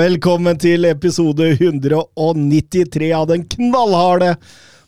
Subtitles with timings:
[0.00, 4.30] Velkommen til episode 193 av den knallharde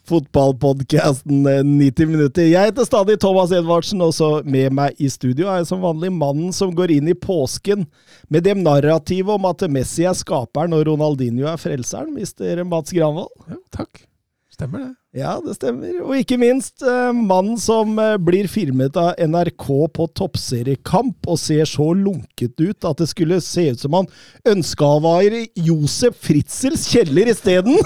[0.08, 2.46] fotballpodkasten 90 minutter.
[2.48, 6.14] Jeg heter stadig Thomas Edvardsen, og så med meg i studio er jeg som vanlig
[6.16, 7.84] mannen som går inn i påsken
[8.32, 13.34] med det narrativet om at Messi er skaperen og Ronaldinho er frelseren, mister Mats Granvold.
[13.50, 14.06] Ja, takk.
[14.52, 14.90] Stemmer det.
[15.16, 15.94] Ja, det stemmer.
[16.04, 19.66] Og ikke minst eh, mannen som eh, blir filmet av NRK
[19.96, 24.08] på toppseriekamp og ser så lunket ut at det skulle se ut som han
[24.52, 27.80] ønska å være Josef Fritzels kjeller isteden!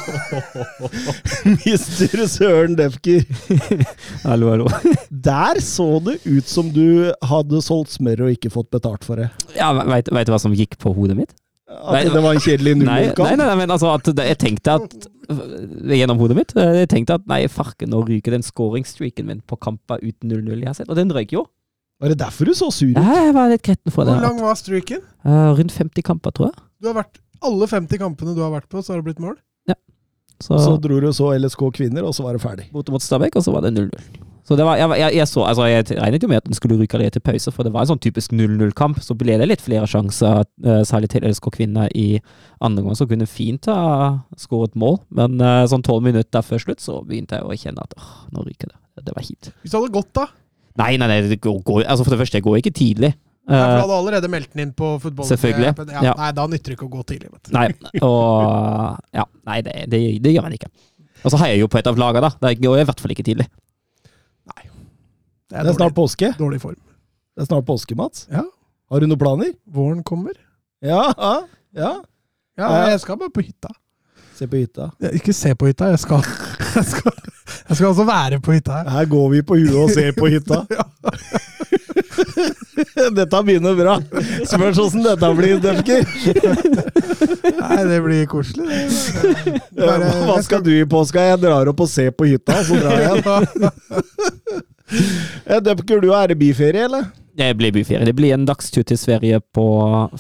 [1.65, 3.23] Mister Søren Defker.
[4.27, 4.71] Hallo, hallo.
[5.31, 9.31] Der så det ut som du hadde solgt smør og ikke fått betalt for det.
[9.55, 11.35] Ja, Veit du hva som gikk på hodet mitt?
[11.67, 13.39] At det var en kjedelig Nei, nei, 0-0-kamp.
[13.41, 14.93] nei, men altså at jeg tenkte at
[15.91, 16.53] Gjennom hodet mitt.
[16.57, 20.61] eh, Jeg tenkte at nei, farken, nå ryker den skåringsstreaken min på kamper uten 0-0
[20.63, 20.89] jeg har sett.
[20.89, 21.43] Og den røyk jo.
[22.01, 22.95] Var det derfor du så sur ut?
[23.01, 24.15] Ja, Jeg var litt gretten for det.
[24.15, 25.01] Hvor lang var streaken?
[25.27, 26.63] Uh, rundt 50 kamper, tror jeg.
[26.81, 29.35] Du har vært, alle 50 kampene du har vært på, så har det blitt mål?
[30.39, 32.67] Så, Så dro du og så LSK kvinner, og så var det ferdig.
[32.71, 33.89] borte mot Stabæk, og så var det 0-0.
[34.47, 36.77] Så det var, jeg, jeg, jeg, så, altså jeg regnet jo med at den skulle
[36.79, 39.01] ryke allerede til pause, for det var en sånn typisk 0-0-kamp.
[39.03, 42.21] Så ble det litt flere sjanser, eh, særlig til LSK Kvinner i
[42.63, 45.01] andre gang, som kunne fint ha skåret mål.
[45.19, 48.47] Men eh, sånn tolv minutter før slutt, så begynte jeg å kjenne at åh, nå
[48.47, 48.79] ryker det.
[49.03, 49.51] Det var kjipt.
[49.65, 50.29] Hvis det hadde gått, da?
[50.79, 53.13] Nei, nei, nei det går, går, altså for det første, jeg går ikke tidlig.
[53.47, 55.27] Nei, for du Eh, hadde allerede meldt den inn på fotball.
[55.29, 56.15] Selvfølgelig, Ja, ja.
[56.19, 57.29] Nei, da nytter det ikke å gå tidlig.
[57.35, 57.53] vet du.
[57.55, 60.71] nei, og Ja, nei, det, det, det gjør man ikke.
[61.25, 62.49] Og så heier jeg jo på et av lagene, da.
[62.49, 63.47] Det går i hvert fall ikke tidlig.
[65.51, 66.33] Det Det er snart påske.
[66.39, 66.77] dårlig form.
[67.37, 68.27] Det er snart påske, Mats.
[68.33, 68.43] Ja.
[68.91, 69.53] Har du noen planer?
[69.71, 70.33] Våren kommer.
[70.83, 71.35] Ja, ja.
[71.75, 71.93] ja.
[72.59, 72.89] Ja, Ja.
[72.91, 73.69] jeg skal bare på hytta.
[74.37, 74.91] Se på hytta.
[75.01, 76.23] Ja, Ikke se på hytta, jeg skal,
[76.77, 77.13] jeg skal,
[77.69, 78.91] jeg skal altså være på hytta her.
[78.91, 80.65] Her går vi på huet og ser på hytta.
[83.17, 83.95] dette begynner bra.
[84.49, 86.05] Spørs åssen dette blir, Defker.
[87.61, 88.67] Nei, det blir koselig.
[88.67, 89.61] Det.
[89.77, 91.21] Bare- Hva skal du i påska?
[91.31, 96.37] Jeg drar opp og ser på hytta, så drar jeg Eh, Defker, du er det
[96.39, 97.09] byferie, eller?
[97.37, 98.05] Det blir byferie.
[98.07, 99.65] Det blir en dagstur til Sverige på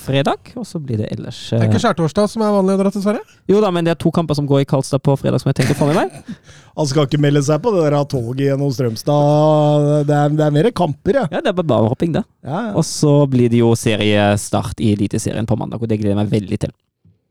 [0.02, 2.80] fredag, og så blir det ellers Det er eh, ikke skjærtorsdag som er vanlig å
[2.82, 3.24] dra til Sverige?
[3.48, 5.60] Jo da, men det er to kamper som går i Karlstad på fredag som jeg
[5.60, 6.34] tenkte å få med meg.
[6.78, 9.88] Han skal ikke melde seg på det der toget gjennom Strømstad.
[10.10, 11.24] Det er, det er mer kamper, ja.
[11.32, 12.26] Ja, det er bare barehopping, det.
[12.44, 12.76] ja, ja.
[12.76, 16.36] Og så blir det jo seriestart i Eliteserien på mandag, og det gleder jeg meg
[16.36, 16.76] veldig til.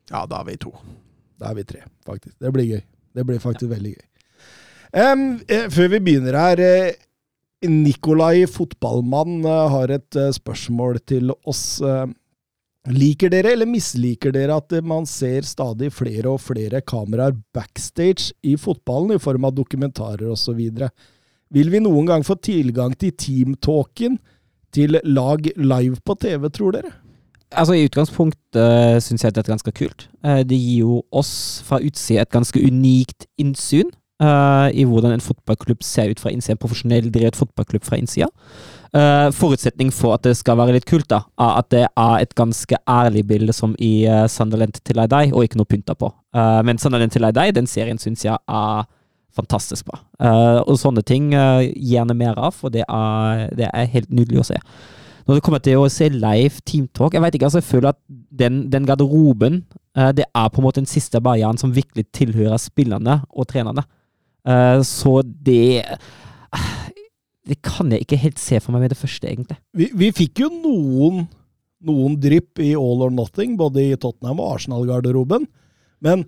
[0.10, 0.74] Ja, da er vi to.
[1.38, 2.40] Da er vi tre, faktisk.
[2.42, 2.84] Det blir gøy.
[3.16, 4.06] Det blir faktisk veldig gøy.
[4.96, 6.94] Um, eh, før vi begynner her eh,
[7.64, 11.82] Nikolai fotballmann eh, har et eh, spørsmål til oss.
[11.82, 12.06] Eh,
[12.96, 18.54] liker dere eller misliker dere at man ser stadig flere og flere kameraer backstage i
[18.62, 20.62] fotballen i form av dokumentarer osv.?
[21.56, 24.20] Vil vi noen gang få tilgang til teamtalken
[24.76, 26.94] til lag live på TV, tror dere?
[27.56, 30.08] Altså I utgangspunktet uh, syns jeg at det er ganske kult.
[30.22, 35.84] Det gir jo oss fra utsida et ganske unikt innsyn eh, i hvordan en fotballklubb
[35.84, 36.56] ser ut fra innsida.
[36.56, 38.32] En profesjonell drevet fotballklubb fra innsida.
[38.96, 42.32] Uh, forutsetning for at det skal være litt kult, da, er at det er et
[42.32, 46.14] ganske ærlig bilde som i uh, Sunderland til I deg, og ikke noe pynta på.
[46.32, 48.86] Uh, men Sunderland til I deg, den serien syns jeg er
[49.36, 50.02] fantastisk bra.
[50.20, 54.44] Eh, og sånne ting eh, gjerne mer av, for det er, det er helt nydelig
[54.44, 54.60] å se.
[55.26, 57.98] Når det kommer til å se live teamtalk Jeg vet ikke, altså jeg føler at
[58.30, 59.56] den, den garderoben
[59.98, 63.88] eh, Det er på en måte den siste barrieren som virkelig tilhører spillerne og trenerne.
[64.46, 65.84] Eh, så det
[67.46, 69.60] Det kan jeg ikke helt se for meg med det første, egentlig.
[69.78, 71.28] Vi, vi fikk jo noen,
[71.86, 75.46] noen drypp i All or Nothing, både i Tottenham og Arsenal-garderoben.
[76.02, 76.24] Men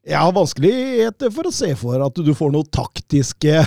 [0.00, 3.58] jeg har vanskeligheter for å se for at du får noe taktiske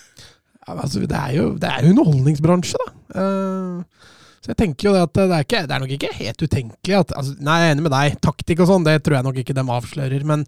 [0.66, 2.90] altså, det er jo det er jo underholdningsbransje, da.
[3.14, 6.42] Uh, så jeg tenker jo det at det er, ikke, det er nok ikke helt
[6.42, 8.18] utenkelig at altså, Nei, jeg er enig med deg.
[8.24, 10.24] Taktikk og sånn, det tror jeg nok ikke de avslører.
[10.26, 10.44] Men,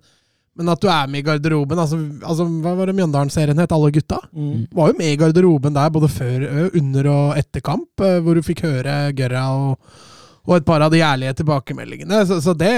[0.58, 3.72] men at du er med i garderoben altså, altså Hva var det Mjøndalen-serien het?
[3.72, 4.18] Alle gutta?
[4.36, 4.66] mm.
[4.76, 6.44] Var jo med i garderoben der både før,
[6.76, 9.94] under og etter kamp, hvor du fikk høre Gørra og,
[10.44, 12.20] og et par av de ærlige tilbakemeldingene.
[12.28, 12.72] Så, så det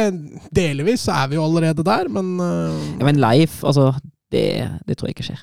[0.55, 2.79] delvis så er vi jo allerede der, men uh...
[3.00, 3.91] Ja, men live, altså
[4.31, 4.47] Det,
[4.87, 5.43] det tror jeg ikke skjer.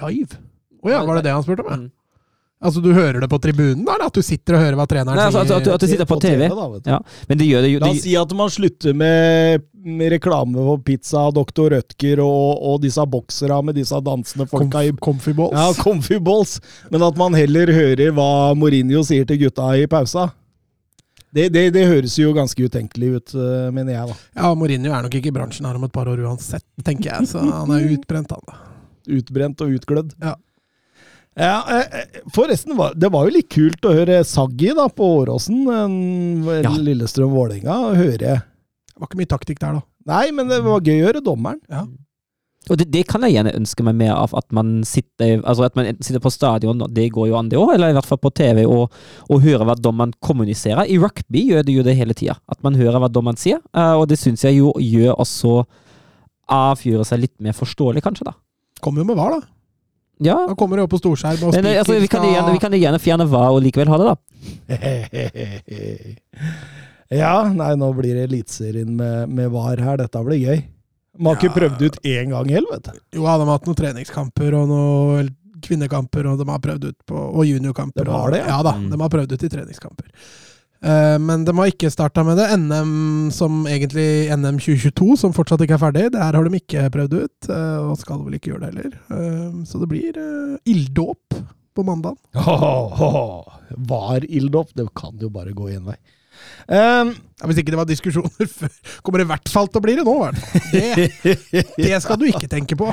[0.00, 0.40] live?
[0.82, 1.70] Å ja, var det det han spurte om?
[1.72, 1.82] Ja?
[1.84, 1.90] Mm.
[2.62, 3.96] Altså, du hører det på tribunen, da?
[3.96, 5.56] Eller at du sitter og hører hva treneren Nei, altså, sier?
[5.58, 6.44] at, at du sitter på TV.
[6.46, 6.90] da, vet du.
[6.92, 6.98] Ja,
[7.28, 10.66] men det gjør det jo La det, oss si at man slutter med, med reklame
[10.68, 11.72] på pizza, Dr.
[11.74, 15.56] Rødtger og, og disse boksere med disse dansende folka i Comfy balls.
[15.58, 16.60] ja, comfy balls,
[16.94, 20.28] men at man heller hører hva Mourinho sier til gutta i pausa.
[21.32, 24.16] Det, det, det høres jo ganske utenkelig ut, eh, mener jeg, da.
[24.36, 27.30] Ja, Mourinho er nok ikke i bransjen her om et par år uansett, tenker jeg.
[27.30, 28.44] Så han er utbrent, han.
[28.52, 28.58] da.
[29.18, 30.12] Utbrent og utglødd.
[30.20, 30.34] Ja.
[31.38, 35.64] Ja, eh, Forresten, det var jo litt kult å høre Saggi da, på Åråsen.
[35.64, 36.72] Ja.
[36.76, 37.78] Lillestrøm-Vålerenga.
[37.96, 39.86] Høre Det var ikke mye taktikk der, da.
[40.12, 41.60] Nei, men det var gøy å høre dommeren.
[42.70, 45.78] Og det, det kan jeg gjerne ønske meg mer av, at man sitter altså at
[45.78, 48.20] man sitter på stadion, og det går jo an det òg, eller i hvert fall
[48.22, 48.92] på TV, og,
[49.26, 50.86] og hører hva dommeren kommuniserer.
[50.86, 53.94] I rugby gjør det jo det hele tida, at man hører hva dommeren sier, eh,
[53.98, 55.56] og det syns jeg jo gjør også
[56.52, 58.36] avgjøre seg litt mer forståelig, kanskje, da.
[58.82, 59.42] Kommer jo med hva da.
[60.22, 61.42] Ja, Da kommer det opp på storskjerm.
[61.48, 63.88] Og men eh, altså, vi, kan skal- gjerne, vi kan gjerne fjerne hva og likevel
[63.90, 64.16] ha det, da.
[67.22, 69.96] ja, nei, nå blir det Eliteserien med, med VAR her.
[70.00, 70.58] Dette blir gøy.
[71.18, 71.56] Man har ikke Ja.
[71.58, 72.92] prøvd ut én gang heller, vet du.
[73.18, 75.28] Jo, ja, de har hatt noen treningskamper og noen
[75.62, 78.04] kvinnekamper, og de har prøvd ut på Og juniorkamper.
[78.08, 78.46] De har det, ja?
[78.56, 78.62] ja?
[78.66, 78.88] da, Mm.
[78.90, 80.06] de har prøvd ut i treningskamper.
[80.82, 82.48] Eh, men de har ikke starta med det.
[82.58, 86.88] NM som egentlig NM 2022, som fortsatt ikke er ferdig, det her har de ikke
[86.94, 87.48] prøvd ut.
[87.48, 88.96] eh, og skal vel ikke gjøre det heller.
[89.14, 90.18] Eh, så det blir
[90.66, 91.38] ilddåp
[91.72, 92.18] på mandag.
[93.92, 94.74] Var ilddåp?
[94.76, 95.96] Det kan jo bare gå én vei.
[96.66, 97.12] Um,
[97.42, 98.70] Ja, hvis ikke det var diskusjoner før,
[99.02, 100.14] kommer det i hvert fall til å bli det nå.
[100.72, 102.86] Det, det skal du ikke tenke på.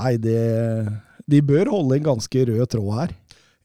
[0.00, 0.40] nei, det
[1.30, 3.14] De bør holde en ganske rød tråd her.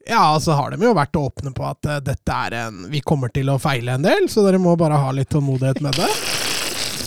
[0.09, 3.29] Ja, så har de jo vært åpne på at eh, dette er en Vi kommer
[3.33, 6.09] til å feile en del, så dere må bare ha litt tålmodighet med det.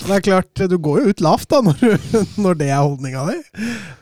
[0.03, 3.23] Det er klart, du går jo ut lavt da, når, du, når det er holdninga
[3.29, 3.35] di.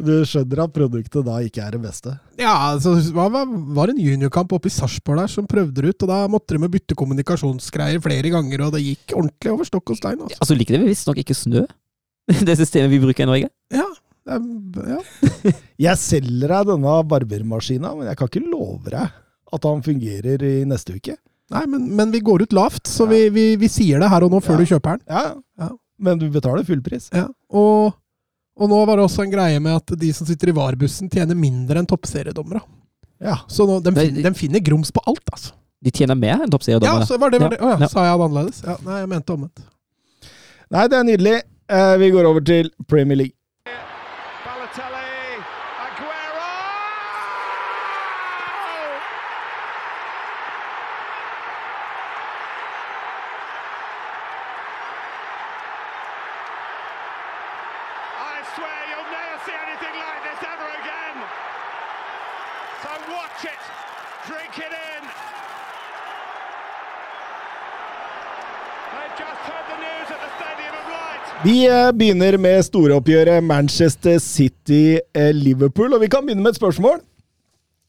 [0.01, 2.15] Du skjønner at produktet da ikke er det beste.
[2.42, 6.13] Ja, altså, det var, en juniorkamp oppe i Sarpsborg der som prøvde det ut, og
[6.13, 10.21] da måtte de bytte kommunikasjonsgreier flere ganger, og det gikk ordentlig over stokk og stein.
[10.25, 10.42] Altså.
[10.42, 11.68] Altså, liker det visstnok ikke snø,
[12.47, 13.51] det systemet vi bruker i Norge.
[13.74, 13.86] Ja,
[14.27, 15.00] ja.
[15.88, 19.07] Jeg selger deg denne barbermaskina, men jeg kan ikke love deg
[19.51, 21.15] at han fungerer i neste uke.
[21.51, 24.31] Nei, men, men vi går ut lavt, så vi, vi, vi sier det her og
[24.31, 24.59] nå før Ja.
[24.62, 25.07] du kjøper den.
[25.12, 25.23] Ja,
[25.65, 25.71] Ja.
[26.01, 27.09] Men du betaler full pris.
[27.13, 27.91] Ja, og,
[28.57, 31.38] og nå var det også en greie med at de som sitter i VAR-bussen, tjener
[31.38, 32.62] mindre enn toppseriedommere.
[33.21, 33.35] Ja.
[33.51, 35.53] Så nå, de, de, de finner grums på alt, altså.
[35.81, 36.50] De tjener mer enn
[36.81, 37.59] Ja, så var det, var det.
[37.62, 37.88] Oh, ja, Ja.
[37.89, 38.63] sa jeg det annerledes?
[38.65, 39.62] Ja, nei, jeg mente omvendt.
[40.71, 41.35] Nei, det er nydelig.
[41.69, 43.35] Eh, vi går over til Premier League.
[71.46, 77.00] Vi eh, begynner med storoppgjøret Manchester City-Liverpool, og vi kan begynne med et spørsmål.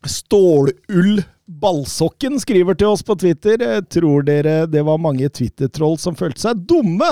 [0.08, 1.20] Stålull
[1.62, 3.60] Ballsokken skriver til oss på Twitter.
[3.60, 7.10] eh, Tror dere det var mange Twitter-troll som følte seg dumme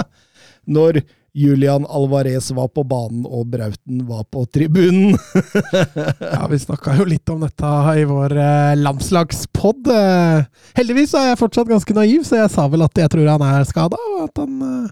[0.65, 1.03] når
[1.37, 5.13] Julian Alvarez var på banen og Brauten var på tribunen?
[6.33, 9.93] Ja, Vi snakka jo litt om dette i vår eh, landslagspod.
[9.93, 10.49] Eh,
[10.81, 13.69] heldigvis er jeg fortsatt ganske naiv, så jeg sa vel at jeg tror han er
[13.69, 14.89] skada, og at han eh,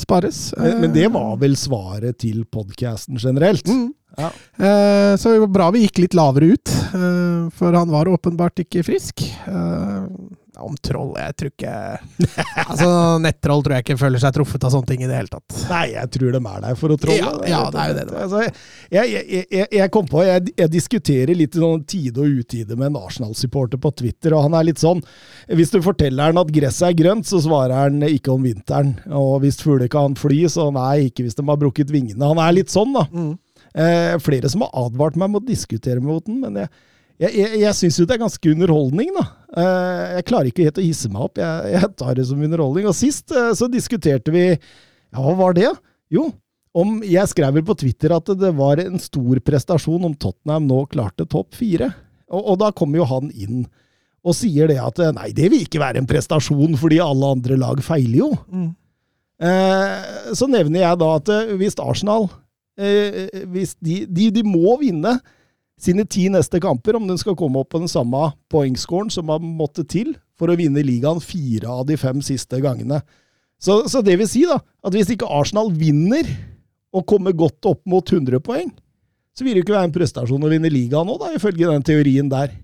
[0.00, 0.50] spares.
[0.58, 3.68] Men, men det var vel svaret til podkasten generelt?
[3.68, 3.90] Mm.
[4.18, 4.30] Ja.
[4.56, 8.64] Eh, så det var bra vi gikk litt lavere ut, eh, for han var åpenbart
[8.64, 9.22] ikke frisk.
[9.46, 10.06] Eh,
[10.58, 11.74] om troll Jeg tror ikke
[12.70, 12.88] Altså,
[13.22, 15.56] Nettroll tror jeg ikke føler seg truffet av sånne ting i det hele tatt.
[15.70, 17.18] Nei, jeg tror de er der for å trolle.
[17.18, 18.22] Ja, ja, det er jo det det.
[18.24, 18.42] Altså,
[18.90, 22.90] jeg, jeg, jeg, jeg kom på, jeg, jeg diskuterer litt sånn tide og utide med
[22.90, 25.02] en Arsenal-supporter på Twitter, og han er litt sånn
[25.48, 28.96] Hvis du forteller han at gresset er grønt, så svarer han ikke om vinteren.
[29.16, 32.30] Og hvis fugler kan fly, så nei, ikke hvis de har brukket vingene.
[32.32, 33.06] Han er litt sånn, da.
[33.10, 33.32] Mm.
[33.74, 36.70] Eh, flere som har advart meg mot å diskutere mot den, men jeg,
[37.20, 39.24] jeg, jeg, jeg syns jo det er ganske underholdning, da.
[39.60, 41.40] Eh, jeg klarer ikke helt å hisse meg opp.
[41.40, 42.86] Jeg, jeg tar det som underholdning.
[42.88, 45.68] Og sist eh, så diskuterte vi Ja, hva var det?
[46.10, 46.30] Jo,
[46.76, 50.84] om Jeg skrev vel på Twitter at det var en stor prestasjon om Tottenham nå
[50.92, 51.90] klarte topp fire.
[52.30, 53.64] Og, og da kommer jo han inn
[54.20, 57.80] og sier det at nei, det vil ikke være en prestasjon, fordi alle andre lag
[57.80, 58.28] feiler jo.
[58.52, 58.68] Mm.
[59.40, 62.26] Eh, så nevner jeg da at eh, hvis Arsenal
[62.76, 65.14] eh, hvis de, de, de må vinne
[65.80, 69.42] sine ti neste kamper om den skal komme opp på den samme poengscoren som har
[69.42, 73.00] måttet til for å vinne ligaen fire av de fem siste gangene.
[73.60, 76.28] Så, så det vil si da, at hvis ikke Arsenal vinner
[76.96, 78.70] og kommer godt opp mot 100 poeng,
[79.36, 82.30] så vil det ikke være en prestasjon å vinne ligaen nå, da, ifølge den teorien
[82.32, 82.54] der.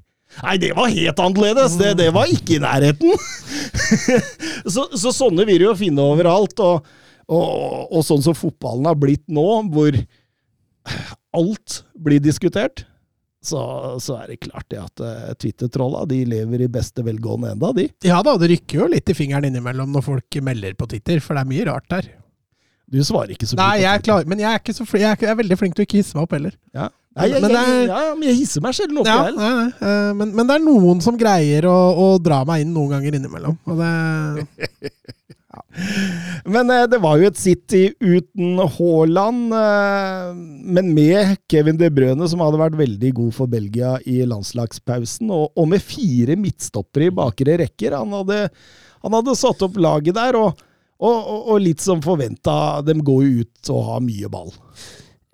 [0.43, 1.77] Nei, det var helt annerledes!
[1.79, 3.13] Det, det var ikke i nærheten!
[4.75, 6.59] så, så sånne vil du jo finne overalt.
[6.65, 6.89] Og,
[7.31, 7.47] og,
[7.87, 9.97] og sånn som fotballen har blitt nå, hvor
[11.37, 12.85] alt blir diskutert,
[13.47, 13.63] så,
[14.03, 17.89] så er det klart det at uh, Twitter-trolla de lever i beste velgående enda, de.
[18.09, 21.39] Ja da, det rykker jo litt i fingeren innimellom når folk melder på Twitter, for
[21.39, 22.11] det er mye rart der.
[22.87, 23.63] Du svarer ikke så mye.
[23.65, 25.75] Nei, jeg er klar, men jeg er, ikke så jeg er, jeg er veldig flink
[25.75, 26.55] til å ikke hisse meg opp heller.
[26.77, 26.85] Ja.
[27.17, 29.33] Nei, jeg, Men jeg, ja, men jeg hisser meg sjelden opp, Ja, jeg.
[29.33, 29.71] heller.
[29.89, 33.17] eh, men, men det er noen som greier å, å dra meg inn noen ganger
[33.19, 33.57] innimellom.
[33.73, 34.91] Og det,
[36.47, 40.29] Men eh, det var jo et City uten Haaland, eh,
[40.77, 45.63] men med Kevin De Brøne, som hadde vært veldig god for Belgia i landslagspausen, og,
[45.69, 47.99] med fire midtstoppere i bakre rekker.
[47.99, 48.47] Han hadde,
[49.05, 50.63] han hadde satt opp laget der, og,
[51.03, 54.55] og, og, litt som forventa, de går jo ut og har mye ball.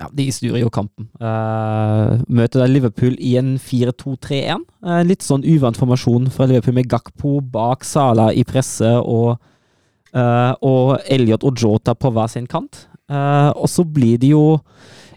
[0.02, 1.07] Ja, de styrer jo kampen.
[1.23, 4.64] Uh, møter Liverpool i en 4-2-3-1.
[4.83, 9.37] Uh, litt sånn uvant formasjon fra Liverpool med Gakpo bak Sala i presse og,
[10.14, 12.87] eh, og Elliot og Jota på hver sin kant.
[13.11, 14.57] Uh, og så blir det jo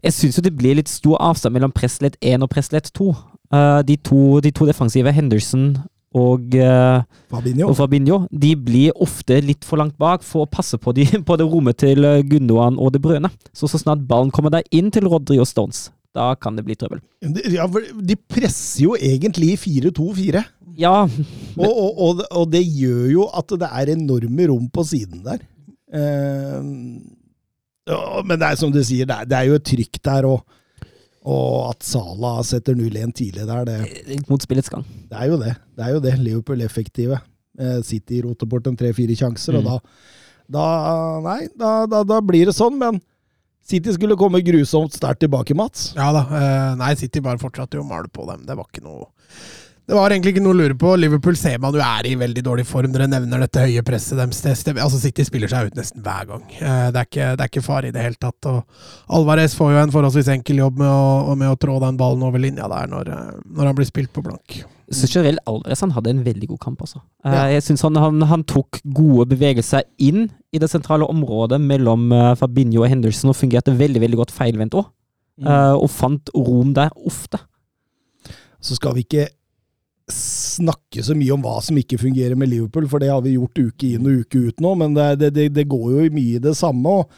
[0.03, 3.11] Jeg syns jo det blir litt stor avstand mellom Preslett 1 og Preslett 2.
[3.53, 5.77] Uh, de, to de to defensive, Henderson
[6.15, 7.67] og eh, Fabinho.
[7.69, 11.37] og Fabinho de blir ofte litt for langt bak for å passe på, de, på
[11.39, 13.31] det rommet til eh, Gundogan og De Brøne.
[13.55, 16.77] Så så snart ballen kommer der inn til Rodry og Stones, da kan det bli
[16.79, 17.03] trøbbel.
[17.51, 20.45] Ja, de presser jo egentlig 4-2-4.
[20.77, 21.05] Ja,
[21.55, 25.39] Og, og, og, og det gjør jo at det er enorme rom på siden der.
[25.95, 26.59] Eh,
[27.87, 30.27] ja, men det er som du sier, det er, det er jo et trykk der,
[30.27, 30.43] og,
[31.25, 34.83] og at Sala setter 0-1 tidlig der, det, mot spillets gang.
[35.11, 35.53] det er jo det.
[35.77, 36.15] Det er jo det.
[36.21, 37.21] Liverpool effektive.
[37.59, 39.59] Eh, City roter bort en tre-fire sjanser, Mm.
[39.61, 39.79] og da,
[40.59, 40.65] da
[41.25, 42.99] Nei, da, da, da blir det sånn, men
[43.65, 45.93] City skulle komme grusomt sterkt tilbake, Mats.
[45.95, 46.25] ja da.
[46.29, 48.43] eh, nei, City bare fortsatte jo å male på dem.
[48.45, 49.07] Det var ikke noe
[49.85, 50.91] det var egentlig ikke noe å lure på.
[50.97, 52.91] Liverpool ser man jo er i veldig dårlig form.
[52.95, 54.41] Dere nevner dette høye presset deres.
[54.81, 56.43] Altså City spiller seg ut nesten hver gang.
[56.57, 58.47] Eh, Det er ikke, det er ikke fare i det hele tatt.
[58.49, 58.63] Og
[59.13, 62.41] Alvarez får jo en forholdsvis enkel jobb med å, med å trå den ballen over
[62.41, 64.63] linja der når, eh, når han blir spilt på blank.
[64.89, 67.03] Så Jarell Alvarez han hadde en veldig god kamp, altså.
[67.25, 67.45] Eh, Ja.
[67.53, 72.81] Jeg synes han, han, han tok gode bevegelser inn i det sentrale området mellom Fabinho
[72.83, 74.85] og Henderson, og fungerte veldig veldig godt feilvendt òg.
[75.45, 77.37] og fant rom der ofte.
[78.61, 79.27] så skal vi ikke
[80.11, 83.57] snakke så mye om hva som ikke fungerer med Liverpool, for det har vi gjort
[83.57, 86.53] uke inn og uke ut nå, men det, det, det, går jo mye i det
[86.59, 86.99] samme.
[87.01, 87.15] Og,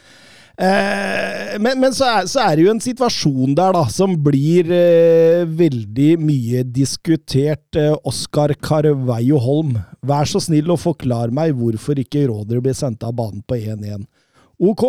[0.56, 4.72] eh, men men så, er, så er det jo en situasjon der da, som blir
[4.72, 7.68] eh, veldig mye diskutert.
[7.76, 13.04] Eh, Oskar Carveio Holm, vær så snill å forklare meg hvorfor ikke Rådere blir sendt
[13.04, 14.08] av banen på 1-1.
[14.58, 14.88] Ok,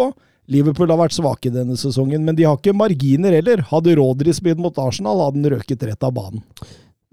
[0.50, 3.68] Liverpool har vært svake denne sesongen, men de har ikke marginer heller.
[3.70, 6.48] Hadde Rådere spilt mot Arsenal, hadde han røket rett av banen.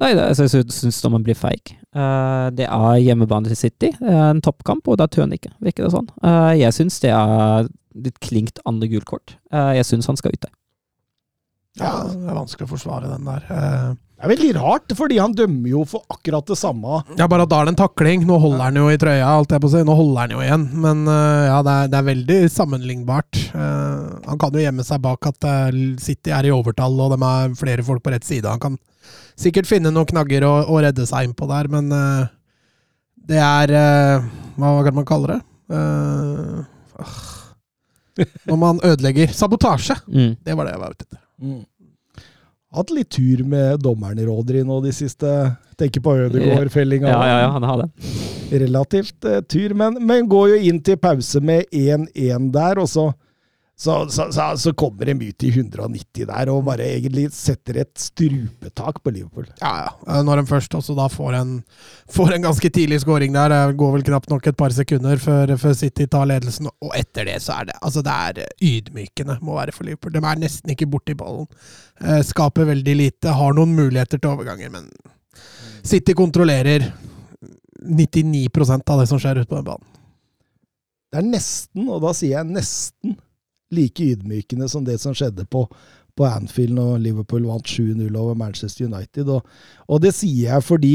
[0.03, 1.73] Nei, altså, jeg syns man blir feig.
[1.97, 5.95] Eh, det er hjemmebane til City, en toppkamp, og da tør han ikke, virker det
[5.95, 6.11] sånn.
[6.21, 9.38] Eh, jeg syns det er litt klinkt andre gult kort.
[9.53, 10.53] Eh, jeg syns han skal ut der.
[11.81, 13.97] Ja, Det er vanskelig å forsvare den der.
[14.17, 17.03] Det er veldig rart, fordi han dømmer jo for akkurat det samme.
[17.19, 18.23] Ja, bare at da er det en takling.
[18.25, 19.83] Nå holder han jo i trøya, alt jeg på å si.
[19.85, 20.65] Nå holder han jo igjen.
[20.87, 23.43] Men eh, ja, det er, det er veldig sammenlignbart.
[23.53, 27.21] Uh, han kan jo gjemme seg bak at eh, City er i overtall, og de
[27.29, 28.49] er flere folk på rett side.
[28.49, 28.81] Han kan
[29.37, 32.25] sikkert finne noen knagger å, og redde seg innpå der, men uh,
[33.29, 35.41] det er uh, Hva kan man kalle det?
[35.67, 36.65] Eh,
[37.03, 37.15] ah.
[38.47, 39.33] når man ødelegger.
[39.35, 39.97] Sabotasje!
[40.07, 40.37] Mm.
[40.45, 41.23] Det var det jeg var ute etter.
[41.43, 41.65] Mm.
[42.76, 45.30] Hatt litt tur med dommeren i Råderi nå de siste
[45.76, 47.09] Tenker på Ødegaard-fellinga.
[47.09, 48.61] Ja, ja, ja, han har det.
[48.62, 53.11] Relativt uh, tur, men, men går jo inn til pause med 1-1 der, og så
[53.78, 57.92] så, så, så, så kommer en ut i 190 der og bare egentlig setter et
[58.00, 59.45] strupetak på Liverpool.
[59.61, 59.90] Ja, ja.
[60.09, 61.50] Eh, Når de først også da får en,
[62.09, 65.52] får en ganske tidlig scoring der, det går vel knapt nok et par sekunder før,
[65.61, 69.59] før City tar ledelsen, og etter det så er det altså det er ydmykende, må
[69.59, 70.16] være for Liverpool.
[70.16, 71.45] De er nesten ikke borti ballen.
[72.00, 74.88] Eh, Skaper veldig lite, har noen muligheter til overganger, men
[75.85, 76.88] City kontrollerer
[77.85, 78.49] 99
[78.88, 79.92] av det som skjer ute på den banen.
[81.12, 83.18] Det er nesten, og da sier jeg nesten,
[83.75, 85.65] like ydmykende som det som skjedde på,
[86.17, 89.31] på Anfield når Liverpool vant 7-0 over Manchester United.
[89.33, 89.47] Og,
[89.89, 90.95] og det sier jeg fordi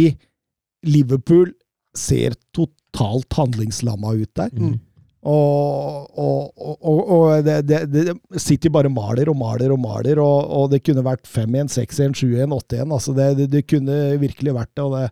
[0.88, 1.52] Liverpool
[1.98, 4.56] ser totalt handlingslamma ut der.
[4.56, 4.80] Mm.
[5.22, 10.72] Og, og, og, det, det, det, City bare maler og maler og maler, og, og
[10.72, 12.88] det kunne vært 5-1, 6-1, 7-1, 8-1.
[12.88, 14.86] Altså det, det, det kunne virkelig vært det.
[14.88, 15.04] og det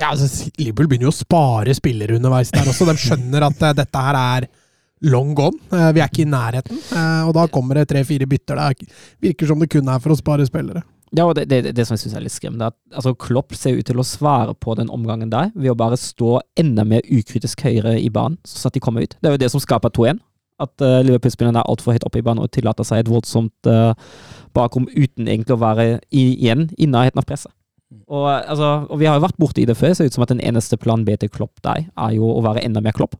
[0.00, 2.88] Ja, altså Liverpool begynner jo å spare spillere underveis der også.
[2.90, 4.50] De skjønner at eh, dette her er
[5.02, 5.58] long gone.
[5.72, 6.78] Eh, Vi er ikke i nærheten.
[6.92, 8.56] Eh, Og da kommer det tre-fire bytter.
[8.56, 10.82] Det er- virker som det kun er for å spare spillere.
[11.12, 13.52] Ja, og det, det, det som jeg syns er litt skremmende, er at altså, Klopp
[13.54, 17.00] ser ut til å svare på den omgangen der ved å bare stå enda mer
[17.10, 19.16] ukritisk høyere i banen, sånn at de kommer ut.
[19.20, 20.20] Det er jo det som skaper 2-1.
[20.60, 23.94] At uh, Liverpool-spillerne er altfor høyt oppe i banen og tillater seg et voldsomt uh,
[24.54, 27.50] bakrom uten egentlig å være i, igjen i nærheten av presset.
[28.06, 29.88] Og, altså, og vi har jo vært borte i det før.
[29.88, 32.42] Det ser ut som at den eneste plan B til Klopp der er jo å
[32.44, 33.16] være enda mer Klopp.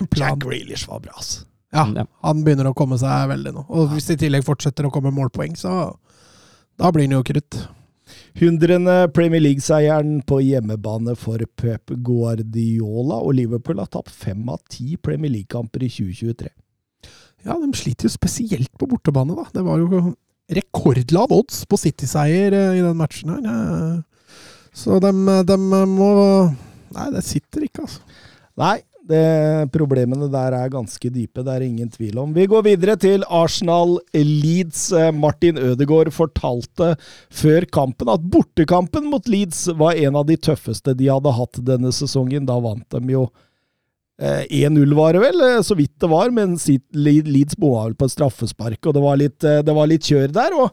[0.14, 0.34] Plan.
[0.34, 1.44] Jack Grealish var bra, altså.
[1.74, 2.04] Ja, Ja.
[2.22, 3.64] han begynner å komme seg veldig nå.
[3.74, 5.94] Og hvis det i tillegg fortsetter å komme målpoeng, så
[6.78, 7.56] da blir han jo krutt.
[8.38, 14.96] Hundrende Premier League-seieren på hjemmebane for Pep Guardiola, og Liverpool har tapt fem av ti
[15.02, 16.50] Premier League-kamper i 2023.
[17.44, 19.44] Ja, de sliter jo spesielt på bortebane, da.
[19.52, 20.14] Det var jo
[20.54, 23.46] rekordlav odds på City-seier eh, i den matchen her.
[23.50, 24.02] Eh,
[24.74, 25.10] Så de,
[25.46, 26.08] de må
[26.94, 28.00] Nei, det sitter ikke, altså.
[28.58, 28.76] Nei,
[29.08, 32.34] det, problemene der er ganske dype, det er ingen tvil om.
[32.36, 34.84] Vi går videre til Arsenal-Leeds.
[34.96, 36.94] Eh, Martin Ødegaard fortalte
[37.28, 41.92] før kampen at bortekampen mot Leeds var en av de tøffeste de hadde hatt denne
[41.94, 42.48] sesongen.
[42.48, 43.26] Da vant de jo
[44.20, 46.56] eh, 1-0, var det vel, eh, så vidt det var, men
[46.94, 50.32] Leeds bomma vel på et straffespark, og det var litt, eh, det var litt kjør
[50.32, 50.56] der.
[50.64, 50.72] og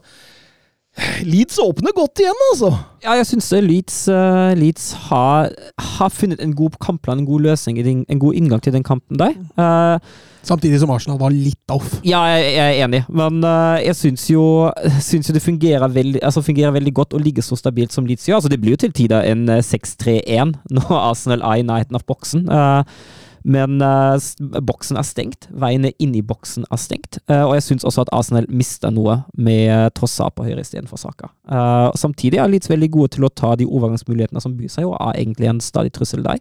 [1.24, 2.68] Leeds åpner godt igjen, altså.
[3.02, 5.48] Ja, jeg syns Leeds, uh, Leeds har,
[5.96, 9.32] har funnet en god kampplan, en god løsning, en god inngang til den kampen der.
[9.56, 9.96] Uh,
[10.42, 11.94] Samtidig som Arsenal var litt off.
[12.04, 14.44] Ja, jeg, jeg er enig, men uh, jeg syns jo,
[15.08, 18.28] syns jo det fungerer veldig, altså fungerer veldig godt å ligge så stabilt som Leeds
[18.28, 18.42] gjør.
[18.42, 22.04] Altså, det blir jo til tider en eh, 6-3-1 når Arsenal er i nærheten av
[22.10, 22.44] boksen.
[22.52, 23.04] eh,
[23.44, 24.16] men uh,
[24.62, 25.48] boksen er stengt.
[25.50, 27.18] Veiene inn i boksen er stengt.
[27.30, 31.00] Uh, og jeg syns også at Arsenal mister noe med uh, Trossard på høyre istedenfor
[31.00, 31.32] Saka.
[31.48, 34.98] Uh, samtidig er Leeds veldig gode til å ta de overgangsmulighetene som byr seg, og
[35.00, 36.40] er egentlig en stadig trussel der.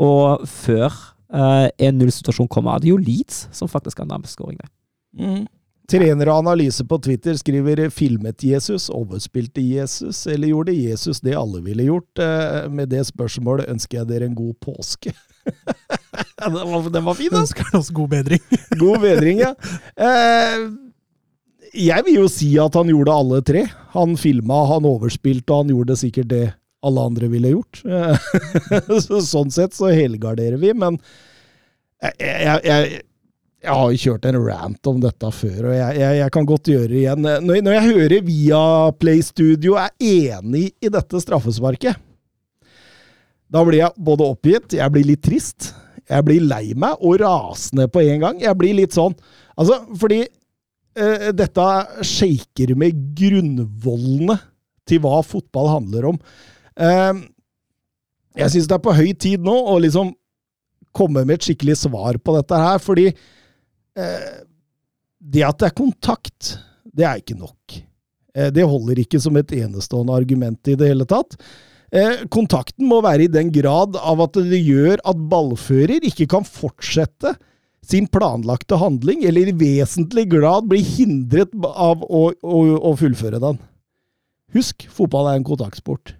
[0.00, 0.90] Og før
[1.34, 4.70] uh, en nullsituasjon kommer, er det jo Leeds som faktisk har nærmest scoring der.
[5.18, 5.48] Mm.
[5.90, 11.62] Trener og analyse på Twitter skriver 'filmet Jesus', 'overspilte Jesus', eller 'gjorde Jesus det alle
[11.62, 12.22] ville gjort'?
[12.22, 15.12] Eh, Med det spørsmålet ønsker jeg dere en god påske.
[16.44, 17.42] den, var, den var fin, da.
[17.44, 18.44] Ønsker oss god bedring.
[18.82, 19.54] God bedring, ja.
[19.96, 20.68] Eh,
[21.80, 23.66] jeg vil jo si at han gjorde alle tre.
[23.94, 26.46] Han filma, han overspilte, og han gjorde sikkert det
[26.86, 27.82] alle andre ville gjort.
[27.84, 30.98] Eh, sånn sett så helgarderer vi, men
[32.00, 33.00] jeg, jeg, jeg,
[33.60, 37.02] jeg har jo kjørt en rant om dette før, og jeg, kan godt gjøre det
[37.02, 37.26] igjen.
[37.44, 38.62] Når, når jeg hører via
[38.96, 42.00] Play Studio er enig i dette straffesparket,
[43.50, 45.72] da blir jeg både oppgitt, jeg blir litt trist,
[46.10, 48.38] jeg blir lei meg og rasende på en gang.
[48.42, 49.16] Jeg blir litt sånn
[49.60, 51.64] Altså, fordi eh, dette
[52.06, 54.38] shaker med grunnvollene
[54.88, 56.20] til hva fotball handler om.
[56.80, 57.20] Eh,
[58.40, 60.14] jeg syns det er på høy tid nå å liksom
[60.96, 64.30] komme med et skikkelig svar på dette her, fordi eh,
[65.20, 66.54] det at det er kontakt,
[66.88, 67.76] det er ikke nok.
[68.34, 71.36] Eh, det holder ikke som et enestående argument i det hele tatt.
[71.90, 76.46] Eh, kontakten må være i den grad av at det gjør at ballfører ikke kan
[76.46, 77.34] fortsette
[77.90, 83.58] sin planlagte handling, eller i vesentlig grad blir hindret av å, å, å fullføre den.
[84.54, 86.14] Husk, fotball er en kontaktsport.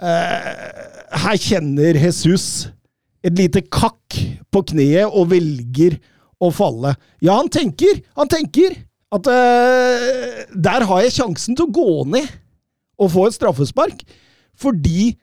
[0.00, 0.52] Eh,
[1.24, 2.70] her kjenner Jesus
[3.26, 4.16] et lite kakk
[4.50, 5.98] på kneet og velger
[6.40, 6.94] å falle.
[7.20, 8.78] Ja, han tenker, han tenker
[9.10, 12.30] at eh, der har jeg sjansen til å gå ned
[13.00, 14.04] og få et straffespark,
[14.60, 15.14] fordi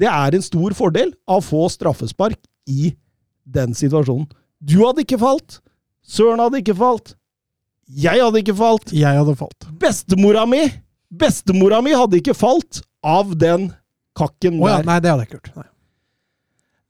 [0.00, 2.94] det er en stor fordel av å få straffespark i
[3.44, 4.26] den situasjonen.
[4.64, 5.60] Du hadde ikke falt.
[6.04, 7.14] Søren hadde ikke falt.
[7.84, 8.92] Jeg hadde ikke falt.
[8.96, 9.68] Jeg hadde falt.
[9.80, 10.64] Bestemora mi
[11.14, 13.68] Bestemora mi hadde ikke falt av den
[14.18, 14.88] kakken oh, ja, der.
[14.88, 15.68] nei, det hadde jeg ikke gjort.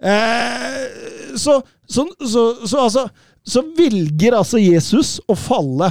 [0.05, 3.05] Eh, så, så, så, så altså
[3.45, 5.91] Så velger altså Jesus å falle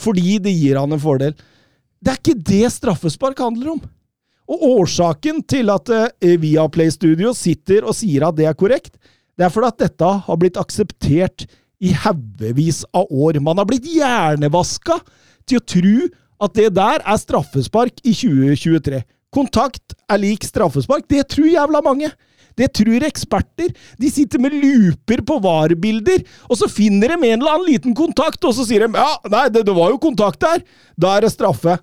[0.00, 1.34] fordi det gir han en fordel.
[2.00, 3.80] Det er ikke det straffespark handler om.
[4.50, 8.96] Og årsaken til at eh, Viaplay Studio sitter og sier at det er korrekt,
[9.38, 11.46] det er fordi at dette har blitt akseptert
[11.80, 13.38] i haugevis av år.
[13.40, 14.98] Man har blitt hjernevaska
[15.48, 16.08] til å tro
[16.44, 19.00] at det der er straffespark i 2023.
[19.32, 21.06] Kontakt er lik straffespark.
[21.08, 22.10] Det tror jævla mange.
[22.58, 23.70] Det tror eksperter.
[24.00, 28.42] De sitter med looper på VAR-bilder, og så finner de en eller annen liten kontakt,
[28.44, 30.64] og så sier de ja, nei, det, det var jo kontakt der.
[31.00, 31.78] Da er det straffe.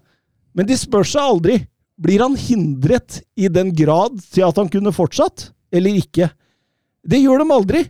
[0.58, 1.58] Men de spør seg aldri.
[1.98, 6.30] Blir han hindret i den grad til at han kunne fortsatt, eller ikke?
[7.08, 7.82] Det gjør de aldri.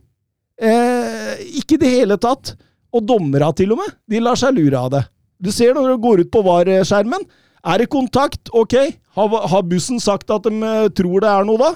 [0.57, 2.55] Eh, ikke i det hele tatt.
[2.95, 5.03] Og dommera, til og med, de lar seg lure av det.
[5.43, 7.25] Du ser når du går ut på VAR-skjermen.
[7.67, 8.49] Er det kontakt?
[8.55, 8.77] Ok.
[9.17, 11.73] Har, bussen sagt at de eh, tror det er noe da?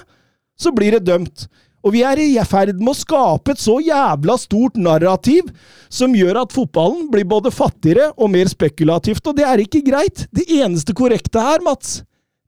[0.58, 1.46] Så blir det dømt.
[1.82, 5.48] Og vi er i ferd med å skape et så jævla stort narrativ
[5.90, 10.28] som gjør at fotballen blir både fattigere og mer spekulativt, og det er ikke greit.
[10.30, 12.00] Det eneste korrekte her, Mats,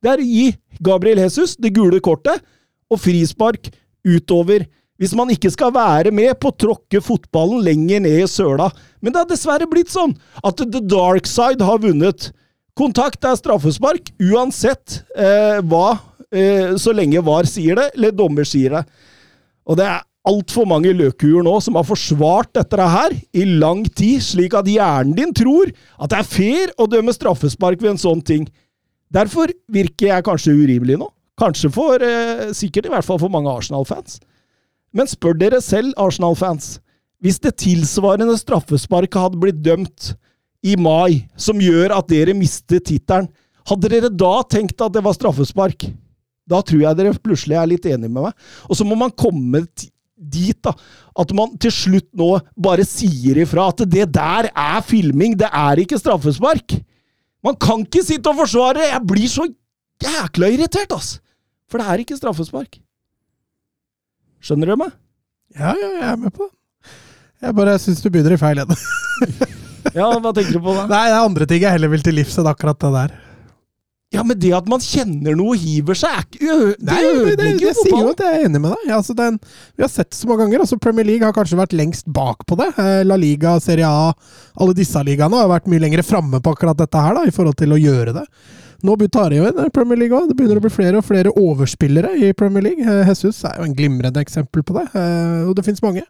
[0.04, 0.46] det er å gi
[0.84, 2.44] Gabriel Jesus det gule kortet
[2.92, 3.70] og frispark
[4.04, 4.66] utover
[5.00, 8.68] hvis man ikke skal være med på å tråkke fotballen lenger ned i søla.
[9.02, 10.14] Men det har dessverre blitt sånn
[10.44, 12.30] at the dark side har vunnet.
[12.78, 15.98] Kontakt er straffespark, uansett eh, hva,
[16.30, 18.84] eh, så lenge VAR sier det, eller dommer sier det.
[19.66, 24.22] Og det er altfor mange løkhuer nå som har forsvart dette her i lang tid,
[24.24, 28.22] slik at hjernen din tror at det er fair å dømme straffespark ved en sånn
[28.24, 28.46] ting.
[29.14, 31.08] Derfor virker jeg kanskje urimelig nå.
[31.38, 34.20] Kanskje for eh, Sikkert i hvert fall for mange Arsenal-fans.
[34.94, 36.78] Men spør dere selv, Arsenal-fans.
[37.22, 40.12] Hvis det tilsvarende straffesparket hadde blitt dømt
[40.64, 43.30] i mai, som gjør at dere mister tittelen,
[43.68, 45.86] hadde dere da tenkt at det var straffespark?
[46.44, 48.48] Da tror jeg dere plutselig er litt enige med meg.
[48.68, 50.74] Og så må man komme dit, da.
[51.16, 55.80] At man til slutt nå bare sier ifra at det der er filming, det er
[55.80, 56.76] ikke straffespark.
[57.44, 58.88] Man kan ikke sitte og forsvare det!
[58.90, 59.46] Jeg blir så
[60.04, 61.18] jækla irritert, ass!
[61.70, 62.78] For det er ikke straffespark.
[64.44, 64.94] Skjønner du meg?
[65.56, 66.48] Ja, ja, jeg er med på.
[67.44, 68.78] Jeg bare syns du begynner i feil ende.
[69.92, 70.86] Ja, hva tenker du på da?
[70.88, 73.10] Nei, det er andre ting jeg heller vil til livs enn akkurat det der.
[74.12, 77.38] Ja, men det at man kjenner noe og hiver seg, er ikke Det Nei, men
[77.38, 78.90] det, det sier jo at jeg er enig med deg.
[78.94, 79.38] Altså, den,
[79.74, 80.62] vi har sett det så mange ganger.
[80.62, 82.68] Altså, Premier League har kanskje vært lengst bak på det.
[82.78, 84.12] Eh, La Liga, Serie A,
[84.60, 87.58] alle disse ligaene har vært mye lenger framme på akkurat dette her, da, i forhold
[87.58, 88.24] til å gjøre det.
[88.84, 90.28] Nå tar det jo inn Premier League òg.
[90.28, 92.84] Det begynner å bli flere og flere overspillere i Premier League.
[92.84, 96.04] Eh, Jesus er jo en glimrende eksempel på det, eh, og det finnes mange.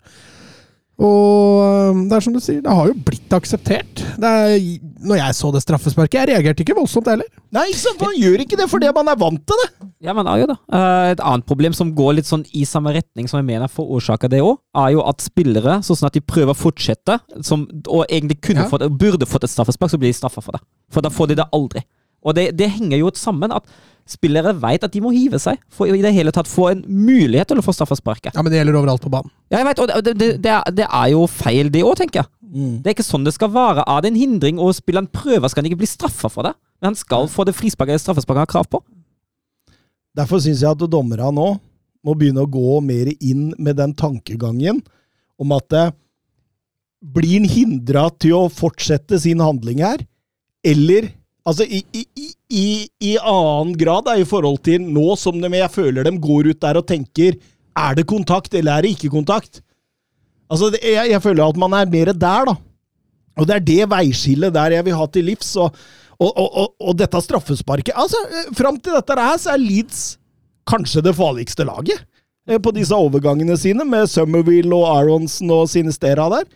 [0.95, 4.03] Og eh, det er som du sier, det har jo blitt akseptert.
[4.21, 4.67] Det er,
[5.03, 7.27] når jeg så det straffesparket, jeg reagerte ikke voldsomt heller.
[7.55, 8.05] Nei, ikke sant?
[8.05, 9.69] Man gjør ikke det fordi man er vant til det.
[10.07, 10.57] Ja, man er jo det.
[10.79, 14.31] Eh, et annet problem som går litt sånn i samme retning, som jeg mener forårsaker
[14.31, 18.05] det òg, er jo at spillere, så sånn at de prøver å fortsette, som, og
[18.07, 18.71] egentlig kunne Ja.
[18.71, 20.63] fått, burde fått et straffespark, så blir de straffa for det.
[20.95, 21.83] For da får de det aldri.
[22.25, 23.67] Og det, det henger jo sammen at
[24.09, 27.49] spillere vet at de må hive seg for i det hele tatt få en mulighet
[27.51, 28.35] til å få straffesparket.
[28.35, 29.33] Ja, Men det gjelder overalt på banen.
[29.49, 32.23] Ja, jeg vet, og det, det, det, er, det er jo feil, det òg, tenker
[32.23, 32.31] jeg.
[32.55, 33.83] Det er ikke sånn det skal være.
[33.91, 36.53] Er det en hindring og spilleren prøver, skal han ikke bli straffa for det.
[36.79, 38.83] Men han skal få det frisparket eller straffesparket han har krav på.
[40.15, 41.49] Derfor syns jeg at dommerne nå
[42.05, 44.83] må begynne å gå mer inn med den tankegangen
[45.41, 45.85] om at det
[47.15, 50.05] blir han hindra til å fortsette sin handling her,
[50.65, 51.11] eller
[51.45, 52.05] Altså, i, i,
[52.49, 52.67] i,
[53.05, 56.61] i, annen grad, er i forhold til nå som de, jeg føler dem går ut
[56.63, 57.37] der og tenker
[57.77, 59.61] Er det kontakt, eller er det ikke kontakt?
[60.49, 62.55] Altså, det, jeg, jeg føler at man er mer der, da.
[63.35, 65.51] Og det er det veiskillet der jeg vil ha til livs.
[65.61, 65.75] Og,
[66.23, 70.03] og, og, og dette straffesparket altså, eh, Fram til dette her, så er Leeds
[70.69, 72.05] kanskje det farligste laget
[72.49, 76.47] eh, på disse overgangene sine, med Summerville og Aronsen og Sinistera der.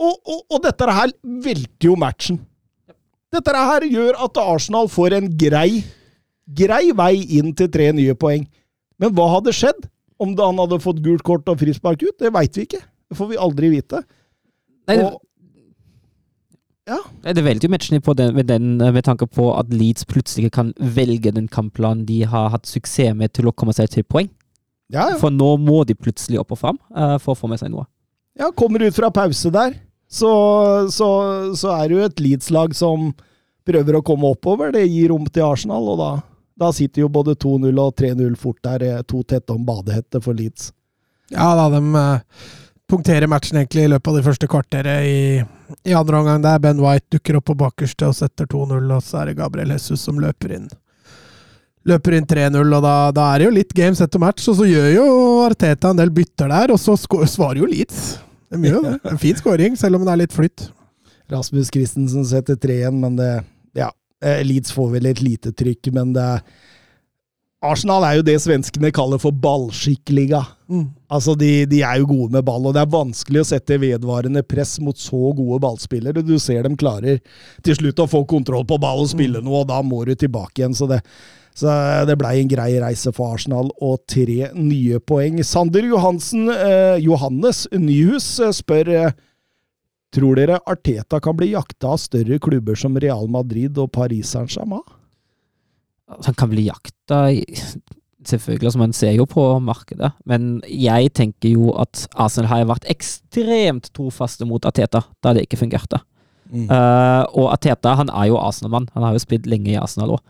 [0.00, 1.12] Og, og, og dette her
[1.44, 2.40] velter jo matchen.
[3.36, 5.82] Dette her gjør at Arsenal får en grei,
[6.56, 8.46] grei vei inn til tre nye poeng.
[9.02, 9.88] Men hva hadde skjedd
[10.22, 12.16] om han hadde fått gult kort og frispark ut?
[12.16, 12.80] Det veit vi ikke.
[12.80, 14.00] Det får vi aldri vite.
[14.88, 15.18] Nei, Og,
[16.86, 17.00] ja.
[17.34, 20.72] Det velter jo matchen på den, med, den, med tanke på at Leeds plutselig kan
[20.78, 24.30] velge den kampplanen de har hatt suksess med til å komme seg til poeng.
[24.94, 25.16] Ja, ja.
[25.18, 27.88] For nå må de plutselig opp og fram uh, for å få med seg noe.
[28.38, 29.74] ja, kommer ut fra pause der,
[30.08, 30.32] så,
[30.92, 31.08] så,
[31.56, 33.10] så er det jo et Leeds-lag som
[33.66, 34.72] prøver å komme oppover.
[34.74, 36.10] Det gir rom til Arsenal, og da,
[36.66, 40.38] da sitter jo både 2-0 og 3-0 fort der, eh, to tette om badehette for
[40.38, 40.70] Leeds.
[41.34, 42.46] Ja da, de eh,
[42.86, 45.20] punkterer matchen egentlig i løpet av det første kvarteret i,
[45.90, 46.42] i andre omgang.
[46.44, 49.74] Der Ben White dukker opp på bakerste og setter 2-0, og så er det Gabriel
[49.74, 50.68] Jesus som løper inn.
[51.86, 54.46] Løper inn 3-0, og da, da er det jo litt games etter match.
[54.50, 55.10] Og så gjør jo
[55.46, 58.16] Arteta en del bytter der, og så svarer jo Leeds.
[58.46, 58.94] Det er mye, det.
[59.10, 60.68] En fin skåring, selv om det er litt flytt.
[61.32, 63.32] Rasmus Christensen setter 3-1, men det
[63.76, 63.90] Ja,
[64.22, 66.28] eh, Leeds får vel et lite trykk, men det
[67.64, 70.42] Arsenal er jo det svenskene kaller for ballskikkliga.
[70.68, 70.84] Mm.
[71.08, 74.42] Altså, de, de er jo gode med ball, og det er vanskelig å sette vedvarende
[74.46, 76.24] press mot så gode ballspillere.
[76.26, 77.18] Du ser dem klarer
[77.64, 80.60] til slutt å få kontroll på ball og spille noe, og da må du tilbake
[80.60, 80.76] igjen.
[80.76, 81.00] Så det,
[81.56, 81.72] så
[82.08, 85.40] det blei en grei reise for Arsenal, og tre nye poeng.
[85.46, 89.16] Sander Johansen, eh, Johannes Nyhus eh, spør eh,
[90.14, 94.84] Tror dere Arteta kan bli jakta av større klubber som Real Madrid og Paris Saint-Germain?
[96.08, 97.26] Han kan bli jakta
[98.26, 102.88] Selvfølgelig, altså man ser jo på markedet, men jeg tenker jo at Arsenal har vært
[102.90, 106.00] ekstremt trofaste mot Ateta da det ikke fungerte.
[106.54, 110.24] Eh, og Ateta han er jo Arsenal-mann, han har jo spilt lenge i Arsenal òg.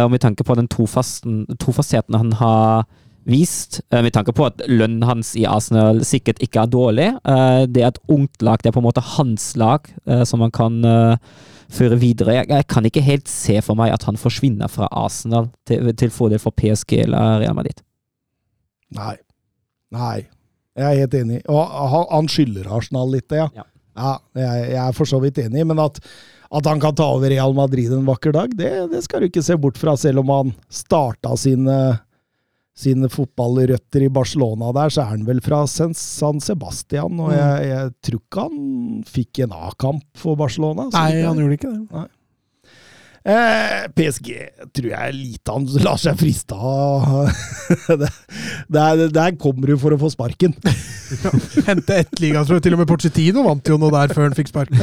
[0.00, 2.84] Og med tanke på den trofastheten han har
[3.24, 7.08] vist, eh, med tanke på at lønnen hans i Arsenal sikkert ikke er dårlig.
[7.22, 10.42] Eh, det er et ungt lag, det er på en måte hans lag eh, som
[10.42, 11.16] man kan eh,
[11.72, 12.42] føre videre.
[12.42, 16.42] Jeg, kan ikke helt se for meg at han forsvinner fra Arsenal til, til fordel
[16.42, 17.82] for PSG eller Real Madrid.
[18.92, 19.16] Nei.
[19.92, 20.26] Nei.
[20.76, 21.40] Jeg er helt enig.
[21.52, 23.48] Og han, han skylder Arsenal litt, det, ja.
[23.54, 23.66] Ja.
[23.96, 26.00] ja jeg, jeg er for så vidt enig, men at,
[26.52, 29.44] at han kan ta over Real Madrid en vakker dag, det, det skal du ikke
[29.44, 29.96] se bort fra.
[29.96, 31.76] Selv om han starta sine,
[32.76, 37.94] sine fotballrøtter i Barcelona der, så er han vel fra San Sebastian, og jeg, jeg
[38.04, 40.90] tror ikke han fikk en A-kamp for Barcelona.
[40.92, 42.04] så Nei, han gjorde ikke det.
[43.22, 44.30] Eh, PSG
[44.74, 47.30] tror jeg lite han lar seg friste av.
[48.72, 50.54] Der, der kommer du for å få sparken.
[51.66, 52.58] Hente ett ligastrø.
[52.62, 54.80] Til og med Porcetino vant jo noe der før han fikk sparken.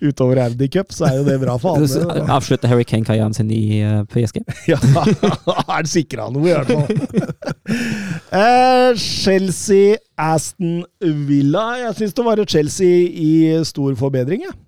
[0.00, 2.26] Utover Audi Cup, så er jo det bra for alle.
[2.32, 4.42] Avslutter Harry Kane-karrieren sin i eh, PSG.
[4.72, 4.78] Ja,
[5.56, 6.86] er han sikra noe, i hvert fall.
[8.36, 11.66] Eh, Chelsea, Aston Villa.
[11.84, 13.32] Jeg syns det var et Chelsea i
[13.66, 14.54] stor forbedring, jeg.
[14.54, 14.65] Ja,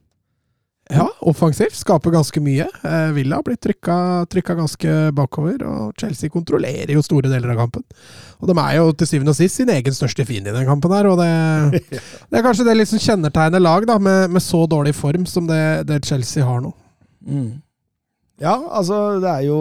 [1.20, 1.76] offensivt.
[1.76, 2.66] Skaper ganske mye.
[2.84, 7.60] Eh, Villa har blitt trykka, trykka ganske bakover, og Chelsea kontrollerer jo store deler av
[7.64, 7.84] kampen.
[8.40, 10.94] Og de er jo til syvende og sist sin egen største fiende i den kampen
[10.94, 11.84] her, og det,
[12.30, 15.62] det er kanskje det liksom kjennetegner lag da, med, med så dårlig form som det,
[15.90, 16.72] det Chelsea har nå.
[18.40, 19.60] Ja, altså, det er jo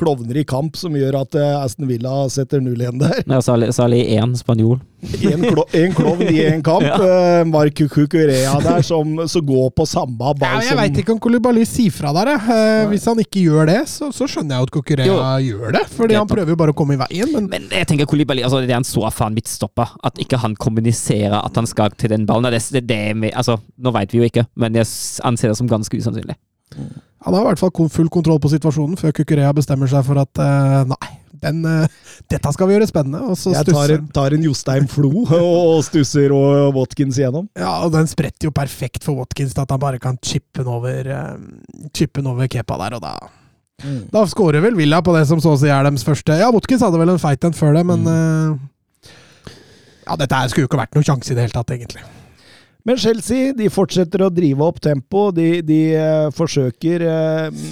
[0.00, 3.20] klovner i kamp som gjør at eh, Aston Villa setter 0-1 der.
[3.28, 4.78] Ja, Særlig, én spanjol.
[5.00, 6.84] En, klo en klovn i en kamp.
[6.90, 6.96] Ja.
[6.96, 11.20] eh, Mark Cucurea der, som, som går på samme Ja, jeg som veit ikke om
[11.22, 12.32] Kolibali sier fra der.
[12.36, 15.84] Eh, hvis han ikke gjør det, så, så skjønner jeg at Kukurea gjør det.
[15.96, 18.62] Fordi han prøver jo bare å komme i veien, men Men jeg tenker Koulibaly, altså
[18.64, 22.26] det er en så erfaren midtstopper at ikke han kommuniserer at han skal til den
[22.28, 22.50] ballen.
[22.52, 24.88] Det, det, det, altså, nå vet vi jo ikke, men jeg
[25.28, 26.36] anser det som ganske usannsynlig.
[27.20, 30.40] Han har i hvert fall full kontroll på situasjonen før Kukurea bestemmer seg for at
[30.40, 31.08] uh, nei,
[31.42, 33.20] den, uh, dette skal vi gjøre spennende.
[33.28, 37.50] Og så Jeg tar stusser en, tar en Jostein Flo og stusser og Watkins igjennom.
[37.60, 41.12] Ja, og den spretter jo perfekt for Watkins at han bare kan chippe den over,
[41.12, 43.14] uh, over Kepa der, og da
[44.12, 46.84] Da skårer vel Villa på det som så å si er deres første Ja, Watkins
[46.84, 49.12] hadde vel en fight en før det, men eh,
[50.04, 52.04] Ja, dette skulle jo ikke vært noen sjanse i det hele tatt, egentlig.
[52.88, 55.28] Men Chelsea de fortsetter å drive opp tempo.
[55.36, 57.62] De, de uh, forsøker uh,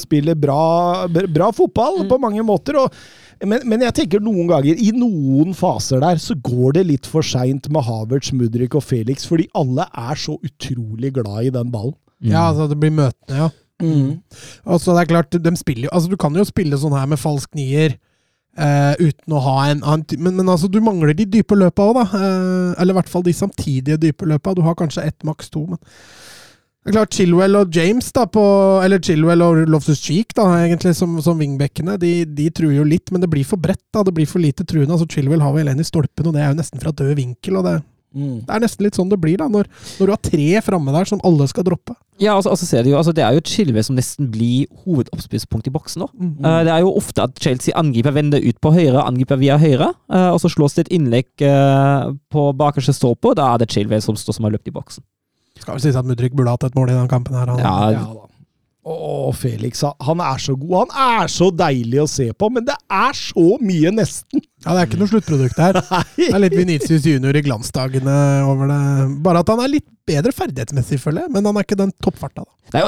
[0.00, 2.78] Spiller bra, bra fotball på mange måter.
[2.80, 3.00] Og,
[3.46, 7.26] men, men jeg tenker noen ganger, i noen faser der, så går det litt for
[7.26, 11.96] seint med Havertz, Mudrik og Felix, fordi alle er så utrolig glad i den ballen.
[12.20, 13.48] Ja, altså det blir møtende, ja.
[13.80, 17.54] Altså, det er klart, de spiller Altså, du kan jo spille sånn her med falsk
[17.56, 17.96] nier.
[18.58, 22.00] Eh, uten å ha en ty- men, men altså, du mangler de dype løpa òg,
[22.00, 22.06] da.
[22.10, 24.54] Uh, eller i hvert fall de samtidige dype løpa.
[24.54, 25.78] Du har kanskje ett, maks to, men
[26.80, 28.42] det er klart, Chilwell og James, da, på,
[28.80, 33.12] eller Chilwell og Loftus Cheek, da, egentlig, som, som wingbackene, de, de truer jo litt,
[33.12, 33.82] men det blir for bredt.
[33.92, 34.94] da, Det blir for lite truende.
[34.96, 37.58] altså Chilwell har vel en i stolpen, og det er jo nesten fra død vinkel.
[37.60, 37.74] og det,
[38.10, 39.68] det er nesten litt sånn det blir, da, når,
[40.00, 41.94] når du har tre framme der som alle skal droppe.
[42.20, 44.66] Ja, altså, altså ser du jo, altså Det er jo et skille som nesten blir
[44.82, 46.08] hovedoppspillspunkt i boksen nå.
[46.42, 49.92] Uh, det er jo ofte at Chelsea angriper vender ut på høyre, angriper via høyre,
[50.12, 53.70] uh, og så slås det et innlegg uh, på bakerste stolpe, og da er det
[53.72, 55.06] Chilwell som står som har løpt i boksen.
[55.60, 57.52] Skal vel sies at Mudrik burde hatt et mål i den kampen her.
[57.52, 57.62] Han.
[57.62, 58.26] Ja, Ja da.
[58.90, 60.86] Å, Felix, han er så god.
[60.88, 64.40] Han er så deilig å se på, men det er så mye nesten.
[64.60, 65.78] Ja, det er ikke noe sluttprodukt her.
[66.20, 68.80] Det er litt Vinicius junior i glansdagene over det.
[69.24, 71.32] Bare at han er litt bedre ferdighetsmessig, føler jeg.
[71.32, 72.56] Men han er ikke den toppfarta, da.
[72.76, 72.82] Nei,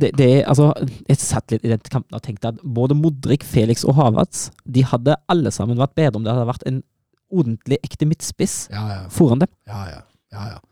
[0.00, 0.70] det, det, altså,
[1.06, 4.86] jeg satt litt i den kampen og tenkte at både Modric, Felix og Havertz de
[4.88, 6.80] hadde alle sammen vært bedre om det hadde vært en
[7.28, 9.00] ordentlig ekte midtspiss Ja, ja.
[9.12, 9.52] foran dem.
[9.68, 10.00] Ja, ja.
[10.32, 10.62] ja, ja.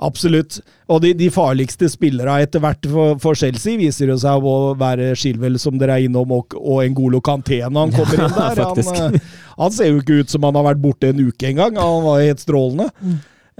[0.00, 0.60] Absolutt.
[0.88, 5.12] Og de, de farligste spillerne etter hvert for, for Chelsea viser jo seg å være
[5.18, 8.62] Shilwell, som dere er innom, og, og Ngolo Kanté når han kommer inn der.
[8.64, 11.76] Han, eh, han ser jo ikke ut som han har vært borte en uke engang.
[11.80, 12.88] Han var helt strålende.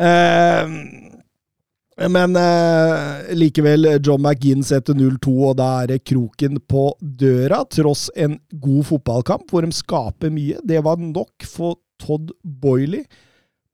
[0.00, 0.76] Eh,
[2.09, 8.07] men eh, likevel, John McGinn setter 0-2, og da er det kroken på døra, tross
[8.16, 10.62] en god fotballkamp hvor de skaper mye.
[10.64, 13.05] Det var nok for Todd Boiley.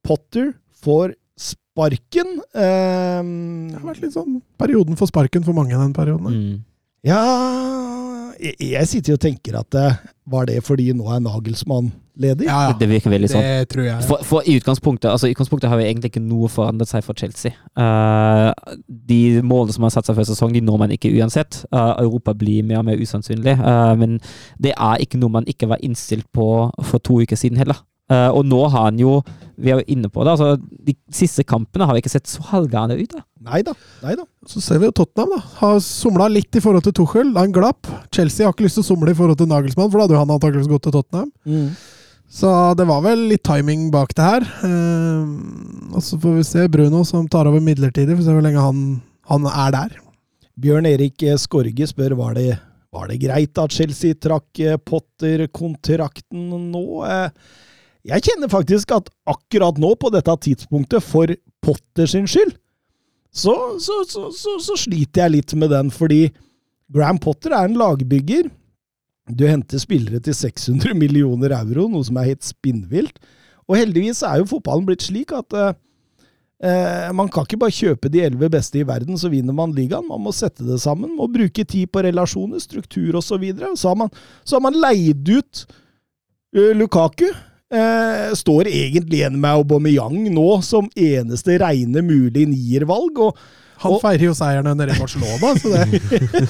[0.02, 1.14] Potter får
[1.77, 2.41] sparken.
[2.57, 3.21] Eh,
[3.73, 6.33] Det har vært litt sånn perioden for sparken for mange den perioden.
[6.33, 6.65] Mm.
[7.07, 7.21] ja
[8.41, 12.47] jeg, jeg sitter jo og tenker at eh, var det fordi nå er Nagelsmann ledig?
[12.49, 13.45] Ja, Det, det virker veldig sånn.
[13.45, 14.05] Det tror jeg.
[14.09, 17.17] For, for i utgangspunktet altså i utgangspunktet har jo egentlig ikke noe forandret seg for
[17.17, 17.57] Chelsea.
[17.79, 18.53] Uh,
[18.87, 21.62] de målene som har satt seg før sesong, de når man ikke uansett.
[21.73, 23.57] Uh, Europa blir mer og mer usannsynlig.
[23.61, 24.19] Uh, men
[24.61, 26.49] det er ikke noe man ikke var innstilt på
[26.85, 27.85] for to uker siden heller.
[28.07, 29.19] Eh, og nå har han jo
[29.59, 30.35] Vi er jo inne på det.
[30.35, 33.12] altså De siste kampene har vi ikke sett så halvgærne ut.
[33.16, 33.23] da.
[33.47, 33.73] Nei da.
[34.03, 34.14] Nei.
[34.47, 35.40] Så ser vi jo Tottenham, da.
[35.62, 37.33] Har somla litt i forhold til Tuchel.
[37.35, 37.88] Da en glapp.
[38.12, 40.23] Chelsea har ikke lyst til å somle i forhold til Nagelsmann, for da hadde jo
[40.25, 41.31] han antakeligvis gått til Tottenham.
[42.29, 44.47] Så det var vel litt timing bak det her.
[44.66, 48.16] Eh, og så får vi se Bruno som tar over midlertidig.
[48.19, 48.81] Får se hvor lenge han,
[49.31, 49.95] han er der.
[50.61, 52.57] Bjørn Erik Skorge spør var det,
[52.92, 56.85] var det greit at Chelsea trakk eh, Potter-kontrakten nå.
[57.07, 57.31] Eh,
[58.07, 61.33] Jeg kjenner faktisk at akkurat nå, på dette tidspunktet, for
[61.64, 62.55] Potter sin skyld,
[63.37, 66.31] så, så, så, så, sliter jeg litt med den, fordi
[66.95, 68.47] Graham Potter er en lagbygger.
[69.29, 73.19] Du henter spillere til 600 millioner euro, noe som er helt spinnvilt.
[73.66, 75.75] Og heldigvis er jo fotballen blitt slik at eh,
[76.57, 80.07] Eh, man kan ikke bare kjøpe de elleve beste i verden, så vinner man ligaen.
[80.09, 83.29] Man må sette det sammen, må bruke tid på relasjoner, struktur osv.
[83.29, 83.75] Så, videre.
[83.77, 84.12] så, har man,
[84.45, 85.66] så har man leid ut
[86.57, 87.29] uh, Lukaku.
[87.66, 93.18] Eh, står egentlig igjen med Aubameyang nå som eneste reine mulig niervalg.
[93.18, 93.40] og
[93.83, 95.98] Han feirer jo seieren nede i Barcelona, så det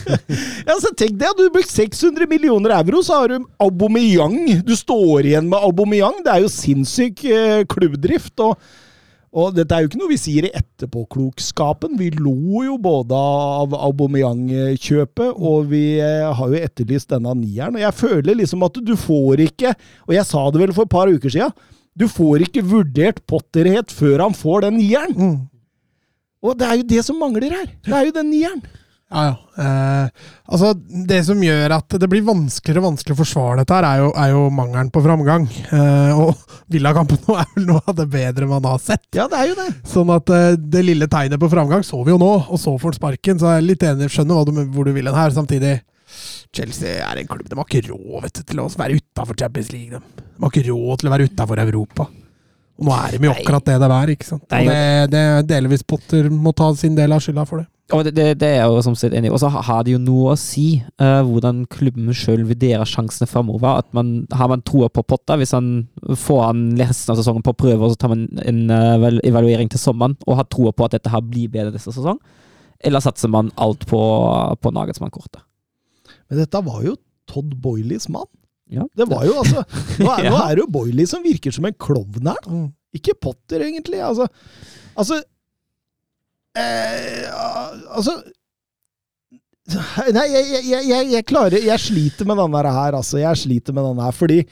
[0.68, 4.60] ja, så Tenk deg, du har brukt 600 millioner euro, så har du Aubameyang.
[4.66, 6.20] Du står igjen med Aubameyang.
[6.26, 8.36] Det er jo sinnssyk eh, klubbdrift.
[8.44, 8.60] og
[9.36, 11.98] og dette er jo ikke noe vi sier i etterpåklokskapen.
[12.00, 17.76] Vi lo jo både av Aubameyang-kjøpet, og vi eh, har jo etterlyst denne nieren.
[17.76, 19.74] Og jeg føler liksom at du får ikke,
[20.08, 21.52] og jeg sa det vel for et par uker siden,
[21.96, 25.14] du får ikke vurdert Potterhet før han får den nieren.
[25.16, 25.36] mm.
[26.46, 27.70] Og det er jo det som mangler her.
[27.84, 28.60] Det er jo den nieren.
[29.06, 29.62] Ja, ja.
[29.62, 30.08] Eh,
[30.50, 30.72] altså,
[31.06, 34.08] det som gjør at det blir vanskeligere og vanskeligere å forsvare dette, her er jo,
[34.18, 35.46] er jo mangelen på framgang.
[35.70, 36.34] Eh, og
[36.74, 39.06] Villakampen nå er vel noe av det bedre man har sett.
[39.14, 39.68] Ja, det er jo det.
[39.86, 42.96] Sånn at eh, det lille tegnet på framgang så vi jo nå, og så får
[42.96, 43.38] han sparken.
[43.38, 45.36] Så jeg er litt enig, skjønner du, hvor du vil hen her.
[45.36, 45.76] Samtidig,
[46.56, 49.70] Chelsea er en klubb De har ikke råd vet du, til å være utafor Champions
[49.74, 49.94] League.
[50.02, 50.26] De.
[50.34, 52.10] de har ikke råd til å være utafor Europa.
[52.76, 54.44] Og nå er de jo akkurat det det er, ikke sant.
[54.50, 54.82] Og det,
[55.14, 57.70] det delvis Potter må ta sin del av skylda for det.
[57.94, 59.32] Og det, det, det er jeg jo som sett enig i.
[59.34, 63.82] Og så har det jo noe å si uh, hvordan klubben sjøl vurderer sjansene framover.
[63.84, 67.54] At man, har man troa på Potta hvis han får han resten av sesongen på
[67.54, 70.96] prøve, og så tar man en uh, evaluering til sommeren, og har troa på at
[70.98, 72.18] dette her blir bedre neste sesong?
[72.82, 74.00] Eller satser man alt på,
[74.58, 75.44] på Nagelsmann-kortet?
[76.26, 76.96] Men dette var jo
[77.30, 78.26] Todd Boileys mann.
[78.66, 78.82] Ja.
[78.98, 79.62] Det var jo altså
[80.02, 82.50] Nå er, nå er det jo Boiley som virker som en klovn her.
[82.50, 82.68] Mm.
[82.98, 84.00] Ikke Potter, egentlig.
[84.02, 84.26] Altså,
[84.98, 85.20] altså
[86.56, 87.28] eh,
[87.96, 88.16] Altså
[90.14, 93.18] Nei, jeg, jeg, jeg, jeg, klarer Jeg sliter med denne her, altså.
[93.18, 94.42] Jeg sliter med denne her, fordi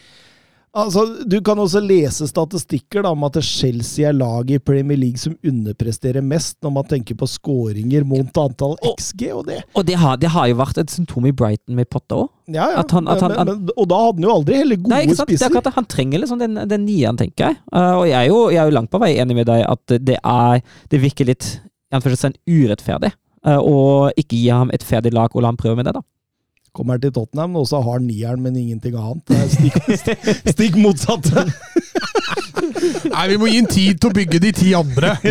[0.74, 5.20] Altså, Du kan også lese statistikker da, om at Chelsea er laget i Premier League
[5.22, 9.94] som underpresterer mest når man tenker på skåringer mot antall XG, og det Og det
[10.02, 12.32] har, det har jo vært et symptom i Brighton med Potter òg.
[12.48, 12.82] ja, ja.
[12.90, 15.70] Han- han- men, men, Og da hadde han jo aldri heller gode Nei, er spisser.
[15.78, 17.56] Han trenger liksom den, den nieren, tenker jeg.
[17.70, 19.86] Uh, og jeg er, jo, jeg er jo langt på vei enig med deg at
[20.10, 21.60] det er Det virker litt
[22.02, 23.12] urettferdig
[23.44, 26.00] og ikke gi ham et ferdig lag og la ham prøve med det, da.
[26.74, 29.22] Kommer til Tottenham, og så har nieren, men ingenting annet.
[29.28, 29.76] Det er stikk,
[30.56, 31.44] stikk motsatte.
[33.12, 35.12] Nei, vi må gi en tid til å bygge de ti andre.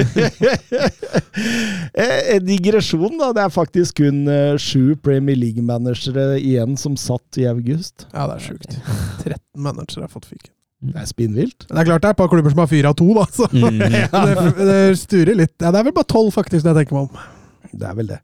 [1.93, 3.31] Eh, En digresjon, da.
[3.35, 8.07] Det er faktisk kun eh, sju Premier League-managere igjen som satt i august.
[8.13, 8.77] Ja, det er sjukt.
[9.25, 10.53] 13 managere har fått fyken.
[10.83, 11.65] Det er spinnvilt.
[11.69, 13.23] Det er klart det er et par klubber som har fyra to, da.
[13.31, 13.79] Så Mm.
[13.87, 15.55] det, det sturer litt.
[15.61, 17.25] Ja, det er vel bare tolv, faktisk, det jeg tenker meg om.
[17.73, 18.19] Det er vel det.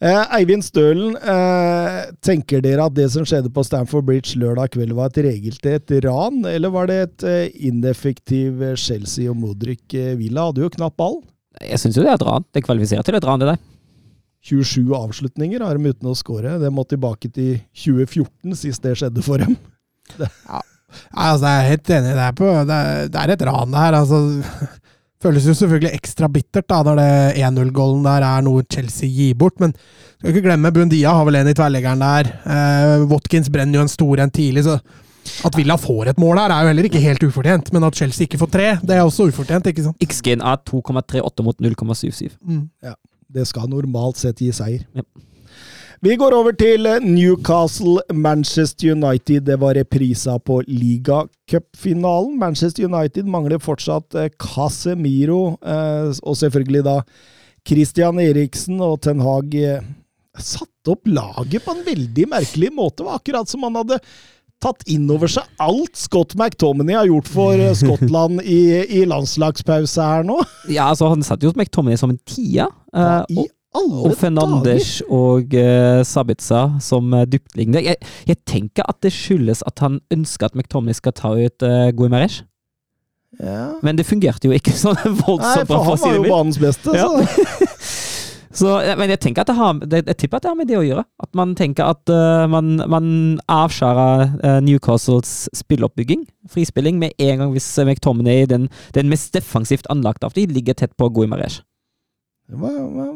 [0.00, 4.94] Eh, Eivind Stølen, eh, tenker dere at det som skjedde på Stamford Bridge lørdag kveld
[4.96, 10.14] var et regeltett ran, eller var det et eh, ineffektiv eh, Chelsea og Modric eh,
[10.16, 10.46] Villa?
[10.48, 11.18] Hadde jo knapt ball.
[11.60, 12.46] Jeg syns jo det er et ran.
[12.54, 13.60] Det kvalifiserer til et ran, det der.
[14.46, 16.54] 27 avslutninger har de uten å skåre.
[16.62, 19.58] Det må tilbake til 2014, sist det skjedde for dem.
[20.90, 22.12] Nei, altså, jeg er helt enig.
[22.18, 23.98] Det er, på, det er, det er et ran, det her.
[24.00, 24.70] Altså,
[25.24, 27.10] føles jo selvfølgelig ekstra bittert da, når det
[27.44, 29.60] 1-0-gålen der er noe Chelsea gir bort.
[29.62, 29.74] Men
[30.16, 32.32] skal ikke glemme, Bundia har vel en i tverrleggeren der.
[32.56, 34.80] Eh, Watkins brenner jo en stor en tidlig, så
[35.44, 37.72] at Villa får et mål her, er jo heller ikke helt ufortjent.
[37.76, 40.04] Men at Chelsea ikke får tre, det er også ufortjent, ikke sant?
[40.04, 42.38] XG-en er 2,38 mot 0,77.
[42.40, 42.64] Mm.
[43.30, 44.86] Det skal normalt sett gi seier.
[44.96, 45.04] Ja.
[46.00, 49.44] Vi går over til eh, Newcastle-Manchester United.
[49.44, 52.38] Det var reprisa på ligacupfinalen.
[52.40, 56.96] Manchester United mangler fortsatt eh, Casemiro, eh, og selvfølgelig da
[57.68, 59.52] Christian Eriksen og Ten Hag
[60.40, 63.02] satte opp laget på en veldig merkelig måte.
[63.02, 64.00] Det var akkurat som han hadde
[64.64, 70.24] tatt inn over seg alt Scott McTominay har gjort for Skottland i, i landslagspause her
[70.24, 70.40] nå.
[70.72, 72.70] Ja, altså, han satt jo McTominay som en tia.
[72.96, 77.82] Eh, I og, alle og Fernandes og uh, Sabitza som uh, dyptliggende.
[77.84, 81.90] Jeg, jeg tenker at det skyldes at han ønsker at McTominay skal ta ut uh,
[81.94, 82.44] Guimaresh.
[83.40, 83.78] Ja.
[83.86, 86.96] Men det fungerte jo ikke sånn voldsomt bra, han var jo banens beste.
[86.96, 87.08] Ja.
[87.08, 87.68] Så.
[88.50, 90.82] Så, men jeg tenker at det har, jeg tipper at det har med det å
[90.82, 91.04] gjøre.
[91.22, 93.06] At man tenker at uh, man, man
[93.46, 98.66] avskjærer uh, Newcastles spilloppbygging, frispilling, med en gang hvis McTominay, den,
[98.96, 101.62] den mest defensivt anlagte av de, ligger tett på Gui Maresh.
[102.50, 102.72] Det var,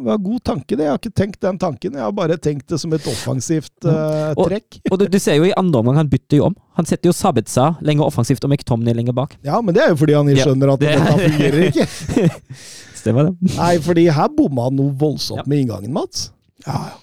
[0.07, 0.85] var, god tanke, det.
[0.87, 1.97] Jeg har ikke tenkt den tanken.
[1.99, 4.79] Jeg har bare tenkt det som et offensivt uh, trekk.
[4.93, 6.55] Og du, du ser jo i andre omgang, han bytter jo om.
[6.79, 9.35] Han setter jo Sabitza lenger offensivt og McTomney lenger bak.
[9.47, 12.29] Ja, men det er jo fordi han Ja, skjønner at det- dette fungerer ikke.
[13.03, 13.57] Stemmer det.
[13.57, 15.49] Nei, fordi her bomma han noe voldsomt Ja.
[15.51, 16.29] med inngangen, Mats.
[16.67, 17.01] Ja, ja.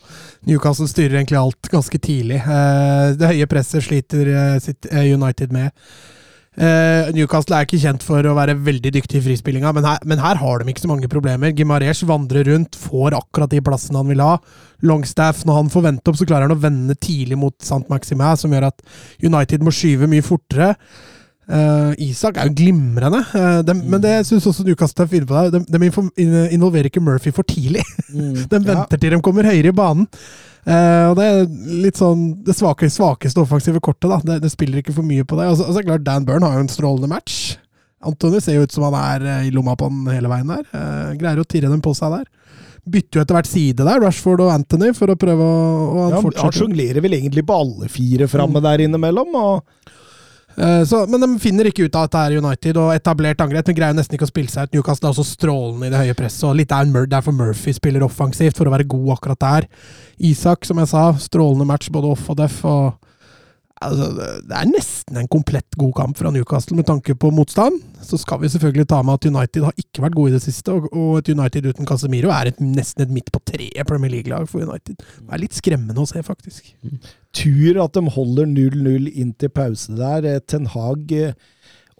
[0.47, 2.39] Newcastle styrer egentlig alt ganske tidlig.
[2.41, 4.31] Eh, Det høye presset sliter
[4.63, 5.69] sitt eh, United med.
[6.59, 10.19] Eh, Newcastle er ikke kjent for å være veldig dyktig i frispillinga, men her, men
[10.19, 11.53] her har de ikke så mange problemer.
[11.55, 14.33] Gimarez vandrer rundt, får akkurat de plassene han vil ha.
[14.83, 17.85] Longstaff, når han får vente opp, så klarer han å vende tidlig mot St.
[17.91, 18.83] Maximin, som gjør at
[19.23, 20.73] United må skyve mye fortere.
[21.51, 23.87] Uh, Isak er jo glimrende, uh, de, mm.
[23.91, 25.33] men det syns også Newcastle er på.
[25.33, 25.55] deg.
[25.55, 27.83] De, de involverer ikke Murphy for tidlig.
[28.51, 30.07] De venter til de kommer høyere i banen.
[30.61, 31.47] Eh, og Det er
[31.85, 34.09] litt sånn det svake, svakeste offensive kortet.
[34.11, 34.19] da.
[34.23, 35.49] Det, det spiller ikke for mye på det.
[35.49, 37.55] Og så, og så er det klart Dan Burn har jo en strålende match.
[38.01, 40.63] Antony ser jo ut som han er eh, i lomma på den hele veien der.
[40.73, 42.29] Uh, greier å tirre dem på seg der.
[42.91, 46.15] Bytter jo etter hvert side der, Rashford og Anthony, for å prøve å å han
[46.17, 49.35] Ja, han sjonglerer vel egentlig på alle fire framme der innimellom.
[49.37, 49.99] Og
[50.55, 53.67] Så, men de finner ikke ut av at det er United og etablert angrep.
[53.67, 54.75] Men greier nesten ikke å spille seg ut.
[54.75, 56.43] Newcastle er også strålende i det høye presset.
[56.49, 59.69] og litt er Derfor Murphy spiller offensivt, for å være god akkurat der.
[60.31, 62.59] Isak, som jeg sa, strålende match både off og def.
[62.65, 63.10] og
[63.81, 64.07] altså,
[64.47, 67.81] det- er nesten en komplett god kamp fra Newcastle med tanke på motstand.
[68.01, 70.71] Så skal vi selvfølgelig ta med at United har ikke vært gode i det siste,
[70.73, 74.47] og, og et United uten Casemiro er et, nesten et midt på treet Premier League-lag
[74.49, 74.97] for United.
[74.97, 76.73] Det er litt skremmende å se, faktisk.
[77.33, 80.25] tur at de holder 0-0 inn til pause der.
[80.25, 81.33] Eh, Ten Hag eh,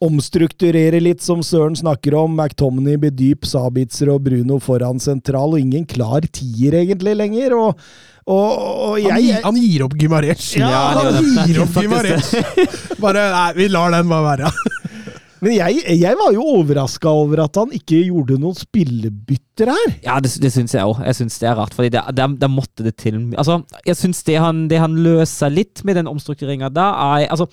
[0.02, 2.34] omstrukturerer litt, som Søren snakker om.
[2.36, 7.56] McTominay blir dyp, Sabitzer og Bruno foran sentral, og ingen klar tier egentlig lenger.
[7.58, 7.86] Og,
[8.32, 8.52] og,
[8.88, 10.54] og Han, jeg, gir- han gir opp Gimaresh.
[10.62, 10.68] Ja,
[10.98, 14.52] det han gir opp Faktisk Bare Nei, vi lar den bare være.
[15.42, 19.94] Men jeg, jeg var jo overraska over at han ikke gjorde noen spillebytter her.
[20.06, 21.00] Ja, det, det syns jeg òg.
[21.08, 21.74] Jeg syns det er rart.
[21.74, 23.18] fordi det, det, det måtte det til.
[23.42, 23.56] Altså,
[23.90, 27.48] jeg syns det, han- det han løser litt med den omstruktureringa da, er altså,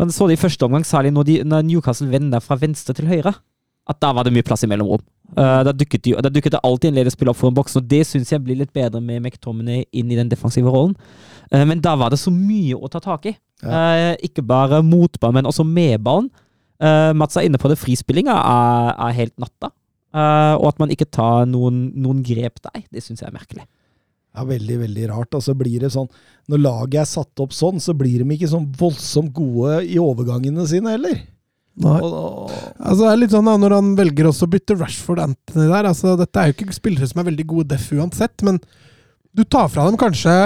[0.00, 3.12] Man så det i første omgang, særlig når, de, når Newcastle vender fra venstre til
[3.12, 3.34] høyre.
[3.92, 5.04] At da var det mye plass i mellomrom.
[5.32, 7.78] Uh, da, dukket de, da dukket det alltid en ledig spiller opp for en boks,
[7.80, 10.92] og det syns jeg blir litt bedre med McTominay inn i den defensive rollen.
[11.48, 13.34] Uh, men da var det så mye å ta tak i.
[13.64, 16.28] Uh, ikke bare motball, men også medballen.
[16.82, 17.80] Uh, Mats er inne på det.
[17.80, 19.72] Frispillinga er, er helt natta.
[20.14, 23.64] Og at man ikke tar noen, noen grep der, det syns jeg er merkelig.
[24.34, 25.34] Ja, Veldig, veldig rart.
[25.34, 26.06] Og så blir det sånn
[26.50, 30.66] Når laget er satt opp sånn, så blir de ikke sånn voldsomt gode i overgangene
[30.70, 31.18] sine heller.
[31.82, 31.96] Nei.
[31.98, 35.88] Altså, det er litt sånn da, Når han velger også å bytte Rashford Anthony der
[35.88, 38.60] altså, Dette er jo ikke spillere som er veldig gode def uansett, men
[39.34, 40.36] du tar fra dem kanskje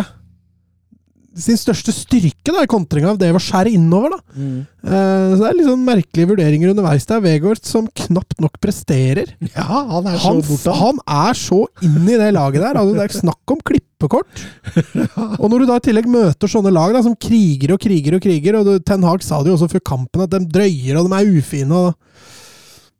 [1.39, 4.17] sin største styrke da, i kontringa av det å skjære innover.
[4.17, 4.39] da.
[4.39, 7.21] Eh, så Det er litt sånn merkelige vurderinger underveis der.
[7.25, 9.31] Vegård som knapt nok presterer.
[9.55, 10.75] ja, han er så Han, borte.
[10.81, 12.75] han er så inn i det laget der.
[12.81, 14.45] Altså, det er snakk om klippekort.
[15.41, 18.23] Og når du da i tillegg møter sånne lag da, som kriger og kriger og
[18.27, 21.09] kriger, og du, Ten Hag sa det jo også før kampen, at de drøyer og
[21.09, 21.73] de er ufine.
[21.73, 21.95] Og,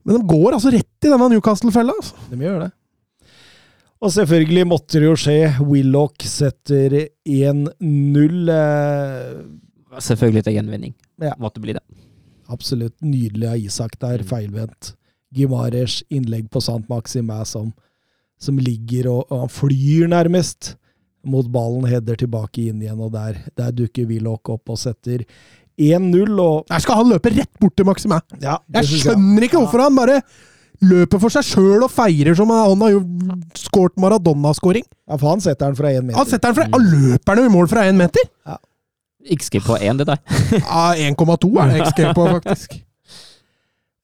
[0.09, 1.93] men de går altså rett i denne Newcastle-fella.
[1.99, 2.15] Altså.
[2.31, 2.71] De gjør det.
[3.99, 5.39] Og selvfølgelig måtte det jo skje.
[5.67, 6.95] Willoch setter
[7.27, 8.51] 1-0.
[8.55, 9.41] Eh,
[10.05, 10.93] Selvfølgelig til gjenvinning.
[11.23, 11.33] Ja.
[11.43, 11.83] Måtte bli det.
[12.49, 14.95] absolutt nydelig av Isak der, feilvendt.
[15.37, 17.73] Gimares innlegg på Sant Maximæ som,
[18.41, 20.71] som ligger og, og han flyr nærmest
[21.29, 25.27] mot ballen, header tilbake inn igjen, og der, der dukker Willoch opp og setter
[25.77, 26.33] 1-0.
[26.41, 28.25] og Der skal han løpe rett bort til Maximin.
[28.41, 30.23] ja, Jeg skjønner skjønner ikke hvorfor han bare
[30.85, 33.01] løper for seg sjøl og feirer som han har jo
[33.59, 34.85] skåret Maradona-skåring.
[35.09, 36.19] Ja, for han setter den fra én meter.
[36.21, 38.29] Han setter den fra, han løper den i mål fra én meter!
[39.29, 40.21] XG på én, det der.
[40.63, 42.79] Ja, 1,2 er det XG på, faktisk.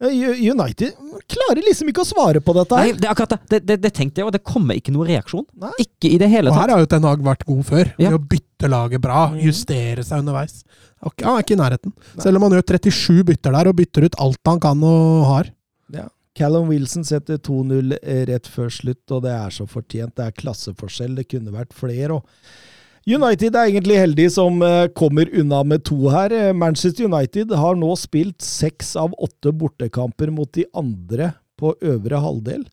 [0.04, 0.90] United
[1.30, 2.96] klarer liksom ikke å svare på dette Nei, her.
[2.98, 3.38] det er akkurat det.
[3.48, 5.46] Det, det, det tenkte jeg, og det kommer ikke noen reaksjon.
[5.62, 5.70] Nei.
[5.80, 6.58] Ikke i det hele tatt.
[6.58, 7.92] Og her har jo Ten Hag vært god før.
[7.96, 8.10] Ja.
[8.10, 9.38] Ved å bytte laget bra, Mm.
[9.46, 10.58] justere seg underveis.
[11.04, 11.94] Han er ikke i nærheten.
[12.20, 15.48] Selv om han gjør 37 bytter der, og bytter ut alt han kan og har.
[16.34, 17.94] Callum Wilson setter 2-0
[18.30, 20.16] rett før slutt, og det er så fortjent.
[20.18, 21.14] Det er klasseforskjell.
[21.20, 22.20] Det kunne vært flere.
[23.04, 26.32] United er egentlig heldig som eh, kommer unna med to her.
[26.32, 32.22] Eh, Manchester United har nå spilt seks av åtte bortekamper mot de andre på øvre
[32.24, 32.64] halvdel.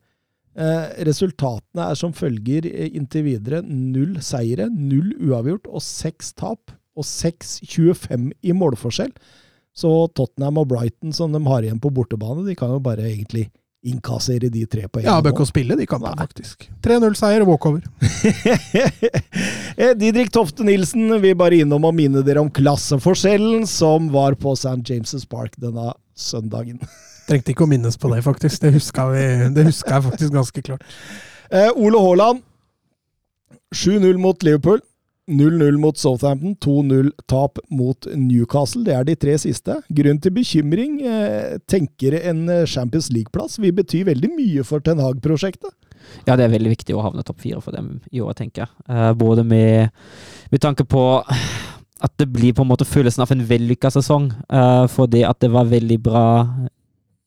[0.52, 3.62] Eh, resultatene er som følger eh, inntil videre.
[3.68, 6.74] Null seire, null uavgjort og seks tap.
[6.96, 9.14] Og 6-25 i målforskjell.
[9.78, 13.48] Så Tottenham og Brighton, som de har igjen på bortebane, de kan jo bare egentlig
[13.82, 16.68] innkassere de tre på en Ja, bør ikke spille de kampene, faktisk.
[16.86, 17.86] 3-0-seier og walkover.
[19.82, 24.52] Eh, Didrik Tofte Nilsen vil bare innom og minne dere om klasseforskjellen som var på
[24.54, 24.84] St.
[24.86, 26.78] James' Park denne søndagen.
[27.30, 28.60] Trengte ikke å minnes på det, faktisk.
[28.62, 29.24] Det huska, vi,
[29.56, 30.84] det huska jeg faktisk ganske klart.
[31.50, 32.44] Eh, Ole Haaland
[33.74, 34.84] 7-0 mot Liverpool.
[35.32, 38.84] 0-0 mot Southampton, 2-0-tap mot Newcastle.
[38.88, 39.78] Det er de tre siste.
[39.90, 45.02] Grunn til bekymring eh, tenker en eh, Champions League-plass vil bety veldig mye for Ten
[45.04, 45.74] Hag-prosjektet.
[46.28, 48.74] Ja, det er veldig viktig å havne topp fire for dem i år, tenker jeg.
[48.90, 49.94] Eh, både med,
[50.52, 51.06] med tanke på
[52.02, 54.32] at det blir på en måte følelsen av en vellykka sesong.
[54.50, 56.26] eh, for det at det var veldig bra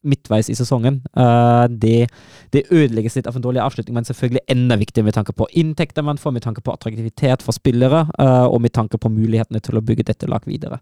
[0.09, 1.01] midtveis i sesongen.
[1.17, 2.09] Eh, det,
[2.55, 6.07] det ødelegges litt av en dårlig avslutning, men selvfølgelig enda viktigere med tanke på inntekter
[6.07, 9.81] man får, med tanke på attraktivitet for spillere, eh, og med tanke på mulighetene til
[9.81, 10.81] å bygge dette lag videre.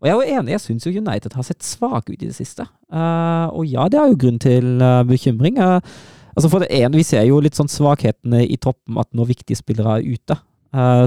[0.00, 2.36] Og jeg er jo enig, jeg syns jo United har sett svake ut i det
[2.36, 2.64] siste.
[2.88, 5.60] Eh, og ja, det er jo grunn til bekymring.
[5.60, 9.60] Altså for det ene, Vi ser jo litt sånn svakhetene i troppen, at når viktige
[9.60, 10.38] spillere er ute,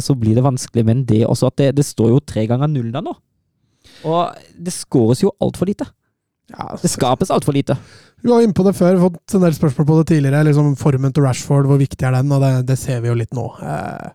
[0.04, 0.84] så blir det vanskelig.
[0.86, 3.16] Men det også at det, det står jo tre ganger null der nå.
[4.08, 5.88] Og det skåres jo altfor lite.
[6.52, 7.78] Ja, Det skapes altfor lite.
[8.24, 10.44] Vi var inne på det før, fått en del spørsmål på det tidligere.
[10.48, 12.32] liksom Formen til Rashford, hvor viktig er den?
[12.32, 13.48] Og det, det ser vi jo litt nå.
[13.60, 14.12] Eh,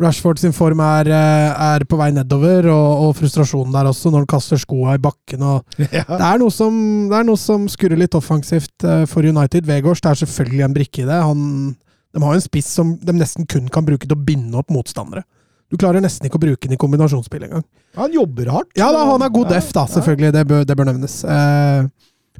[0.00, 4.24] Rashford sin form er, eh, er på vei nedover, og, og frustrasjonen der også, når
[4.24, 5.42] han kaster skoa i bakken.
[5.42, 6.74] og det, er noe som,
[7.10, 9.68] det er noe som skurrer litt offensivt eh, for United.
[9.68, 11.20] Vegårs det er selvfølgelig en brikke i det.
[11.20, 11.76] Han,
[12.10, 14.72] de har jo en spiss som de nesten kun kan bruke til å binde opp
[14.72, 15.26] motstandere.
[15.70, 17.64] Du klarer nesten ikke å bruke den i kombinasjonsspill engang.
[17.98, 18.72] Han jobber hardt.
[18.78, 20.32] Ja da, han er god def, da, selvfølgelig.
[20.34, 21.20] Det bør, det bør nevnes.
[21.24, 21.86] Eh,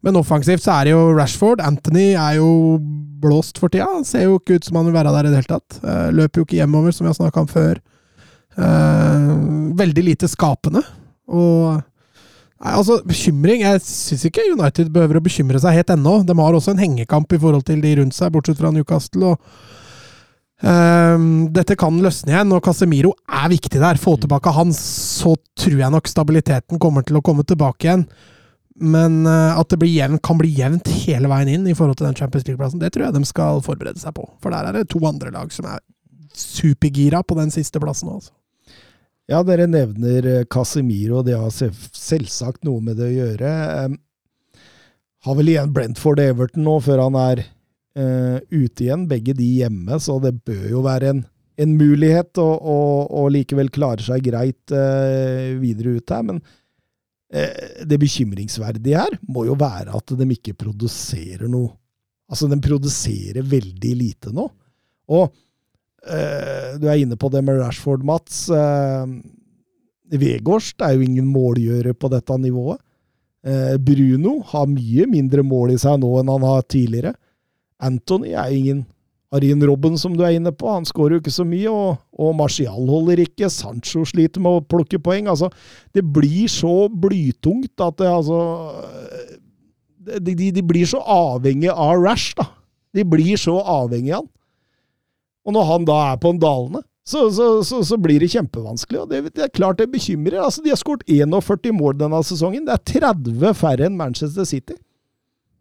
[0.02, 1.62] men offensivt så er det jo Rashford.
[1.62, 2.50] Anthony er jo
[3.22, 3.86] blåst for tida.
[3.92, 5.78] Han ser jo ikke ut som han vil være der i det hele tatt.
[5.84, 7.80] Eh, løper jo ikke hjemover, som vi har snakka om før.
[8.56, 9.30] Eh,
[9.78, 10.82] veldig lite skapende.
[11.30, 11.78] Og
[12.60, 16.18] Nei, altså, bekymring Jeg syns ikke United behøver å bekymre seg helt ennå.
[16.28, 19.32] De har også en hengekamp i forhold til de rundt seg, bortsett fra Newcastle.
[19.32, 19.38] og
[20.60, 24.00] Ehm, dette kan løsne igjen, og Casemiro er viktig der.
[24.00, 28.04] Få tilbake han, så tror jeg nok stabiliteten kommer til å komme tilbake igjen.
[28.80, 32.08] Men eh, at det blir jevnt, kan bli jevnt hele veien inn i forhold til
[32.08, 34.26] den Champions League-plassen, det tror jeg de skal forberede seg på.
[34.40, 35.82] For der er det to andre lag som er
[36.36, 38.36] supergira på den siste plassen òg, Altså.
[39.30, 43.50] Ja, dere nevner eh, Casemiro, og det har selvsagt noe med det å gjøre.
[43.84, 43.98] Em,
[45.22, 47.44] har vel igjen Brentford Everton nå før han er
[48.50, 51.24] ute igjen, begge de hjemme, så det bør jo være en,
[51.60, 52.78] en mulighet å, å,
[53.20, 56.24] å likevel klare seg greit eh, videre ut her.
[56.30, 56.40] Men
[57.34, 61.74] eh, det bekymringsverdige her må jo være at de ikke produserer noe.
[62.30, 64.44] Altså, de produserer veldig lite nå.
[65.10, 65.32] Og
[66.00, 68.46] Eh, du er inne på det med Rashford, Mats.
[68.48, 69.04] Uh,
[70.10, 72.80] Vegårst er jo ingen målgjører på dette nivået.
[73.46, 77.14] Eh, Bruno har mye mindre mål i seg nå enn han har tidligere.
[77.80, 78.84] Anthony er ingen
[79.30, 80.66] Arin Robben, som du er inne på.
[80.70, 83.50] Han skårer jo ikke så mye, og, og Martial holder ikke.
[83.52, 85.30] Sancho sliter med å plukke poeng.
[85.30, 85.52] Altså,
[85.94, 88.40] det blir så blytungt at det altså
[90.00, 92.48] De, de, blir så avhengig av Rash, da.
[92.96, 94.30] De blir så avhengig av han.
[95.46, 99.04] Og når han da er på en dalende, så, så, så, så blir det kjempevanskelig.
[99.04, 100.40] og det, det er klart det bekymrer.
[100.42, 102.66] Altså, de har skåret 41 mål denne sesongen.
[102.66, 104.76] Det er 30 færre enn Manchester City.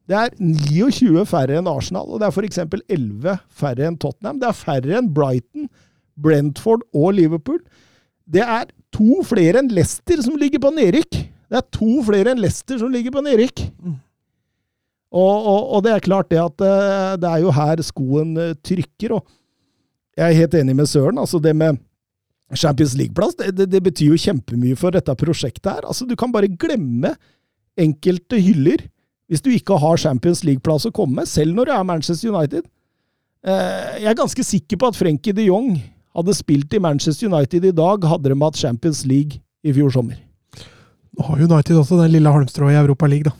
[0.09, 2.59] Det er 29 færre enn Arsenal, og det er f.eks.
[2.89, 4.39] 11 færre enn Tottenham.
[4.41, 5.69] Det er færre enn Brighton,
[6.19, 7.59] Brentford og Liverpool.
[8.29, 11.19] Det er to flere enn Leicester som ligger på nedrykk.
[11.49, 13.63] Det er to flere enn Leicester som ligger på nedrykk.
[15.09, 18.57] Og, og, og det er klart det at eh, det er jo her skoen eh,
[18.65, 19.15] trykker.
[19.17, 19.25] og
[20.17, 21.17] jeg er helt enig med Søren.
[21.17, 21.79] altså Det med
[22.57, 25.85] Champions League-plass det, det, det betyr jo kjempemye for dette prosjektet her.
[25.85, 27.15] altså Du kan bare glemme
[27.79, 28.85] enkelte hyller
[29.29, 32.65] hvis du ikke har Champions League-plass å komme med, selv når du er Manchester United.
[33.45, 35.75] Eh, Jeg er ganske sikker på at Frenkie de Jong
[36.17, 40.17] hadde spilt i Manchester United i dag, hadde de hatt Champions League i fjor sommer.
[41.19, 43.35] Nå har United også den lille halmstrået i Europa League, da.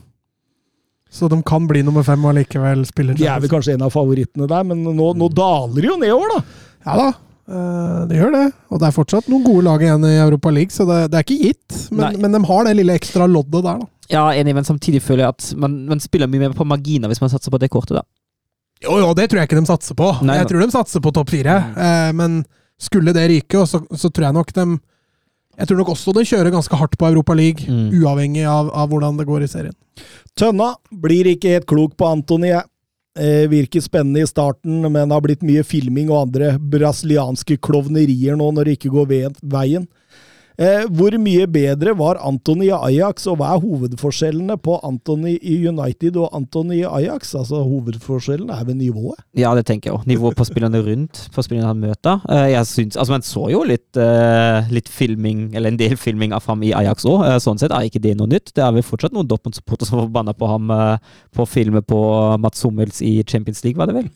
[1.10, 3.90] Så de kan bli nummer fem og likevel spille De er vel kanskje en av
[3.96, 6.66] favorittene der, men nå, nå daler det jo nedover, da!
[6.86, 7.08] Ja da,
[7.50, 8.44] eh, det gjør det.
[8.70, 11.26] Og det er fortsatt noen gode lag igjen i Europa League, så det, det er
[11.26, 11.80] ikke gitt.
[11.90, 13.90] Men, men de har det lille ekstra loddet der, da.
[14.10, 17.22] Ja, enig, men samtidig føler jeg at man, man spiller mye mer på marginer hvis
[17.22, 18.04] man satser på det kortet, da.
[18.82, 20.08] Jo, jo, det tror jeg ikke de satser på.
[20.26, 21.58] Nei, jeg tror de satser på topp fire.
[21.78, 22.40] Eh, men
[22.80, 24.66] skulle det ryke, så, så tror jeg nok de
[25.60, 27.90] Jeg tror nok også de kjører ganske hardt på Europa League, Mm.
[28.00, 29.76] uavhengig av, av hvordan det går i serien.
[30.40, 32.48] Tønna blir ikke helt klok på Antony.
[32.54, 32.64] jeg.
[33.20, 38.48] Eh, virker spennende i starten, men har blitt mye filming og andre brasilianske klovnerier nå
[38.56, 39.88] når det ikke går ve- veien.
[40.60, 45.56] Eh, hvor mye bedre var Antony i Ajax, og hva er hovedforskjellene på Antony i
[45.70, 47.32] United og Antony i Ajax?
[47.40, 49.22] Altså Hovedforskjellen er ved nivået.
[49.40, 50.10] Ja, det tenker jeg òg.
[50.10, 52.20] Nivået på spillerne rundt, på spillerne han møter.
[52.28, 56.36] Eh, jeg synes, altså Man så jo litt, eh, litt filming, eller en del filming
[56.36, 57.24] av ham i Ajax òg.
[57.40, 58.52] Sånn sett er ikke det noe nytt.
[58.52, 60.68] Det er vel fortsatt noen Dortmund-supporter som var på ham
[61.36, 62.00] på filmet på
[62.38, 64.12] Mats Hummels i Champions League, var det vel.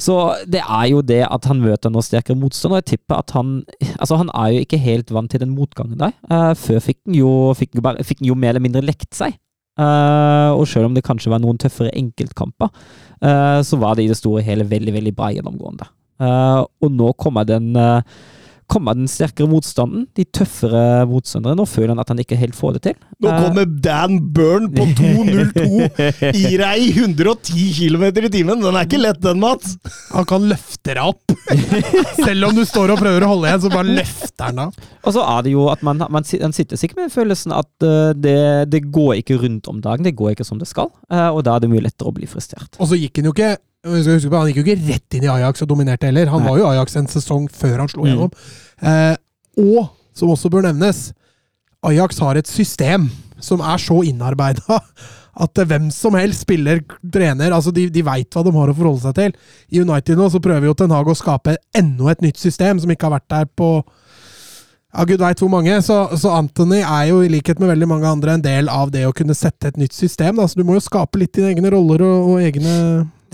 [0.00, 3.32] Så det er jo det at han møter noe sterkere motstand, og jeg tipper at
[3.36, 3.58] han
[3.96, 6.12] Altså, han er jo ikke helt vant til den motgangen der.
[6.28, 9.38] Uh, før fikk han, jo, fikk, bare, fikk jo mer eller mindre lekt seg.
[9.76, 12.72] Uh, og selv om det kanskje var noen tøffere enkeltkamper,
[13.24, 15.88] uh, så var det i det store og hele veldig, veldig bra gjennomgående.
[16.80, 17.74] og nå kommer den
[18.70, 21.56] kommer den sterkere motstanden, de tøffere motstandere.
[21.58, 22.96] Nå føler han at han ikke helt får det til.
[23.22, 28.62] Nå eh, kommer Dan Burn på 2.02 i deg 110 km i timen!
[28.64, 29.76] Den er ikke lett, den, Mats!
[30.12, 31.36] Han kan løfte deg opp!
[32.26, 34.82] Selv om du står og prøver å holde igjen, så bare løfter han deg.
[35.06, 38.38] Og så er det jo at man, man, sitter sikkert med følelsen at uh, det,
[38.72, 40.90] det, går ikke rundt om dagen, det går ikke som det skal.
[41.12, 42.74] Uh, og da er det mye lettere å bli frustrert.
[42.80, 43.54] Og så gikk han jo ikke
[43.86, 46.30] han gikk jo ikke rett inn i Ajax og dominerte heller.
[46.32, 46.50] Han Nei.
[46.50, 48.08] var jo Ajax en sesong før han slo mm.
[48.10, 48.34] gjennom.
[48.82, 49.14] Eh,
[49.62, 51.10] og, som også bør nevnes,
[51.86, 53.08] Ajax har et system
[53.42, 54.80] som er så innarbeida
[55.44, 56.80] at hvem som helst spiller,
[57.12, 59.36] trener altså De, de veit hva de har å forholde seg til.
[59.68, 62.92] I United nå så prøver jo Ten Hag å skape enda et nytt system som
[62.92, 63.70] ikke har vært der på
[64.96, 65.74] ja, gud veit hvor mange.
[65.84, 69.04] Så, så, Anthony er jo i likhet med veldig mange andre en del av det
[69.04, 70.38] å kunne sette et nytt system.
[70.40, 70.46] Da.
[70.48, 72.76] Så du må jo skape litt dine egne roller og, og egne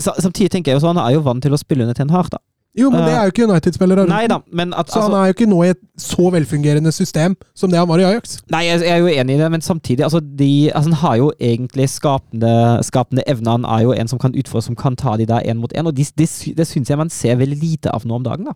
[0.03, 2.31] Samtidig tenker jeg jo sånn, han er jo vant til å spille under Ten Hag,
[2.33, 2.41] da.
[2.73, 4.07] Jo, men det er jo ikke United-spillere.
[4.07, 7.77] Da, Så han altså- er jo ikke nå i et så velfungerende system som det
[7.77, 8.41] han var i Ajax.
[8.49, 11.31] Nei, jeg, er jo enig i det, men samtidig altså, de, altså, Han har jo
[11.39, 13.51] egentlig skapende, skapende evner.
[13.51, 15.85] Han er jo en som kan utfordre, som kan ta de der én mot én,
[15.85, 18.45] og det de, de, de syns jeg man ser veldig lite av nå om dagen.
[18.45, 18.53] da.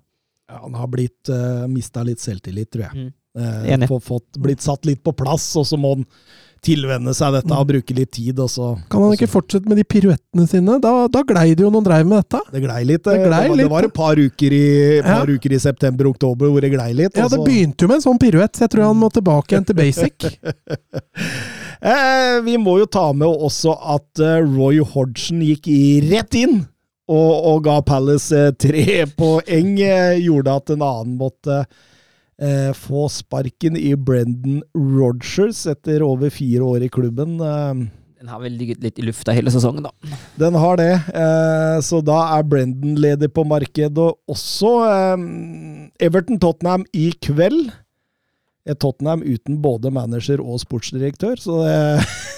[0.49, 2.95] Ja, han har blitt uh, eh, mista litt selvtillit, tror jeg.
[2.95, 3.13] Mm.
[3.37, 6.05] Uh, fått, blitt satt litt på plass, og så må han
[6.65, 8.39] tilvenne seg dette og bruke litt tid.
[8.43, 10.77] Og så, kan han ikke fortsette med de piruettene sine?
[10.83, 12.41] Da, da glei det jo noen dreiv med dette.
[12.53, 13.03] Det glei litt.
[13.05, 14.69] Det, glei det, var, det var et par uker i,
[15.05, 15.51] par ja.
[15.57, 17.17] i september-oktober hvor det glei litt.
[17.17, 19.67] Ja, det begynte jo med en sånn piruett, så jeg tror han må tilbake igjen
[19.67, 20.29] til basic.
[21.91, 25.69] eh, vi må jo ta med også at uh, Roy Hodgson gikk
[26.11, 26.65] rett inn.
[27.07, 29.77] Og, og ga Palace uh, tre poeng.
[29.79, 31.61] Uh, gjorde at en annen måtte
[32.41, 37.39] eh, få sparken i Brendan Rogers etter over fire år i klubben.
[37.41, 40.17] Eh, den har vel ligget litt i lufta hele sesongen, da.
[40.41, 43.97] Den har det, eh, så da er Brendan ledig på markedet.
[43.97, 45.27] Og også eh,
[46.07, 47.69] Everton-Tottenham i kveld.
[48.81, 51.77] Tottenham uten både manager og sportsdirektør, så det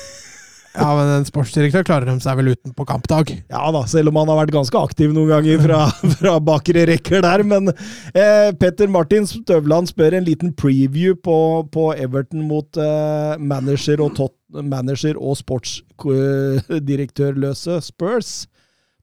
[0.76, 3.32] Ja, men en sportsdirektør klarer de seg vel uten på kampdag?
[3.50, 5.80] Ja da, selv om han har vært ganske aktiv noen ganger fra,
[6.20, 7.44] fra bakre rekker der.
[7.48, 14.02] Men eh, Petter Martin Støvland spør en liten preview på, på Everton mot eh, manager
[14.06, 18.48] og, tot, manager og sportsdirektørløse Spurs.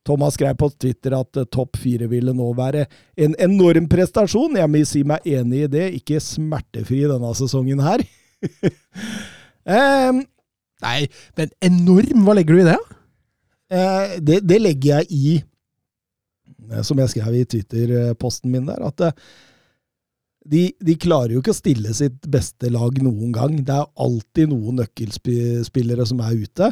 [0.07, 2.87] Thomas skrev på Twitter at uh, topp fire ville nå være
[3.19, 4.55] en enorm prestasjon.
[4.55, 5.99] Jeg må si meg enig i det.
[5.99, 8.07] Ikke smertefri denne sesongen her.
[9.67, 10.23] um,
[10.85, 11.07] Nei,
[11.39, 12.25] men enorm!
[12.27, 12.79] Hva legger du i det?
[13.73, 15.35] Eh, det, det, legger jeg i,
[16.71, 19.17] eh, som jeg skrev i Twitter-posten min der, at eh,
[20.47, 23.57] de, de, klarer jo ikke å stille sitt beste lag noen gang.
[23.67, 26.71] Det er alltid noen nøkkelspillere som er ute.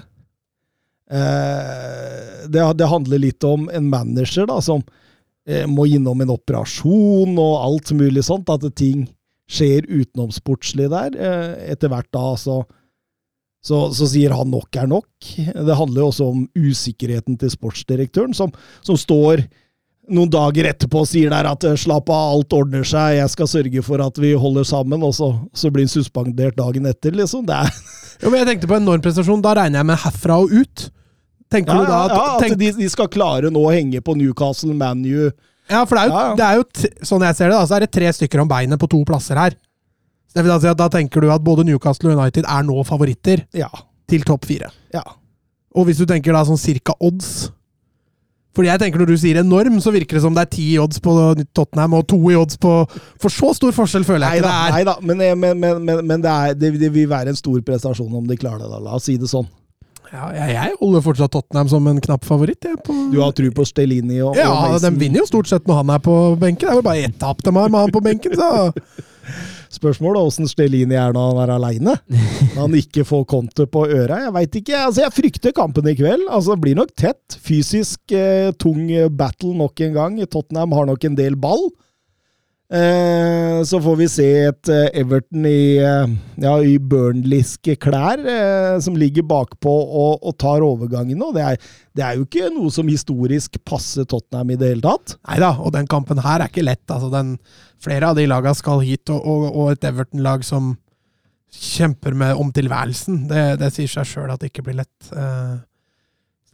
[1.11, 4.85] Eh, det, det, handler litt om en manager da, som
[5.49, 8.53] eh, må innom en operasjon og alt mulig sånt.
[8.53, 9.09] At ting
[9.51, 11.19] skjer utenomsportslig der.
[11.19, 12.63] Eh, etter hvert da, så
[13.65, 15.09] så, så, sier han nok er nok.
[15.57, 18.53] Det handler jo også om usikkerheten til sportsdirektøren, som,
[18.85, 19.47] som står
[20.13, 23.85] noen dager etterpå og sier der at slapp av, alt ordner seg, jeg skal sørge
[23.87, 27.47] for at vi holder sammen, og så, så blir han suspendert dagen etter, liksom.
[27.49, 27.73] Det er
[28.23, 29.45] jo, men jeg tenkte på enorm prestasjon.
[29.45, 30.87] Da regner jeg med herfra og ut.
[31.53, 34.17] Tenker ja, du da at, ja, at de, de, skal klare nå å henge på
[34.19, 35.31] Newcastle, ManU
[35.71, 37.85] Ja, for det er, jo, det er jo, sånn jeg ser det, da, så er
[37.85, 39.57] det tre stykker om beinet på to plasser her.
[40.35, 43.45] Det vil si at Da tenker du at både Newcastle og United er nå favoritter
[43.57, 43.71] ja.
[44.11, 44.71] til topp fire.
[44.95, 45.05] Ja.
[45.75, 47.49] Og hvis du tenker da sånn cirka odds
[48.55, 51.03] Fordi jeg tenker Når du sier enorm, så virker det som det er ti odds
[51.03, 51.15] på
[51.57, 52.77] Tottenham og to i odds på
[53.23, 54.77] For så stor forskjell føler jeg ikke det er.
[54.77, 58.23] Nei da, men, men, men, men det, er, det, det, vil være en stor prestasjon
[58.23, 58.71] om de klarer det.
[58.71, 59.51] da, La oss si det sånn.
[60.15, 62.63] Ja, jeg holder fortsatt Tottenham som en knapp favoritt.
[62.63, 62.95] Jeg, på...
[63.11, 64.77] Du har tru på Stellini og, ja, og?
[64.77, 66.69] Ja, de vinner jo stort sett når han er på benken.
[66.69, 68.69] Det er vel bare ett tap de har med han på benken, så
[69.75, 71.95] Spørsmålet er åssen Stelini er når han er aleine.
[72.55, 74.21] Når han ikke får kontet på øra.
[74.27, 74.77] Jeg veit ikke.
[74.79, 76.27] Altså, jeg frykter kampen i kveld.
[76.29, 77.39] Altså, det blir nok tett.
[77.45, 78.87] Fysisk eh, tung
[79.19, 80.21] battle nok en gang.
[80.31, 81.67] Tottenham har nok en del ball.
[82.73, 88.23] Eh, så får vi se et eh, Everton i, eh, ja, i Burnleyske klær,
[88.83, 91.59] som ligger bakpå og, og tar overgangen Og Det er,
[91.95, 95.19] det er jo ikke noe som historisk passer Tottenham i det hele tatt.
[95.29, 96.87] Nei da, og den kampen her er ikke lett.
[96.89, 97.37] Altså, den,
[97.85, 100.75] flere av de laga skal hit, og, og, og et Everton-lag som
[101.55, 103.27] kjemper med om tilværelsen.
[103.31, 105.13] Det, det sier seg sjøl at det ikke blir lett.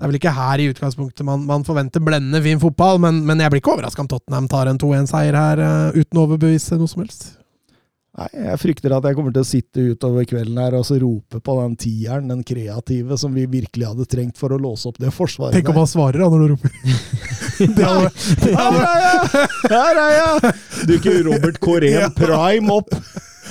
[0.01, 3.43] Det er vel ikke her i utgangspunktet man, man forventer blendende fin fotball, men, men
[3.45, 6.89] jeg blir ikke overraska om Tottenham tar en 2-1-seier her uh, uten å overbevise noe
[6.89, 7.27] som helst.
[8.17, 11.43] Nei, Jeg frykter at jeg kommer til å sitte utover kvelden her og så rope
[11.45, 15.13] på den tieren, den kreative, som vi virkelig hadde trengt for å låse opp det
[15.13, 15.59] forsvaret.
[15.61, 16.75] Tenk om han svarer da når du roper.
[17.77, 19.47] det hadde, det Her hadde, er jeg!
[19.77, 20.55] Her er jeg!
[20.95, 22.97] Dukker Robert Corén Prime opp.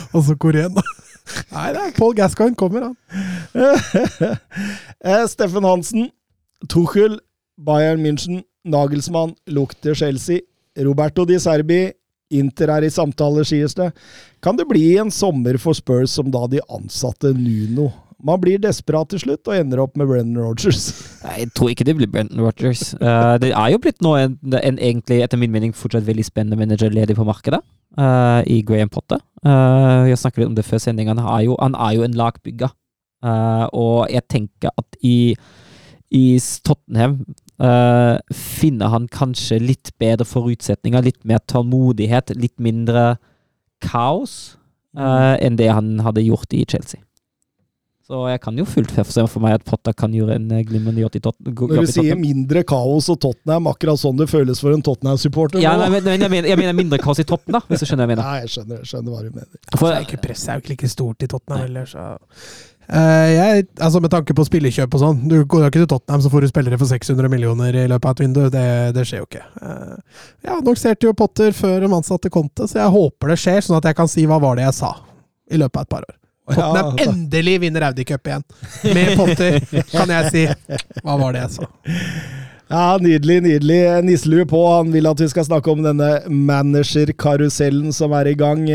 [0.09, 0.85] og så Koren, da.
[1.53, 2.97] Nei, det er Paul Gascoigne kommer, han.
[4.99, 6.09] Eh, Steffen Hansen,
[6.67, 7.19] Tuchel,
[7.57, 10.41] Bayern München, Nagelsmann, lukter Chelsea.
[10.79, 11.91] Roberto Di Serbi,
[12.31, 13.89] Inter er i samtale, sies det.
[14.43, 17.89] Kan det bli en sommer for Spurs som da de ansatte Nuno?
[18.21, 20.89] Man blir desperat til slutt og ender opp med Brennan Rogers.
[21.39, 22.93] Jeg tror ikke det blir Brennan Rodgers.
[22.99, 26.59] Uh, det er jo blitt nå en, en egentlig, etter min mening, fortsatt veldig spennende
[26.59, 27.61] manager ledig på markedet,
[27.97, 29.23] uh, i Graham Potter.
[29.41, 31.07] Uh, jeg snakket litt om det før sending.
[31.11, 32.75] Han, er jo- han er jo en lagbygger.
[33.19, 35.33] Eh, og jeg tenker at i,
[36.15, 37.21] i Tottenham
[37.59, 43.17] Uh, finner han kanskje litt bedre forutsetninger, litt mer tålmodighet, litt mindre
[43.83, 44.55] kaos
[44.95, 47.03] uh, enn det han hadde gjort i Chelsea.
[48.07, 51.03] Så jeg kan jo fullt se for meg at Potter kan gjøre en eh, glimrende
[51.03, 51.67] jobb i Tottenham.
[51.75, 55.75] Når du sier mindre kaos og Tottenham, akkurat sånn det føles for en Tottenham-supporter Ja,
[55.75, 55.83] nå.
[55.83, 58.07] nei, men, men jeg, mener, jeg mener mindre kaos i toppen, da, hvis du skjønner
[58.07, 58.31] hva jeg mener.
[58.31, 59.61] Nei, jeg skjønner, jeg skjønner hva du mener.
[59.75, 62.07] For, ikke presset er jo ikke like stort i Tottenham heller, så
[62.89, 66.31] jeg, altså Med tanke på spillekjøp og sånn Du går jo ikke til Tottenham, så
[66.33, 68.41] får du spillere for 600 millioner i løpet av et vindu.
[68.53, 68.63] Det,
[68.95, 69.43] det skjer jo ikke.
[69.61, 73.77] Eh, jeg annonserte jo Potter før de ansatte Conte, så jeg håper det skjer, sånn
[73.77, 74.95] at jeg kan si hva var det jeg sa
[75.49, 76.15] i løpet av et par år.
[76.49, 78.45] Tottenham Ja, endelig vinner Audi Cup igjen!
[78.95, 79.59] Med Potter,
[79.93, 80.45] kan jeg si.
[81.03, 81.69] Hva var det jeg sa?
[82.69, 83.79] Ja, nydelig, nydelig.
[84.05, 84.59] Nisselue på.
[84.69, 88.65] Han vil at vi skal snakke om denne managerkarusellen som er i gang.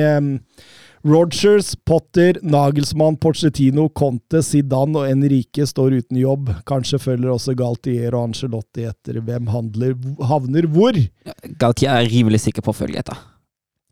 [1.05, 6.49] Rogers, Potter, Nagelsmann, Pochettino, Conte, Zidane og Enrique står uten jobb.
[6.65, 9.93] Kanskje følger også Galtier og Angelotti etter hvem handler,
[10.25, 10.97] havner hvor.
[11.61, 13.21] Galtier er rimelig sikker på å følge etter.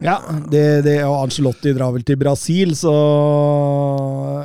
[0.02, 0.16] Ja,
[0.50, 2.94] det, det, og Angelotti drar vel til Brasil, så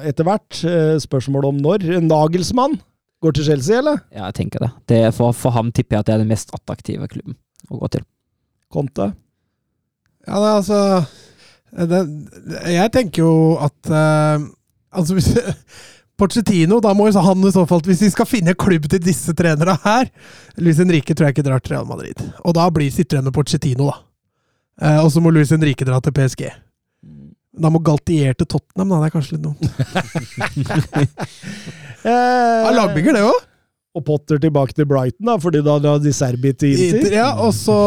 [0.06, 0.60] etter hvert.
[1.02, 1.88] Spørsmålet om når.
[2.04, 2.76] Nagelsmann
[3.24, 4.04] går til Chelsea, eller?
[4.12, 4.74] Ja, jeg tenker det.
[4.92, 7.40] det for, for ham tipper jeg at det er den mest attraktive klubben
[7.72, 8.04] å gå til.
[8.76, 9.14] Conte?
[10.28, 10.82] Ja, det, er altså
[11.72, 12.02] det,
[12.72, 14.46] Jeg tenker jo at uh,
[14.98, 15.34] Altså, hvis
[16.18, 19.36] Pochettino, da må jo han i så fall Hvis vi skal finne klubb til disse
[19.38, 20.10] trenere her
[20.58, 22.18] Luis Henrique tror jeg ikke drar til Real Madrid.
[22.42, 24.00] Og da blir sitter igjen med Pochettino, da.
[24.82, 26.48] Uh, og så må Luis Henrique dra til PSG.
[27.58, 28.98] Da må Galtier til Tottenham, da.
[29.02, 29.62] Det er kanskje litt dumt.
[32.10, 33.46] uh, lagbygger, det òg.
[33.98, 37.14] Og Potter tilbake til Brighton, da, fordi da drar de Serbi til Inter.
[37.18, 37.78] Ja, og så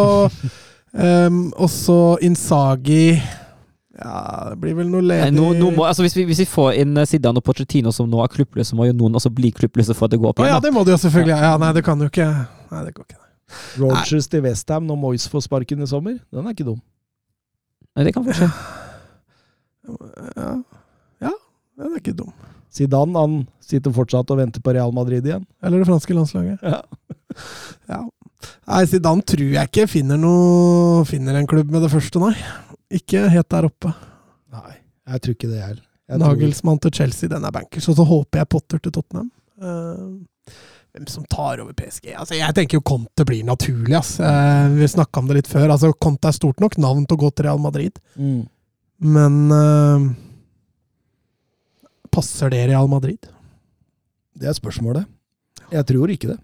[0.94, 3.14] um, Og Insagi
[4.00, 6.78] Ja, det blir vel noe ledig no, no må, altså hvis, vi, hvis vi får
[6.80, 9.50] inn eh, Zidane og Pochettino som nå er klubbløse, så må jo noen også bli
[9.52, 10.54] klubbløse for at det går opp igjen.
[10.54, 11.36] ja, det må de jo selvfølgelig.
[11.36, 12.28] Ja, nei, det kan jo ikke
[12.70, 13.18] Nei, det går ikke.
[13.82, 16.20] Rogers til Westham når Moyes får sparken i sommer.
[16.30, 16.78] Den er ikke dum.
[17.98, 18.48] Nei, det kan få skje.
[20.38, 20.52] Ja,
[21.26, 22.30] ja den er ikke dum.
[22.70, 25.42] Zidane han sitter fortsatt og venter på Real Madrid igjen.
[25.66, 26.62] Eller det franske landslaget.
[26.62, 26.80] Ja.
[27.90, 28.04] Ja.
[28.70, 32.32] Nei, Zidane tror jeg ikke finner noe Finner en klubb med det første, nei.
[32.90, 33.92] Ikke helt der oppe.
[34.50, 34.72] Nei,
[35.12, 35.84] jeg tror ikke det heller.
[36.20, 37.86] Nagelsmann til Chelsea, den er bankers.
[37.88, 39.28] Og så håper jeg Potter til Tottenham.
[39.62, 40.56] Uh,
[40.90, 42.08] hvem som tar over PSG?
[42.18, 43.94] Altså, jeg tenker jo Conte blir naturlig.
[43.94, 44.16] ass.
[44.18, 45.70] Eh, vi snakka om det litt før.
[45.70, 48.48] Altså, Conte er stort nok navn til å gå til Real Madrid, Mm.
[48.98, 50.08] men eh,
[52.10, 53.28] Passer det Real Madrid?
[54.34, 55.06] Det er spørsmålet.
[55.70, 56.38] Jeg tror ikke det.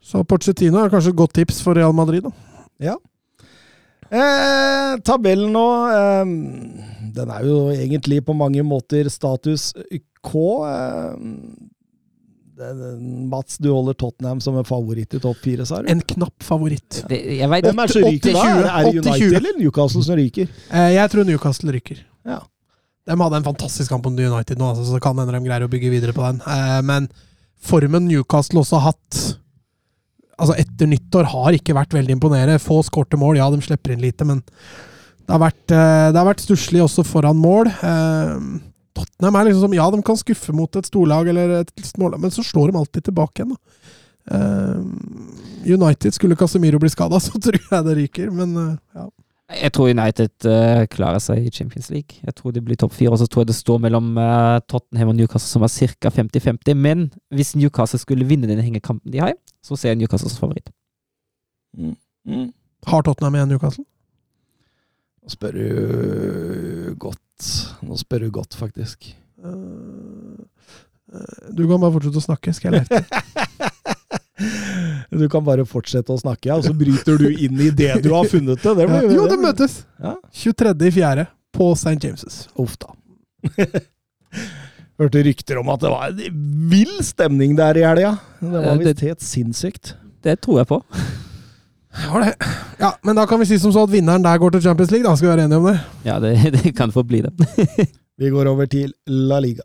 [0.00, 2.24] Så Pochettino er kanskje et godt tips for Real Madrid.
[2.24, 2.96] da.
[4.10, 6.30] Eh, tabellen nå eh,
[7.14, 9.70] Den er jo egentlig på mange måter status
[10.26, 10.40] K.
[10.66, 11.12] Eh,
[12.60, 13.00] det,
[13.30, 15.88] Mats, du holder Tottenham som en favoritt i topp fire, sa du?
[15.88, 17.02] En knapp favoritt.
[17.08, 18.42] Det, jeg vet, Hvem er det som ryker da?
[18.50, 20.50] Er det United eller Newcastle som ryker?
[20.68, 22.02] Eh, jeg tror Newcastle ryker.
[22.28, 22.42] Ja.
[23.08, 25.72] De hadde en fantastisk kamp om United nå, altså, så kan hende de greier å
[25.72, 26.42] bygge videre på den.
[26.44, 27.08] Eh, men
[27.64, 29.22] formen Newcastle også har hatt
[30.40, 32.62] altså etter nyttår, har ikke vært veldig imponerende.
[32.62, 36.44] Få skårte mål, ja, de slipper inn lite, men det har vært, eh, det vært
[36.44, 37.70] stusslig også foran mål.
[37.70, 38.36] Eh,
[38.96, 42.30] Tottenham er liksom som Ja, de kan skuffe mot et storlag eller et smålag, men
[42.30, 43.54] så slår de alltid tilbake igjen.
[43.54, 43.60] da.
[44.34, 49.08] Eh, United, skulle Casemiro bli skada, så tror jeg det ryker, men ja.
[49.50, 52.20] Jeg tror United uh, klarer seg i Champions League.
[52.22, 53.10] Jeg tror de blir topp fire.
[53.10, 56.12] Og så tror jeg det står mellom uh, Tottenham og Newcastle, som er ca.
[56.20, 56.76] 50-50.
[56.78, 59.34] Men hvis Newcastle skulle vinne den hengekampen de har,
[59.64, 60.70] så ser jeg Newcastle som favoritt.
[61.74, 61.96] Mm.
[62.28, 62.46] Mm.
[62.86, 63.84] Har Tottenham igjen Newcastle?
[65.20, 67.50] Nå spør du godt.
[67.82, 69.10] Nå spør du godt, faktisk.
[69.42, 70.38] Uh,
[71.50, 73.69] du kan bare fortsette å snakke, skal jeg lete.
[75.10, 78.28] Du kan bare fortsette å snakke, og så bryter du inn i det du har
[78.30, 78.74] funnet det.
[78.78, 79.80] det blir, jo, det møtes!
[80.00, 80.14] Ja.
[80.32, 81.26] 23.4.
[81.56, 81.96] på St.
[82.06, 82.44] James'.
[82.60, 82.94] Uff da.
[85.00, 88.14] Hørte rykter om at det var en vill stemning der i helga.
[88.40, 89.94] Det var Eh, visst helt sinnssykt.
[90.22, 90.82] Det tror jeg på.
[92.04, 92.34] Ja, det.
[92.78, 95.08] Ja, men da kan vi si som så at vinneren der går til Champions League.
[95.08, 95.80] Da skal vi være enige om det.
[96.04, 96.34] Ja, det,
[96.64, 97.32] det kan få bli det.
[98.20, 99.64] Vi går over til La Liga.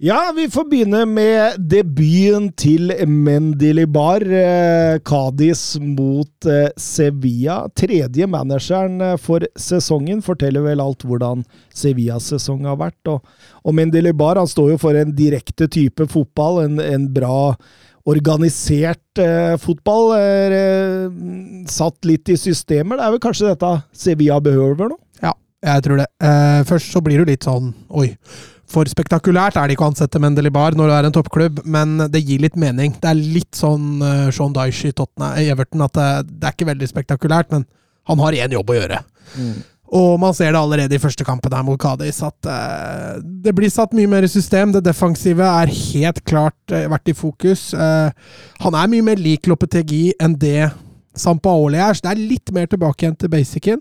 [0.00, 4.22] Ja, vi får begynne med debuten til Mendy Libar.
[4.22, 5.00] Eh,
[5.82, 7.56] mot eh, Sevilla.
[7.74, 10.20] Tredje manageren eh, for sesongen.
[10.22, 11.42] Forteller vel alt hvordan
[11.74, 13.10] Sevillas sesong har vært.
[13.10, 13.26] Og,
[13.66, 16.60] og Mendy Libar han står jo for en direkte type fotball.
[16.68, 17.56] En, en bra
[18.06, 20.12] organisert eh, fotball.
[20.14, 23.00] Eh, satt litt i systemer.
[23.00, 25.00] Det er vel kanskje dette Sevilla behøver nå?
[25.26, 25.34] Ja,
[25.74, 26.06] jeg tror det.
[26.22, 28.12] Eh, først så blir du litt sånn Oi.
[28.68, 31.96] For spektakulært er det ikke å ansette Mendeli Bar når du er en toppklubb, men
[32.12, 32.92] det gir litt mening.
[33.00, 36.68] Det er litt sånn uh, Sean Dyche i Tottenham, Everton, at det, det er ikke
[36.68, 37.64] veldig spektakulært, men
[38.08, 39.00] han har én jobb å gjøre.
[39.88, 43.72] Og man ser det allerede i første kampen her mot Cádiz, at uh, det blir
[43.72, 44.74] satt mye mer i system.
[44.74, 47.70] Det defensive er helt klart uh, vært i fokus.
[47.72, 48.12] Uh,
[48.60, 50.68] han er mye mer lik Lopetegi enn det
[51.18, 53.80] Sampaoli er, så det er litt mer tilbake igjen til basicen.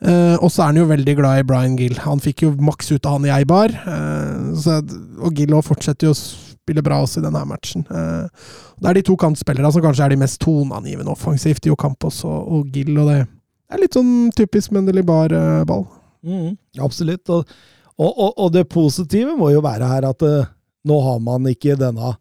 [0.00, 1.96] Eh, og så er han jo veldig glad i Brian Gill.
[2.04, 3.72] Han fikk jo maks ut av han i Eibar.
[3.86, 4.80] Uh, så,
[5.22, 7.86] og Gill fortsetter jo å spille bra også i denne matchen.
[7.88, 8.26] Uh,
[8.82, 12.52] det er de to kantspillerne som kanskje er de mest toneangivende offensivt, i Ocampos og,
[12.52, 12.92] og Gill.
[13.00, 13.22] og det
[13.72, 15.86] er litt sånn typisk Mendelibar-ball.
[16.26, 16.52] Mm,
[16.84, 17.24] absolutt.
[17.32, 17.48] Og,
[17.96, 20.22] og, og, og det positive må jo være her at
[20.86, 22.12] nå har man ikke denne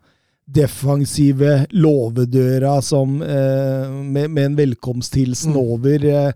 [0.46, 5.58] defensive låvedøra som eh, med, med en velkomsthilsen Mm.
[5.58, 6.34] over.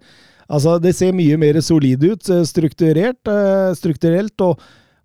[0.49, 4.39] Altså, det ser mye mer solid ut, eh, strukturert, eh, strukturelt.
[4.41, 4.59] og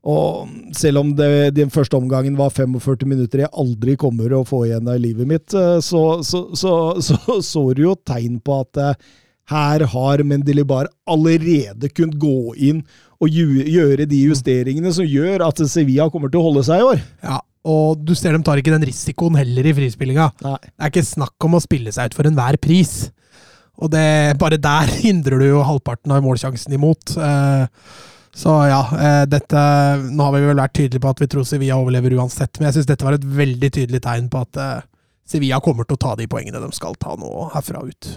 [0.04, 4.66] og selv om det, den første omgangen var 45 minutter jeg aldri kommer å få
[4.66, 8.98] igjen av livet mitt, eh, så så, så, så, så du jo tegn på at
[9.48, 12.84] her har Mendelibar allerede kunnet gå inn
[13.16, 17.02] og gjøre de justeringene som gjør at Sevilla kommer til å holde seg i år.
[17.24, 20.30] Ja, og du ser dem tar ikke den risikoen heller i frispillinga.
[20.44, 20.58] Nei.
[20.68, 23.06] Det er ikke snakk om å spille seg ut for enhver pris.
[23.82, 24.04] Og det,
[24.38, 27.16] bare der hindrer du jo halvparten av målsjansen imot.
[27.16, 27.66] Eh,
[28.34, 29.60] Så ja, eh, dette
[30.10, 32.80] Nå har vi vel vært tydelige på at vi tror Sevilla overlever uansett, men jeg
[32.80, 34.80] syns dette var et veldig tydelig tegn på at eh,
[35.24, 38.08] Sevilla kommer til å ta de poengene de skal ta nå herfra ut.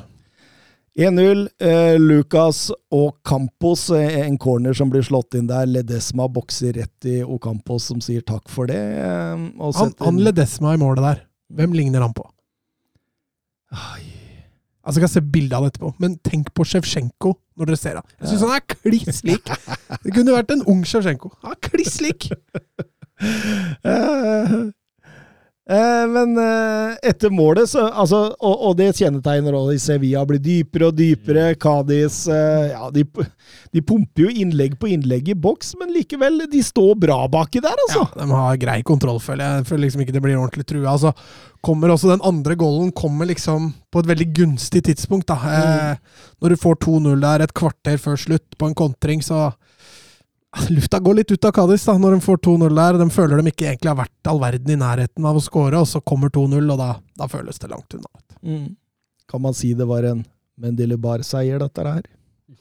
[0.97, 1.43] 1-0.
[1.61, 5.69] Eh, Lucas og Campos, en corner som blir slått inn der.
[5.69, 8.81] Ledesma bokser rett i Ocampos, som sier takk for det.
[9.61, 11.21] Og Han, han Ledesma i målet der,
[11.53, 12.25] hvem ligner han på?
[13.69, 14.16] Ai.
[14.87, 17.97] Altså, jeg skal se bilde av det etterpå, men tenk på Sjevsjenko når dere ser
[17.99, 18.05] han.
[18.21, 19.45] Jeg syns han er kliss lik.
[20.05, 21.27] Det kunne vært en ung Sjevsjenko.
[21.43, 22.21] Han er kliss lik!
[25.69, 30.39] Eh, men eh, etter målet, så, altså, og, og det kjennetegner også i Sevilla, blir
[30.39, 31.49] dypere og dypere.
[31.59, 33.03] Cádiz eh, ja, de,
[33.75, 37.75] de pumper jo innlegg på innlegg i boks, men likevel, de står bra baki der,
[37.87, 38.05] altså.
[38.07, 39.59] Ja, de har grei kontroll, føler jeg.
[39.59, 40.95] Jeg føler liksom ikke det blir ordentlig trua.
[40.95, 41.11] Altså,
[41.67, 45.27] kommer også Den andre goalen kommer liksom på et veldig gunstig tidspunkt.
[45.27, 45.35] da.
[45.37, 45.97] Mm.
[46.39, 49.49] når du får 2-0 der et kvarter før slutt på en kontring, så
[50.73, 52.99] Lufta går litt ut av Cádiz da, når de får 2-0 der.
[53.01, 55.89] De føler de ikke egentlig har vært all verden i nærheten av å skåre, og
[55.89, 58.11] så kommer 2-0, og da, da føles det langt unna.
[58.41, 58.67] Mm.
[59.27, 60.23] Kan man si det var en
[60.57, 62.05] Mendele Bar-seier, dette her?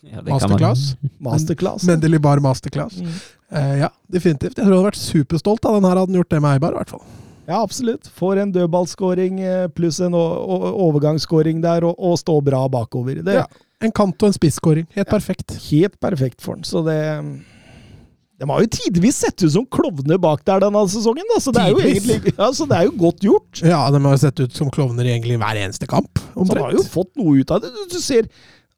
[0.06, 0.80] Ja, det Masterclass.
[1.26, 1.84] Masterclass?
[1.86, 2.98] Mendeli Bar masterclass.
[3.02, 3.14] Mm.
[3.54, 4.56] Uh, ja, definitivt.
[4.58, 6.74] Jeg tror jeg hadde vært superstolt av den her, hadde han gjort det med Eibar,
[6.74, 7.04] i hvert fall.
[7.46, 8.08] Ja, absolutt.
[8.18, 13.22] Får en dødballskåring eh, pluss en overgangsskåring der, og, og stå bra bakover.
[13.22, 13.46] Det Ja.
[13.84, 14.86] En kant og en spisskåring.
[14.96, 15.52] Helt perfekt.
[15.68, 16.64] helt perfekt for han.
[16.64, 16.96] Så det
[18.36, 21.38] De har jo tidvis sett ut som klovner bak der denne sesongen, da.
[21.40, 23.62] Så det er jo egentlig ja, så det er jo godt gjort.
[23.64, 26.20] Ja, de har jo sett ut som klovner i egentlig hver eneste kamp.
[26.34, 27.70] Så de har jo fått noe ut av det.
[27.94, 28.28] Du, ser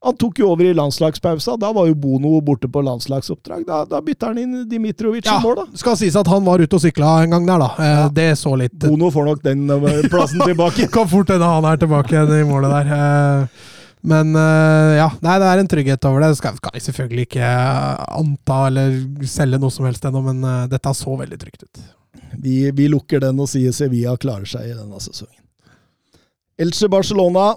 [0.07, 1.57] Han tok jo over i landslagspausa.
[1.59, 3.65] Da var jo Bono borte på landslagsoppdrag.
[3.67, 5.65] Da, da bytter han inn Dimitrovic Ja, i mål, da.
[5.81, 7.71] skal sies at han var ute og sykla en gang der, da.
[7.83, 10.87] Eh, Det så litt Bono får nok den eh, plassen tilbake.
[10.95, 12.95] Kan fort hende han er tilbake i målet der.
[12.95, 13.75] Eh,
[14.07, 16.32] Men eh, ja, nei, det er en trygghet over det.
[16.38, 17.53] Skal, skal jeg selvfølgelig ikke
[18.20, 21.86] anta eller selge noe som helst ennå, men eh, dette så veldig trygt ut.
[22.38, 25.40] Vi, vi lukker den og sier Sevilla klarer seg i denne sesongen.
[26.59, 27.53] Elche Barcelona.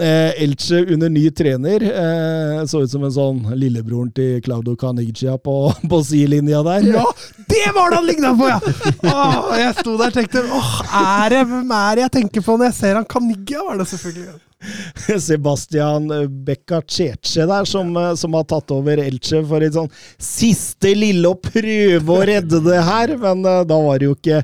[0.00, 1.82] Eh, Elche under ny trener.
[1.82, 5.54] Eh, så ut som en sånn lillebroren til Claudio Canigia på,
[5.90, 6.90] på sidelinja der.
[6.98, 7.06] Ja,
[7.48, 8.60] det var det han ligna på, ja!
[8.60, 12.58] Åh, jeg sto der og tenkte åh, er det, hvem er det jeg tenker på
[12.58, 14.36] når jeg ser han Canigia, Var det selvfølgelig.
[15.26, 16.08] Sebastian
[16.44, 19.92] Beccacece der, som, eh, som har tatt over Elche for et sånn
[20.22, 24.42] siste lille å prøve å redde det her, men eh, da var det jo ikke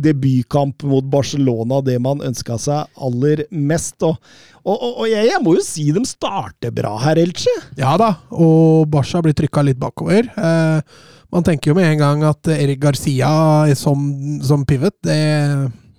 [0.00, 3.98] debutkamp mot Barcelona det man ønska seg aller mest.
[4.06, 4.16] Og,
[4.62, 7.54] og, og, og jeg, jeg må jo si de starter bra her, Elche.
[7.80, 10.30] Ja da, og Barca blir trykka litt bakover.
[10.30, 13.30] Eh, man tenker jo med en gang at Erik Garcia
[13.78, 14.08] som,
[14.42, 15.20] som pivot, det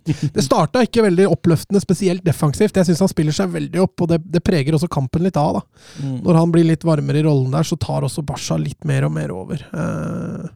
[0.36, 2.78] det starta ikke veldig oppløftende, spesielt defensivt.
[2.78, 5.60] Jeg syns han spiller seg veldig opp, og det, det, preger også kampen litt av.
[5.60, 5.64] da.
[6.26, 9.14] Når han blir litt varmere i rollen der, så tar også Basha litt mer og
[9.16, 9.62] mer over.
[9.62, 10.48] Eh,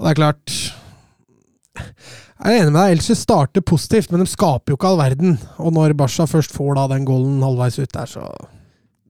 [0.00, 0.54] og det er klart
[1.76, 5.36] Jeg er enig med deg, Elche starter positivt, men de skaper jo ikke all verden.
[5.60, 8.24] Og når Basha først får da den golden halvveis ut der, så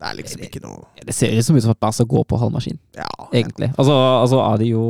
[0.00, 2.56] Det er liksom ikke noe Det ser liksom ut som at Barca går på halv
[2.58, 3.70] maskin, Ja, egentlig.
[3.76, 4.84] Altså, altså er det jo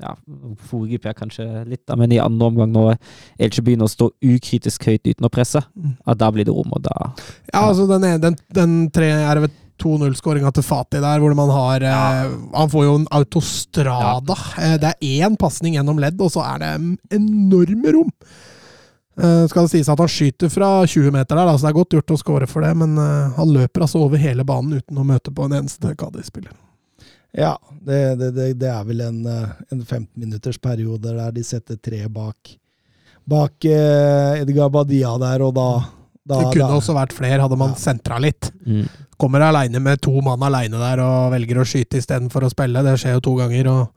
[0.00, 0.14] ja,
[0.70, 2.96] foregriper jeg kanskje litt, da, men i andre omgang, når
[3.38, 5.96] Elche begynner å stå ukritisk høyt uten å presse, Mm.
[6.06, 7.12] at da blir det rom, og da
[7.52, 11.82] Ja, altså den, den, den tre er vel 2-0-skåringa til Fati der, hvor man har
[11.86, 14.34] eh, Han får jo en autostrada.
[14.58, 14.76] Ja.
[14.82, 16.72] det er én pasning gjennom ledd, og så er det
[17.14, 18.10] enorme rom.
[19.18, 21.94] Eh, skal det sies at han skyter fra 20 meter der, så det er godt
[21.94, 25.06] gjort å score for det, men eh, han løper altså over hele banen uten å
[25.06, 26.54] møte på en eneste Cádiz-spiller.
[27.38, 27.52] Ja,
[27.86, 31.76] det, det, det, det er vel en, eh, en 15 minutters periode der de setter
[31.78, 32.56] tre bak,
[33.28, 35.68] bak eh, Edgar Badia der, og da,
[36.26, 37.82] da Det kunne da, også vært flere, hadde man Ja.
[37.88, 38.50] sentra litt.
[38.66, 38.88] mm.
[39.18, 42.82] Kommer aleine med to mann aleine der og velger å skyte istedenfor å spille.
[42.86, 43.66] Det skjer jo to ganger.
[43.66, 43.88] og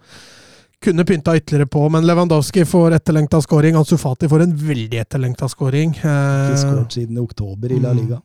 [0.82, 3.76] Kunne pynta ytterligere på, men Lewandowski får etterlengta scoring.
[3.78, 5.94] Ansufati får en veldig etterlengta scoring.
[5.94, 8.18] ikke Eh, skåret siden oktober i La Mm.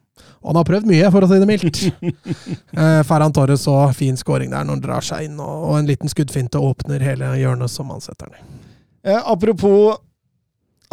[0.42, 1.82] Og han har prøvd mye, for å si det mildt.
[2.80, 5.90] eh, Ferran Torres så fin skåring der når han drar seg inn, og, og en
[5.90, 8.60] liten skuddfinte åpner hele hjørnet som han setter den i.
[9.06, 9.98] Eh, apropos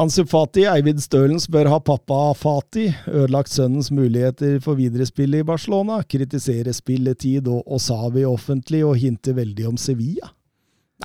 [0.01, 5.99] Ansu Fati, Eivind Stølen spør har pappa Fati ødelagt sønnens muligheter for viderespill i Barcelona,
[6.09, 10.33] kritiserer spilletid og Osavi offentlig og hinter veldig om Sevilla.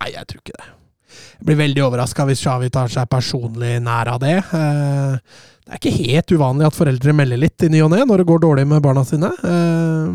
[0.01, 0.71] Nei, jeg tror ikke det.
[1.09, 4.37] Jeg blir veldig overraska hvis Xavi tar seg personlig nær av det.
[4.57, 5.39] Eh,
[5.69, 8.29] Det er ikke helt uvanlig at foreldre melder litt i ny og ne når det
[8.31, 9.29] går dårlig med barna sine.
[9.45, 10.14] Eh,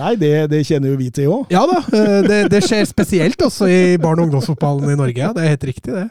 [0.00, 1.50] Nei, det, det kjenner jo vi til òg.
[1.52, 5.28] Ja da, eh, det, det skjer spesielt også i barne- og ungdomsfotballen i Norge.
[5.36, 6.06] Det er helt riktig, det.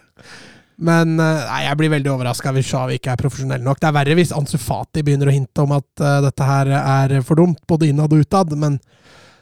[0.78, 3.82] Men eh, nei, jeg blir veldig overraska hvis Shawi ikke er profesjonell nok.
[3.82, 7.42] Det er verre hvis Ansu Fati begynner å hinte om at dette her er for
[7.42, 8.54] dumt, både innad og utad.
[8.54, 8.78] Men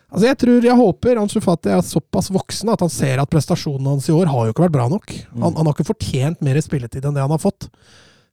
[0.08, 3.98] altså, jeg tror, jeg håper Ansu Fati er såpass voksen at han ser at prestasjonene
[3.98, 5.12] hans i år har jo ikke vært bra nok.
[5.36, 7.68] Han, han har ikke fortjent mer spilletid enn det han har fått.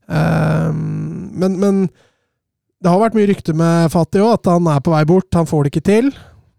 [0.09, 1.83] Ehm, men, men
[2.79, 5.31] det har vært mye rykte med Fatih òg, at han er på vei bort.
[5.37, 6.13] Han får det ikke til.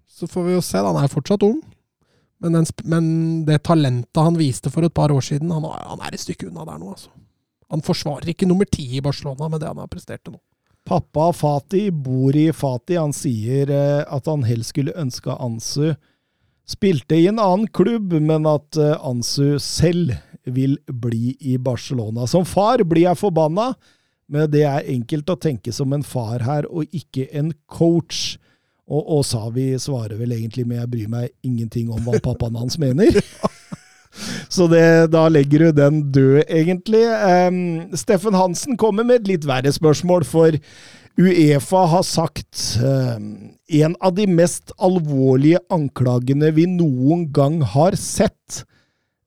[0.09, 0.81] Så får vi jo se.
[0.83, 1.61] Han er fortsatt ung.
[2.39, 3.07] Men, den, men
[3.47, 6.63] det talentet han viste for et par år siden, han, han er et stykke unna
[6.67, 7.11] der nå, altså.
[7.69, 10.39] Han forsvarer ikke nummer ti i Barcelona med det han har prestert til nå.
[10.87, 12.95] Pappa Fati bor i Fati.
[12.97, 15.91] Han sier eh, at han helst skulle ønske Ansu
[16.69, 20.15] spilte i en annen klubb, men at eh, Ansu selv
[20.45, 22.27] vil bli i Barcelona.
[22.27, 23.73] Som far blir jeg forbanna,
[24.29, 28.37] men det er enkelt å tenke som en far her, og ikke en coach.
[28.89, 32.77] Og, og Savi svarer vel egentlig med 'jeg bryr meg ingenting om hva pappaen hans
[32.77, 33.21] mener'.
[34.49, 37.05] Så det, da legger du den død, egentlig.
[37.05, 40.57] Um, Steffen Hansen kommer med et litt verre spørsmål, for
[41.19, 48.63] Uefa har sagt um, en av de mest alvorlige anklagene vi noen gang har sett,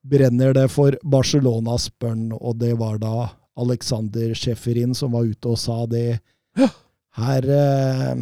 [0.02, 5.52] brenner det for Barcelona, spør han, og det var da Alexander Schäferin som var ute
[5.52, 6.20] og sa det.
[7.18, 8.14] Her eh,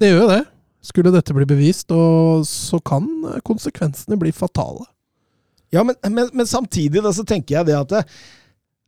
[0.00, 0.44] Det gjør jo det.
[0.88, 3.06] Skulle dette bli bevist, og så kan
[3.44, 4.86] konsekvensene bli fatale.
[5.74, 8.02] Ja, men, men, men samtidig da, så tenker jeg det at det,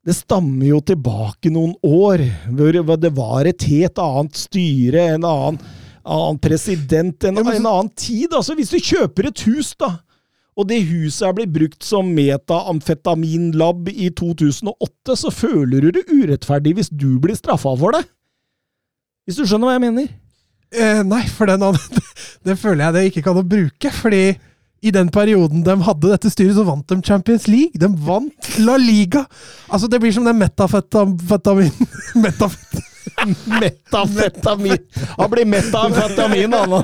[0.06, 2.22] det stammer jo tilbake noen år,
[2.56, 5.58] hvor det var et helt annet styre, en annen,
[6.00, 8.32] annen president, en, Ja, en annen tid.
[8.32, 9.98] Altså, hvis du kjøper et hus, da,
[10.60, 16.74] og det huset er blitt brukt som metaamfetaminlab i 2008, så føler du det urettferdig
[16.76, 18.04] hvis du blir straffa for det.
[19.24, 20.10] Hvis du skjønner hva jeg mener?
[20.70, 21.64] Eh, nei, for den
[22.46, 23.92] det føler jeg det ikke kan å bruke.
[23.94, 24.24] Fordi
[24.80, 27.80] i den perioden de hadde dette styret, så vant de Champions League.
[27.80, 29.24] De vant La Liga!
[29.68, 31.72] Altså, det blir som den metafetamin...
[32.24, 32.80] Metafet,
[33.60, 34.78] Metafetamin!
[35.18, 36.80] Han blir metafetamin, han nå.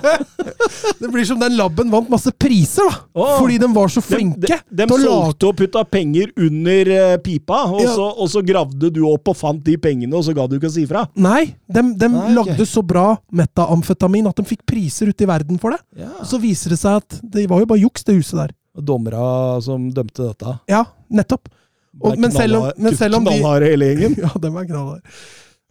[1.00, 3.02] det blir som den labben vant masse priser, da!
[3.16, 3.36] Oh.
[3.40, 7.62] Fordi de var så flinke de, de de solgte og putta penger under eh, pipa,
[7.70, 7.94] og, Ja.
[7.96, 10.70] så, og så gravde du opp og fant de pengene, og så ga du ikke
[10.70, 11.06] å si fra.
[11.14, 12.36] Nei, de, de Nei, okay.
[12.38, 15.82] lagde så bra metamfetamin at de fikk priser ute i verden for det.
[16.04, 16.12] Ja.
[16.26, 18.54] Så viser det seg at det var jo bare juks, det huset der.
[18.76, 20.58] Dommera som dømte dette.
[20.70, 21.48] Ja, nettopp.
[21.96, 24.16] Og, men, selv om, men selv om de Knallharde hele gjengen.
[24.26, 25.20] Ja, dem er knallhard.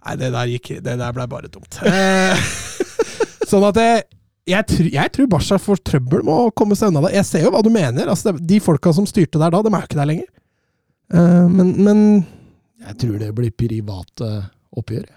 [0.06, 1.80] Nei, det der gikk Det der ble bare dumt.
[1.82, 2.46] Eh,
[3.50, 4.04] sånn at jeg,
[4.52, 7.16] jeg, jeg tror Basha får trøbbel med å komme seg unna det.
[7.18, 8.12] Jeg ser jo hva du mener.
[8.12, 10.30] Altså, de folka som styrte der da, de er jo ikke der lenger.
[11.14, 12.00] Uh, men, men
[12.82, 14.30] Jeg tror det blir private
[14.78, 15.10] oppgjør.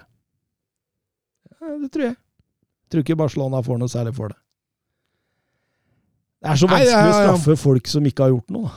[1.58, 2.16] Ja, det tror jeg.
[2.16, 4.38] Jeg tror ikke Barcelona får noe særlig for det.
[6.38, 8.70] Det er så Nei, vanskelig ja, ja, å straffe folk som ikke har gjort noe.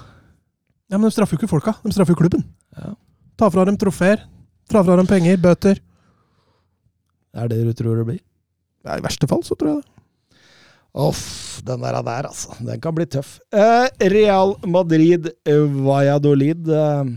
[0.91, 1.76] Ja, men de straffer jo ikke folka.
[1.86, 2.43] De straffer jo klubben.
[2.76, 2.91] Ja.
[3.39, 4.26] Ta fra dem trofeer.
[4.72, 5.80] Fra fra dem penger, bøter.
[7.32, 8.22] Det er det du tror det blir.
[8.86, 9.88] Ja, I verste fall så tror jeg det.
[11.02, 12.52] Uff, den der, der, altså.
[12.60, 13.38] Den kan bli tøff.
[13.56, 17.14] Eh, Real Madrid, eh, Valladolid eh,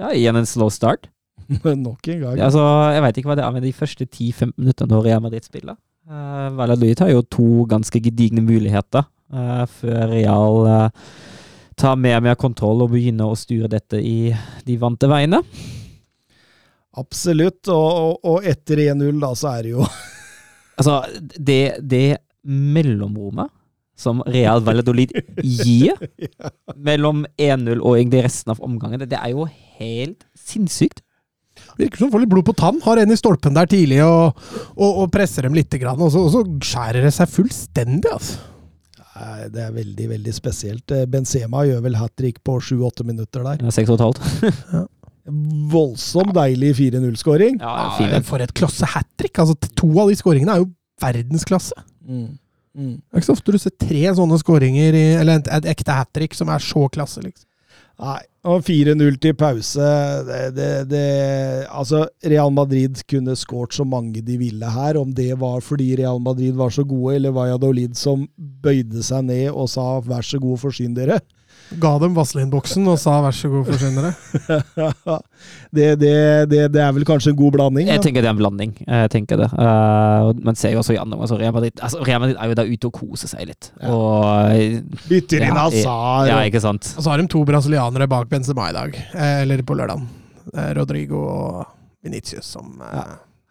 [0.00, 1.10] Ja, igjen en slow start.
[1.64, 2.40] Nok en gang.
[2.40, 2.62] Altså,
[2.94, 5.76] jeg veit ikke hva det er med de første 10-15 minuttene når Real Madrid spiller.
[6.08, 11.06] Eh, Valladolid har jo to ganske gedigne muligheter eh, før Real eh,
[11.76, 14.30] tar mer og mer kontroll og begynner å styre dette i
[14.64, 15.42] de vante veiene.
[17.00, 17.62] Absolutt.
[17.72, 19.86] Og, og, og etter 1-0, da, så er det jo
[20.76, 20.98] Altså,
[21.40, 23.48] det, det mellomrommet
[23.96, 25.96] som Real Valladolid gir
[26.88, 29.46] mellom 1-0 og egentlig resten av omgangen, det, det er jo
[29.78, 31.00] helt sinnssykt.
[31.80, 32.82] Virker som å får litt blod på tann.
[32.84, 34.36] Har en i stolpen der tidlig og,
[34.74, 38.52] og, og presser dem litt, grann, og, så, og så skjærer det seg fullstendig, altså.
[39.16, 40.92] Nei, Det er veldig, veldig spesielt.
[40.92, 43.64] Eh, Benzema gjør vel hat trick på 7-8 minutter der.
[43.64, 44.20] Er Seks og et halvt.
[45.26, 47.60] Voldsomt deilig 4-0-skåring.
[47.60, 47.74] Ja,
[48.06, 49.38] Ja, for et klasse hat trick!
[49.42, 50.70] Altså, to av de skåringene er jo
[51.02, 51.74] verdensklasse.
[52.06, 52.38] Mm.
[52.76, 52.94] Mm.
[53.00, 55.96] Det er ikke så ofte du ser tre sånne skåringer, i, eller et, et ekte
[55.96, 57.46] hat trick, som er så klasse, liksom.
[57.96, 59.84] Nei, og 4-0 til pause
[60.26, 61.04] det, det, det,
[61.72, 64.98] Altså, Real Madrid kunne skåret så mange de ville her.
[65.00, 69.48] Om det var fordi Real Madrid var så gode, eller Valladolid som bøyde seg ned
[69.48, 71.22] og sa 'vær så god, forsyn dere'.
[71.82, 74.14] Ga dem Vazelin-boksen og sa 'vær så god, forsyn dere'.
[75.76, 76.14] det, det,
[76.50, 77.88] det, det er vel kanskje en god blanding?
[77.88, 78.04] Jeg da.
[78.04, 78.74] tenker det er en blanding.
[78.86, 79.48] Jeg tenker det.
[79.52, 82.70] Uh, man ser jo også gjennom altså Real, Madrid, altså Real Madrid er jo der
[82.70, 83.72] ute og koser seg litt.
[83.82, 83.90] Ja.
[83.90, 86.30] Og Bytter inn Ja, Hazard.
[86.30, 86.94] Ja, ikke sant.
[86.96, 88.98] Og så har de to brasilianere bak Benzema i dag.
[89.14, 90.06] Eh, eller på lørdag.
[90.78, 91.64] Rodrigo og
[92.06, 93.06] Venitius som eh, Ja.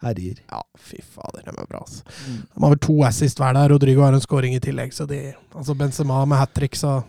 [0.05, 0.37] Herjer.
[0.51, 2.03] Ja, fy fader, de er bra, altså.
[2.27, 2.41] Mm.
[2.53, 3.71] De har vel to assist hver der.
[3.71, 6.99] Rodrigo har en scoring i tillegg, så de Altså Benzema med hat trick, så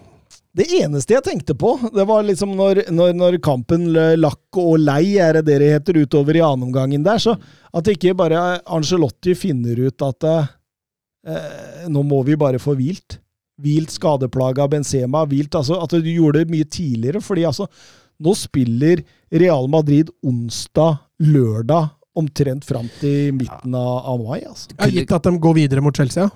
[0.56, 5.18] Det eneste jeg tenkte på, det var liksom når, når, når kampen lakk og lei,
[5.20, 7.34] er det det det heter, utover i annenomgangen der, så
[7.76, 13.18] at ikke bare Angelotti finner ut at eh, nå må vi bare få hvilt.
[13.60, 17.64] Hvilt skadeplaga Benzema, hvilt altså At du gjorde det mye tidligere, fordi altså
[18.20, 19.00] Nå spiller
[19.32, 24.72] Real Madrid onsdag, lørdag, omtrent fram til midten av, av mai, altså.
[24.92, 26.32] Gitt at de går videre mot Chelsea, ja.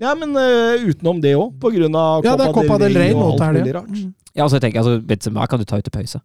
[0.00, 3.14] Ja, men uh, utenom det òg, på grunn av Ja, det er Copa del Rey
[3.14, 3.94] og alt mulig rart.
[4.32, 6.20] Ja, altså, jeg tenker, altså, Benzema kan du ta ut til pause,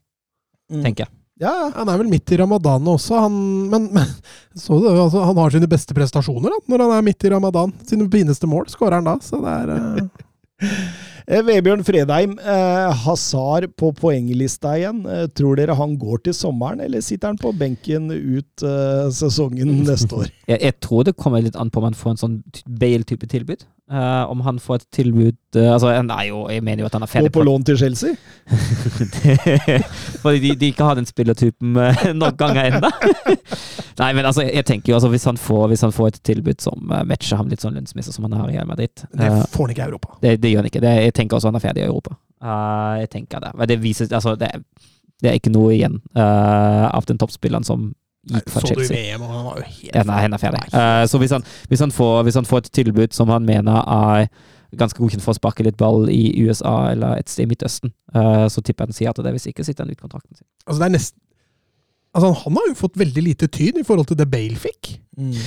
[0.68, 0.82] Mm.
[0.84, 1.12] tenker jeg.
[1.40, 1.52] Ja.
[1.78, 3.36] Han er vel midt i ramadan også, han,
[3.72, 4.08] men, men
[4.58, 7.72] så du, altså, han har sine beste prestasjoner da, når han er midt i ramadan.
[7.88, 10.08] Sine fineste mål skårer han da, så det er Eh,
[11.28, 15.02] Vebjørn Fredheim, eh, Hazard på poenglista igjen.
[15.06, 19.74] Eh, tror dere han går til sommeren, eller sitter han på benken ut eh, sesongen
[19.90, 20.30] neste år?
[20.48, 20.62] jeg.
[20.64, 23.66] Jeg tror det kommer litt an på om han får en sånn ty- Bale-type tilbud.
[23.88, 25.94] Eh, om han får et tilbud uh, Altså,
[26.28, 28.18] jo, jeg mener jo at han er Gå ferdig på lån til Chelsea?
[30.24, 32.92] Fordi de, de ikke har den spillertypen uh, nok ganger ennå.
[33.98, 36.62] Nei, men altså, jeg tenker jo altså, hvis han får, hvis han får et tilbud
[36.62, 39.40] som eh, matcher ham litt sånn lønnsmessig som han har i Real Madrid Det eh,
[39.54, 40.18] får han ikke i Europa.
[40.22, 40.82] det, det gjør han ikke.
[40.84, 42.18] Det, jeg tenker også han er ferdig i Europa.
[42.44, 43.54] Eh, jeg tenker det.
[43.58, 44.52] Men det viser Altså, det,
[45.24, 47.90] det er ikke noe igjen eh, av den toppspilleren som
[48.28, 50.62] gikk fra Så du VM, og han var jo helt Ja, nei, han er ferdig.
[50.68, 50.84] Nei.
[50.84, 53.82] Eh, så hvis han, hvis, han får, hvis han får et tilbud som han mener
[53.84, 54.30] er
[54.78, 58.50] ganske godkjent for å sparke litt ball i USA eller et sted i Midtøsten, uh,
[58.52, 59.32] så tipper jeg han sier at det.
[59.38, 60.48] Hvis ikke sitter han ut kontrakten sin.
[60.66, 61.24] Altså, det er nesten
[62.18, 64.96] Altså, han har jo fått veldig lite tyn i forhold til det Bale fikk.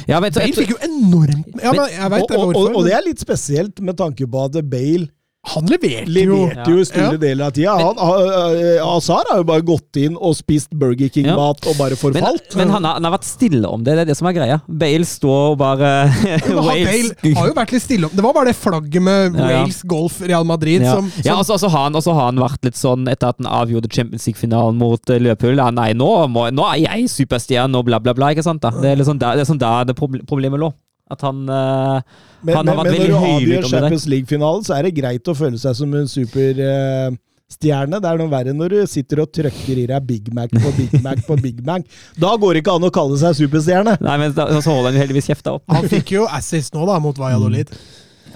[0.07, 2.69] Ja, men, Bale fikk jo enormt Ja, men jeg vet Og, det og, hvorfor.
[2.69, 5.09] og, og det er litt spesielt med tanke på at Bale
[5.51, 7.17] Han leverte jo Leverte jo store Ja.
[7.17, 7.73] deler av tida.
[7.81, 12.55] Han, uh, Azar har jo bare gått inn og spist Burger King-mat og bare forfalt.
[12.61, 14.59] men han, har, han har vært stille om det, det er det som er greia.
[14.69, 15.93] Bale står og bare
[16.45, 19.35] Men Wales- Bale har jo vært litt stille om Det var bare det flagget med
[19.41, 19.63] Ja, ja.
[19.63, 22.31] Wales, golf, Real Madrid Ja, som, som ja og så- altså, altså, har, han- har
[22.35, 25.57] han vært litt sånn etter at han avgjorde Champions League-finalen mot uh, Liverpool.
[25.57, 28.29] Ja, nei, nå, må, nå er jeg superstjerne og bla, bla, bla.
[28.37, 28.71] ikke sant da?
[28.77, 30.69] Det er liksom der det, er sånn der det proble- problemet lå.
[31.11, 32.01] At han uh,
[32.43, 33.69] Men, han har men, vært men når veldig du høylytt om det der.
[33.73, 37.97] Champions League-finalen, så er det greit å føle seg som en superstjerne.
[38.01, 40.93] det er noe verre når du sitter og trøkker i deg Big Mac på Big
[41.05, 41.83] Mac på Big Mac.
[42.21, 43.93] Da går det ikke an å kalle seg superstjerne.
[44.07, 45.65] Nei, men da, så holder han jo heldigvis kjefta opp.
[45.75, 47.69] Han fikk jo assist nå, da, mot Valladolid.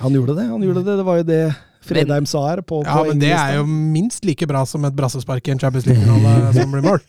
[0.02, 0.46] Han gjorde det.
[0.50, 1.42] han gjorde Det Det var jo det
[1.84, 2.60] Fredheim sa her.
[2.66, 5.60] På, Ja, på men det er jo minst like bra som et brassespark i en
[5.60, 7.00] Champions League-finale som blir mål.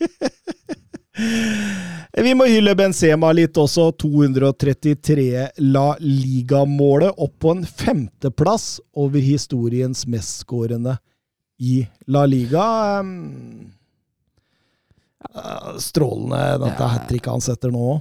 [2.16, 3.90] Vi må hylle Benzema litt også.
[4.00, 5.26] 233
[5.68, 10.96] La Liga-målet opp på en femteplass over historiens mestskårende
[11.60, 12.64] i La Liga.
[15.26, 17.98] Uh, strålende dette hat tricket han setter nå.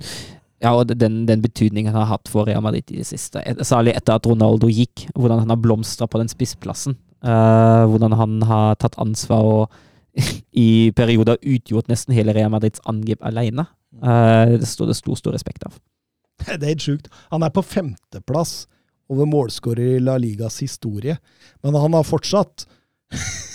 [0.63, 3.43] Ja, og den, den betydningen han har hatt for Real Madrid i det siste.
[3.67, 5.09] Særlig etter at Ronaldo gikk.
[5.11, 6.95] Hvordan han har blomstra på den spissplassen.
[7.19, 9.81] Uh, hvordan han har tatt ansvar og
[10.55, 13.67] i perioder utgjort nesten hele Real Madrids angrep alene.
[14.03, 15.75] Eh, det står det stor, stor respekt av.
[16.45, 17.11] Det er helt sjukt.
[17.31, 18.65] Han er på femteplass
[19.11, 21.17] over målskårer i La Ligas historie,
[21.63, 22.65] men han har fortsatt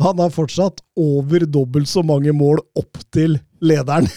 [0.00, 4.08] Han har fortsatt over dobbelt så mange mål opp til lederen.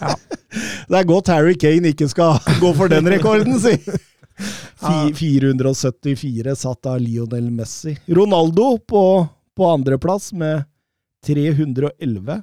[0.00, 0.14] Ja.
[0.88, 3.74] Det er godt Harry Kane ikke skal gå for den rekorden, si!
[4.80, 7.92] 474 satt av Lionel Messi.
[8.08, 9.02] Ronaldo på,
[9.56, 10.64] på andreplass med
[11.26, 12.42] 311.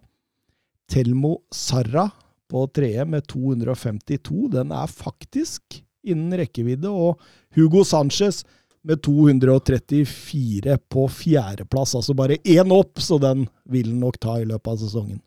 [0.91, 2.09] Telmo Sarra
[2.51, 4.47] på tredje med 252.
[4.53, 6.89] Den er faktisk innen rekkevidde.
[6.91, 7.19] Og
[7.55, 8.43] Hugo Sanchez
[8.87, 11.95] med 234 på fjerdeplass.
[11.95, 15.19] Altså bare én opp, så den vil han nok ta i løpet av sesongen.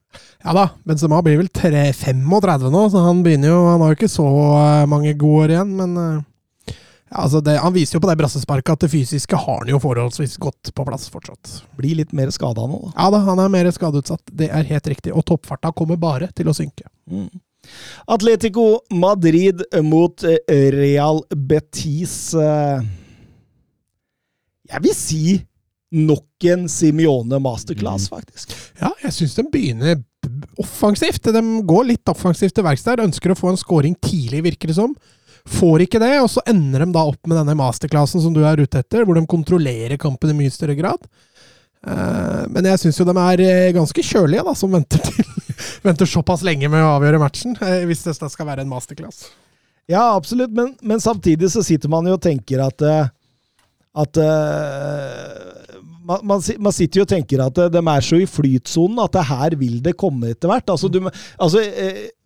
[0.42, 3.98] Ja da, Benzema blir vel 3, 35 nå, så han begynner jo Han har jo
[4.00, 6.24] ikke så eh, mange gode år igjen, men eh,
[7.10, 10.36] altså det, Han viser jo på det brassesparket at det fysiske har han jo forholdsvis
[10.38, 11.56] godt på plass fortsatt.
[11.78, 12.92] Blir litt mer skada nå, da.
[12.96, 15.12] Ja da, han er mer skadeutsatt, det er helt riktig.
[15.16, 16.86] Og toppfarta kommer bare til å synke.
[17.10, 17.28] Mm.
[18.08, 22.32] Atletico Madrid mot eh, Real Betis.
[22.34, 22.80] eh,
[24.70, 25.22] Jeg vil si
[25.90, 28.52] nok en Simione masterclass, faktisk.
[28.80, 29.98] Ja, jeg syns de begynner
[30.62, 31.24] offensivt.
[31.34, 33.02] De går litt offensivt til verks der.
[33.02, 34.94] Ønsker å få en scoring tidlig, virker det som.
[35.50, 38.62] Får ikke det, og så ender de da opp med denne masterclassen som du er
[38.62, 41.08] ute etter, hvor de kontrollerer kampen i mye større grad.
[41.86, 45.54] Eh, Men jeg syns jo de er eh, ganske kjølige, da, som venter, til,
[45.88, 47.56] venter såpass lenge med å avgjøre matchen.
[47.66, 49.24] eh, Hvis det skal være en masterclass.
[49.90, 52.84] Ja, absolutt, men, men samtidig så sitter man jo og tenker at
[53.90, 59.16] at uh, man, man, sitter jo og tenker at de er så i flytsonen at
[59.16, 60.70] det her vil det komme etter hvert.
[60.70, 61.00] Altså, du,
[61.42, 61.64] altså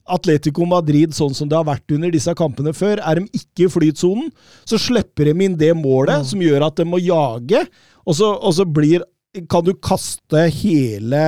[0.06, 3.72] Atletico Madrid, sånn som det har vært under disse kampene før, er de ikke i
[3.72, 4.30] flytsonen,
[4.68, 6.24] så slipper de inn det målet Mm.
[6.24, 7.66] som gjør at de må jage,
[8.06, 9.02] og så, og så blir
[9.50, 11.22] kan du kaste hele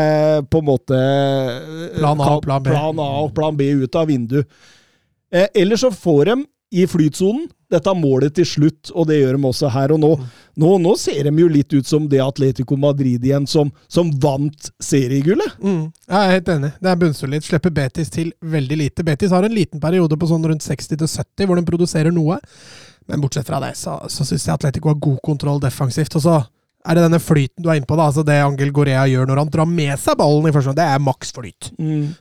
[0.47, 2.71] på en måte eh, Plan A plan B.
[2.71, 4.47] plan A og plan B ut av vinduet.
[5.33, 6.37] Eh, eller så får de
[6.73, 10.11] i flytsonen dette målet til slutt, og det gjør de også her og nå.
[10.63, 14.71] Nå, nå ser de jo litt ut som det Atletico Madrid igjen som, som vant
[14.83, 15.59] seriegullet.
[15.61, 16.73] Mm, jeg er helt enig.
[16.81, 17.47] Det er bunnsolid.
[17.47, 19.07] Slipper Betis til veldig lite.
[19.07, 22.39] Betis har en liten periode på sånn rundt 60-70 hvor de produserer noe.
[23.07, 26.17] Men bortsett fra det, så, så syns jeg Atletico har god kontroll defensivt.
[26.19, 26.41] Og så
[26.87, 28.09] er det denne flyten du er inne på, da.
[28.11, 30.87] Altså det Angel Gorea gjør når han drar med seg ballen i første omgang, det
[30.95, 31.71] er maks flyt.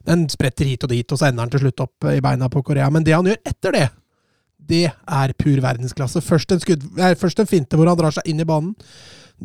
[0.10, 2.64] Den spretter hit og dit, og så ender han til slutt opp i beina på
[2.66, 2.90] Korea.
[2.94, 3.86] Men det han gjør etter det,
[4.70, 6.22] det er pur verdensklasse.
[6.26, 8.74] Først en, skudd, nei, først en finte hvor han drar seg inn i banen.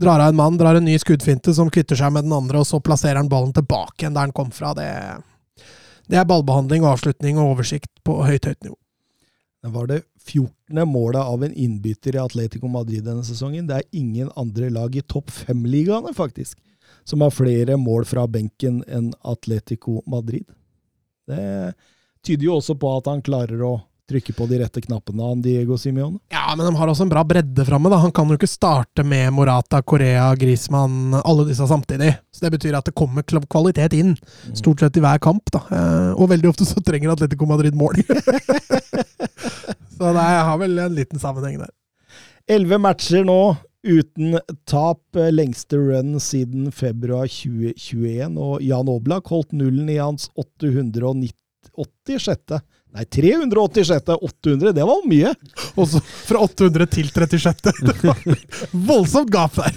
[0.01, 2.69] Drar av en mann, drar en ny skuddfinte som kvitter seg med den andre, og
[2.69, 4.71] så plasserer han ballen tilbake igjen der han kom fra.
[4.79, 4.87] Det,
[6.11, 8.79] det er ballbehandling og avslutning og oversikt på høyt, høyt nivå.
[9.61, 10.89] Det var det 14.
[10.89, 13.67] målet av en innbytter i Atletico Madrid denne sesongen.
[13.69, 16.57] Det er ingen andre lag i topp fem-ligaene, faktisk,
[17.05, 20.47] som har flere mål fra benken enn Atletico Madrid.
[21.29, 21.75] Det
[22.25, 23.75] tyder jo også på at han klarer å
[24.11, 26.19] trykke på de rette knappene, han Diego Simione.
[26.35, 27.89] Ja, men de har også en bra bredde framme.
[28.03, 32.13] Han kan jo ikke starte med Morata, Korea, Griezmann, alle disse samtidig.
[32.35, 34.17] Så Det betyr at det kommer kvalitet inn,
[34.59, 35.45] stort sett i hver kamp.
[35.55, 35.61] da.
[35.71, 37.95] Eh, Og veldig ofte så trenger Atletico Madrid mål.
[39.97, 41.71] så det har vel en liten sammenheng der.
[42.51, 43.57] Elleve matcher nå
[43.87, 44.39] uten
[44.69, 45.01] tap.
[45.15, 48.35] Lengste run siden februar 2021.
[48.41, 52.59] Og Jan Oblak holdt nullen i hans 886.
[52.91, 54.17] Nei, 386.
[54.21, 55.35] 800, det var mye.
[55.77, 57.71] Og så fra 800 til 36.
[57.87, 58.25] Det var
[58.73, 59.77] voldsomt gap der.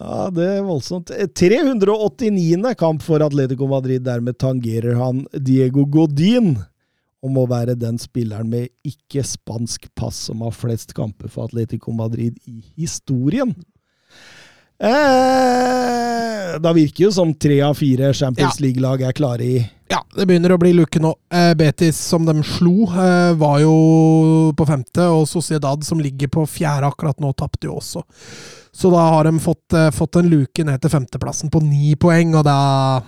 [0.00, 1.10] Ja, det er voldsomt.
[1.36, 2.74] 389.
[2.78, 4.04] kamp for Atletico Madrid.
[4.06, 6.54] Dermed tangerer han Diego Godin
[7.26, 12.36] om å være den spilleren med ikke-spansk pass som har flest kamper for Atletico Madrid
[12.46, 13.54] i historien.
[14.76, 20.26] Eh, da virker jo som tre av fire Champions League-lag er klare i Ja, det
[20.26, 21.12] begynner å bli luke nå.
[21.30, 23.74] Eh, Betis, som de slo, eh, var jo
[24.56, 28.02] på femte, og Sociedad, som ligger på fjerde akkurat nå, tapte jo også.
[28.74, 32.34] Så da har de fått, eh, fått en luke ned til femteplassen på ni poeng,
[32.34, 33.00] og da,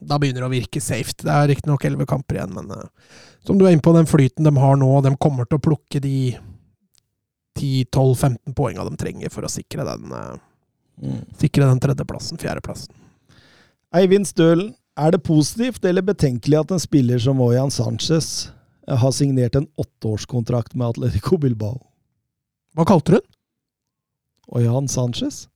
[0.00, 1.12] da begynner det å virke safe.
[1.18, 2.70] Det er riktignok elleve kamper igjen, men
[3.44, 6.00] som du er inne på, den flyten de har nå, de kommer til å plukke
[6.00, 6.38] de
[7.58, 12.94] 10-12-15 poengene de trenger for å sikre den, eh, sikre den tredjeplassen, fjerdeplassen.
[13.92, 18.50] Eivind Stølen, er det positivt eller betenkelig at en spiller som Oyan Sanchez
[18.88, 21.78] eh, har signert en åtteårskontrakt med Atletico Bilbao?
[22.76, 23.28] Hva kalte du den?
[24.52, 25.46] Oyan Sanchez?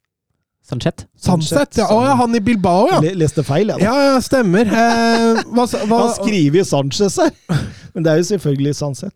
[0.66, 1.04] Sanchet.
[1.14, 2.98] Sanchet, Ja, å, ja, han i Bilbao, ja.
[3.04, 3.78] Jeg leste feil, jeg.
[3.78, 3.86] da.
[3.86, 4.66] Ja, ja, stemmer.
[4.66, 7.30] Eh, hva, hva, Han skriver Sanchez her,
[7.94, 9.14] men det er jo selvfølgelig Sanset.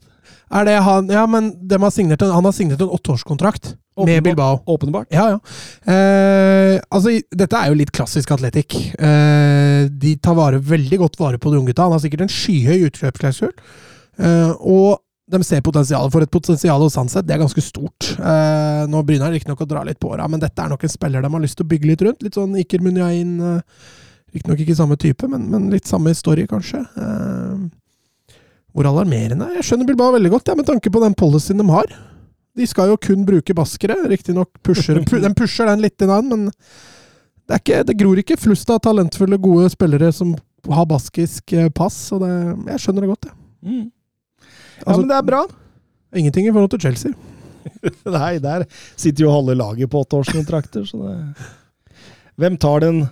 [0.51, 3.74] Er det han Ja, men har signert han har signert en åtteårskontrakt
[4.06, 4.62] med Bilbao.
[4.66, 5.10] Åpenbart.
[5.10, 5.39] Ja, ja.
[5.93, 8.77] Eh, altså, dette er jo litt klassisk atletikk.
[8.97, 11.85] Eh, de tar vare, veldig godt vare på de unggutta.
[11.85, 13.52] Han har sikkert en skyhøy utkjøpsklausul.
[14.20, 15.01] Eh, og
[15.31, 17.27] de ser potensialet for et potensial hos Sanset.
[17.27, 18.12] Det er ganske stort.
[18.18, 20.93] Eh, nå begynner han riktignok å dra litt på åra, men dette er nok en
[20.93, 22.24] spiller de har lyst til å bygge litt rundt.
[22.27, 23.36] Litt sånn Iker Munyain.
[23.39, 23.85] Eh,
[24.35, 26.82] riktignok ikke samme type, men, men litt samme story, kanskje.
[26.97, 27.68] Eh,
[28.74, 29.48] hvor alarmerende?
[29.56, 31.90] Jeg skjønner Bilbao veldig godt, ja, med tanke på den policyen de har.
[32.59, 33.97] De skal jo kun bruke baskere.
[34.10, 38.38] Riktignok pusher den de pusher den litt, inn, men det, er ikke, det gror ikke
[38.40, 40.36] flust av talentfulle, gode spillere som
[40.70, 41.97] har baskisk eh, pass.
[42.10, 42.30] Så det,
[42.74, 43.38] jeg skjønner det godt, jeg.
[43.66, 43.88] Mm.
[43.90, 45.42] Ja, Altså, men det er bra.
[46.16, 47.12] Ingenting i forhold til Chelsea.
[48.18, 48.64] Nei, der
[48.97, 51.16] sitter jo halve laget på åtteårskontrakter, så det
[52.40, 53.02] Hvem tar den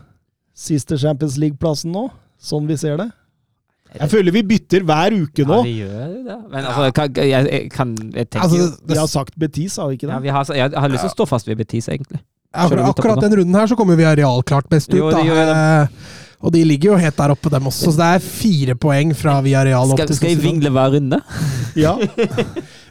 [0.57, 2.07] siste Champions League-plassen nå,
[2.41, 3.11] sånn vi ser det?
[3.97, 5.59] Jeg føler vi bytter hver uke nå.
[5.59, 6.39] Ja, vi gjør det.
[6.53, 9.89] Men altså, kan, jeg, jeg kan Jeg tenker Altså, det, Vi har sagt Betis, har
[9.89, 10.23] vi ikke ja, det?
[10.27, 12.21] vi har, jeg har lyst til å stå fast ved Betis, egentlig.
[12.53, 15.01] akkurat, for akkurat toppen den runden her så kommer vi realklart best ut.
[15.01, 15.23] Jo, da.
[15.25, 17.89] Eh, og de ligger jo helt der oppe, dem også.
[17.89, 21.23] Så det er fire poeng fra Viareal opp Skal, til skal vi vingle hver runde?
[21.79, 21.95] Ja.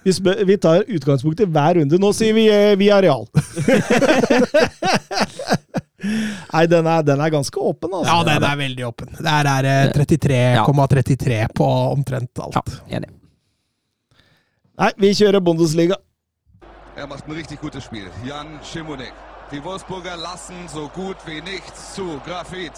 [0.03, 1.97] Vi, spør, vi tar utgangspunkt i hver runde.
[1.99, 3.25] Nå sier vi eh, via real.
[6.53, 8.13] Nei, den er, den er ganske åpen, altså.
[8.13, 9.13] Ja, den er veldig åpen.
[9.19, 12.59] Der er det 33,33 på omtrent alt.
[12.87, 13.09] Ja, enig.
[14.77, 15.97] Nei, vi kjører Bundesliga.
[16.97, 18.05] Er macht ein richtig gutes Spiel.
[18.25, 19.13] Jan Schimonek.
[19.51, 22.19] Die Wolfsburger lassen so gut wie nichts zu.
[22.25, 22.73] Grafit.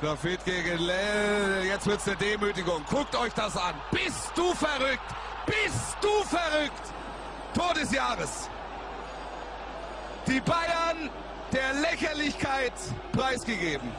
[0.00, 1.64] Grafit gegen Lell.
[1.66, 2.82] Jetzt wird's eine Demütigung.
[2.90, 3.74] Guckt euch das an.
[3.90, 5.10] Bist du verrückt?
[5.46, 6.86] Bist du verrückt?
[7.54, 8.48] Tor des Jahres.
[10.30, 11.10] Die Bayern
[11.52, 12.72] der Lächerlichkeit
[13.12, 13.90] preisgegeben.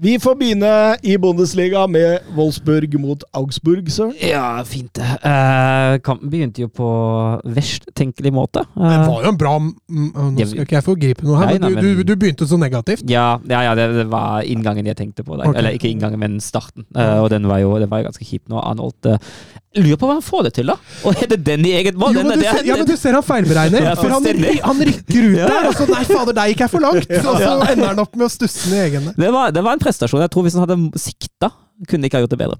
[0.00, 4.12] Vi får begynne i Bundesliga med Wolfsburg mot Augsburg, Søren.
[4.22, 5.08] Ja, fint det.
[5.26, 6.90] Eh, kampen begynte jo på
[7.50, 8.62] verst tenkelig måte.
[8.76, 11.60] Det Eh, var jo en bra Nå skal ikke jeg forgripe noe her, Nei, men,
[11.62, 13.02] nei, du, men- du, du begynte så negativt.
[13.10, 15.36] ja, ja, ja det, det var inngangen jeg tenkte på.
[15.36, 15.48] Der.
[15.50, 15.56] Ok.
[15.58, 16.86] Eller ikke inngangen, men starten.
[16.94, 18.62] Eh, og den var jo, den var jo ganske kjip nå.
[18.62, 19.18] Arnold eh,
[19.76, 20.74] Lurer på hva han får det til, da!
[21.04, 22.14] Og er det den i eget mål?
[22.16, 23.82] Jo, men er- ser, ja, men du ser han feilberegner.
[23.84, 26.80] Ja, For han, han rykker ut der, og så Nei, fader, der gikk jeg for
[26.86, 27.10] langt!
[27.20, 29.76] Og så ender han opp med å stusse den i egen det, var, det var
[29.76, 30.24] en prestasjon.
[30.24, 31.52] Jeg tror hvis han hadde sikta,
[31.86, 32.56] kunne ikke ha gjort det bedre.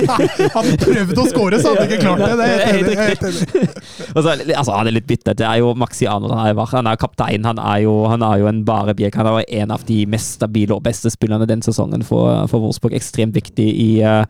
[0.56, 2.32] hadde prøvd å score, så hadde ikke klart det.
[2.40, 3.68] Det er helt enig.
[4.16, 5.36] altså, han er litt bitter.
[5.38, 6.34] Det er jo Maxi Arnold.
[6.34, 7.46] Han er, han kaptein.
[7.46, 9.20] Han er jo, han er jo en bare bjekk.
[9.20, 12.96] Han er en av de mest stabile og beste spillerne den sesongen for, for Wolfsburg.
[12.98, 14.24] Ekstremt viktig i, eh,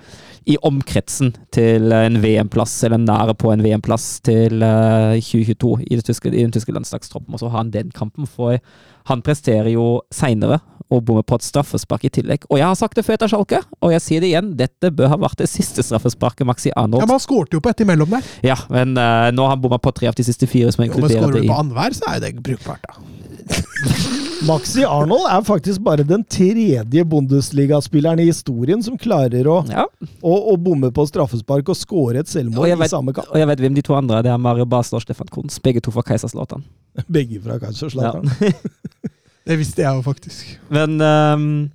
[0.52, 6.04] i omkretsen til en VM-plass, eller nære på en VM-plass til eh, 2022 i, det
[6.10, 7.32] tyske, i den tyske landslagstroppen.
[7.32, 8.60] Og så har han den kampen, for
[9.06, 10.60] han presterer jo seinere
[10.92, 12.46] og bommer på et straffespark i tillegg.
[12.50, 15.12] Og jeg har sagt det før etter Schalke, og jeg sier det igjen, dette bør
[15.14, 18.16] ha vært det siste straffesparket Maxi Arnold Ja, men han skårte jo på ett imellom
[18.16, 18.30] der.
[18.46, 20.94] ja, men uh, nå har han bomma på tre av de siste fire, som Jo,
[21.00, 23.00] men skårer du på annenhver, så er jo det brukbart, da.
[24.48, 29.86] Maxi Arnold er faktisk bare den tredje Bundesliga-spilleren i historien som klarer å, Ja,
[30.20, 33.30] å, å bomme på straffespark og skåre et Og selvmål jeg i samme kamp.
[33.32, 34.26] og jeg vet hvem de to andre er.
[34.28, 35.58] Det er Mario Basler og Stefan Kunz.
[35.62, 36.64] Begge to fra Kaiserslautern.
[37.08, 38.30] Begge fra Kaiserslautern.
[39.46, 40.56] Det visste jeg jo faktisk.
[40.74, 41.72] Men uh,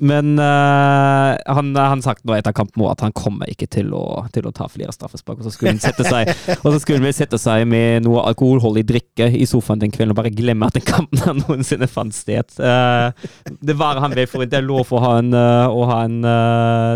[0.00, 4.46] Men uh, han, han sagt nå etter kampen at han kommer ikke til å, til
[4.48, 5.42] å ta flere straffespark.
[5.42, 6.30] Og så skulle han sette seg
[6.64, 10.22] Og så skulle han sette seg med noe alkoholholdig drikke i sofaen den kvelden og
[10.22, 12.48] bare glemme at den kampen han noensinne fant sted.
[12.56, 13.12] Uh,
[13.60, 16.16] det var han vel for Det er lov å ha en, eh, å ha en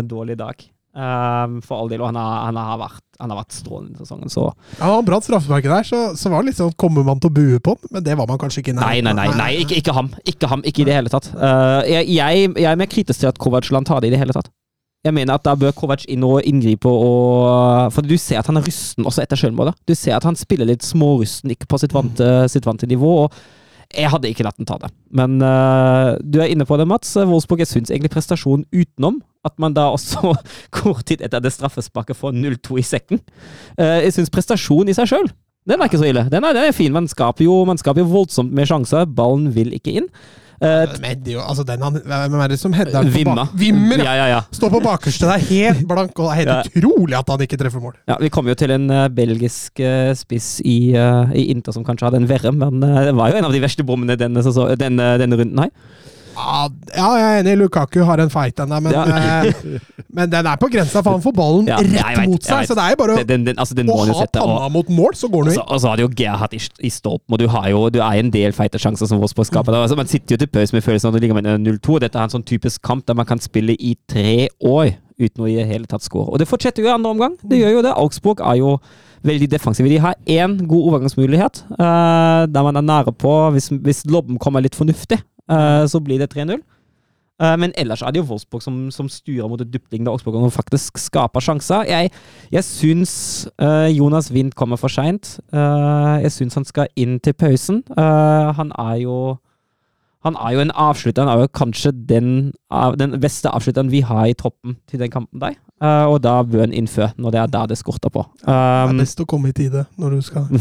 [0.09, 0.65] dårlig dag.
[0.95, 2.01] Eh, for all del.
[2.01, 4.47] Og han har, han har, vært, han har vært strålende i sesongen, så
[4.79, 7.35] Ja, han brant straffemerket der, så, så var det litt sånn Kommer man til å
[7.35, 7.91] bue på den?
[7.97, 8.77] Men det var man kanskje ikke.
[8.79, 10.13] Nei, nei, nei, nei ikke, ikke ham.
[10.23, 11.27] Ikke ham, ikke i det hele tatt.
[11.35, 14.35] Uh, jeg, jeg, jeg er mer kritisk til at Kovac tar det i det hele
[14.35, 14.51] tatt.
[15.05, 18.57] Jeg mener at da bør Kovac inn og inngripe og For du ser at han
[18.57, 19.77] er rusten også etter selvmålet.
[19.85, 23.11] Du ser at han spiller litt smårusten, ikke på sitt vante, sitt vante nivå.
[23.27, 23.35] og
[23.93, 24.89] jeg hadde ikke latt den ta det.
[25.15, 27.13] Men uh, du er inne på det, Mats.
[27.19, 30.33] Wolfsburg, jeg syns egentlig prestasjonen utenom at man da også
[30.77, 33.21] kort tid etter det straffesparket får 0-2 i sekken.
[33.77, 35.29] Uh, jeg syns prestasjonen i seg sjøl
[35.65, 36.27] den er ikke så ille.
[36.29, 36.93] Den er, den er fin.
[36.93, 39.07] Man skaper, jo, man skaper jo voldsomt med sjanser.
[39.09, 40.09] Ballen vil ikke inn.
[40.65, 43.47] Eh, det er jo- altså, den han, hvem er det som header på Vimma.
[43.53, 44.13] Vimmer, ja.
[44.19, 44.41] Ja, ja.
[44.51, 46.81] Står på bakerste der, helt blank, og det er helt Ja.
[46.81, 47.93] utrolig at han ikke treffer mål.
[48.07, 51.83] Ja, Vi kom jo til en uh, belgisk uh, spiss i, eh, i Inter som
[51.85, 54.41] kanskje hadde en verre, men eh, det var jo en av de verste bommene denne,
[54.77, 55.71] denne, denne runden her.
[56.35, 57.53] Ja, ja, jeg er enig.
[57.61, 59.03] Lukaku har en fight ennå, men, Ja.
[59.05, 59.53] eh,
[60.13, 62.67] men den er på grensa, for han får ballen Ja, rett vet, mot seg.
[62.67, 64.41] Så det er jo bare Den, den, altså, den å ha sette.
[64.41, 65.63] og- panna mot mål, så går Og den inn.
[65.67, 68.29] og så hadde jo Gerhard i, i stolpen, og du har jo du er en
[68.31, 69.73] del fightersjanser som Vosborg skaper.
[69.73, 71.99] Altså, man sitter jo til pause med følelsen av at det ligger med 0-2.
[71.99, 75.49] Dette er en sånn typisk kamp der man kan spille i tre år uten å
[75.49, 76.27] i det hele tatt score.
[76.33, 77.37] Og det fortsetter jo i andre omgang.
[77.47, 77.93] Det gjør jo det.
[77.95, 78.79] Augsburg er jo
[79.23, 79.87] veldig defensive.
[79.89, 84.61] De har én god overgangsmulighet, uh, der man er nære på Hvis, hvis lobben kommer
[84.61, 85.21] litt fornuftig,
[85.87, 86.57] så blir det 3-0.
[87.41, 90.53] Eh, men ellers er det jo Wolfsburg som, som styrer mot et dyptliggende Augsburg og
[90.55, 91.83] faktisk skaper sjanser.
[91.89, 92.11] Jeg,
[92.51, 93.15] jeg syns
[93.59, 95.39] eh, Jonas Wind kommer for seint.
[95.51, 97.83] jeg syns han skal inn til pausen.
[97.97, 99.17] Eh, han er jo
[100.25, 101.21] han er jo en avslutter.
[101.21, 102.29] Han er jo kanskje den,
[102.97, 105.53] den beste avslutteren vi har i troppen til den kampen der.
[105.83, 108.23] Eh, og da bør han inn før, når det er der det skorter på.
[108.41, 110.47] Det er Um, best å komme i tide når du skal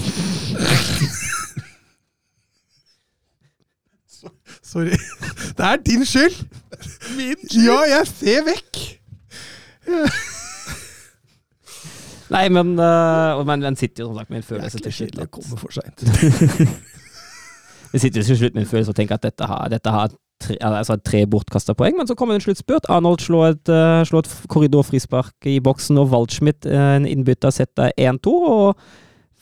[4.06, 4.30] Så-
[4.64, 4.96] Sorry.
[5.58, 6.46] Det er din skyld!
[7.16, 7.64] Min skyld?
[7.64, 8.82] Ja, jeg ser vekk!
[12.32, 15.16] nei, men, uh, men den sitter jo som sagt med en følelse til slutt.
[15.16, 16.04] Det kommer for seint.
[17.92, 20.14] den sitter jo til slutt med en følelse og tenker at dette har, dette har
[20.40, 22.88] tre, altså tre bortkasta poeng, men så kommer det en sluttspurt.
[22.88, 27.92] Arnold slår et, uh, slår et korridorfrispark i boksen, og Waldschmidt, uh, en innbytter, setter
[28.00, 28.32] 1-2.
[28.32, 28.80] Og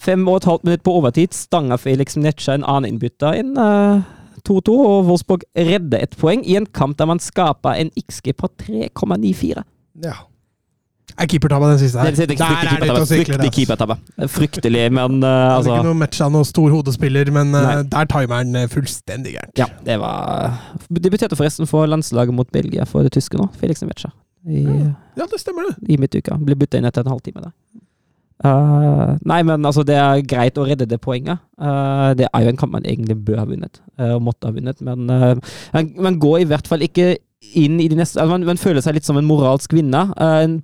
[0.03, 3.55] fem og et halvt minutt på overtid stanger Felix Mnetsja en annen innbytter inn.
[3.55, 4.03] uh,
[4.49, 8.51] 2-2, og Wolfsburg redder et poeng i en kamp der man skaper en XG på
[8.63, 9.65] 3,94.
[10.03, 10.19] Ja.
[11.21, 12.15] Er keepertabba den siste her?
[12.15, 13.05] Det er.
[13.05, 13.57] Fryktelig ass.
[13.57, 13.97] keepertabbe.
[14.33, 18.69] Fryktelig, men uh, altså ikke noe av noen stor hodespiller, men uh, der timeren eh,
[18.73, 19.53] fullstendig gærent.
[19.61, 20.57] Ja, det var
[20.89, 24.13] Debuterte forresten for landslaget mot Belgia for det tyske nå, Felix Mnetsja.
[24.49, 24.65] I,
[25.19, 25.93] Ja, det stemmer, det.
[25.93, 26.39] i midtuka.
[26.41, 27.53] Ble bytta inn etter en halvtime der.
[28.43, 31.43] Uh, nei, men altså, det er greit å redde det poenget.
[31.61, 34.57] Uh, det er jo en kamp man egentlig bør ha vunnet, uh, og måtte ha
[34.57, 37.15] vunnet, men man, man går i hvert fall ikke
[37.59, 40.13] inn i de neste altså man, man føler seg litt som en moralsk vinner.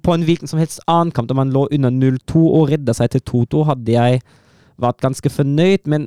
[0.02, 3.10] På en hvilken som helst annen kamp der man lå under 0-2 og redda seg
[3.14, 4.22] til 2-2, hadde jeg
[4.78, 6.06] vært ganske fornøyd, men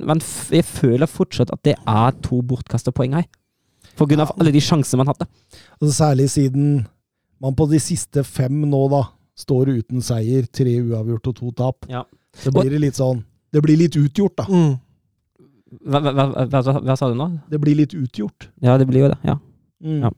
[0.52, 3.28] jeg føler fortsatt at det er to bortkasta poeng her.
[4.00, 5.28] På grunn av alle de sjansene man hadde.
[5.76, 6.86] Altså, særlig siden
[7.42, 9.04] man på de siste fem nå, da,
[9.38, 10.46] står uten seier.
[10.46, 11.88] Tre uavgjort og to tap.
[11.90, 12.04] Ja.
[12.38, 13.20] Så blir det litt sånn
[13.52, 14.46] Det blir litt utgjort, da.
[14.48, 14.76] Mm.
[15.84, 17.26] Hva, hva, hva, hva, hva sa du nå?
[17.52, 18.48] Det blir litt utgjort.
[18.64, 19.18] Ja, det blir jo det.
[19.28, 19.38] ja.
[19.82, 20.04] Mm.
[20.06, 20.12] Ja.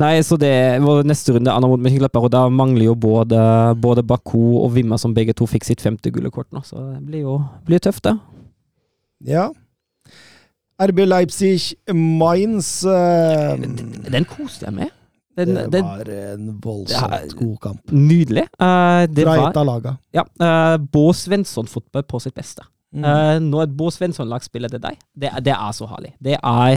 [0.00, 0.52] Nei, så det
[0.82, 3.40] var neste runde Anna mot Mönchengladbach, og da mangler jo både,
[3.82, 7.26] både Baku og Wimmer, som begge to fikk sitt femte gullekort nå, så det blir
[7.26, 7.36] jo
[7.66, 8.14] blir tøft, det.
[9.34, 9.48] Ja.
[10.82, 13.54] RB Leipzig, Mainz eh,
[14.10, 14.93] Den koste jeg med.
[15.36, 17.92] Den, Det var en voldsomt god kamp.
[17.92, 18.44] nydelig.
[18.60, 19.96] Uh, det Fra et av laga.
[20.14, 22.62] ja, uh, Bo Svensson-fotball på sitt beste.
[22.94, 23.04] Mm.
[23.04, 26.12] Eh, når et Bo Svensson-lag spiller til deg, det, det er så herlig.
[26.22, 26.76] Det er,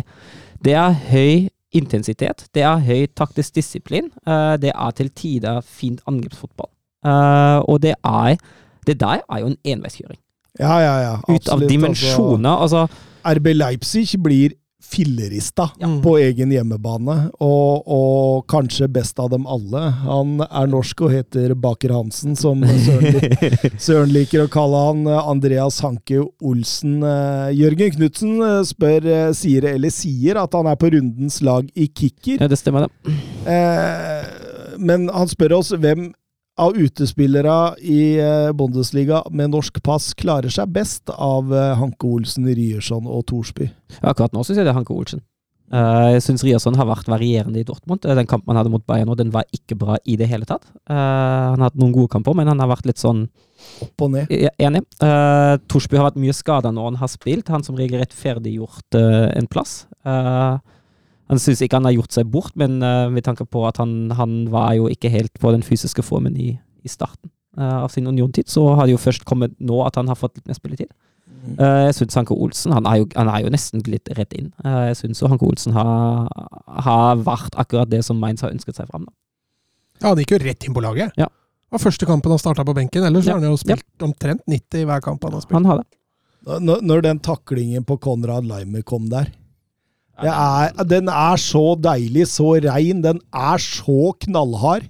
[0.66, 6.02] det er høy intensitet, det er høy taktisk disiplin, uh, det er til tider fint
[6.08, 6.72] angrepsfotball.
[7.70, 8.38] Og det er
[8.88, 10.18] Det der er jo en enveiskjøring.
[10.60, 11.16] Ja, ja, ja.
[11.30, 12.50] Ut av dimensjoner.
[12.50, 14.50] Altså, Altså, RB Leipzig blir
[14.84, 15.88] fillerista Ja.
[16.04, 19.82] på egen hjemmebane, og, og kanskje best av dem alle.
[20.06, 25.02] Han er norsk og heter Baker Hansen, som Søren, lik- Søren liker å kalle han.
[25.28, 27.00] Andreas Hanke Olsen.
[27.04, 31.68] Eh, Jørgen Knutsen eh, spør, eh, sier eller sier at han er på rundens lag
[31.76, 32.38] i kicker.
[32.42, 33.18] ja, det stemmer, det.
[33.50, 36.12] Eh, men han spør oss hvem
[36.58, 42.48] av utespillere i eh, Bundesliga med norsk pass klarer seg best av eh, Hanke Olsen,
[42.50, 43.70] Ryerson og Thorsby.
[44.02, 45.22] Akkurat nå syns jeg det er Hanke Olsen.
[45.74, 48.08] Eh, jeg syns Ryerson har vært varierende i Dortmund.
[48.08, 50.66] Den kampen han hadde mot Bayern, og den var ikke bra i det hele tatt.
[50.90, 53.28] Han har hatt noen gode kamper, men han har vært litt sånn
[53.82, 54.30] Opp og ned.
[54.62, 54.84] Enig.
[55.02, 57.48] Thorsby Torsby har vært mye skada når han har spilt.
[57.50, 59.80] Han som regel rettferdiggjort en plass.
[60.06, 60.62] Uh,
[61.28, 64.12] han syns ikke han har gjort seg bort, men uh, med tanke på at han,
[64.16, 68.08] han var jo ikke helt på den fysiske formen i, i starten uh, av sin
[68.08, 70.92] uniontid, så har det jo først kommet nå at han har fått litt mer spilletid.
[71.48, 74.50] Uh, jeg syns Hanke Olsen han er, jo, han er jo nesten glidd rett inn.
[74.66, 76.28] Uh, jeg syns Hanke Olsen har,
[76.88, 79.08] har vært akkurat det som Mainz har ønsket seg fram.
[79.08, 79.16] Da.
[80.02, 81.16] Ja, han gikk jo rett inn på laget.
[81.20, 81.30] Ja.
[81.68, 83.04] Det var første kampen han starta på benken.
[83.04, 83.36] Ellers Ja.
[83.36, 85.58] har han jo spilt omtrent 90 i hver kamp han har spilt.
[85.58, 85.88] Han har det.
[86.64, 89.28] Når, når den taklingen på Konrad Leimer kom der
[90.26, 94.88] er, Den er så deilig, så rein, den er så knallhard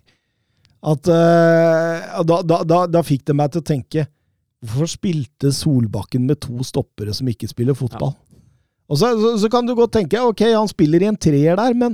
[0.88, 4.06] at uh, da, da, da, da fikk det meg til å tenke
[4.64, 8.16] Hvorfor spilte Solbakken med to stoppere som ikke spiller fotball?
[8.90, 11.76] Og så, så, så kan du godt tenke ok, han spiller i en treer der,
[11.78, 11.94] men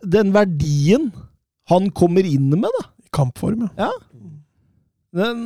[0.00, 1.10] den verdien
[1.68, 3.90] han kommer inn med, da, I kampform, ja.
[5.14, 5.42] Den,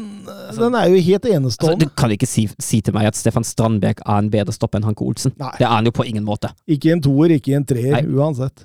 [0.56, 1.84] den er jo helt Altså, enestående.
[1.84, 4.88] du kan ikke si, si til meg at Stefan Strandberg er en bedre stopper enn
[4.88, 5.34] Hanke Olsen.
[5.36, 5.52] Nei.
[5.58, 6.54] Det er han jo på ingen måte.
[6.66, 8.64] Ikke en toer, ikke en treer, uansett.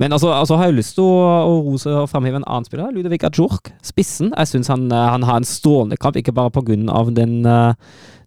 [0.00, 2.92] Men altså, altså har jeg lyst til å, å rose og framheve en annen spiller.
[2.94, 4.32] Ludovic Ajork, spissen.
[4.32, 6.78] Jeg syns han, eh, han har en strålende kamp, ikke bare pga.
[7.12, 7.74] den, eh,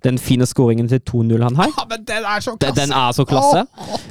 [0.03, 1.71] den fine skåringen til 2-0 han har.
[1.77, 3.65] Ja, men den er så Den, den er så klasse.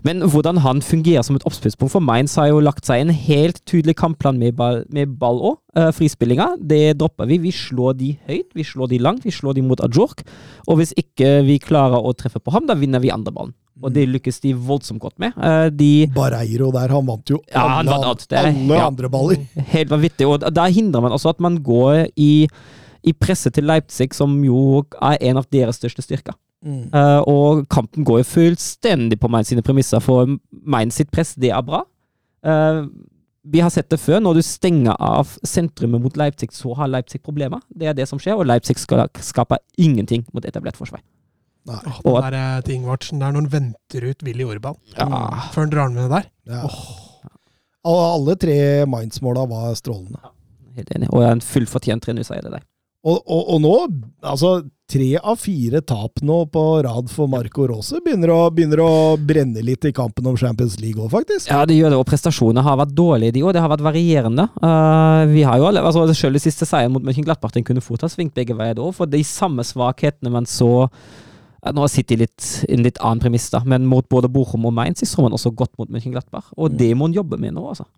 [0.05, 3.61] Men hvordan han fungerer som et oppspillspunkt for Mainz, har jo lagt seg en helt
[3.67, 5.59] tydelig kampplan med ball, med ball òg.
[5.93, 7.37] frispillinga, det dropper vi.
[7.39, 10.23] Vi slår de høyt, vi slår de langt, vi slår de mot Ajork.
[10.67, 13.53] Og hvis ikke vi klarer å treffe på ham, da vinner vi andre ballen.
[13.85, 15.35] Og det lykkes de voldsomt godt med.
[15.37, 18.25] Eh, de Barreiro der, han vant jo Ja, han alle, vant alt.
[18.31, 18.87] Det er- alle ja.
[18.87, 19.37] andre baller.
[19.75, 20.25] Helt vanvittig.
[20.27, 22.49] Og da hindrer man også at man går i,
[23.07, 26.35] i presset til Leipzig, som jo er en av deres største styrker.
[26.67, 26.89] Mm.
[26.91, 31.53] Uh, og kampen går jo fullstendig på Mainz sine premisser, for Mainz sitt press, det
[31.55, 31.85] er bra.
[32.47, 32.89] Uh,
[33.47, 34.19] vi har sett det før.
[34.25, 37.63] Når du stenger av sentrumet mot Leipzig, så har Leipzig problemer.
[37.71, 41.03] Det er det som skjer, og Leipzig skal, skaper ingenting mot etablert forsvar.
[41.67, 41.79] Nei.
[41.87, 45.07] Åh, Og den der eh, til Ingvartsen der når han venter ut Willy Orban Ja.
[45.51, 46.29] før han drar med det der.
[46.53, 46.61] Ja.
[47.87, 48.59] Alle, alle tre
[48.91, 50.21] Mainz-måla var strålende.
[50.79, 51.11] Helt enig.
[51.15, 52.67] Og en fullfortjent 3-0-seier det deg.
[53.07, 53.75] Og, og, og nå,
[54.27, 54.57] altså
[54.91, 59.63] tre av fire tap nå på rad for Marco Rose begynner å, begynner å brenne
[59.67, 61.51] litt i kampen om Champions League òg, faktisk.
[61.51, 63.53] Ja, det gjør det, og prestasjonene har vært dårlige, de òg.
[63.57, 64.49] Det har vært varierende.
[64.63, 68.11] Uh, vi har jo altså Selv i siste seieren mot Mönchenglattbach den kunne fort ha
[68.11, 70.89] svingt begge veier da, for de samme svakhetene man så
[71.75, 74.75] Nå sitter de litt i en litt annen premiss, da, men mot både Bochum og
[74.77, 76.53] Mainz så man også godt mot Mönchenglattbach.
[76.55, 76.77] Og Mm.
[76.79, 77.89] det må man jobbe med nå, altså.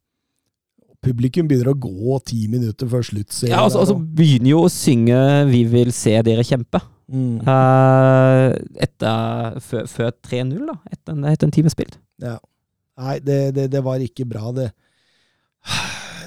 [1.04, 3.30] Publikum begynner å gå ti minutter før slutt.
[3.44, 7.38] Ja, jeg altså, altså begynner jo å synge 'Vi vil se dere kjempe' Mm.
[7.40, 8.52] Uh,
[8.84, 10.74] etter, før, før 3-0, da.
[10.92, 11.96] Etter en, etter en time spilt.
[12.20, 12.34] Ja.
[13.00, 14.68] Nei, det, det, det var ikke bra, det.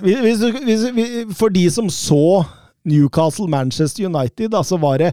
[0.01, 2.41] Hvis, hvis, hvis, for de som så
[2.89, 5.11] Newcastle-Manchester United, da, så var det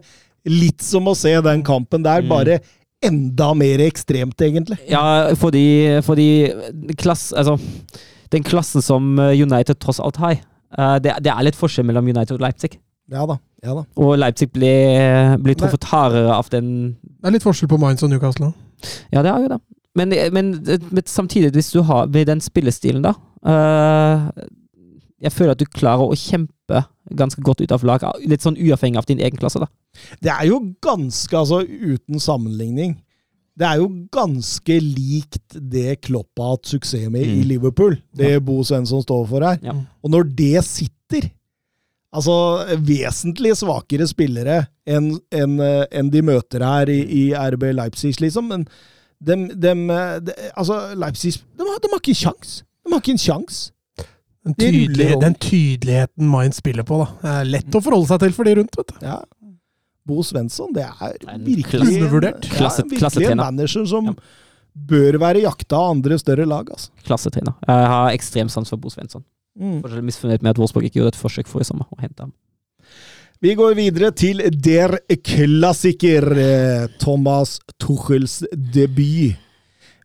[0.48, 2.28] litt som å se den kampen der, Mm.
[2.30, 2.60] bare
[3.04, 4.78] enda mer ekstremt, egentlig.
[4.88, 6.28] Ja, fordi, fordi
[6.96, 7.58] klass, altså,
[8.34, 10.38] den klassen som eh, United tross alt har,
[10.76, 12.76] eh, det, det er litt forskjell mellom United og Leipzig.
[13.08, 13.38] Ja da.
[13.64, 13.86] ja da.
[13.96, 16.68] Og Leipzig blir, blir truffet hardere av den
[17.00, 18.52] Det er litt forskjell på Mainz og Newcastle.
[19.14, 19.60] Ja, det er jo det.
[19.98, 20.52] Men, men,
[20.92, 23.16] men samtidig, hvis du har med den spillestilen, da
[23.48, 24.28] eh,
[25.24, 26.84] Jeg føler at du klarer å kjempe
[27.16, 29.70] ganske godt ut av lag, litt sånn uavhengig av din egen klasse, da.
[30.20, 32.98] Det er jo ganske, altså uten sammenligning
[33.58, 37.48] Det er jo ganske likt det Klopp har hatt suksess med i Mm.
[37.50, 37.96] Liverpool.
[38.14, 39.58] Det Bo Svensson står for her.
[39.64, 39.74] Ja.
[40.02, 41.30] Og når det sitter
[42.08, 42.32] Altså
[42.88, 48.48] vesentlig svakere spillere enn en, en de møter her i, i RB Leipzig, liksom.
[48.48, 48.62] Men
[49.20, 52.54] dem, dem, eh, de, altså Leipzig de har, de har ikke kjangs.
[52.80, 53.58] De har ikke en kjangs.
[54.48, 55.20] Den, over.
[55.20, 57.08] den tydeligheten Mind spiller på, da.
[57.20, 59.04] Det er lett å forholde seg til for de rundt, vet du.
[59.04, 59.18] Ja.
[60.08, 64.14] Bo Svensson, det er virkelig en, Klasse- virkelig en manager som Ja.
[64.88, 66.68] bør være jakta av andre større lag.
[66.72, 66.90] Altså.
[67.04, 67.54] Klassetrener.
[67.68, 69.24] Jeg har ekstrem sans for Bo Svensson.
[69.58, 69.80] Mm.
[69.82, 72.32] Fortsatt misfornøyd med at Wolfsburg ikke gjorde et forsøk forrige sommer å hente ham.
[73.42, 79.36] Vi går videre til der klassiker, eh, Thomas Tuchels debut.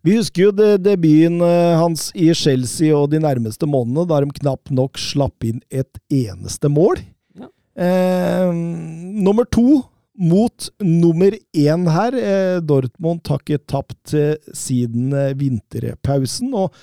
[0.03, 4.69] Vi husker jo debuten eh, hans i Chelsea og de nærmeste månedene, da de knapt
[4.75, 6.99] nok slapp inn et eneste mål.
[7.39, 7.47] Ja.
[7.77, 9.83] Eh, nummer to
[10.19, 12.13] mot nummer én her.
[12.13, 16.53] Eh, Dortmund har ikke tapt eh, siden eh, vinterpausen.
[16.53, 16.73] og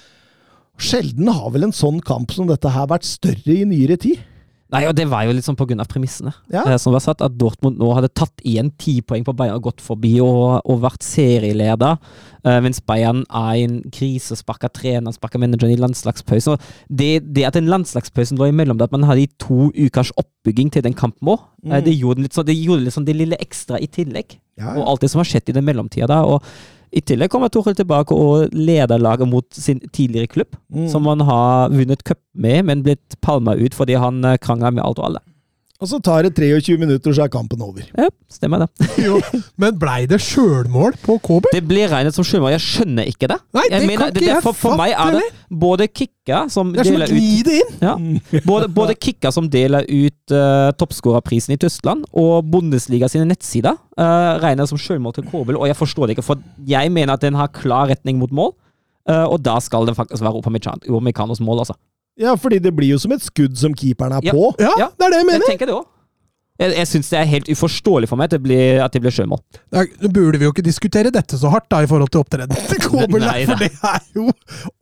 [0.81, 4.23] Sjelden har vel en sånn kamp som dette her vært større i nyere tid.
[4.72, 6.62] Nei, og det var jo litt sånn av premissene Ja.
[6.64, 7.20] eh, som var satt.
[7.20, 10.80] At Dortmund nå hadde tatt igjen ti poeng på Bayern og gått forbi og, og
[10.80, 11.98] vært serieleder.
[12.44, 16.55] eh, mens Bayern er i en krise, sparka trener, sparka manageren i landslagspause.
[16.88, 20.70] Det, det at den landslagspausen lå imellom det at man hadde i to ukers oppbygging
[20.72, 21.84] til den kampen òg, Mm.
[21.84, 24.38] det gjorde litt sånn, det gjorde litt sånn det lille ekstra i tillegg.
[24.56, 26.22] Ja, Og alt det som har skjedd i den mellomtida da.
[26.24, 26.42] og
[26.92, 30.88] i tillegg kommer Tuchel tilbake og leder laget mot sin tidligere klubb, Mm.
[30.88, 34.84] som han har vunnet cup med, men blitt palma ut fordi han eh, krangla med
[34.84, 35.20] alt og alle.
[35.81, 37.86] Og så tar det 23 minutter, så er kampen over.
[37.97, 38.89] Ja, stemmer det.
[39.07, 39.16] Jo,
[39.61, 41.48] men blei det sjølmål på KB?
[41.55, 42.52] Det blir regnet som sjølmål.
[42.59, 43.39] Jeg skjønner ikke det.
[43.57, 45.24] Nei, jeg det kan ikke jeg for, for meg er det
[45.62, 47.81] både Kikka som Det er som å gni det inn!
[47.81, 47.94] ja,
[48.44, 54.36] både, både Kikka som deler ut uh, toppskårerprisen i Tyskland, og Bundesliga sine nettsider uh,
[54.44, 55.57] regner som sjølmål til KB.
[55.57, 58.52] og jeg forstår det ikke, for jeg mener at den har klar retning mot mål,
[59.09, 61.81] uh, og da skal den faktisk være Upameccanos mål, altså.
[62.20, 64.32] Ja, fordi det blir jo som et skudd som keeperen er Ja.
[64.36, 64.51] på.
[64.60, 64.88] Ja, Ja.
[64.98, 65.47] det er det jeg mener!
[65.47, 65.86] Jeg tenker det òg.
[66.60, 69.14] Jeg, jeg syns det er helt uforståelig for meg at det blir, at det blir
[69.14, 69.40] sjømål.
[69.72, 72.82] Da burde vi jo ikke diskutere dette så hardt, da, i forhold til opptredenen til
[72.84, 74.26] Kobel, Nei, for det er jo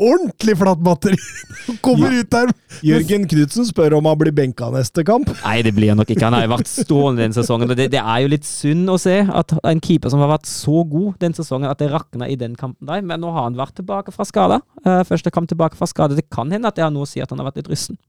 [0.09, 1.19] ordentlig flatt batteri
[1.87, 2.51] kommer ut der.
[2.85, 5.31] Jørgen Knutsen spør om han blir benka neste kamp.
[5.45, 6.25] Nei, det blir han nok ikke.
[6.27, 7.71] Han har jo vært stående den sesongen.
[7.71, 10.51] og det, det er jo litt synd å se at en keeper som har vært
[10.51, 13.05] så god den sesongen, at det rakna i den kampen der.
[13.07, 14.59] Men nå har han vært tilbake fra skade.
[14.83, 16.19] Eh, første kamp tilbake fra skade.
[16.19, 18.01] Det kan hende at det har noe å si at han har vært litt russen.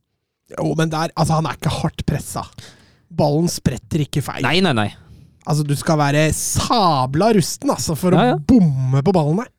[0.56, 2.48] Jo, men der, altså, han er ikke hardt pressa.
[3.10, 4.44] Ballen spretter ikke feil.
[4.46, 4.90] Nei, nei, nei.
[5.50, 8.36] Altså, du skal være sabla rusten, altså, for Ja, ja.
[8.38, 9.50] å bomme på ballen der.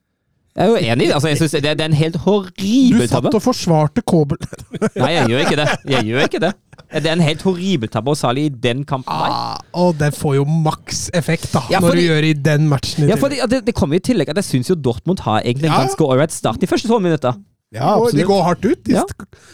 [0.56, 1.06] Jeg er jo enig.
[1.14, 3.30] altså jeg synes det, det er en helt Du satt tabbe.
[3.38, 4.36] og forsvarte Kobel.
[4.98, 5.66] Nei, jeg gjør ikke det.
[5.88, 6.50] Jeg gjør ikke det.
[6.90, 9.14] Det er en helt horribel tabbe, og særlig i den kampen.
[9.14, 13.06] Ah, og det får jo maks effekt, da, Ja, når du gjør i den matchen.
[13.06, 15.70] i Ja, for det, det kommer i tillegg at jeg syns jo Dortmund har egentlig
[15.70, 17.38] en ganske ålreit start de første tolv minutter.
[17.70, 18.80] Ja, Og de går hardt ut.
[18.84, 19.04] De Ja.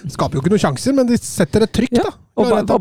[0.08, 2.10] skaper jo ikke noen sjanser, men de setter et trykk, Ja, da.
[2.36, 2.80] og.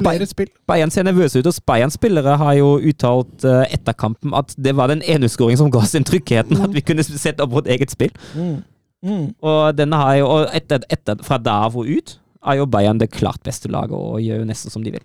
[0.67, 4.75] Bayern ser nervøse ut, og Bayerns spillere har jo uttalt uh, etter kampen at det
[4.75, 7.67] var den ene skåringen som ga oss den tryggheten, at vi kunne sette opp vårt
[7.67, 8.11] eget spill.
[8.33, 8.63] Mm.
[9.05, 9.25] Mm.
[9.43, 13.67] Og jo, og etter, etter, fra der og ut er jo Bayern det klart beste
[13.67, 15.03] laget og gjør jo nesten som de vil.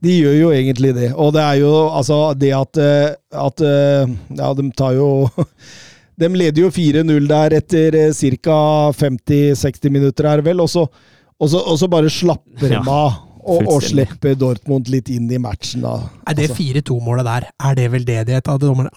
[0.00, 1.10] De gjør jo egentlig det.
[1.14, 5.28] Og det er jo altså det at, eh, at eh, Ja, de tar jo
[6.18, 7.96] De leder jo 4-0 der etter
[8.40, 8.58] ca.
[8.96, 10.60] 50-60 minutter, er det vel.
[10.64, 10.86] Og så,
[11.38, 13.22] og så, og så bare slapper de Ja, av.
[13.46, 15.92] Og, og slipper Dortmund litt inn i matchen, da.
[16.26, 18.90] Er det Altså, 4-2-målet der, er det veldedighet av dommerne?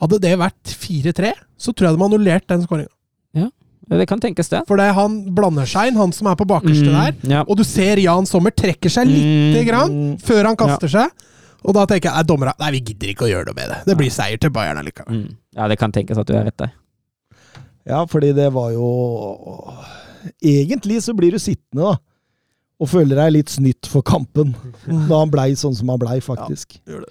[0.00, 1.30] Hadde det vært 4-3,
[1.60, 2.92] så tror jeg de har annullert den skåringa.
[3.90, 4.60] Det kan tenkes, det.
[4.68, 7.16] For det han blander seg inn, han som er på bakerste Mm, der.
[7.32, 7.40] ja.
[7.48, 9.66] Og du ser Jan Sommer trekker seg lite Mm.
[9.66, 11.10] grann før han kaster seg.
[11.64, 13.80] Og da tenker jeg dommerne Nei, vi gidder ikke å gjøre noe med det.
[13.88, 15.24] Det blir seier til Bayern allikevel.
[15.24, 15.38] Mm.
[15.58, 16.72] Ja, det kan tenkes at du er rett der.
[17.88, 18.88] Ja, fordi det var jo
[20.44, 21.96] Egentlig så blir du sittende, da.
[22.80, 24.52] Og føler deg litt snytt for kampen.
[24.84, 26.78] Da han blei sånn som han blei, faktisk.
[26.88, 27.08] Ja, Det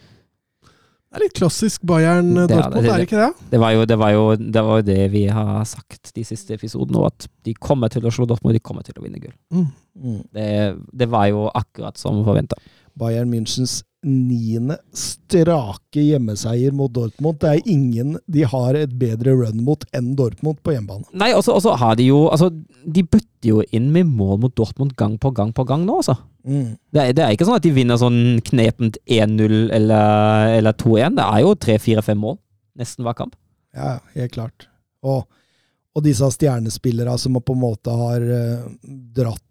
[1.10, 3.46] Det er litt klassisk Bayern-Dortmund, Det er det, det ikke det?
[3.50, 6.54] Det var, jo, det, var jo, det var jo det vi har sagt de siste
[6.54, 9.34] episodene, at de kommer til å slå Dortmund, de kommer til å vinne gull.
[9.50, 10.20] Mm.
[10.38, 10.50] Det,
[11.02, 12.62] det var jo akkurat som forventa.
[12.94, 17.40] Bayern Münchens niende strake hjemmeseier mot Dortmund.
[17.42, 21.10] Det er ingen de har et bedre run mot enn Dortmund på hjemmebane.
[21.20, 22.50] Nei, og så har de jo Altså,
[22.86, 26.16] de bøtter jo inn med mål mot Dortmund gang på gang på gang nå, altså.
[26.48, 26.78] Mm.
[26.94, 31.20] Det er, det er ikke sånn at de vinner sånn knepent 1-0 eller, eller 2-1.
[31.20, 32.40] Det er jo 3-4-5 mål
[32.80, 33.36] nesten hver kamp.
[33.76, 34.70] Ja, helt klart.
[35.04, 35.26] Og,
[35.96, 38.68] og disse stjernespillere som på en måte har uh,
[39.16, 39.44] dratt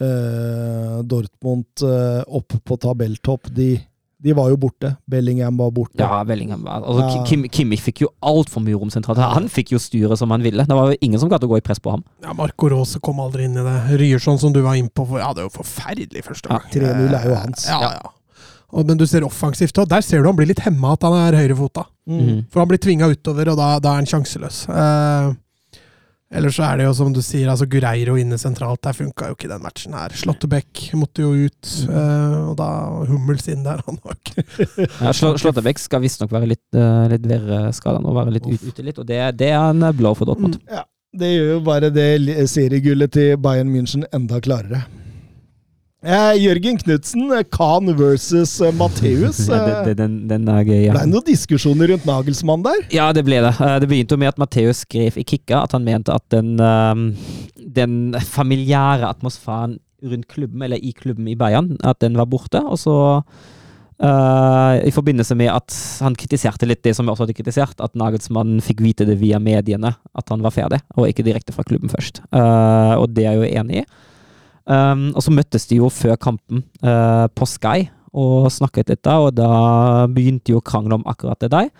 [0.00, 3.70] eh, Dortmund eh, opp på tabelltopp, de,
[4.18, 4.92] de var jo borte.
[5.06, 5.98] Bellingham var borte.
[6.02, 7.24] Ja, Bellingham var altså, Ja.
[7.28, 9.20] Kim, Kimmich fikk jo altfor mye rom sentralt.
[9.22, 10.66] Han fikk jo styret som han ville.
[10.66, 12.04] Det var jo ingen som gadd å gå i press på ham.
[12.24, 13.76] Ja, Marco Rose kom aldri inn i det.
[14.00, 16.70] Ryerson, som du var innpå for Ja, det er jo forferdelig første Ja, gang.
[16.74, 17.66] 3-0 er jo hans.
[17.70, 18.14] Ja, ja.
[18.68, 19.88] Og, men du ser offensivt òg.
[19.88, 21.86] Der ser du han blir litt hemma at han er høyrefota.
[22.08, 22.42] Mm.
[22.52, 24.58] For han blir tvinga utover, og da, da er han sjanseløs.
[24.68, 25.30] Eh,
[26.34, 28.82] ellers så er det jo som du sier, altså Gureiro inne sentralt.
[28.84, 30.14] Der funka jo ikke den matchen her.
[30.18, 32.68] Slåttebekk måtte jo ut, eh, og da
[33.08, 33.82] Hummels inn der.
[33.88, 34.44] Han var ikke
[35.00, 38.68] Ja, Slåttebekk skal visstnok være litt, uh, litt verre skada nå, være litt Uff.
[38.68, 40.60] ute litt, og det, det er en blow for Dortmund.
[40.68, 40.84] Ja,
[41.16, 42.08] det gjør jo bare det
[42.52, 44.84] seriegullet til Bayern München enda klarere.
[45.98, 49.40] Eh, Jørgen Knutsen, Khan Kahn versus eh, Matheus.
[49.48, 50.84] Eh, det, den, den er gøy.
[50.86, 50.92] Ja.
[50.94, 52.84] ble det noen diskusjoner rundt Nagelsmann der?
[52.94, 53.50] Ja, det ble det.
[53.58, 56.54] Eh, Det begynte jo med at Matheus skrev i Kikka at han mente at den,
[56.62, 57.04] ehm,
[57.58, 62.62] den familiære atmosfæren rundt klubben, eller i klubben i Bayern, at den var borte.
[62.62, 62.94] Og så
[63.98, 67.98] eh, i forbindelse med at han kritiserte litt det som jeg også hadde kritisert, at
[67.98, 71.90] Nagelsmann fikk vite det via mediene, at han var ferdig, og ikke direkte fra klubben
[71.90, 72.22] først.
[72.30, 73.88] Eh, og det er jeg jo enig i.
[74.68, 77.88] Um, og så møttes de jo før kampen uh, på Sky
[78.18, 79.52] og snakket litt da, og da
[80.12, 81.70] begynte jo krangelen om akkurat det der.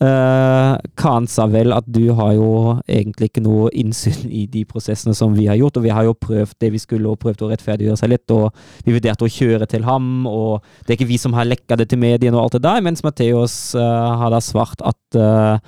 [0.00, 5.12] Uh, Khan sa vel at du har jo egentlig ikke noe innsyn i de prosessene
[5.16, 7.50] som vi har gjort, og vi har jo prøvd det vi skulle, og prøvd å
[7.50, 8.48] rettferdiggjøre seg litt, og
[8.86, 11.90] vi vurderte å kjøre til ham, og det er ikke vi som har lekka det
[11.92, 15.60] til mediene og alt det der, mens Matheos uh, har da svart at uh,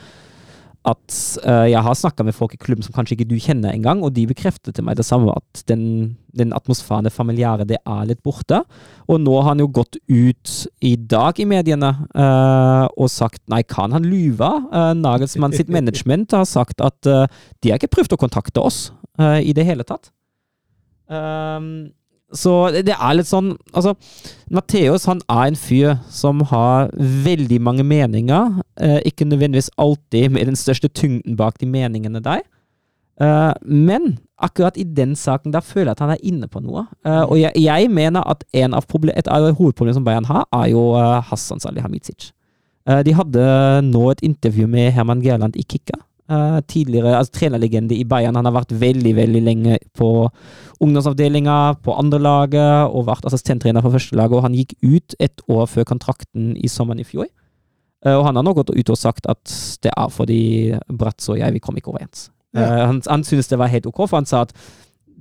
[0.89, 1.15] at
[1.47, 4.15] uh, jeg har snakka med folk i klubben som kanskje ikke du kjenner engang, og
[4.17, 8.23] de bekreftet til meg det samme, at den, den atmosfæren, det familiære, det er litt
[8.27, 8.63] borte.
[9.07, 13.63] Og nå har han jo gått ut i dag i mediene uh, og sagt nei,
[13.63, 14.51] kan han lyve?
[14.75, 19.53] Uh, Nagelsmann sitt management har sagt at de har ikke prøvd å kontakte oss i
[19.55, 20.09] det hele tatt.
[21.13, 21.93] Um,
[22.33, 23.93] så det er litt sånn Altså,
[24.53, 28.59] Matheos han er en fyr som har veldig mange meninger.
[28.81, 32.43] Eh, ikke nødvendigvis alltid med den største tyngden bak de meningene der.
[33.21, 36.87] Eh, men akkurat i den saken der føler jeg at han er inne på noe.
[37.07, 40.93] Eh, og jeg, jeg, mener at av et av hovedproblemene som Bayern har, er jo
[40.97, 42.33] uh, Hassan Salihamidzic.
[42.89, 43.45] Eh, de hadde
[43.87, 46.01] nå et intervju med Herman Gerland i Kikka.
[46.31, 48.37] Uh, tidligere altså, trenerlegende i Bayern.
[48.39, 50.29] Han har vært veldig veldig lenge på
[50.81, 54.37] ungdomsavdelinga, på andrelaget, og vært assistenttrener for førstelaget.
[54.39, 57.27] Og han gikk ut et år før kontrakten i sommeren i fjor.
[58.07, 60.41] Uh, og han har nå gått ut og sagt at det er fordi
[60.89, 62.31] Bratz og jeg vi kom ikke overens.
[62.55, 62.71] Ja.
[62.71, 64.55] Uh, han, han syntes det var helt ok, for han sa at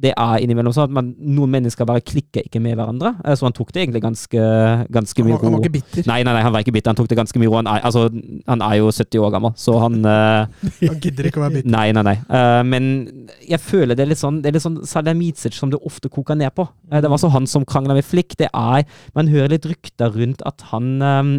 [0.02, 3.14] det er innimellom sånn at man, noen mennesker bare klikker ikke med hverandre.
[3.22, 4.46] Eh, så han tok det egentlig ganske,
[4.94, 5.44] ganske mye ro.
[5.46, 6.06] Han var ikke bitter?
[6.10, 6.94] Nei, nei, nei, han var ikke bitter.
[6.94, 7.58] Han tok det ganske mye ro.
[7.60, 8.08] Han er, altså,
[8.50, 11.74] han er jo 70 år gammel, så han uh, Han gidder ikke å være bitter?
[11.76, 12.16] Nei, nei, nei.
[12.32, 12.90] Uh, men
[13.48, 16.40] jeg føler det er litt sånn Det er litt sånn Salamidzic som det ofte koker
[16.40, 16.66] ned på.
[16.90, 18.38] Uh, det var så han som krangla med Flikk.
[18.42, 18.88] Det er
[19.18, 21.38] Man hører litt rykter rundt at han um,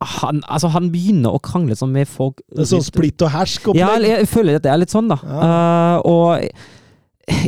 [0.00, 3.82] han, altså han begynner å krangle sånn med folk Det er sånn splitt og hersk-opplegg?
[3.82, 5.18] Ja, jeg føler at det er litt sånn, da.
[5.20, 5.98] Ja.
[6.08, 6.46] og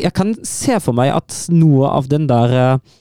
[0.03, 2.99] jeg kan se for meg at noe av den der uh,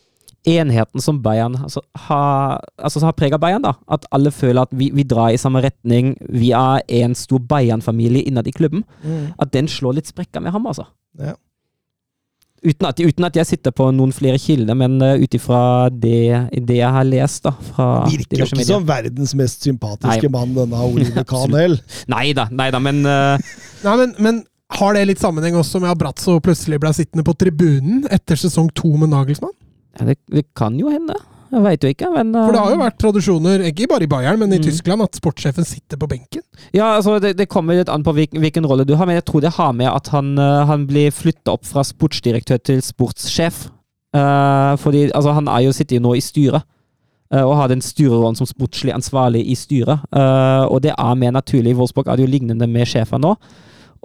[0.47, 3.75] enheten som Bayern altså, har, altså, har prega Bayern, da.
[3.91, 6.15] At alle føler at vi, vi, drar i samme retning.
[6.29, 8.83] Vi er en stor Bayern-familie innad i klubben.
[9.03, 9.31] Mm.
[9.41, 10.87] At den slår litt sprekker med ham, altså.
[11.19, 11.37] Ja.
[12.61, 16.51] Uten at, uten at, jeg sitter på noen flere kilder, men uh, ut ifra det,
[16.53, 20.33] det, jeg har lest da, fra Virker jo ikke som verdens mest sympatiske nei.
[20.35, 21.81] mann, denne Oliver Kahn heller.
[22.13, 23.41] nei da, nei da, men uh,
[23.81, 24.43] Nei, men, men
[24.79, 28.69] har det litt sammenheng også med at Brazzo plutselig ble sittende på tribunen etter sesong
[28.77, 29.53] to med Nagelsmann?
[29.99, 31.17] Ja, det, det kan jo hende.
[31.51, 32.45] Jeg veit jo ikke, men uh...
[32.45, 34.63] For det har jo vært tradisjoner, ikke bare i Bayern, men i mm.
[34.69, 36.43] Tyskland, at sportssjefen sitter på benken?
[36.71, 39.25] Ja, altså det, det kommer litt an på hvilken, hvilken, rolle du har, men jeg
[39.27, 43.65] tror det har med at han, uh, han blir flytta opp fra sportsdirektør til sportssjef.
[44.15, 46.67] Uh, fordi altså, han er jo sitter jo nå i styret.
[47.31, 50.01] og har den styrerollen som sportslig ansvarlig i styret.
[50.11, 51.71] og det er mer naturlig.
[51.71, 53.37] I Wolfsburg er det jo lignende med sjefen nå.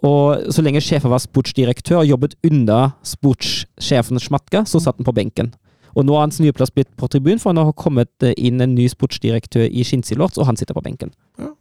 [0.05, 5.15] Og så lenge sjefen var sportsdirektør og jobbet under sportssjefen Schmatka, så satt han på
[5.17, 5.55] benken.
[5.97, 8.75] Og nå har hans nye plass blitt på tribunen, for nå har kommet inn en
[8.77, 11.15] ny sportsdirektør i Skinsilorts, og han sitter på benken.
[11.41, 11.55] Ja.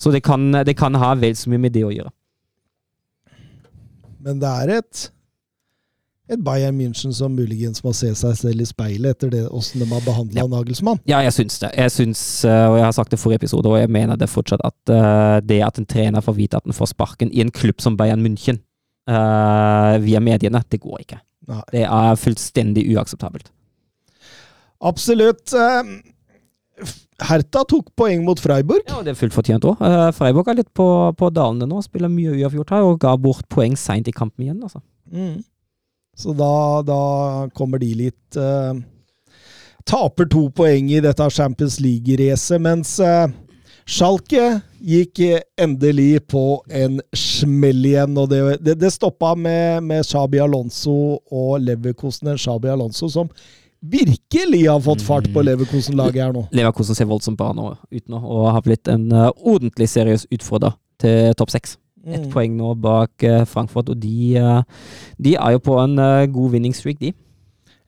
[0.00, 2.14] Så det kan, det kan ha vel så mye med det å gjøre.
[4.24, 5.04] Men det er et
[6.28, 9.88] et Bayern München som muligens må se seg selv i speilet etter det, hvordan de
[9.94, 10.48] har behandla ja.
[10.52, 11.00] Nagelsmann.
[11.08, 11.70] Ja, jeg syns det.
[11.72, 14.60] Jeg syns, eh, og jeg har sagt det forrige episode, og jeg mener det fortsatt,
[14.64, 17.80] at uh, det at en trener får vite at han får sparken i en klubb
[17.80, 18.60] som Bayern München
[19.08, 21.22] uh, via mediene, det går ikke.
[21.48, 21.64] Nei.
[21.72, 23.48] Det er fullstendig uakseptabelt.
[24.84, 25.56] Absolutt.
[27.24, 28.84] Hertha tok poeng mot Freiburg.
[28.86, 29.80] Ja, det er fullt fortjent òg.
[30.14, 30.86] Freiburg er litt på,
[31.18, 34.60] på dalene nå, spiller mye uavgjort her, og ga bort poeng seint i kampen igjen.
[34.60, 34.84] altså.
[35.08, 35.40] Mm.
[36.18, 37.02] Så da, da
[37.54, 38.74] kommer de litt uh,
[39.88, 43.30] Taper to poeng i dette Champions League-racet, mens uh,
[43.88, 45.22] Schalke gikk
[45.56, 48.18] endelig på en smell igjen.
[48.20, 52.28] og Det, det, det stoppa med, med Shabi Alonso og Leverkosen.
[52.34, 53.30] En Shabi Alonso som
[53.80, 55.46] virkelig har fått fart på mm.
[55.46, 56.44] Leverkosen-laget her nå.
[56.52, 60.76] Leverkosen ser voldsomt bra nå ut nå, og har blitt en uh, ordentlig seriøs utfordrer
[61.00, 61.78] til topp seks.
[62.06, 62.32] Ett mm.
[62.32, 64.60] poeng nå bak uh, Frankfurt, og de, uh,
[65.18, 67.12] de, er jo på en uh, god winning streak, de.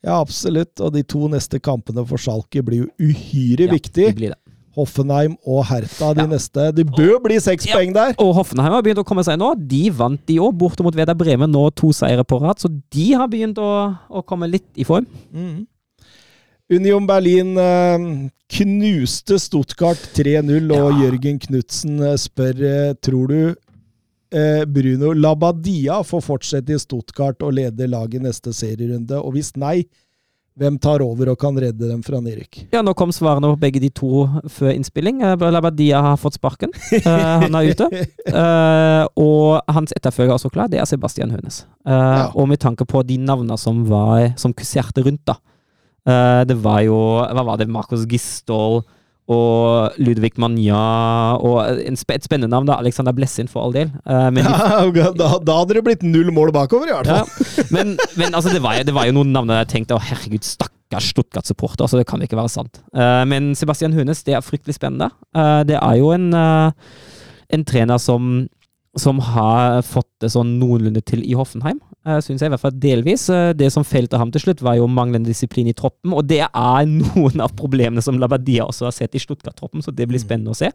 [0.01, 0.81] Ja, absolutt.
[0.81, 4.15] Og de to neste kampene for Schalke blir jo uhyre ja, viktige.
[4.17, 4.33] De
[4.79, 6.31] Hoffenheim og Hertha de ja.
[6.31, 6.69] neste.
[6.73, 7.77] Det bør og, bli seks ja.
[7.77, 8.15] poeng der!
[8.23, 9.53] Og Hoffenheim har begynt å komme seg nå.
[9.59, 12.63] De vant de òg, borte mot Veda Bremen, nå to seire på rad.
[12.63, 13.71] Så de har begynt å,
[14.09, 15.09] å komme litt i form.
[15.35, 15.67] Mm.
[16.71, 17.57] Union Berlin
[18.51, 22.63] knuste Stuttgart 3-0, og Jørgen Knutsen spør
[23.03, 23.57] tror du Eh,
[24.71, 29.19] Bruno Labadia får fortsette i Stuttgart og lede laget neste serierunde?
[29.19, 29.81] Og hvis nei,
[30.61, 32.67] Hvem tar over og kan redde dem fra nedrykk?
[32.75, 35.23] Ja, nå kom svarene på begge de to før innspilling.
[35.25, 36.75] Eh, Labadia har fått sparken.
[36.99, 37.07] Eh,
[37.47, 37.87] han er ute.
[38.27, 41.63] Eh, og hans etterfølger er også klar, det er Sebastian Hønes.
[41.87, 42.27] Eh, Ja.
[42.35, 45.39] Og med tanke på de navnene som, var, som kusserte rundt, da.
[46.05, 47.69] Eh, det var jo Hva var det?
[47.71, 48.83] Marcos Gistol
[49.31, 50.81] og Ludvig Manja
[51.39, 52.79] og en sp et spennende navn, da.
[52.83, 53.93] Alexander Blessin, for all del.
[54.03, 57.71] Uh, men de da, da hadde det blitt null mål bakover, i hvert ja, fall.
[57.77, 60.47] men, men altså, det, var, det var jo noen navn der jeg tenkte å herregud,
[60.47, 62.83] stakkars Stuttgart-supporter, altså, det kan ikke være sant.
[62.91, 65.13] Uh, men Sebastian Hønes, det er fryktelig spennende.
[65.37, 66.33] Uh, det er jo en,
[67.55, 68.33] en trener som,
[68.99, 72.79] som har fått det sånn noenlunde til i Hoffenheim, uh, syns jeg i hvert fall
[72.83, 73.29] delvis.
[73.31, 76.41] Eh, det som feilte ham til slutt, var jo manglende disiplin i troppen, og det
[76.43, 80.51] er noen av problemene som Labadia også har sett i Stuttgart-troppen, så det blir spennende
[80.51, 80.73] å se.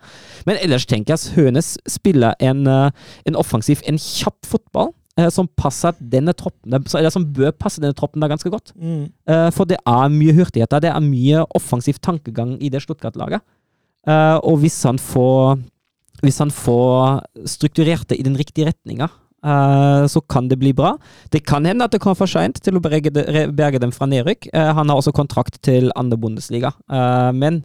[0.47, 5.29] Men ellers tenker jeg at Hønes spiller en, eh, en offensiv, en kjapp fotball eh,
[5.29, 8.71] som passer denne troppen, eller som bør passe denne troppen da ganske godt.
[8.79, 9.11] Mm.
[9.27, 13.43] Eh, For det er mye hurtigheter, det er mye offensiv tankegang i det Stuttgart-laget.
[14.07, 15.59] Eh, Og hvis han får
[16.25, 19.07] hvis han får strukturert det i den riktige retninga,
[19.45, 20.95] eh, så kan det bli bra.
[21.31, 24.07] Det kan hende at det kommer for seint til å berge, det- berge dem fra
[24.09, 24.49] nedrykk.
[24.53, 26.73] Eh, Han har også kontrakt til andre Bundesliga.
[26.89, 27.63] Eh, Men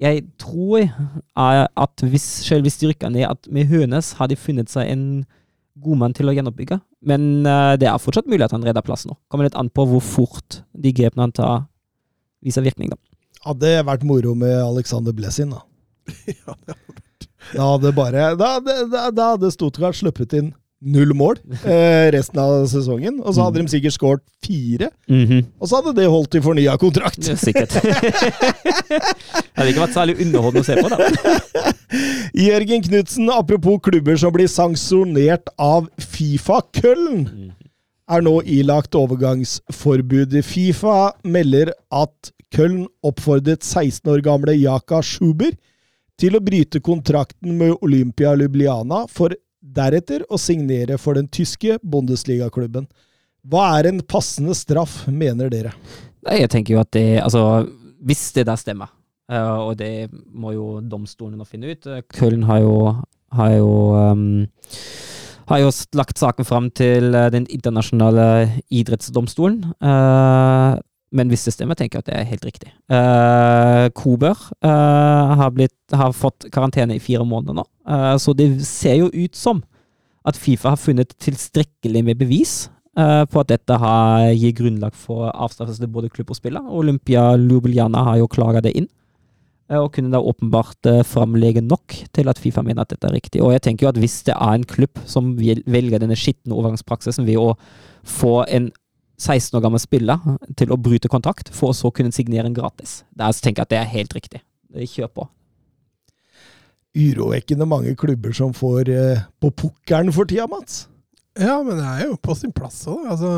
[0.00, 0.88] jeg tror
[1.36, 5.26] at hvis, selv hvis de rykker ned, at med Hønes har de funnet seg en
[5.80, 6.80] god mann til å gjenoppbygge.
[7.02, 9.16] Men det er fortsatt mulig at han redder plassen nå.
[9.30, 11.66] Kommer litt an på hvor fort de grepene han tar,
[12.44, 12.96] viser virkning, da.
[13.44, 15.62] Hadde vært moro med Alexander Blessin, da.
[17.54, 22.52] Da hadde bare Da da, da hadde Stuttgart sluppet inn null mål eh, resten av
[22.70, 23.16] sesongen.
[23.26, 24.92] Og så hadde de sikkert skåret fire.
[25.58, 27.18] Og så hadde det holdt til fornya kontrakt.
[27.26, 27.74] Ja, Sikkert.
[27.74, 29.00] det
[29.58, 31.72] hadde ikke vært særlig underholdende å se på, da.
[32.48, 36.60] Jørgen Knutsen, apropos klubber som blir sanksjonert av Fifa.
[36.78, 37.24] Køln
[38.08, 40.38] er nå ilagt overgangsforbud.
[40.46, 45.52] Fifa melder at Køln oppfordret 16 år gamle Jaka Schuber
[46.18, 52.88] til å bryte kontrakten med Olympia Ljubljana, for deretter å signere for den tyske Bundesliga-klubben.
[53.48, 55.74] Hva er en passende straff, mener dere?
[56.26, 57.42] Jeg tenker jo at det Altså,
[58.04, 58.90] hvis det der stemmer,
[59.30, 62.74] eh, og det må jo domstolene finne ut Køln Köln har jo,
[63.38, 64.26] har jo um,
[65.48, 68.26] har jo lagt saken fram til eh, den internasjonale
[68.68, 69.62] idrettsdomstolen.
[69.80, 70.80] eh,
[71.10, 72.70] men hvis det stemmer, tenker jeg at det er helt riktig.
[72.92, 78.50] Uh, Kober uh, har, blitt, har fått karantene i fire måneder nå, uh, så det
[78.68, 79.62] ser jo ut som
[80.28, 82.66] at Fifa har funnet tilstrekkelig med bevis
[82.98, 86.64] på at dette har, gir grunnlag for avstraffelse til både klubb og spiller.
[86.66, 88.88] Olympia Ljubljana har jo klaga det inn,
[89.70, 93.38] og kunne da åpenbart framlegge nok til at Fifa mener at dette er riktig.
[93.38, 97.28] Og jeg tenker jo at hvis det er en klubb som velger denne skitne overgangspraksisen
[97.30, 97.54] ved å
[98.02, 98.72] få en
[99.18, 100.22] 16 år gammel spiller
[100.56, 103.74] til å bryte kontakt, for å så kunne signere en gratis, Der tenker jeg at
[103.74, 104.40] det er helt riktig.
[104.78, 105.28] Kjør på.
[106.98, 110.86] Urovekkende mange klubber som får eh, på pukkelen for tida, Mats.
[111.38, 113.04] Ja, men det er jo på sin plass òg.
[113.12, 113.36] Altså,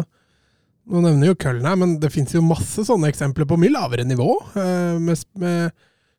[0.90, 4.06] nå nevner jo Køln her, men det fins jo masse sånne eksempler på mye lavere
[4.08, 4.30] nivå.
[4.54, 5.74] eh, Med, med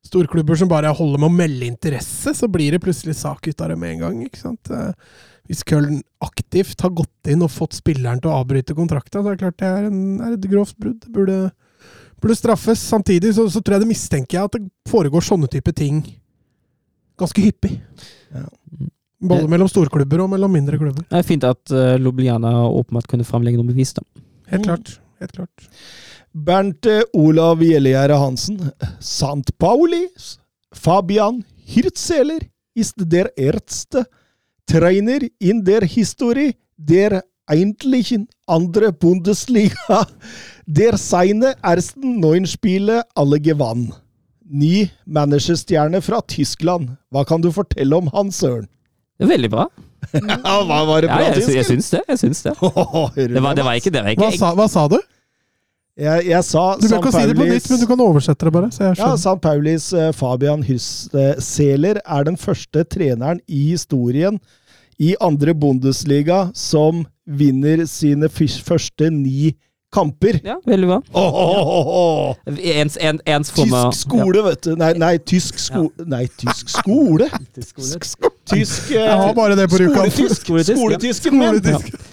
[0.06, 3.74] storklubber som bare holder med å melde interesse, så blir det plutselig sak ut av
[3.74, 4.22] det med en gang.
[4.28, 4.70] ikke sant?
[4.74, 4.94] Eh,
[5.50, 9.36] Hvis Köln aktivt har gått inn og fått spilleren til å avbryte kontrakta, så er
[9.36, 11.00] det klart det er, en, er et grovt brudd.
[11.04, 11.38] Det burde,
[12.22, 12.84] burde straffes.
[12.94, 16.04] Samtidig så, så tror jeg det mistenker jeg at det foregår sånne type ting
[17.22, 17.76] ganske hyppig.
[18.34, 18.48] Ja.
[19.22, 21.06] Både mellom storklubber og mellom mindre klubber.
[21.06, 24.06] Det er fint at uh, Ljubljana åpenbart kunne framlegge noe bevis, da.
[24.50, 24.96] Helt klart.
[25.22, 25.68] Helt klart.
[26.32, 28.58] Bernt eh, Olav Gjellegjerde Hansen.
[29.04, 30.08] Sant Pauli,
[30.74, 34.06] Fabian Hirtzeler ist der erste
[34.72, 40.08] Trainer in der Historie der eigentlichen andre Bundesliga,
[40.66, 43.90] der seine ersten neun Spiele alle gewann.
[44.52, 46.96] Ny managerstjerne fra Tyskland.
[47.12, 48.68] Hva kan du fortelle om han, Søren?
[49.20, 49.68] Er veldig bra.
[50.16, 52.02] Ja, hva var det Ja, bra jeg, jeg syns det.
[52.08, 52.56] Jeg syns det.
[53.36, 54.02] Det var, det var ikke det.
[54.04, 54.98] Var ikke, Hva sa, hva sa du?
[56.02, 58.54] Jeg, jeg sa Du bør ikke si det på nytt, men du kan oversette det
[58.56, 58.72] bare.
[58.72, 59.40] Så jeg Ja, San.
[59.44, 64.40] Paulis eh, Fabian Hysseler er den første treneren i historien
[65.02, 69.68] i andre Bundesliga som vinner sine første ni kamper.
[69.92, 71.02] Ja, veldig bra.
[71.12, 72.36] Oh, oh, oh.
[72.48, 74.76] Ens, en, ens Tysk skole, vet du.
[74.80, 77.28] Nei, nei, tysk skole Nei, tysk skole?
[78.52, 80.08] Tysk eh, Jeg har bare det på Rjukan.
[80.12, 80.46] Skoletysk.
[80.46, 80.78] Skoletysk, ja.
[80.78, 81.60] Skoletysken min.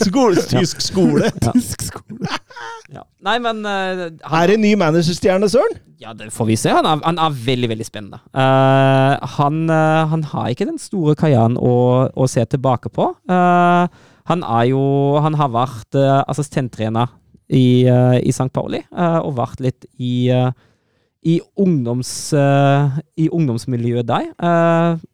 [0.02, 1.30] Skoletysk skole.
[1.52, 2.34] Tysk skole.
[2.88, 3.02] Ja.
[3.20, 5.74] Nei, men uh, han, Er det ny managerstjerne, Søren?
[6.00, 6.70] Ja, det får vi se.
[6.72, 8.20] Han er, han er veldig, veldig spennende.
[8.32, 11.74] Uh, han, uh, han har ikke den store kajaen å,
[12.08, 13.10] å se tilbake på.
[13.28, 14.80] Eh, han er jo
[15.24, 17.12] Han har vært assistenttrener
[17.48, 18.50] i, eh, i St.
[18.52, 20.50] Pauli, eh, og vært litt i eh,
[21.28, 22.30] i, ungdoms,
[23.18, 24.28] i ungdomsmiljøet der.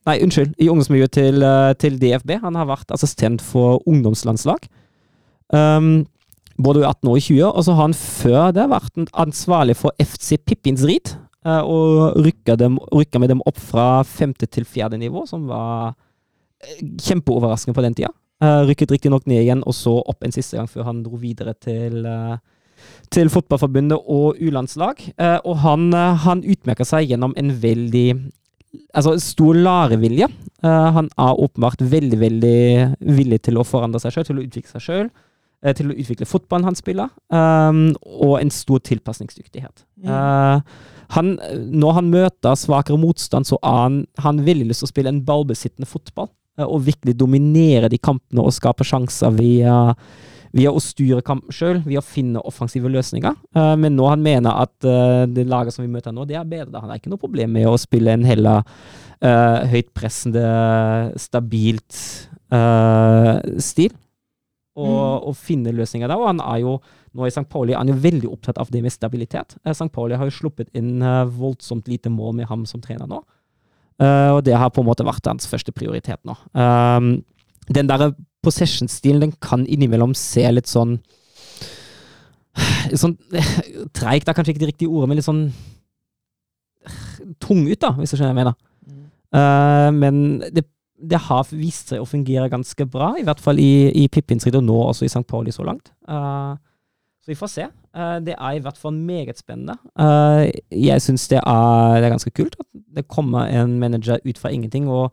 [0.06, 0.52] Nei, unnskyld.
[0.60, 1.46] I ungdomsmiljøet til,
[1.80, 2.36] til DFB.
[2.42, 4.68] Han har vært assistent for ungdomslandslag.
[5.48, 6.04] Um,
[6.60, 9.96] både i 18 og i 20, og så har han før det vært ansvarlig for
[9.98, 11.16] FC Pippins Rit.
[11.42, 15.96] og rykka, dem, rykka med dem opp fra femte til fjerde nivå, som var
[17.00, 18.12] kjempeoverraskende på den tida.
[18.42, 21.54] Uh, rykket riktignok ned igjen, og så opp en siste gang før han dro videre
[21.54, 22.34] til uh,
[23.14, 25.02] til Fotballforbundet og U-landslag.
[25.14, 28.08] Eh, og han, han utmerker seg gjennom en veldig
[28.94, 30.28] altså stor lærevilje.
[30.64, 32.56] Eh, han er åpenbart veldig, veldig
[33.18, 35.12] villig til å forandre seg sjøl, til å utvikle seg sjøl.
[35.64, 39.86] Til å utvikle fotballen han spiller, um, og en stor tilpasningsdyktighet.
[40.04, 40.60] Uh,
[41.16, 41.30] han,
[41.72, 45.22] når han møter svakere motstand, så har han, han veldig lyst til å spille en
[45.24, 46.28] ballbesittende fotball.
[46.60, 49.80] Uh, og virkelig dominere de kampene og skape sjanser via
[50.54, 53.34] via å styre kampen sjøl, via å finne offensive løsninger.
[53.56, 56.46] Uh, men nå han mener at uh, det laget som vi møter nå, det er
[56.48, 56.80] bedre.
[56.80, 60.46] Han har ikke noe problem med å spille en heller uh, høytpressende,
[61.20, 61.98] stabilt
[63.64, 63.90] stil.
[64.74, 65.24] Og, mm.
[65.26, 66.20] og, finne løsninger der.
[66.20, 66.74] Og han er jo
[67.14, 67.46] nå i St.
[67.50, 69.56] Pauli han er jo veldig opptatt av det med stabilitet.
[69.66, 69.88] St.
[69.94, 71.02] Pauli har jo sluppet inn
[71.34, 73.24] voldsomt lite mål med ham som trener nå.
[74.02, 76.34] Og det har på en måte vært hans første prioritet nå.
[76.52, 77.22] Um,
[77.70, 78.10] den derre
[78.44, 80.98] possession-stilen, den kan innimellom se litt sånn
[82.94, 83.16] Sånn
[83.98, 85.46] treigt er kanskje ikke det riktige ordet, men litt sånn
[87.42, 88.56] tung ut, da, hvis du skjønner hva jeg mener.
[88.84, 89.04] Mm.
[89.34, 90.18] Uh, men
[90.54, 90.66] det,
[91.00, 94.66] det, har vist seg å fungere ganske bra, i hvert fall i, i Pippinsrid og
[94.66, 95.24] nå også i St.
[95.30, 95.90] Pauli så langt.
[96.06, 96.54] Uh,
[97.24, 97.66] så vi får se.
[97.94, 99.76] Uh, det er i hvert fall meget spennende.
[100.70, 102.66] jeg syns det, det, er ganske kult at
[102.96, 104.88] det kommer en manager ut fra ingenting.
[104.88, 105.12] og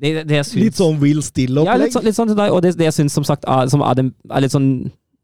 [0.00, 1.68] det, det synes, litt sånn Will Still-opplegg?
[1.68, 2.54] Ja, litt, så, litt sånn til deg.
[2.54, 4.70] Og det, det jeg syns som sagt er, som er, den, er, litt sånn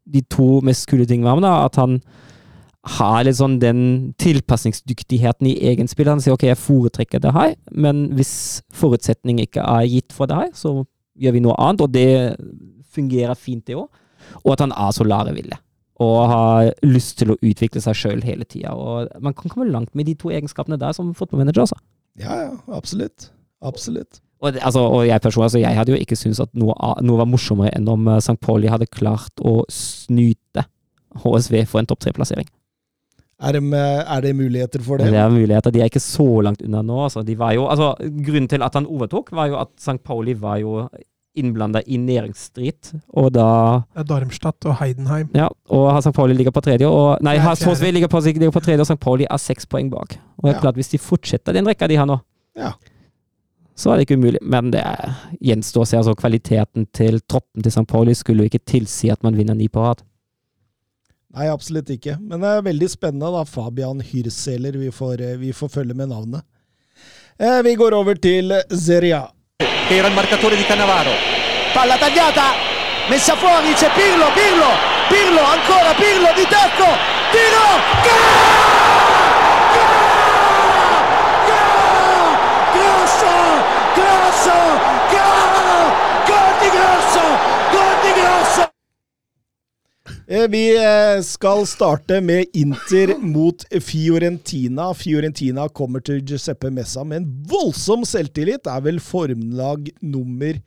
[0.07, 1.97] de to mest kule tingene med ham, da, at han
[2.97, 3.81] har litt sånn den
[4.21, 6.11] tilpasningsdyktigheten i egen spill.
[6.11, 8.33] Han sier ok, jeg foretrekker det her, men hvis
[8.75, 10.77] forutsetning ikke er gitt for det her, så
[11.17, 12.37] gjør vi noe annet, og det
[12.93, 13.89] fungerer fint, det òg.
[14.43, 15.57] Og at han er så lærevillig.
[16.03, 18.75] Og har lyst til å utvikle seg sjøl hele tida.
[19.23, 21.79] Man kan komme langt med de to egenskapene der som fotballmanager, altså.
[22.21, 23.31] Ja, ja, absolutt.
[23.65, 24.21] Absolutt.
[24.37, 27.17] Og, det, altså, og jeg personlig, altså, jeg hadde jo ikke syntes at noe, noe,
[27.17, 28.37] var morsommere enn om uh, St.
[28.43, 30.67] Pauli hadde klart å snyte
[31.23, 32.45] HSV for en topp tre-plassering.
[33.37, 35.11] Er, er, det muligheter for det?
[35.13, 35.73] Det er muligheter.
[35.73, 37.03] De er ikke så langt unna nå.
[37.05, 37.21] Altså.
[37.25, 37.91] Jo, altså,
[38.25, 39.99] grunnen til at han overtok, var jo at St.
[40.05, 40.87] Pauli var jo
[41.37, 43.47] innblanda i næringsstrid, og da
[44.09, 45.29] Darmstadt og Heidenheim.
[45.37, 46.13] Ja, og St.
[46.17, 48.99] Pauli ligger på tredje, og Nei, HSV ligger på, ligger på tredje, og St.
[49.01, 50.17] Pauli er seks poeng bak.
[50.37, 50.65] Og det er ja.
[50.67, 52.19] klart, hvis de fortsetter den rekka de har nå,
[52.57, 52.75] ja
[53.77, 54.41] så er det ikke umulig.
[54.41, 54.83] Men det
[55.45, 55.99] gjenstår å se.
[55.99, 57.85] Altså, kvaliteten til troppen til St.
[57.89, 60.01] Pauli skulle jo ikke tilsi at man vinner ni på rad.
[61.37, 62.15] Nei, absolutt ikke.
[62.17, 63.43] Men det er veldig spennende, da.
[63.45, 64.79] Fabian Hyrseler.
[64.81, 66.41] Vi får, eh, vi får følge med navnet.
[67.37, 69.27] Eh, vi går over til Zeria.
[69.89, 71.11] Era il marcatore di Cannavaro.
[71.71, 72.53] Palla tagliata,
[73.07, 74.67] messa fuori, c'è Pirlo, Pirlo,
[75.07, 76.85] Pirlo, ancora Pirlo di tacco,
[77.31, 78.56] tiro, gol!
[90.27, 94.89] Vi eh, skal starte med Inter mot Fiorentina.
[94.93, 98.65] Fiorentina kommer til Giuseppe Messa med en voldsom selvtillit.
[98.65, 100.59] Det er vel formlag nummer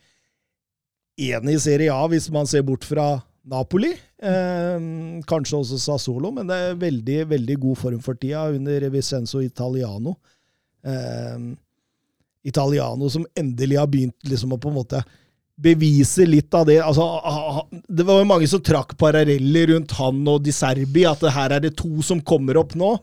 [1.20, 3.92] én i Serie A, hvis man ser bort fra Napoli.
[4.22, 4.88] Eh,
[5.28, 10.16] kanskje også Sassolo, men det er veldig, veldig god form for tida under Vicenzo Italiano.
[10.80, 11.50] Eh,
[12.48, 15.04] Italiano som endelig har begynt liksom å på en måte
[15.60, 16.78] beviser litt av det.
[16.82, 17.04] Altså,
[17.88, 21.64] det var jo mange som trakk paralleller rundt han og Di Serbi, at her er
[21.66, 22.94] det to som kommer opp nå.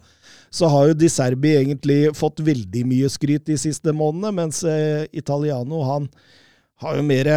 [0.54, 5.06] Så har jo Di Serbi egentlig fått veldig mye skryt de siste månedene, mens eh,
[5.12, 6.08] Italiano han
[6.82, 7.32] har jo mer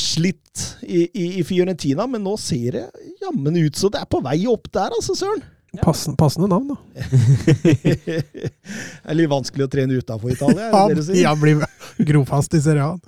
[0.00, 2.84] slitt i, i, i Fiorentina, men nå ser det
[3.22, 5.42] jammen ut så det er på vei opp der, altså, søren.
[5.82, 6.76] Passende, passende navn, da.
[7.64, 8.50] det
[9.04, 10.68] er litt vanskelig å trene utafor Italia?
[10.70, 11.64] Er det det Han blir
[12.06, 12.98] grofast i Serie A.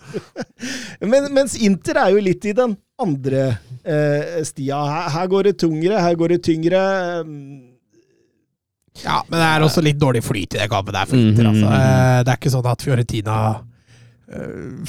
[1.12, 3.46] Men, mens Inter er jo litt i den andre
[3.84, 4.80] eh, stia.
[4.88, 6.82] Her, her, går det tungere, her går det tyngre.
[9.04, 11.50] Ja, men det er også litt dårlig flyt i det kampen der for Inter.
[11.50, 11.66] Altså.
[11.68, 11.74] Mhm.
[11.76, 13.36] Eh, det er ikke sånn at Fiorentina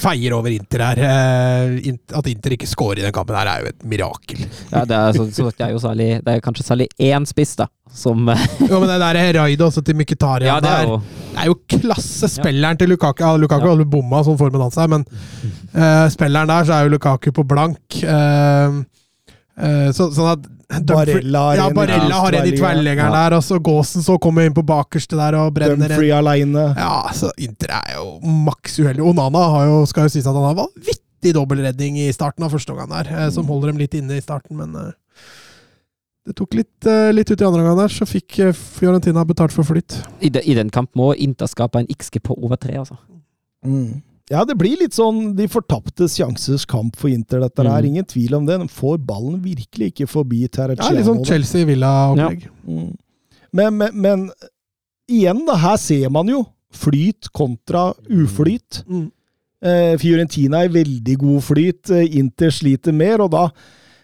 [0.01, 1.01] feier over Inter her.
[1.05, 4.41] Eh, at Inter ikke scorer i den kampen her, er jo et mirakel.
[4.71, 7.55] Ja, det er, så, så det er jo særlig, det er kanskje særlig én spiss,
[7.59, 8.27] da, som
[8.69, 10.99] Jo, men det der raidet også til Mykhitaryan ja, det, er jo,
[11.31, 12.81] det er jo klassespilleren ja.
[12.81, 13.23] til Lukaku.
[13.23, 13.75] Ja, Lukaku ja.
[13.75, 17.45] har bomma sånn formen hans her, men uh, spilleren der så er jo Lukaku på
[17.47, 18.01] blank.
[18.01, 18.17] Uh,
[18.67, 18.83] Eh,
[19.57, 20.45] så, sånn at
[20.85, 23.23] Barella har ja, Barella har en i tverrleggeren Ja.
[23.29, 25.95] der, og så Gåsen så kommer inn på bakerste der og brenner en.
[25.95, 26.65] Dumfrey aleine.
[26.77, 29.01] Ja, så Inter er jo maks uheldig.
[29.07, 32.75] Onana har jo, skal jo sies at han har vanvittig dobbeltredning i starten av første
[32.75, 33.49] omgang der, eh, som Mm.
[33.55, 34.91] holder dem litt inne i starten, men eh,
[36.27, 39.53] det tok litt, eh, litt ut i andre omgang der, så fikk eh, Fiorentina betalt
[39.55, 40.01] for flytt.
[40.21, 42.97] I, de, I den kampen må Inter skape en XG på over tre, altså.
[43.65, 44.01] Mm.
[44.27, 47.85] Ja, det blir litt sånn de fortapte sjansers kamp for Inter, dette her.
[47.85, 47.89] Mm.
[47.93, 48.57] Ingen tvil om det.
[48.59, 50.97] De får ballen virkelig ikke forbi Ja, Terracciano.
[50.97, 51.21] litt sånn.
[51.29, 52.47] Chelsea-Villa-opplegg.
[52.67, 52.89] Mm.
[53.55, 54.25] Men, men, men
[55.07, 56.43] igjen, da, her ser man jo
[56.75, 58.81] flyt kontra uflyt.
[58.89, 59.07] Mm.
[59.63, 63.47] Eh, Fiorentina er i veldig god flyt, eh, Inter sliter mer, og da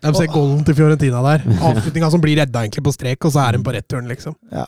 [0.04, 1.44] De ser golden til Fiorentina der.
[1.68, 4.40] Avslutninga som blir redda egentlig på strek, og så er den på returen, liksom.
[4.52, 4.66] ja,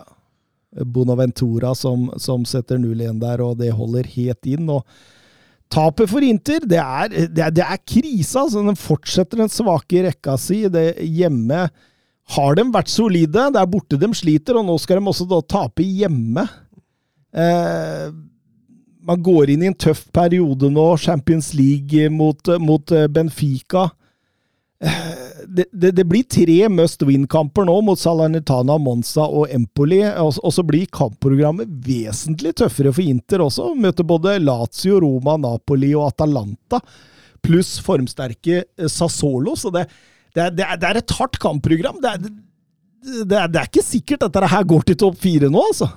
[0.84, 4.68] Bonaventura som, som setter 0-1 der, og det holder helt inn.
[4.70, 4.84] og
[5.74, 8.38] Tapet for Inter, det er, det er, det er krise.
[8.40, 8.64] altså.
[8.66, 10.64] Den fortsetter den svake rekka si.
[10.72, 11.66] Det Hjemme
[12.36, 13.50] har de vært solide.
[13.54, 16.46] Det er borte de sliter, og nå skal de også da tape hjemme.
[17.36, 18.08] Eh,
[19.06, 20.88] man går inn i en tøff periode nå.
[21.02, 23.90] Champions League mot, mot eh, Benfica.
[25.46, 30.02] Det, det, det blir tre must win-kamper nå mot Salernitana, Monza og Empoli.
[30.22, 33.70] Og, så blir kampprogrammet vesentlig tøffere for Inter også.
[33.80, 36.82] Møter både Lazio, Roma, Napoli og Atalanta.
[37.46, 39.54] Pluss formsterke eh, Sassolo.
[39.60, 39.86] Så det,
[40.36, 42.02] det, er, er, et hardt kampprogram.
[42.04, 42.26] Det, er,
[43.30, 45.92] det er ikke sikkert at dette her går til topp fire nå, altså.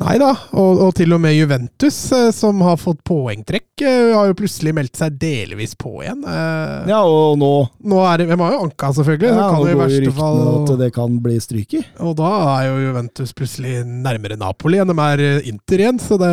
[0.00, 4.30] Nei da, og, og til og med Juventus, eh, som har fått poengtrekk, eh, har
[4.30, 6.22] jo plutselig meldt seg delvis på igjen.
[6.24, 7.50] Eh, Ja, og nå
[7.84, 9.92] Nå er det, vi har jo anka, selvfølgelig, ja, så kan nå det i går
[9.92, 11.82] ryktene at fall det kan bli stryk i.
[12.08, 16.32] Og da er jo Juventus plutselig nærmere Napoli enn de er Inter igjen, så det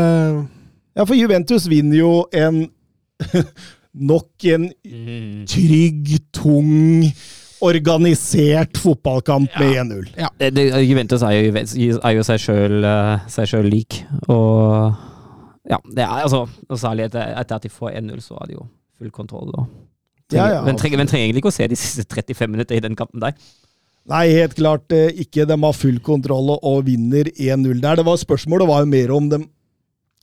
[0.96, 2.64] Ja, for Juventus vinner jo en
[4.10, 4.70] Nok en
[5.50, 7.04] trygg, tung,
[7.66, 10.10] organisert fotballkamp med 1-0.
[10.18, 10.30] Ja.
[10.40, 11.54] det, Juventus er jo,
[12.00, 12.88] er jo seg sjøl
[13.30, 14.94] selv lik, og
[15.70, 18.56] ja, det er altså og Særlig etter, etter at de får 1-0, så er det
[18.58, 18.66] jo
[18.98, 19.52] full kontroll.
[19.54, 19.68] Og
[20.32, 20.62] trenger, ja.
[20.66, 23.22] men, trenger, men trenger egentlig ikke å se de siste 35 minutter i den kampen
[23.24, 23.36] der.
[24.10, 25.46] Nei, helt klart eh, ikke.
[25.46, 28.00] De har full kontroll og- og vinner 1-0 der.
[28.00, 29.44] Det var Spørsmålet var jo mer om de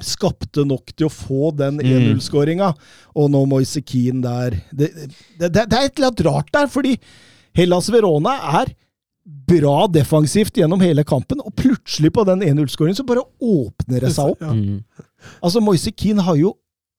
[0.02, 2.72] skapte nok til å få den 1-0-skåringa.
[3.16, 4.90] Og nå Moise Keane der det,
[5.40, 6.96] det, det, er et eller annet rart der, fordi
[7.56, 8.74] Hellas Verona er
[9.26, 14.34] bra defensivt gjennom hele kampen, og plutselig på den 1-0-skåringen så bare åpner det seg
[14.36, 14.44] opp.
[14.44, 14.52] Ja.
[14.54, 14.84] Mm.
[15.40, 16.52] Altså, Moise Keane har jo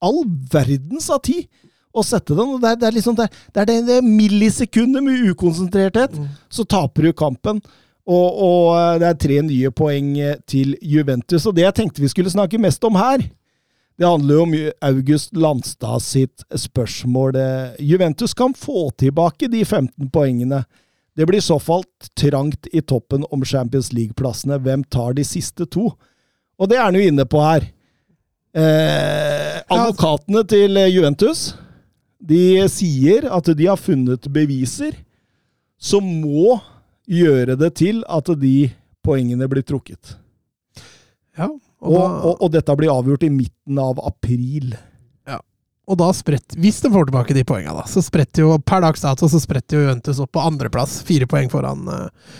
[0.03, 1.45] all verdens av tid
[1.97, 2.55] å sette den.
[2.57, 6.27] og Det er, det er liksom det, det er det, det millisekundet med ukonsentrerthet, Mm.
[6.49, 7.61] så taper du kampen.
[8.07, 11.45] Og, og eh, det er tre nye poeng eh, til Juventus.
[11.45, 13.25] Og det jeg tenkte vi skulle snakke mest om her,
[13.97, 14.55] det handler jo om
[14.85, 17.35] August Landstad sitt spørsmål.
[17.35, 20.63] Eh, Juventus kan få tilbake de 15 poengene.
[21.17, 21.83] Det blir så fall
[22.15, 24.59] trangt i toppen om Champions League-plassene.
[24.61, 25.89] Hvem tar de siste to?
[26.57, 27.65] Og det er han jo inne på her.
[28.57, 31.51] Eh, advokatene til Juventus
[32.17, 34.95] de sier at de har funnet beviser
[35.77, 36.55] som må
[37.07, 38.55] gjøre det til at de
[39.05, 40.17] poengene blir trukket.
[41.37, 44.73] Ja, og, Og, da, og, og dette blir avgjort i midten av april.
[45.29, 45.37] Ja,
[45.87, 49.05] og da spredt, hvis de får tilbake de poengene, da, så spretter jo per dags
[49.05, 50.99] dato så spretter jo Juventus opp på andreplass.
[51.07, 52.33] Fire poeng foran, eh,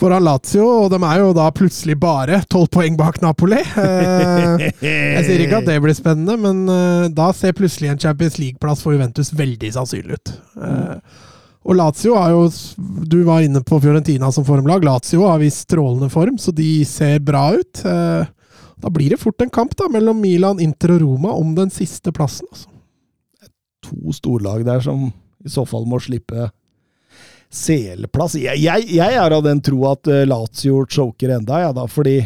[0.00, 3.60] foran Lazio, og de er jo da plutselig bare tolv poeng bak Napoli.
[3.60, 8.40] Eh, jeg sier ikke at det blir spennende, men eh, da ser plutselig en Champions
[8.40, 10.32] League-plass for Juventus veldig sannsynlig ut.
[10.56, 11.28] Eh,
[11.60, 12.44] og Lazio har jo
[13.04, 14.84] Du var inne på Fiorentina som formlag.
[14.84, 17.82] Lazio har vist strålende form, så de ser bra ut.
[17.84, 18.30] Eh,
[18.80, 22.12] da blir det fort en kamp da mellom Milan, Inter og Roma om den siste
[22.16, 22.48] plassen.
[22.48, 22.70] Altså.
[23.84, 25.10] To storlag der som
[25.44, 26.48] i så fall må slippe
[27.50, 28.38] CL-plass.
[28.40, 32.18] Jeg, jeg, jeg er av den tro at eh, Lazio choker enda, jeg, da, fordi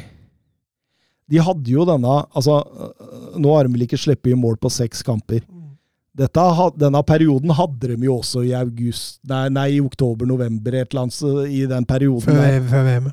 [1.32, 4.70] de hadde jo denne Altså, øh, nå har de vel ikke sluppet i mål på
[4.70, 5.42] seks kamper.
[6.14, 6.44] Dette,
[6.78, 11.50] denne perioden hadde de jo også i august Nei, nei i oktober-november, et eller annet
[11.50, 12.38] i den perioden.
[12.70, 13.08] Før, VM.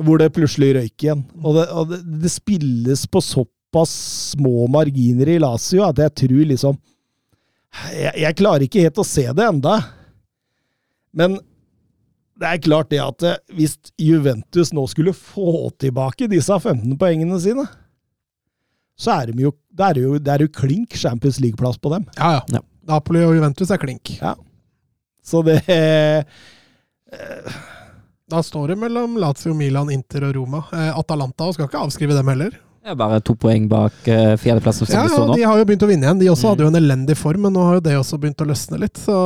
[0.00, 1.26] hvor det plutselig røyk igjen.
[1.42, 3.92] Og, det, og det, det spilles på såpass
[4.32, 6.80] små marginer i Lazio at jeg tror liksom
[7.94, 9.76] jeg, jeg klarer ikke helt å se det enda.
[11.14, 11.36] Men
[12.40, 17.38] det er klart det at eh, hvis Juventus nå skulle få tilbake disse 15 poengene
[17.42, 17.66] sine,
[19.00, 22.04] så er de jo, det er jo, det er jo klink Champions League-plass på dem.
[22.18, 22.42] Ja, ja.
[22.58, 22.62] Ja.
[22.90, 24.12] Napoli og Juventus er klink.
[25.24, 25.60] Så det
[28.30, 30.60] Da står det mellom Lazio, Milan, Inter og Roma.
[30.72, 32.52] Eh, Atalanta og skal ikke avskrive dem heller.
[32.80, 35.32] Det er bare to poeng bak eh, fjerdeplass som Ja, det står.
[35.36, 36.20] De har jo begynt å vinne igjen.
[36.22, 36.50] De også Mm.
[36.52, 38.96] hadde jo en elendig form, men nå har jo det også begynt å løsne litt.
[38.96, 39.16] Så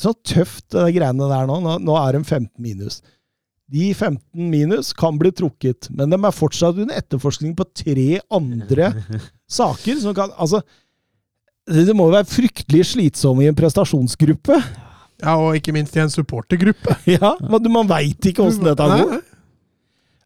[0.00, 1.58] så tøft, de greiene der nå.
[1.60, 1.74] nå.
[1.82, 3.02] Nå er de 15 minus.
[3.70, 8.90] De 15 minus kan bli trukket, men de er fortsatt under etterforskning på tre andre
[9.60, 10.62] saker som kan Altså,
[11.70, 14.56] det må jo være fryktelig slitsomt i en prestasjonsgruppe.
[15.20, 16.96] Ja, og ikke minst i en supportergruppe.
[17.14, 19.20] Ja, men man veit ikke åssen dette går.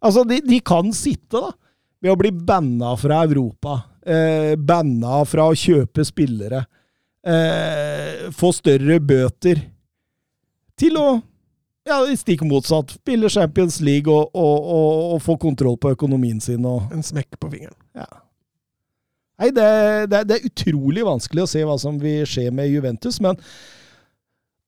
[0.05, 1.53] Altså, de, de kan sitte da,
[2.05, 3.79] ved å bli banna fra Europa.
[4.05, 6.63] Eh, banna fra å kjøpe spillere.
[7.25, 9.63] Eh, få større bøter.
[10.81, 11.09] Til å
[11.89, 12.97] ja, stikk motsatt.
[12.99, 16.65] Spille Champions League og, og, og, og få kontroll på økonomien sin.
[16.69, 17.79] Og, En smekk på fingeren.
[17.97, 18.11] ja.
[19.35, 19.71] Nei, det,
[20.13, 23.35] det, det er utrolig vanskelig å se hva som vil skje med Juventus, men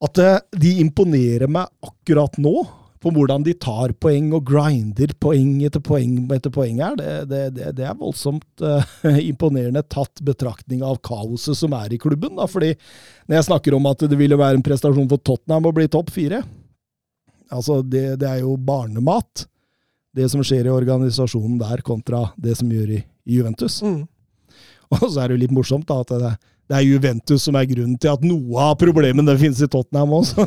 [0.02, 2.64] at eh, de imponerer meg akkurat nå,
[3.06, 7.42] på hvordan de tar poeng og grinder poeng etter poeng etter poeng her, det, det,
[7.54, 8.96] det, det er voldsomt uh,
[9.30, 12.34] imponerende tatt betraktning av kaoset som er i klubben.
[12.40, 12.48] Da.
[12.50, 12.72] Fordi
[13.28, 16.10] når jeg snakker om at det ville være en prestasjon for Tottenham å bli topp
[16.16, 16.40] fire,
[17.52, 19.46] altså det, det er jo barnemat,
[20.16, 23.82] det som skjer i organisasjonen der, kontra det som gjør i, i Juventus.
[23.84, 24.04] Mm.
[24.94, 26.32] Og så er det jo litt morsomt da, at det,
[26.70, 30.46] det er Juventus som er grunnen til at noe av problemene finnes i Tottenham også.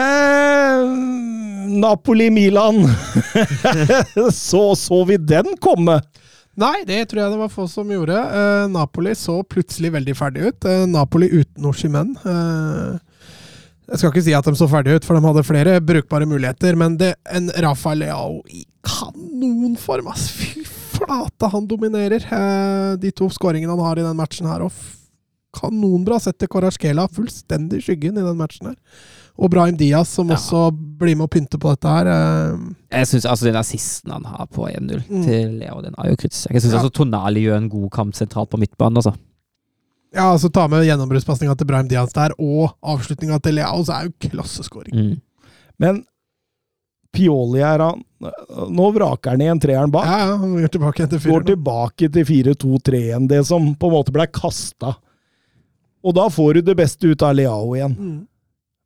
[0.00, 0.82] eh,
[1.72, 2.82] Napoli-Milan.
[4.32, 6.00] så så vi den komme?
[6.58, 8.18] Nei, det tror jeg det var få som gjorde.
[8.18, 10.66] Eh, Napoli så plutselig veldig ferdig ut.
[10.68, 12.12] Eh, Napoli uten Oshimen.
[12.28, 12.98] Eh,
[13.92, 16.76] jeg skal ikke si at de så ferdige ut, for de hadde flere brukbare muligheter,
[16.80, 20.30] men det, en Rafael Leao i kanonform, ass!
[20.32, 22.24] Fy flate, han dominerer.
[22.24, 24.72] Eh, de to skåringene han har i den matchen her, og
[25.52, 28.78] kanonbra setter Korasjkela fullstendig i skyggen i den matchen her.
[29.40, 30.36] Og Brahim Diaz, som Ja.
[30.36, 32.06] også blir med å pynte på dette her.
[32.06, 32.58] Eh,
[32.92, 35.24] Jeg synes altså Den assisten han har på 1-0 Mm.
[35.24, 36.50] til Leo, den er jo kritisk.
[36.52, 36.78] Jeg syns Ja.
[36.80, 38.96] altså Tonali gjør en god kamp sentralt på midtbanen.
[38.96, 39.14] altså.
[40.12, 44.08] Ja, altså Ta med gjennombruddspasninga til Brahim Diaz der, og avslutninga til Leao, så er
[44.08, 44.92] jo klasseskåring.
[44.92, 45.52] Mm.
[45.80, 46.02] Men
[47.12, 48.02] Pioli er han
[48.72, 50.06] Nå vraker han igjen treeren bak.
[50.06, 53.96] Ja, ja, han går tilbake igjen til Går tilbake til 4-2-3-en, det som på en
[53.96, 54.94] måte ble kasta.
[56.02, 57.96] Og da får du det beste ut av Leao igjen.
[57.98, 58.20] Mm.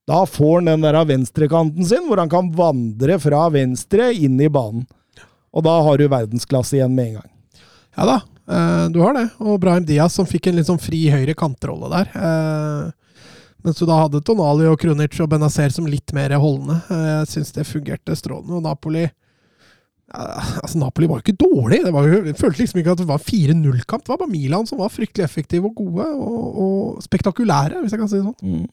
[0.07, 4.51] Da får han den der venstrekanten sin, hvor han kan vandre fra venstre inn i
[4.53, 4.87] banen.
[5.57, 7.31] Og da har du verdensklasse igjen med en gang.
[7.97, 8.17] Ja da,
[8.47, 9.27] du har det.
[9.43, 12.13] Og Brahim Diaz som fikk en litt sånn fri høyre kantrolle der.
[12.15, 12.91] Eh,
[13.67, 16.79] mens du da hadde Tonali og Krunic og Benazer som litt mer holdende.
[16.91, 18.61] Eh, jeg syns det fungerte strålende.
[18.61, 19.09] Og Napoli
[20.17, 21.81] altså Napoli var jo ikke dårlig.
[21.85, 24.05] Det var jo, jeg følte liksom ikke at det var 4-0-kamp.
[24.07, 28.01] Det var bare Milan som var fryktelig effektive og gode, og, og spektakulære, hvis jeg
[28.01, 28.69] kan si det sånn.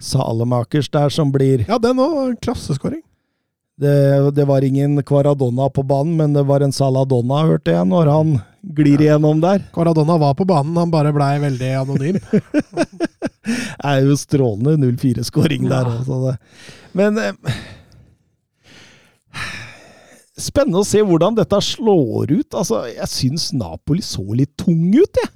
[0.00, 2.38] Salemakers der som blir Ja, den òg.
[2.40, 3.02] Klasseskåring.
[3.80, 8.10] Det, det var ingen Kvaradonna på banen, men det var en Saladonna, hørte jeg, når
[8.12, 8.34] han
[8.76, 9.62] glir igjennom der.
[9.74, 12.20] Caradonna var på banen, han bare blei veldig anonym.
[12.20, 16.20] det er jo strålende 0-4-skåring der også.
[16.26, 16.36] Det.
[17.00, 17.60] Men eh,
[20.40, 22.54] Spennende å se hvordan dette slår ut.
[22.56, 25.34] Altså, jeg syns Napoli så litt tung ut, jeg.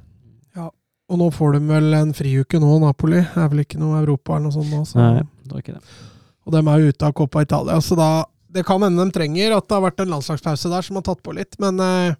[1.12, 3.20] Og nå får de vel en friuke nå, Napoli.
[3.20, 4.84] Det er vel ikke noe Europa eller noe sånt nå.
[4.88, 4.96] Så.
[4.96, 5.98] Nei, det var ikke det.
[6.44, 8.08] Og de er jo ute av Coppa Italia, så da
[8.54, 11.22] Det kan hende de trenger at det har vært en landslagspause der som har tatt
[11.26, 12.14] på litt, men eh,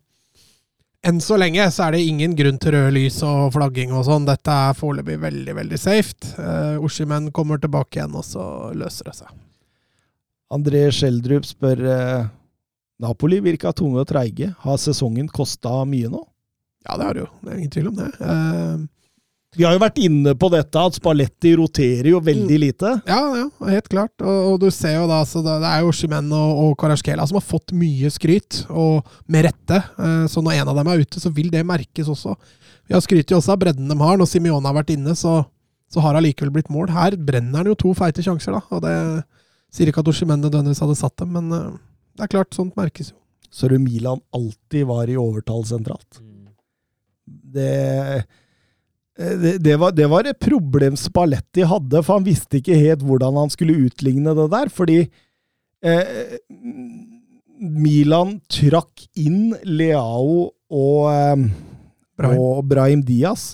[1.07, 4.27] enn så lenge så er det ingen grunn til røde lys og flagging og sånn.
[4.27, 6.17] Dette er foreløpig veldig, veldig safe.
[6.41, 9.35] Eh, Oshimen kommer tilbake igjen, og så løser det seg.
[10.55, 12.27] André Schjelderup spør eh,
[13.05, 14.53] Napoli virka tunge og treige.
[14.65, 16.23] Har sesongen kosta mye nå?
[16.85, 17.31] Ja, det har det jo.
[17.43, 18.11] Det er ingen tvil om det.
[18.21, 18.83] Eh,
[19.55, 22.91] Vi har jo vært inne på dette, at Spalletti roterer jo veldig lite.
[23.07, 24.13] Ja, ja, helt klart.
[24.25, 27.27] Og, og du ser jo da, så det, det er jo Shimen og, og Karaskela
[27.31, 29.79] som har fått mye skryt, og med rette.
[29.99, 32.35] Eh, Så når en av dem er ute, så vil det merkes også.
[32.91, 34.19] Vi har skrytt jo også av bredden de har.
[34.21, 35.39] Når Simione har vært inne, så,
[35.89, 36.91] så har det allikevel blitt mål.
[36.93, 38.65] Her brenner han jo to feite sjanser, da.
[38.75, 38.95] Og det
[39.75, 41.71] sier ikke at Oshimen nødvendigvis hadde satt dem, men eh,
[42.19, 43.19] det er klart, sånt merkes jo.
[43.55, 46.19] Så du Milan alltid var i overtall sentralt.
[47.55, 47.71] Det,
[48.19, 48.23] eh,
[49.19, 53.37] det, det, var, det var et problem Spalletti hadde, for han visste ikke helt hvordan
[53.39, 54.73] han skulle utligne det der.
[54.75, 54.99] Fordi
[55.87, 56.39] eh,
[57.63, 61.45] Milan trakk inn Leao og, eh,
[62.19, 62.41] Brahim.
[62.41, 63.53] og Brahim Diaz,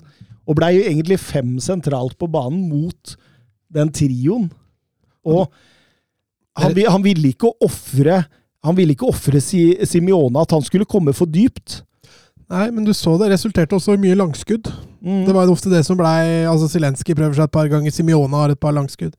[0.49, 3.15] og blei jo egentlig fem sentralt på banen mot
[3.71, 4.49] den trioen.
[5.29, 5.47] Og
[6.59, 8.23] han, han ville ikke ofre
[8.61, 11.81] han ville ikke ofre si, Simione at han skulle komme for dypt.
[12.51, 14.67] Nei, men du så det resulterte også i mye langskudd.
[15.01, 15.23] Mm.
[15.29, 18.53] Det var ofte det som blei altså Zelenskyj prøver seg et par ganger, Simione har
[18.53, 19.15] et par langskudd.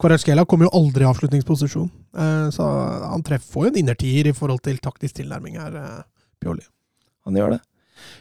[0.00, 1.88] Kvaratskhelia kommer jo aldri i avslutningsposisjon.
[2.18, 2.70] Eh, så
[3.08, 5.78] han treffer jo en innertier i forhold til taktisk tilnærming her,
[6.42, 6.66] Pjolli.
[7.24, 7.62] Han gjør det.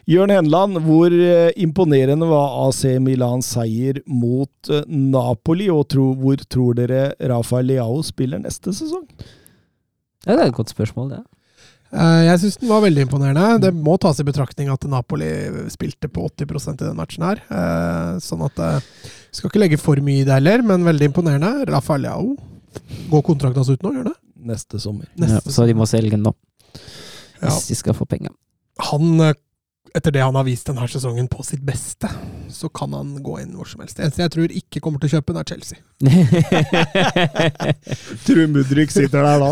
[0.08, 6.44] Jørn Henland, hvor eh, imponerende var AC Milans seier mot eh, Napoli, og tro, hvor
[6.44, 9.06] tror dere Rafael Leao spiller neste sesong?
[10.26, 11.22] Ja, det er et godt spørsmål, det.
[11.24, 11.33] Eh,
[11.94, 13.60] Jeg syns den var veldig imponerende.
[13.62, 15.28] Det må tas i betraktning at Napoli
[15.70, 17.42] spilte på 80% i den matchen her.
[17.54, 18.80] Eh, Sånn at eh,
[19.34, 21.52] Skal ikke legge for mye i det heller, men veldig imponerende.
[21.70, 22.34] Rafael Leao.
[23.12, 24.16] Går kontrakten hans ut nå, gjør det?
[24.50, 25.06] Neste sommer.
[25.22, 26.34] Ja, så de må selge den nå,
[27.44, 27.54] Ja.
[27.54, 28.34] de skal få penger.
[28.90, 29.34] han, eh,
[29.94, 32.10] etter det han har vist denne sesongen på sitt beste,
[32.50, 33.98] så kan han gå inn hvor som helst.
[33.98, 35.78] Det eneste jeg tror ikke kommer til å kjøpe, er Chelsea.
[38.26, 39.52] Tror Mudrik sitter der da.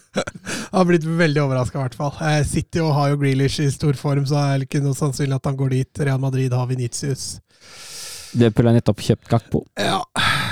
[0.72, 2.14] han har blitt veldig overraska, i hvert fall.
[2.26, 5.36] Eh, City og har jo Grealish i stor form, så er det ikke noe sannsynlig
[5.38, 5.92] at han går dit.
[6.02, 7.24] Real Madrid har Venitius.
[8.34, 9.60] Liverpool har nettopp kjøpt Gakpo.
[9.78, 10.02] Ja,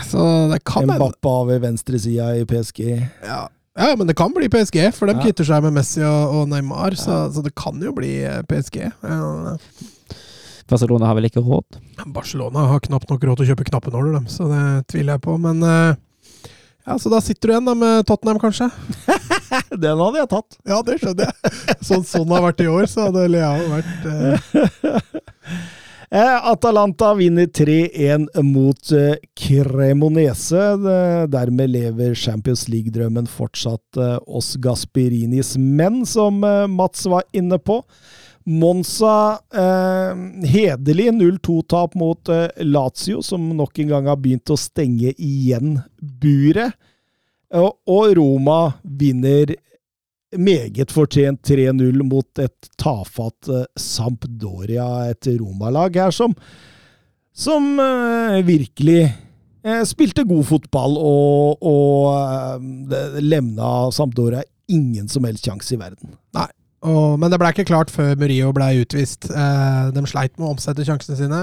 [0.06, 0.20] så
[0.52, 0.94] det kan hende.
[0.94, 2.80] Mbappe bappa ved venstresida i PSG.
[3.26, 3.42] Ja.
[3.78, 5.22] Ja, men det kan bli PSG, for de Ja.
[5.22, 8.80] kvitter seg med Messi og, og Neymar, så, så det kan jo bli eh, PSG.
[8.90, 9.56] Ja.
[10.68, 11.78] Barcelona har vel ikke råd?
[12.12, 15.38] Barcelona har knapt nok råd til å kjøpe knappenåler, dem, så det tviler jeg på.
[15.40, 15.94] Men eh,
[16.88, 18.68] ja, så da sitter du igjen da med Tottenham, kanskje?
[19.84, 20.58] Den hadde jeg tatt.
[20.68, 21.54] Ja, det skjønner jeg.
[21.88, 24.36] Sånn sånn har vært i år, så hadde Leao vært Eh,
[26.10, 30.76] Atalanta vinner 3-1 mot eh, Cremonese.
[31.28, 37.82] Dermed lever Champions League-drømmen fortsatt eh, oss Gasperinis menn, som eh, Mats var inne på.
[38.48, 40.16] Monza eh,
[40.48, 46.72] hederlig 0-2-tap mot eh, Lazio, som nok en gang har begynt å stenge igjen buret.
[47.52, 49.54] Og Roma vinner
[50.36, 56.34] meget fortjent 3-0 mot et tafatt eh, Sampdoria, et Roma-lag her som,
[57.32, 59.00] som eh, virkelig
[59.64, 66.12] eh, spilte god fotball og, og lemna Sampdoria ingen som helst sjanse i verden.
[66.86, 69.26] Og, Men det ble ikke klart før Murillo ble utvist.
[69.30, 71.40] Eh, de sleit med å omsette sjansene sine.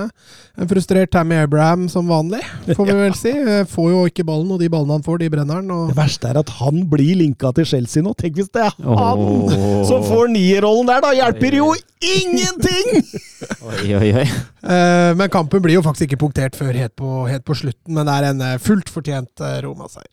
[0.56, 2.40] En frustrert Tammy Abraham som vanlig,
[2.72, 3.34] får vi vel si.
[3.36, 5.72] Eh, Får jo ikke ballen, og de ballene han får, de brenner han.
[5.76, 8.14] Og Det verste er at han blir linka til Chelsea nå.
[8.20, 9.84] Tenk hvis det er han Åh.
[9.90, 11.04] som får nierrollen der!
[11.04, 13.04] Da hjelper jo ingenting!
[13.66, 14.26] Oi, oi, oi.
[14.66, 18.08] Eh, men kampen blir jo faktisk ikke punktert før helt på, helt på slutten, men
[18.08, 20.10] det er en eh, fullt fortjent eh, Roma-seier.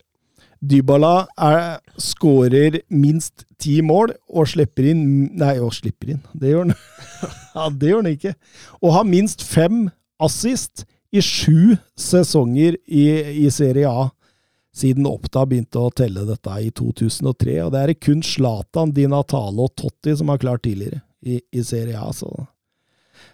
[0.63, 5.03] Dybala er, skårer minst ti mål og slipper inn
[5.39, 6.21] Nei, og slipper inn.
[6.31, 6.75] Det gjør han.
[7.57, 8.33] ja, det gjør han ikke.
[8.79, 9.87] Og har minst fem
[10.23, 13.05] assist i sju sesonger i,
[13.43, 14.07] i Serie A.
[14.73, 17.59] Siden Oppda begynte å telle dette i 2003.
[17.65, 21.65] Og det er kun Zlatan, Di Natale og Totti som har klart tidligere i, i
[21.65, 22.09] Serie A.
[22.15, 22.31] Så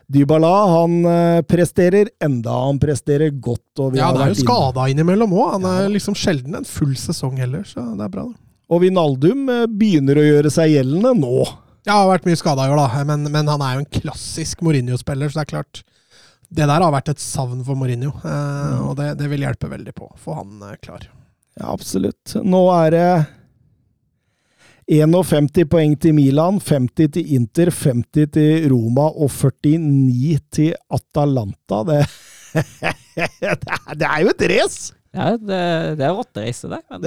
[0.10, 3.68] Dybala han eh, presterer enda han presterer godt.
[3.78, 5.52] Og vi Ja, han er jo skada innimellom òg.
[5.60, 8.26] Han er liksom sjelden en full sesong heller, så det er bra.
[8.70, 11.36] Og Vinaldum eh, begynner å gjøre seg gjeldende nå.
[11.86, 13.94] Ja, det har vært mye skada i år, da, men, men han er jo en
[14.02, 15.80] klassisk Mourinho-spiller, så det er klart
[16.50, 19.94] Det der har vært et savn for Mourinho, eh, og det, det vil hjelpe veldig
[19.94, 21.06] på å få han klar.
[21.60, 22.34] Ja, absolutt.
[22.42, 23.10] Nå er det
[24.90, 31.84] 51 poeng til Milan, 50 til Inter, 50 til Roma og 49 til Atalanta.
[31.86, 32.00] Det,
[34.00, 34.96] det, er, jo et race!
[35.14, 35.60] Ja, det,
[35.98, 36.80] det er rotterace, det.
[36.90, 37.06] Men,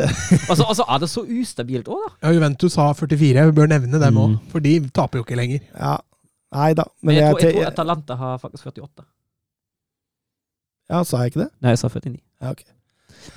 [0.50, 2.14] og så og er det så ustabilt òg, da.
[2.26, 4.38] Ja, Juventus har 44, vi bør nevne dem òg, Mm.
[4.50, 5.60] for de taper jo ikke lenger.
[5.74, 5.96] Ja,
[6.52, 6.84] Nei da.
[7.00, 9.06] Men Men jeg, jeg, tror, jeg tror Atalanta har faktisk 48.
[10.90, 11.48] Ja, sa jeg ikke det?
[11.62, 12.18] Nei, jeg sa 49.
[12.42, 12.62] Ja, ok.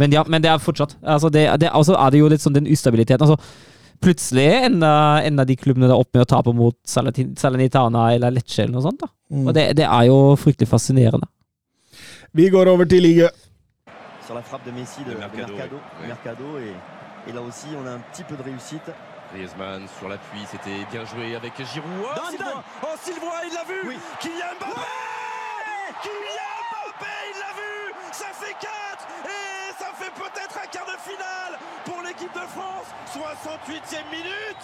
[0.02, 2.56] Men ja, men det er fortsatt altså det, det, altså er det jo litt sånn
[2.58, 3.22] den ustabiliteten.
[3.22, 3.38] Altså,
[4.06, 8.32] plutselig ender en av de klubbene der opp med å tape mot Salatin- Salernitana eller
[8.38, 9.02] Lecce eller noe sånt.
[9.02, 9.10] da.
[9.34, 9.48] Mm.
[9.48, 11.28] Og det, det er jo fryktelig fascinerende.
[12.36, 13.30] Vi går over til liga.
[14.28, 16.08] sur la frappe de Messi de, De de Mercado, Mercado, oui.
[16.08, 18.90] Mercado, et, et là aussi on a un petit peu de réussite.
[19.34, 21.86] Griezmann sur l'appui, c'était bien joué avec Giroud.
[22.02, 23.96] Oh, Sylvain Oh, il l'a vu Oui.
[24.22, 24.82] Kylian Mbappé
[26.04, 27.74] Kylian Mbappé, il l'a vu
[28.12, 28.68] Ça fait 4
[29.26, 29.45] Et
[29.80, 31.54] ça fait peut-être un quart de finale
[31.86, 32.88] pour l'équipe de France.
[33.14, 34.64] 68e minute.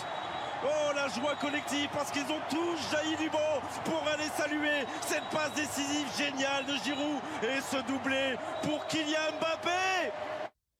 [0.63, 5.27] Oh, la joie collective parce qu'ils ont tous jailli du banc pour aller saluer cette
[5.31, 10.11] passe décisive géniale de Giroud et ce doublé pour Kylian Mbappé.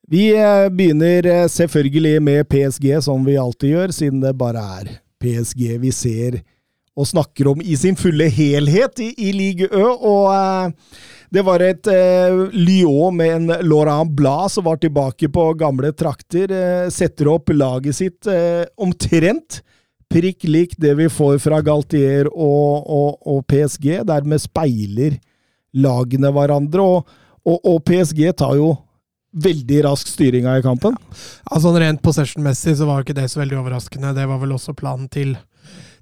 [0.08, 4.90] Vi eh, begynner eh, selvfølgelig med PSG, som vi alltid gjør, siden det bare er
[5.22, 6.42] PSG vi ser
[6.98, 9.88] og snakker om i sin fulle helhet i, i Ligue Ø.
[9.96, 10.98] Og eh,
[11.32, 16.52] det var et eh, Lyon med en Laurent Blad som var tilbake på gamle trakter.
[16.52, 19.62] Eh, setter opp laget sitt eh, omtrent
[20.12, 24.02] prikk lik det vi får fra Galtier og, og, og PSG.
[24.08, 25.16] Dermed speiler
[25.72, 27.14] lagene hverandre, og,
[27.48, 28.74] og, PSG tar jo
[29.32, 30.98] veldig rask styringa i kampen.
[31.48, 34.12] Altså Rent possession-messig så var jo ikke det så veldig overraskende.
[34.18, 35.38] Det var vel også planen til,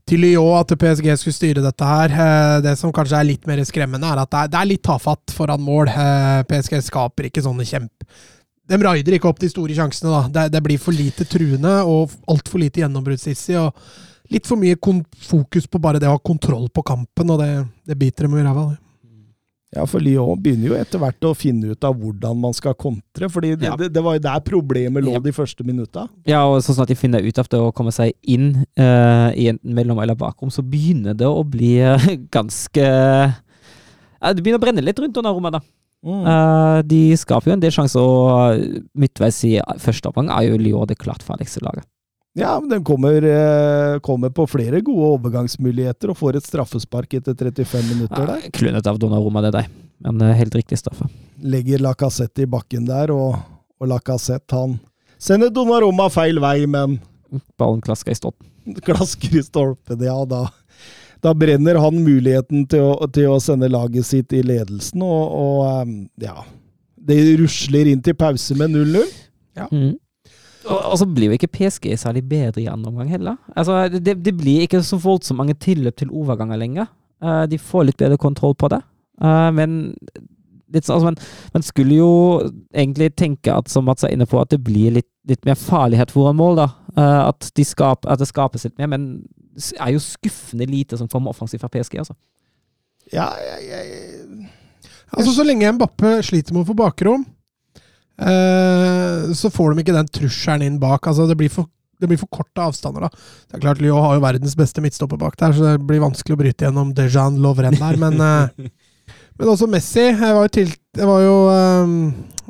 [0.09, 2.09] til Lyon at PSG skulle styre dette her.
[2.09, 5.61] Eh, Det som kanskje er litt mer skremmende, er at det er, litt tafatt foran
[5.61, 5.89] mål.
[5.89, 8.05] Eh, PSG skaper ikke sånne kjemp...
[8.69, 10.21] De raider ikke opp de store sjansene, da.
[10.29, 13.57] Det, det blir for lite truende og altfor lite gjennombruddssissy.
[14.29, 14.77] Litt for mye
[15.25, 17.49] fokus på bare det å ha kontroll på kampen, og det,
[17.89, 18.67] det biter dem i ræva.
[18.69, 18.88] det.
[19.75, 23.27] Ja, for Lyon begynner jo etter hvert å finne ut av hvordan man skal kontre.
[23.29, 23.75] fordi det, Ja.
[23.77, 25.19] det, det var jo der problemet lå Ja.
[25.19, 26.07] de første minutta.
[26.25, 29.45] Ja, og sånn at de finner ut av det å komme seg inn uh, i
[29.51, 32.01] enten mellom- eller bakrom, så begynner det å bli eh,
[32.31, 35.61] ganske uh, Det begynner å brenne litt rundt Donnarumma, da.
[36.03, 36.23] Mm.
[36.25, 40.87] Uh, de skaper jo en del sjanser, og midtveis i første omgang er jo Lyon
[40.87, 41.85] det klart farligste laget.
[42.39, 47.35] Ja, men den kommer, eh, kommer på flere gode overgangsmuligheter og får et straffespark etter
[47.35, 48.45] 35 minutter der.
[48.45, 49.77] Ja, Klønete av Donnarumma, det er deg.
[50.05, 51.09] Men eh, helt riktig straffe.
[51.43, 53.35] Legger Lacassette i bakken der, og,
[53.79, 54.77] og Lacassette han
[55.19, 56.99] sender Donnarumma feil vei, men
[57.59, 58.47] Ballen klasker i stolpen.
[58.87, 60.01] klasker i stolpen.
[60.05, 60.45] Ja, da,
[61.21, 65.65] da brenner han muligheten til å, til å sende laget sitt i ledelsen, og, og
[65.73, 65.97] eh,
[66.29, 66.37] ja
[67.09, 69.17] Det rusler inn til pause med 0-0.
[69.71, 69.97] Mm.
[70.67, 73.37] Og, så blir jo ikke PSG særlig bedre i andre omgang heller.
[73.55, 76.89] Altså, det, det blir ikke så voldsomt mange tilløp til overganger lenger.
[77.23, 78.81] Uh, de får litt bedre kontroll på det.
[79.23, 79.79] Uh, men
[80.73, 81.17] litt sånn, altså, man,
[81.55, 82.11] man skulle jo
[82.75, 86.11] egentlig tenke at, som Mats er inne på, at det blir litt, litt mer farlighet
[86.13, 86.59] foran mål.
[86.59, 86.69] da.
[86.97, 89.09] Uh, at, de skap, at det skapes litt mer, men
[89.55, 91.99] det er jo skuffende lite som kommer offensivt fra PSG.
[92.03, 92.15] altså.
[93.13, 94.49] Ja, jeg, jeg,
[95.09, 97.23] Altså, Så lenge Mbappe sliter med å få bakrom,
[98.19, 101.07] så får de ikke den trusselen inn bak.
[101.07, 101.69] Altså, det blir for
[101.99, 103.09] det blir for korte avstander, da.
[103.49, 106.37] Det er klart, Lyon har jo verdens beste midtstopper bak der, så det blir vanskelig
[106.37, 108.69] å bryte gjennom Dejan Lovren der, men eh,
[109.39, 110.05] Men også Messi.
[110.07, 111.93] Jeg var jo, til, jeg var jo, eh,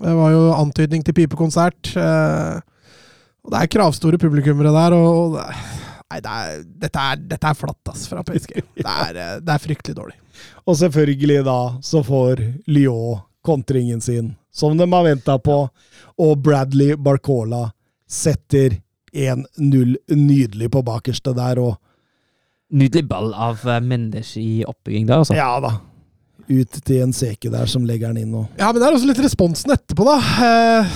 [0.05, 1.91] jeg var jo antydning til pipekonsert.
[1.97, 2.61] eh,
[3.45, 5.45] og det er kravstore publikummere der, og det
[6.09, 8.55] Nei, det er, dette, er, dette er flatt, ass, fra PSG.
[8.81, 10.15] Det er, eh, det er fryktelig dårlig.
[10.65, 15.57] Og selvfølgelig da så får Lyon kontringen sin, som de har venta på,
[16.19, 17.67] og Bradley Barcola
[18.09, 18.79] setter
[19.13, 21.77] 1-0 nydelig på bakerste der, og
[22.69, 25.33] Nydelig ball av eh, Mendes i oppbygging der, altså.
[25.33, 25.71] ja da.
[26.49, 29.09] Ut til en seke der som legger den inn og Ja, men det er også
[29.09, 30.17] litt responsen etterpå, da.
[30.45, 30.91] Eh,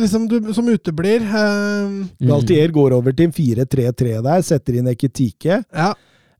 [0.00, 1.20] liksom du, som uteblir.
[1.28, 1.90] Eh,
[2.20, 2.28] Mm.
[2.30, 5.60] Galtier går over til en 4-3-3 der, setter inn Eketike.
[5.76, 5.90] ja.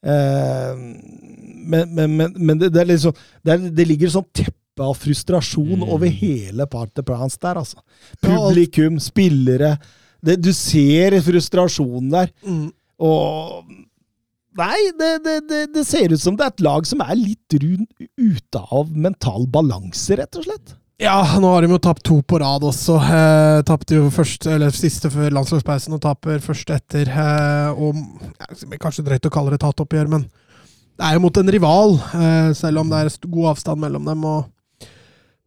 [0.01, 0.73] Eh,
[1.71, 3.13] men men, men, men det, det, er liksom,
[3.45, 5.89] det, er, det ligger sånn teppe av frustrasjon Mm.
[5.89, 7.81] over hele Parte Prance der, altså.
[8.23, 9.79] Publikum, spillere.
[10.23, 12.33] Det, du ser frustrasjonen der.
[12.47, 12.73] Mm.
[13.01, 13.65] Og
[14.59, 18.09] Nei, det, det, det, ser ut som det er et lag som er litt rundt
[18.19, 20.75] ute av mental balanse, rett og slett.
[21.01, 22.99] Ja, nå har de jo tapt to på rad også.
[22.99, 27.09] Eh, Tapte jo først, eller siste før landslagspausen og taper første etter.
[27.09, 27.97] Eh, og
[28.37, 32.51] ja, Kanskje drøyt å kalle det tatoppgjør, men det er jo mot en rival, eh,
[32.59, 34.27] selv om det er god avstand mellom dem.
[34.29, 34.51] og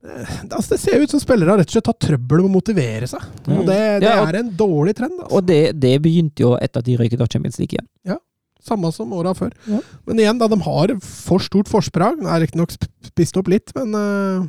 [0.03, 2.53] det, altså, det ser ut som spillere har rett og slett hatt trøbbel med å
[2.57, 3.23] motivere seg.
[3.47, 5.15] Og det, det Ja, og- er en dårlig trend.
[5.21, 5.31] Altså.
[5.39, 7.87] Og det, det begynte jo etter at de røyket av Champions League igjen.
[8.05, 8.19] Ja,
[8.63, 9.49] Samme som åra før.
[9.67, 9.81] Ja.
[10.07, 12.21] Men igjen, da, de har for stort forsprang.
[12.21, 14.45] Det er riktignok sp- spist opp litt, men uh,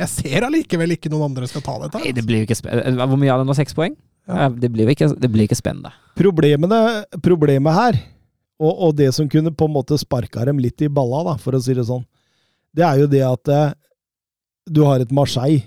[0.00, 2.00] jeg ser allikevel ikke noen andre skal ta dette.
[2.00, 3.04] Nei, det blir jo ikke spennende.
[3.10, 3.56] Hvor mye av det nå?
[3.58, 3.98] Seks poeng?
[4.30, 4.46] Ja.
[4.48, 5.92] Det blir ikke, det blir ikke spennende.
[6.16, 6.78] Problemene,
[7.20, 8.00] problemet her,
[8.60, 11.52] og, og det som kunne på en måte sparka dem litt i balla, da, for
[11.56, 12.06] å si det sånn,
[12.76, 13.72] det er jo det at eh,
[14.68, 15.62] du har et Marseille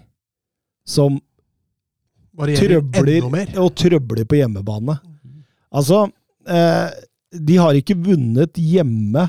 [0.88, 1.20] som
[2.34, 3.26] trøbler,
[3.62, 4.98] og trøbler på hjemmebane.
[5.74, 6.08] Altså,
[6.50, 6.90] eh,
[7.34, 9.28] de har ikke vunnet hjemme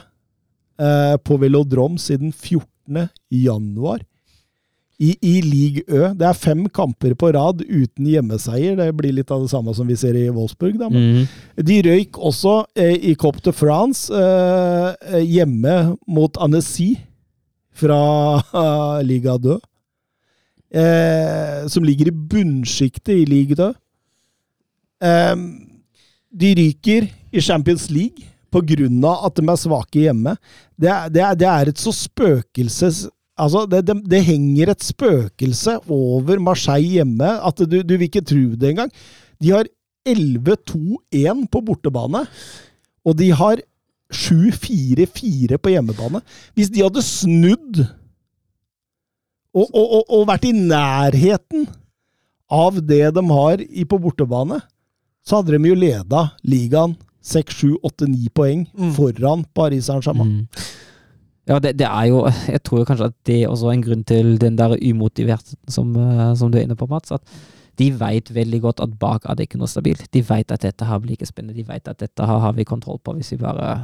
[0.81, 3.09] eh, på Velodrom siden 14.
[3.31, 4.03] januar.
[5.03, 6.13] I, I league Ø.
[6.15, 8.77] Det er fem kamper på rad uten hjemmeseier.
[8.79, 10.79] Det blir litt av det samme som vi ser i Wolfsburg.
[10.79, 10.87] Da.
[10.89, 11.25] Mm.
[11.67, 16.95] De røyk også eh, i Cop de France eh, hjemme mot Annecy
[17.75, 18.01] fra
[18.41, 19.61] uh, Liga Dø
[20.75, 23.73] Eh, som ligger i bunnsjiktet i Liga Dø
[25.05, 25.37] Eh,
[26.35, 30.37] de ryker i Champions League av at de er svake hjemme.
[30.79, 33.09] Det er, det er, det er et så spøkelses...
[33.35, 38.45] Altså, det, det henger et spøkelse over Marseille hjemme at du, du vil ikke tro
[38.55, 38.93] det engang.
[39.43, 39.67] De har
[40.07, 42.23] 11-2-1 på bortebane,
[43.03, 43.59] og de har
[44.13, 46.21] 7-4-4 på hjemmebane.
[46.55, 47.85] Hvis de hadde snudd
[49.55, 51.69] og, og, og, og vært i nærheten
[52.53, 54.61] av det de har i på bortebane,
[55.25, 58.91] så hadde de jo leda ligaen 6-7-8-9 poeng Mm.
[58.93, 60.43] foran Paris Saint-Germain.
[60.45, 60.65] Mm.
[61.49, 64.57] Ja, det, det er jo Jeg tror kanskje at det er en grunn til den
[64.59, 67.13] der umotiverte som, eh, som du er inne på, Mats.
[67.13, 67.23] At
[67.81, 70.07] de veit veldig godt at bak er det ikke noe stabilt.
[70.15, 71.57] De veit at dette her blir ikke spennende.
[71.59, 73.75] De veit at dette her har vi kontroll på hvis vi bare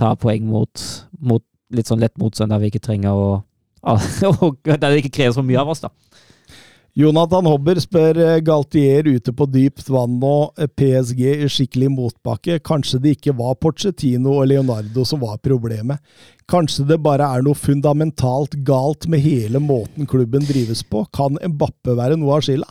[0.00, 0.84] tar poeng mot,
[1.20, 1.44] mot
[1.74, 3.30] litt sånn lett motstand der vi ikke trenger å
[4.44, 5.88] og Der det ikke krever så mye av oss, da.
[6.98, 12.58] Jonathan Hobber spør eh, Galtier ute på dypt vann og eh, PSG i skikkelig motbakke.
[12.66, 16.02] Kanskje det ikke var Porcetino og Leonardo som var problemet.
[16.50, 21.04] Kanskje det bare er noe fundamentalt galt med hele måten klubben drives på.
[21.14, 22.68] Kan Mbappe være noe av skylda?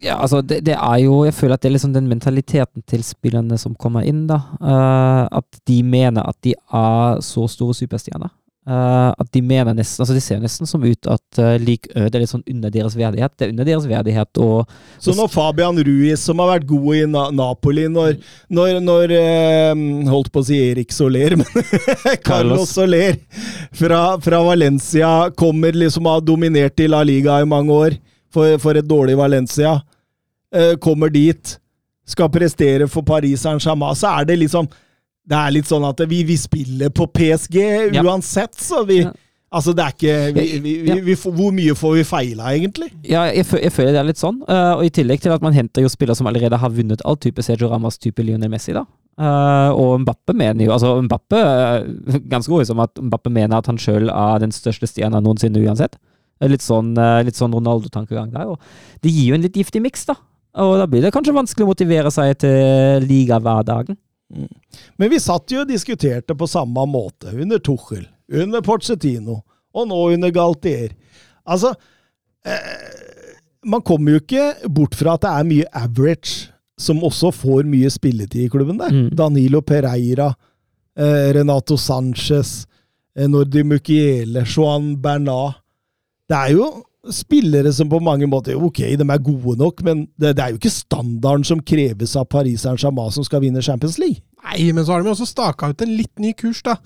[0.00, 3.04] Ja, altså, det, det, er jo Jeg føler at det er liksom den mentaliteten til
[3.04, 4.40] spillerne som kommer inn, da.
[4.56, 8.32] Uh, at de mener at de er så store superstjerner.
[8.68, 12.12] Uh, at de mener nesten Altså, de ser nesten som ut at uh, lik Ød
[12.12, 13.32] er litt sånn under deres verdighet.
[13.34, 17.00] Det er under deres verdighet og Så når Fabian Ruiz, som har vært god i
[17.08, 18.18] Na Napoli, når,
[18.52, 19.82] når, når uh,
[20.12, 23.16] Holdt på å si Erik Soler, men Carlos Soler
[23.72, 27.96] fra, fra, Valencia kommer liksom og har dominert i La Liga i mange år
[28.30, 29.78] for, for et dårlig Valencia,
[30.82, 31.52] kommer dit,
[32.10, 34.66] skal prestere for Paris Saint-Germain, så er det liksom
[35.30, 37.58] det er litt sånn at vi, vi spiller på PSG
[38.00, 39.04] uansett, så vi.
[39.50, 42.86] Altså, det er ikke vi, vi, Hvor mye får vi feila, egentlig?
[43.02, 44.38] Ja, jeg, jeg, føler det er litt sånn.
[44.46, 47.18] Uh, og i tillegg til at man henter jo spillere som allerede har vunnet all
[47.18, 48.84] type Sergio Ramas type Lionel Messi, da.
[49.18, 53.66] Uh, og Mbappe mener jo Altså, Mbappe uh, Ganske god som at Mbappe mener at
[53.68, 55.98] han sjøl er den største stjerna noensinne uansett.
[56.46, 56.94] Litt sånn,
[57.26, 58.54] litt sånn Ronaldo-tankegang der.
[58.54, 60.14] Og det gir jo en litt giftig miks, da.
[60.60, 63.98] Og da blir det kanskje vanskelig å motivere seg til ligahverdagen.
[64.30, 64.48] Mm.
[65.00, 69.40] Men vi satt jo og diskuterte på samme måte under Tuchel, under Porcetino
[69.74, 70.92] og nå under Galtier.
[71.50, 71.72] Altså
[72.46, 72.76] eh,
[73.66, 76.50] Man kommer jo ikke bort fra at det er mye average
[76.80, 78.94] som også får mye spilletid i klubben der.
[78.94, 79.08] Mm.
[79.16, 80.30] Danilo Pereira,
[80.96, 82.64] eh, Renato Sanchez,
[83.16, 85.60] eh, Nordi Mukiele, Joan Bernat.
[86.30, 86.70] Det er jo
[87.08, 90.60] spillere som på mange måter Ok, de er gode nok, men det, det er jo
[90.60, 94.20] ikke standarden som kreves av Paris Saint-Germain som skal vinne Champions League.
[94.44, 96.76] Nei, men så har de også staka ut en litt ny kurs, da.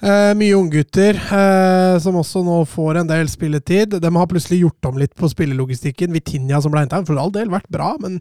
[0.00, 3.98] Eh, mye unggutter eh, som også nå får en del spilletid.
[4.00, 6.12] De har plutselig gjort om litt på spillelogistikken.
[6.16, 8.16] Vitinha som ble henta inn, for all del vært bra, men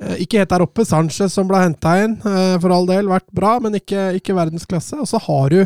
[0.00, 0.86] eh, ikke helt der oppe.
[0.88, 5.00] Sanchez som ble henta inn, eh, for all del vært bra, men ikke, ikke verdensklasse.
[5.00, 5.60] Og så har du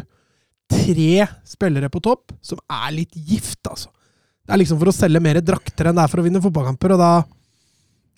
[0.70, 3.90] tre spillere på topp som er litt gift, altså.
[4.50, 6.96] Det er liksom for å selge mer drakter enn det er for å vinne fotballkamper,
[6.96, 7.10] og da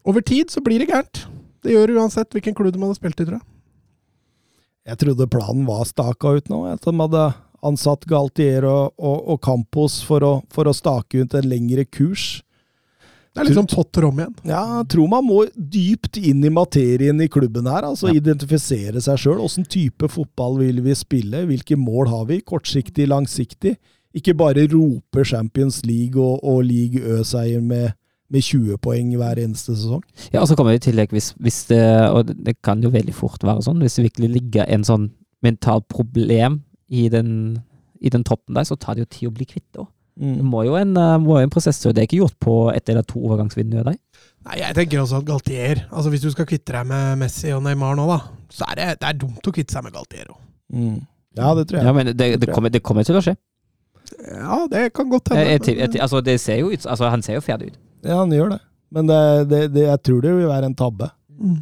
[0.09, 1.21] Over tid så blir det gærent.
[1.63, 3.45] Det gjør det uansett hvilken klubb de hadde spilt i, tror jeg.
[4.89, 7.27] Jeg trodde planen var staka ut nå, at de hadde
[7.69, 12.41] ansatt Galtier og, og, og Campos for å, for å, stake ut en lengre kurs.
[13.33, 14.35] Det er liksom potter om igjen.
[14.49, 17.87] Ja, jeg tror man må dypt inn i materien i klubben her.
[17.93, 18.19] altså ja.
[18.19, 19.45] Identifisere seg sjøl.
[19.45, 21.47] Åssen type fotball vil vi spille?
[21.53, 22.43] Hvilke mål har vi?
[22.45, 23.77] Kortsiktig, langsiktig?
[24.15, 27.95] Ikke bare roper Champions League og, og League Ø-seier med,
[28.33, 30.03] med 20 poeng hver eneste sesong.
[30.33, 33.15] Ja, og så kommer det i tillegg, hvis, hvis det, og det kan jo veldig
[33.17, 35.11] fort være sånn, hvis det virkelig ligger en sånn
[35.43, 36.61] mentalt problem
[36.93, 37.59] i den,
[38.01, 39.91] i den toppen der, så tar det jo tid å bli kvitt det òg.
[40.21, 40.35] Mm.
[40.37, 41.95] Det må jo en, uh, må en prosess til.
[41.97, 43.87] Det er ikke gjort på ett eller to overgangsvinduer.
[43.89, 47.63] Nei, jeg tenker også at Galtier altså Hvis du skal kvitte deg med Messi og
[47.65, 48.19] Neymar nå, da,
[48.53, 50.43] så er det, det er dumt å kvitte seg med Galtier òg.
[50.75, 50.99] Mm.
[51.39, 51.87] Ja, det tror jeg.
[51.89, 53.37] Ja, men det, det, kommer, det kommer til å skje.
[54.21, 55.45] Ja, det kan godt hende.
[55.49, 57.83] Jeg, jeg, jeg, altså, det ser jo ut, altså, han ser jo ferdig ut.
[58.05, 58.63] Ja, han gjør det.
[58.93, 61.09] Men det, det, jeg tror det vil være en tabbe.
[61.41, 61.61] Mm.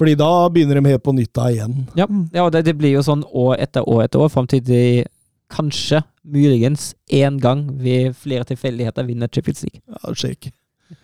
[0.00, 1.74] Fordi da begynner de helt på nytt da igjen.
[1.98, 5.04] Ja, ja og det, blir jo sånn år etter år etter år, fram til de
[5.52, 9.82] kanskje, muligens, én gang ved flere tilfeldigheter vinner Champions League.
[9.84, 10.52] Ja, det skjer ikke.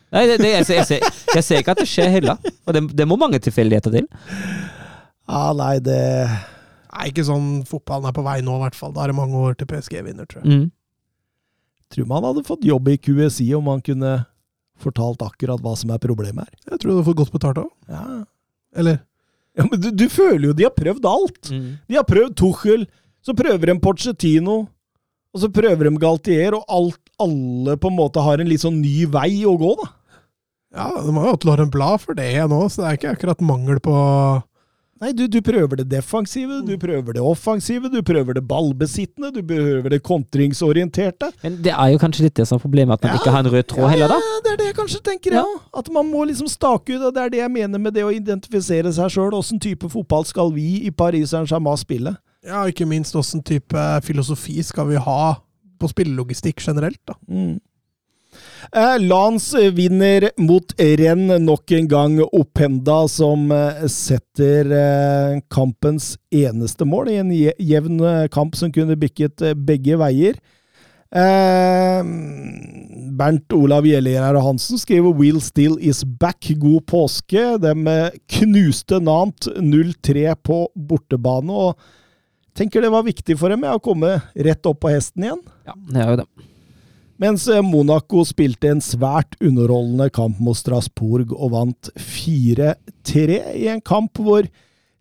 [0.09, 2.53] Nei, det, det, jeg, ser, jeg, ser, jeg, ser, ikke at det skjer heller.
[2.65, 4.07] Og det, det må mange tilfeldigheter til.
[5.29, 8.95] Ja, nei, det er ikke sånn fotballen er på vei nå, i hvert fall.
[8.97, 10.49] Da er det mange år til PSG vinner, tror jeg.
[10.49, 10.67] Mm.
[11.95, 14.19] Tror man hadde fått jobb i QSI om han kunne
[14.79, 16.73] fortalt akkurat hva som er problemet her.
[16.73, 17.71] Jeg tror du hadde fått godt betalt òg.
[17.91, 18.05] Ja.
[18.79, 19.01] Eller?
[19.59, 21.51] Ja, men du, du, føler jo de har prøvd alt!
[21.51, 21.71] Mm.
[21.89, 22.85] De har prøvd Tuchel,
[23.25, 24.59] så prøver de Porcetino,
[25.35, 28.79] og så prøver de Galtier, og alt, alle på en måte har en litt sånn
[28.83, 29.89] ny vei å gå, da.
[30.79, 33.43] Ja, de har jo hatt Lauren Blad for det nå, så det er ikke akkurat
[33.45, 33.97] mangel på
[34.99, 36.81] Nei, du, du, prøver det defensive, du mm.
[36.83, 41.31] prøver det offensive, du prøver det ballbesittende, du prøver det kontringsorienterte.
[41.45, 43.47] Men det er jo kanskje litt det som er problemet, at man ja, ikke har
[43.47, 44.19] en rød tråd ja, heller, da?
[44.19, 45.45] Ja, det er det jeg kanskje tenker, ja.
[45.47, 45.61] ja.
[45.79, 48.15] At man må liksom stake ut, og det er det jeg mener med det å
[48.15, 49.37] identifisere seg sjøl.
[49.39, 52.17] Åssen type fotball skal vi i Paris Saint-Germain spille?
[52.47, 55.21] Ja, ikke minst åssen type filosofi skal vi ha
[55.79, 57.15] på spillelogistikk generelt, da.
[57.31, 57.59] Mm.
[58.69, 62.19] Eh, Lans vinner mot renn nok en gang.
[62.37, 68.03] Opphenda som eh, setter eh, kampens eneste mål i en jevn
[68.35, 70.37] kamp som kunne bikket begge veier.
[73.19, 76.53] Bernt Olav Gjellegjerd Hansen skriver 'Will Still Is Back'.
[76.61, 77.57] God påske.
[77.57, 77.73] De
[78.29, 81.53] knuste Nant 0-3 på bortebane.
[81.53, 81.79] og
[82.59, 85.43] tenker det var viktig for dem å komme rett opp på hesten igjen.
[85.65, 86.48] Ja, det er jo det.
[87.19, 93.83] Mens eh, Monaco spilte en svært underholdende kamp mot Strasbourg og vant 4-3 i en
[93.83, 94.47] kamp hvor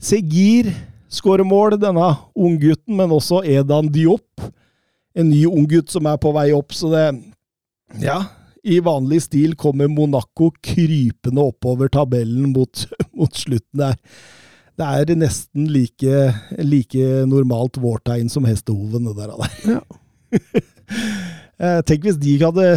[0.01, 0.71] Segir
[1.09, 4.43] skårer mål, denne unggutten, men også Edan Diop.
[5.17, 7.05] En ny unggutt som er på vei opp, så det
[8.01, 8.19] Ja,
[8.67, 12.83] i vanlig stil kommer Monaco krypende oppover tabellen mot,
[13.17, 13.95] mot slutten der.
[14.77, 16.27] Det er nesten like,
[16.61, 19.77] like normalt vårtegn som hestehoven, det der.
[19.77, 19.81] Ja.
[21.57, 22.67] Eh, Tenk hvis de hadde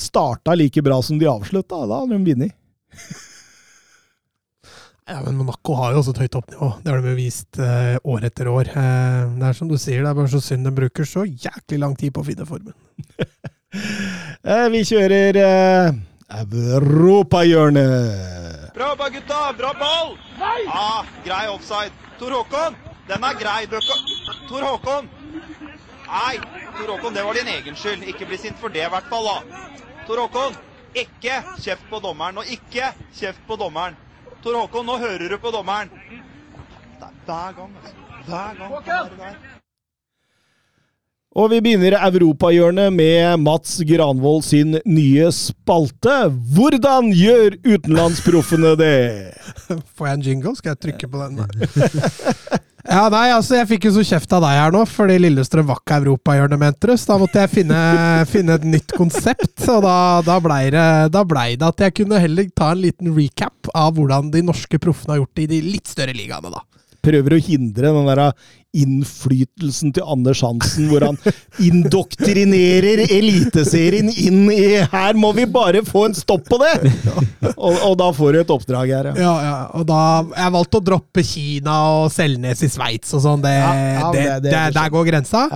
[0.00, 2.52] starta like bra som de avslutta, da hadde de vunnet.
[5.10, 6.68] Ja, men Monaco har jo også et høyt toppnivå.
[6.84, 8.66] Det har de jo vist eh, år etter år.
[8.70, 11.78] Eh, det er som du sier, det er bare så synd de bruker så jæklig
[11.82, 12.74] lang tid på å finne formen.
[13.70, 15.92] Eh, Vi kjører eh,
[16.40, 18.72] Europahjørnet.
[18.74, 19.38] Bra jobba, gutta!
[19.60, 20.10] Bra ball!
[20.40, 20.64] Nei!
[20.66, 21.94] Ah, grei offside.
[22.18, 22.74] Tor Håkon,
[23.06, 23.60] den er grei.
[24.50, 25.06] Tor Håkon!
[26.10, 26.40] Nei,
[26.74, 28.02] Tor Håkon, det var din egen skyld.
[28.10, 29.28] Ikke bli sint for det, i hvert fall.
[29.30, 29.60] da.
[30.08, 30.56] Tor Håkon,
[30.98, 33.94] ikke kjeft på dommeren, og ikke kjeft på dommeren.
[34.42, 35.92] Tor Håkon, nå hører du på dommeren.
[36.98, 37.96] Det er hver gang, altså.
[38.26, 38.76] Hver gang.
[38.86, 39.40] er der.
[41.30, 46.16] Og vi begynner Europahjørnet med Mats Granvold sin nye spalte.
[46.56, 48.96] Hvordan gjør utenlandsproffene det?
[49.94, 50.56] Får jeg en jingle?
[50.58, 51.38] Skal jeg trykke på den?
[52.86, 55.82] Ja, nei, altså Jeg fikk jo så kjeft av deg her nå, fordi Lillestrøm var
[55.82, 57.80] ikke europahjørnet, mente da måtte jeg finne,
[58.32, 59.66] finne et nytt konsept.
[59.68, 63.70] Og da, da blei det, ble det at jeg kunne heller ta en liten recap
[63.76, 66.64] av hvordan de norske proffene har gjort det i de litt større ligaene, da.
[67.04, 68.22] Prøver å hindre den der
[68.76, 71.16] innflytelsen til Anders Hansen, hvor han
[71.58, 76.74] indoktrinerer Eliteserien inn i Her må vi bare få en stopp på det!
[77.56, 79.14] Og, og da får du et oppdrag her, ja.
[79.20, 80.00] Ja, ja, og da
[80.36, 83.42] Jeg valgte å droppe Kina og Selnes i Sveits og sånn.
[83.44, 85.48] Det, Ja, det, der går grensa.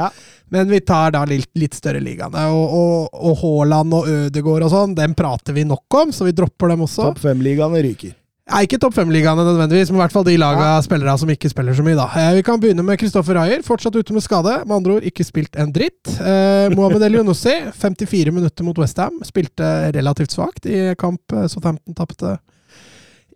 [0.55, 2.45] Men vi tar da litt, litt større ligaene.
[2.53, 6.35] Og, og, og Haaland og Ødegaard og sånn, dem prater vi nok om, så vi
[6.37, 7.09] dropper dem også.
[7.09, 8.15] Topp fem-ligaene ryker.
[8.45, 11.73] Ja, ikke topp fem-ligaene nødvendigvis, men i hvert fall de laga spillere som ikke spiller
[11.79, 11.97] så mye.
[11.97, 12.05] da.
[12.21, 14.59] Eh, Vi kan begynne med Kristoffer Ayer, fortsatt ute med skade.
[14.66, 16.11] Med andre ord ikke spilt en dritt.
[16.21, 19.16] Eh, Mohammed El Younussi, 54 minutter mot Westham.
[19.25, 22.35] Spilte relativt svakt i kamp eh, Southampton tapte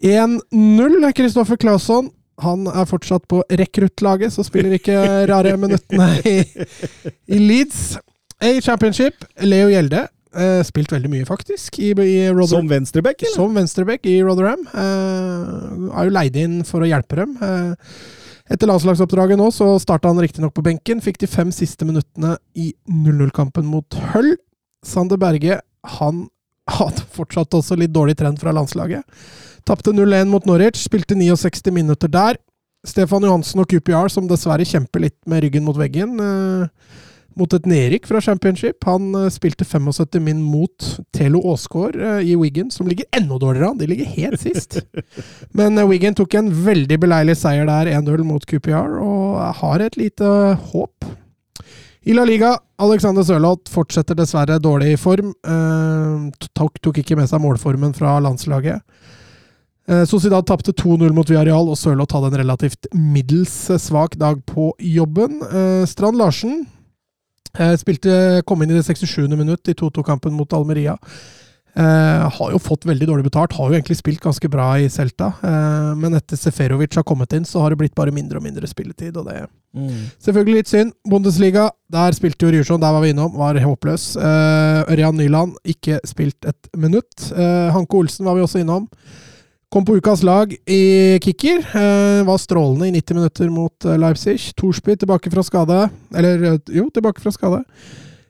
[0.05, 1.13] 1-0.
[1.17, 2.11] Kristoffer Claesson
[2.45, 4.95] han er fortsatt på rekruttlaget, så spiller ikke
[5.27, 6.37] rare minuttene i,
[7.33, 7.97] i Leeds.
[8.45, 10.05] A Championship, Leo Gjelde.
[10.37, 11.79] Eh, spilt veldig mye, faktisk.
[11.81, 14.67] I, i Som venstreback, som venstreback i Rotherham.
[14.75, 17.37] Uh, er jo leid inn for å hjelpe dem.
[17.41, 17.73] Uh,
[18.49, 21.03] etter landslagsoppdraget nå så starta han riktignok på benken.
[21.05, 24.35] Fikk de fem siste minuttene i 0-0-kampen mot Hull.
[24.85, 25.61] Sander Berge
[25.99, 26.27] han
[26.79, 29.05] hadde fortsatt også litt dårlig trend fra landslaget.
[29.69, 32.39] Tapte 0-1 mot Norwich, spilte 69 minutter der.
[32.87, 36.69] Stefan Johansen og QPR, som dessverre kjemper litt med ryggen mot veggen, eh,
[37.39, 38.83] mot et nedrykk fra Championship.
[38.89, 43.71] Han eh, spilte 75 min mot Telo Aasgaard eh, i Wigan, som ligger enda dårligere
[43.73, 43.79] an.
[43.79, 44.81] De ligger helt sist.
[45.59, 49.97] Men Wiggen Wigan tok en veldig beleilig seier der, 1-0 mot QPR, og har et
[49.99, 50.29] lite
[50.71, 51.09] håp.
[52.09, 55.35] I La Liga, Alexander Sørloth fortsetter dessverre dårlig i form.
[55.45, 58.81] Eh, tok, tok ikke med seg målformen fra landslaget.
[59.89, 64.41] Eh, Sociedad tapte 2-0 mot Villarreal, og Sørloth hadde en relativt middels eh, svak dag
[64.49, 65.41] på jobben.
[65.49, 66.78] Eh, Strand Larsen eh,
[67.81, 69.27] spilte, kom inn i det 67.
[69.37, 70.97] minutt i 2-2-kampen mot Almeria.
[71.79, 75.29] Eh, har jo fått veldig dårlig betalt, har jo egentlig spilt ganske bra i Celta.
[75.47, 78.67] Eh, men etter Seferovic har kommet inn, så har det blitt bare mindre og mindre
[78.67, 79.17] spilletid.
[79.17, 79.45] og det
[80.25, 80.93] Selvfølgelig litt synd.
[81.07, 84.17] Bundesliga, der spilte jo Ryerson, der var vi innom, var håpløs.
[84.17, 87.31] Eh, Ørjan Nyland, ikke spilt et minutt.
[87.31, 88.89] Eh, Hanke Olsen var vi også innom.
[89.69, 91.59] Kom på ukas lag i kicker.
[91.59, 94.55] eh, var strålende i 90 minutter mot eh, Leipzig.
[94.57, 95.91] Thorsby tilbake fra skade.
[96.17, 97.61] Eller, eh, jo, tilbake fra skade.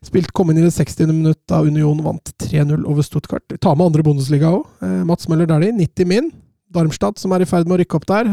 [0.03, 1.07] Spilt kom inn i det 60.
[1.07, 3.47] minutt da Union vant 3-0 over Stuttgart.
[3.61, 4.67] Ta med andre Bundesliga òg.
[5.07, 6.33] Mats Møller Dæhlie, 90 min.
[6.75, 8.31] Darmstadt, som er i ferd med å rykke opp der.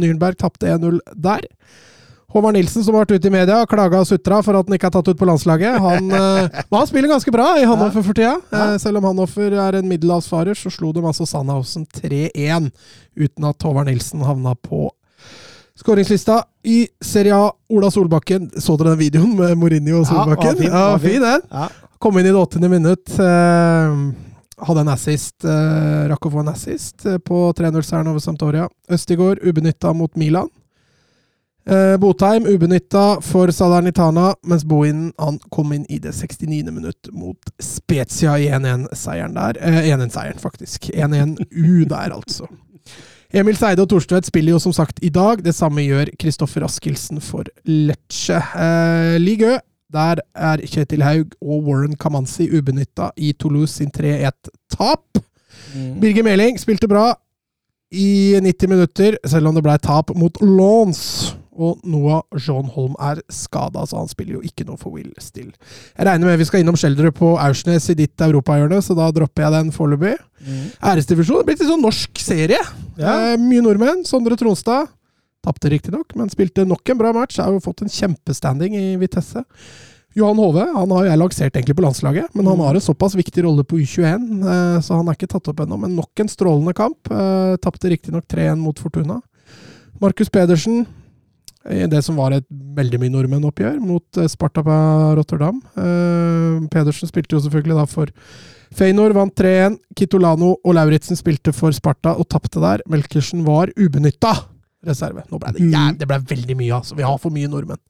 [0.00, 1.44] Nürnberg tapte 1-0 der.
[2.34, 4.74] Håvard Nilsen, som har vært ute i media, og klaga og sutra for at han
[4.74, 5.76] ikke er tatt ut på landslaget.
[5.84, 8.34] Han, eh, han spiller ganske bra i Hannover for tida.
[8.50, 8.66] Ja.
[8.82, 12.72] selv om Hannover er en middelhavsfarer, så slo de altså Sandhausen 3-1
[13.14, 14.88] uten at Håvard Nilsen havna på
[15.78, 16.42] skåringslista.
[16.64, 18.50] I Serie A, Ola Solbakken.
[18.58, 20.62] Så dere den videoen med Mourinho og Solbakken?
[20.66, 21.22] Ja, var fin.
[21.22, 21.48] den.
[21.50, 21.68] Ja.
[22.02, 22.68] Kom inn i det 80.
[22.68, 23.14] minutt.
[23.18, 23.98] Eh,
[24.66, 25.44] hadde en assist.
[25.44, 28.68] Eh, rakk å få en assist eh, på 3-0-seieren over Sampdoria.
[28.92, 30.50] Østigård ubenytta mot Milan.
[31.66, 36.70] Eh, Botheim ubenytta for Salernitana, mens Bohinen han kom inn i det 69.
[36.70, 39.58] minutt mot Spezia i 1-1-seieren der.
[39.60, 40.90] Eh, 1-1-seieren, faktisk.
[40.92, 42.48] 1-1 U der, altså.
[43.34, 45.40] Emil Seide og Thorstvedt spiller jo som sagt i dag.
[45.42, 48.36] Det samme gjør Kristoffer Askildsen for Lecce.
[48.36, 49.56] Eh, Ligø,
[49.94, 55.22] der er Kjetil Haug og Warren Kamanzi ubenytta i Toulouse sin 3-1-tap.
[56.00, 57.14] Birger Meling spilte bra
[57.94, 61.34] i 90 minutter, selv om det ble tap mot Lons.
[61.54, 65.52] Og Noah Jean Holm er skada, så han spiller jo ikke noe for Will Still.
[65.94, 69.46] Jeg regner med vi skal innom Skjeldrup på Aursnes i ditt europahjørne, så da dropper
[69.46, 70.16] jeg den foreløpig.
[70.84, 72.60] Æresdivisjon det er blitt en sånn norsk serie.
[72.98, 73.14] Ja.
[73.32, 74.04] Eh, mye nordmenn.
[74.08, 74.90] Sondre Tronstad
[75.44, 77.40] tapte riktignok, men spilte nok en bra match.
[77.40, 79.44] Har jo fått en kjempestanding i Vitesse.
[80.14, 83.42] Johan Hove han har jeg lansert egentlig på landslaget, men han har en såpass viktig
[83.42, 85.78] rolle på U21, eh, så han er ikke tatt opp ennå.
[85.80, 87.10] Men nok en strålende kamp.
[87.10, 89.20] Eh, Tapte riktignok 3-1 mot Fortuna.
[90.02, 90.84] Markus Pedersen
[91.72, 94.74] i det som var et veldig mye nordmenn-oppgjør mot eh, Sparta på
[95.16, 95.62] Rotterdam.
[95.80, 98.12] Eh, Pedersen spilte jo selvfølgelig da for
[98.74, 99.78] Feinor, vant 3-1.
[99.96, 102.82] Kitolano og Lauritzen spilte for Sparta og tapte der.
[102.90, 104.32] Melkersen var ubenytta
[104.84, 105.22] reserve.
[105.30, 106.96] Nå ble det, jæv- det ble veldig mye, altså.
[106.98, 107.80] Vi har for mye nordmenn.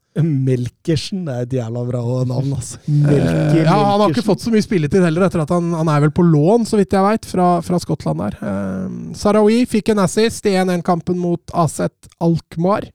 [0.45, 2.79] Melkersen er et jævla bra navn, altså.
[2.87, 5.91] Eh, Melker, ja, han har ikke fått så mye spilletid heller, etter at han, han
[5.91, 8.37] er vel på lån, så vidt jeg veit, fra, fra Skottland der.
[8.39, 12.87] Eh, Sarawi fikk en assist i 1-1-kampen mot Aset Alkmaar.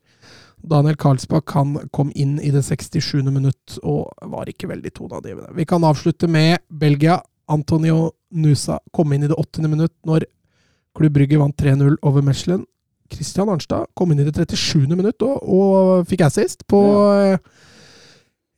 [0.62, 3.22] Daniel Karlsbakk han kom inn i det 67.
[3.32, 5.54] minutt og var ikke veldig toneangivende.
[5.56, 7.20] Vi kan avslutte med Belgia.
[7.50, 9.70] Antonio Nusa kom inn i det 80.
[9.72, 10.28] minutt når
[10.98, 12.66] Klubb Brygge vant 3-0 over Mechelen.
[13.10, 14.86] Christian Arnstad kom inn i det 37.
[14.94, 16.84] minutt og, og fikk assist på
[17.32, 17.40] ja.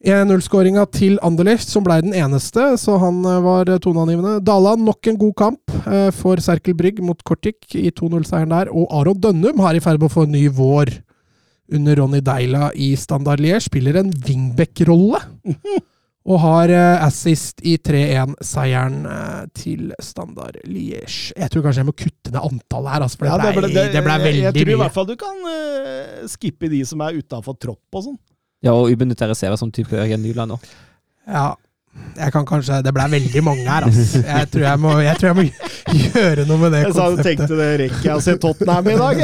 [0.02, 4.40] 1-0-skåringa til Anderlecht, som ble den eneste, så han eh, var toneangivende.
[4.42, 8.72] Dala nok en god kamp eh, for Serkel Brygg mot Kortik i 2-0-seieren der.
[8.74, 10.96] Og Aron Dønnum har i ferd med å få en ny vår
[11.76, 13.66] under Ronny Deila i Standard Liège.
[13.70, 15.22] Spiller en wingback-rolle.
[16.22, 21.32] Og har eh, assist i 3-1-seieren eh, til Standard Liège.
[21.34, 24.04] Jeg tror kanskje jeg må kutte ned antallet her, altså, for Ja, det, ble, det,
[24.06, 24.52] ble veldig mye.
[24.52, 28.06] jeg tror i hvert fall du kan uh, skippe de som er utafor tropp og
[28.06, 28.22] sånn.
[28.62, 30.70] Ja, og ubenytta reserver som type Ørjan Nyland òg.
[31.26, 31.48] Ja.
[32.12, 34.22] Jeg kan kanskje Det ble veldig mange her, altså.
[34.24, 35.46] Jeg tror jeg må, jeg tror jeg må
[36.02, 38.98] gjøre noe med det Jeg sa du tenkte det rekker jeg å se Tottenham i
[39.00, 39.24] dag.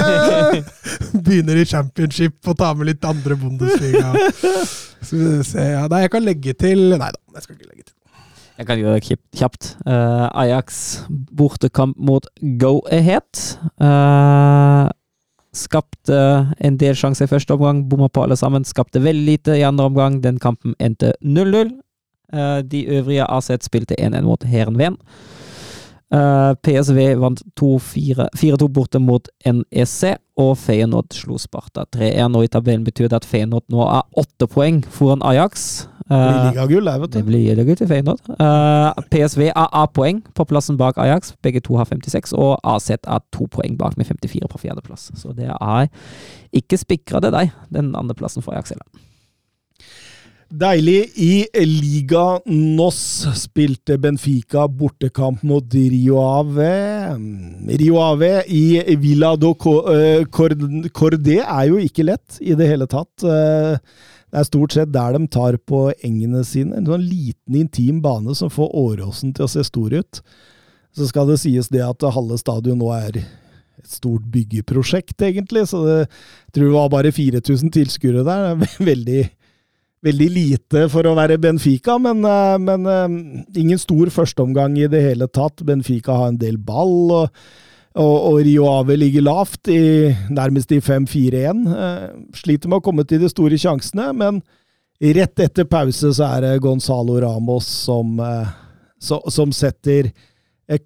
[1.28, 4.14] Begynner i championship og tar med litt andre Bundesliga.
[5.02, 7.86] Skal vi se ja, Nei, jeg kan legge til Nei da, jeg skal ikke legge
[7.86, 7.94] til.
[8.58, 9.74] Jeg kan gjøre det kjapt.
[9.86, 11.04] Eh, Ajax
[11.38, 12.26] bortekamp mot
[12.58, 13.44] Go Ahead.
[13.78, 14.90] Uh,
[15.54, 16.22] skapte
[16.58, 18.66] en del sjanser i første omgang, bomma på alle sammen.
[18.66, 20.18] Skapte veldig lite i andre omgang.
[20.24, 21.76] Den kampen endte 0-0.
[22.34, 24.98] Eh, de øvrige AZ spilte 1-1 mot Heerenveen.
[26.14, 32.36] Eh, PSV vant 2-4 4-2 borte mot NEC, og Feyenoord slo Sparta 3-1.
[32.36, 35.88] Og i tabellen betyr det at Feyenoord nå er åtte poeng foran Ajax.
[36.08, 38.22] Det blir Eh, ligagull, det blir til Feyenoord.
[39.12, 41.34] PSV er A-poeng på plassen bak Ajax.
[41.44, 45.12] Begge to har 56, og AZ er to poeng bak med 54 på fjerdeplass.
[45.16, 45.88] Så det er
[46.54, 48.88] ikke spikra det deg, den andreplassen for Ajax heller.
[50.50, 51.12] Deilig.
[51.20, 53.00] I Liga NOS
[53.36, 56.70] spilte Benfica bortekamp mot Rio Ave.
[57.82, 62.88] Rio Ave i Villa do eh, Cord- Cordé er jo ikke lett i det hele
[62.88, 63.12] tatt.
[63.28, 63.78] Eh,
[64.28, 66.76] Det er stort sett der de tar på engene sine.
[66.76, 70.20] En sånn liten, intim bane som får Åråsen til å se stor ut.
[70.96, 75.64] Så skal det sies det at halve stadion nå er et stort byggeprosjekt, egentlig.
[75.72, 78.56] Så det, jeg tror det var bare 4000 tilskuere der.
[78.60, 79.22] Det er Veldig
[80.08, 83.08] veldig lite for å være Benfica, men, eh, men eh,
[83.62, 85.64] ingen stor førsteomgang i det hele tatt.
[85.68, 87.42] Benfica har en del ball, og,
[87.98, 91.66] og, og Rio Ave ligger lavt, i, nærmest i 5-4-1.
[91.78, 92.08] Eh,
[92.42, 94.42] Sliter med å komme til de store sjansene, men
[94.98, 98.18] rett etter pause så er det Gonzalo Ramos som,
[98.98, 100.10] som setter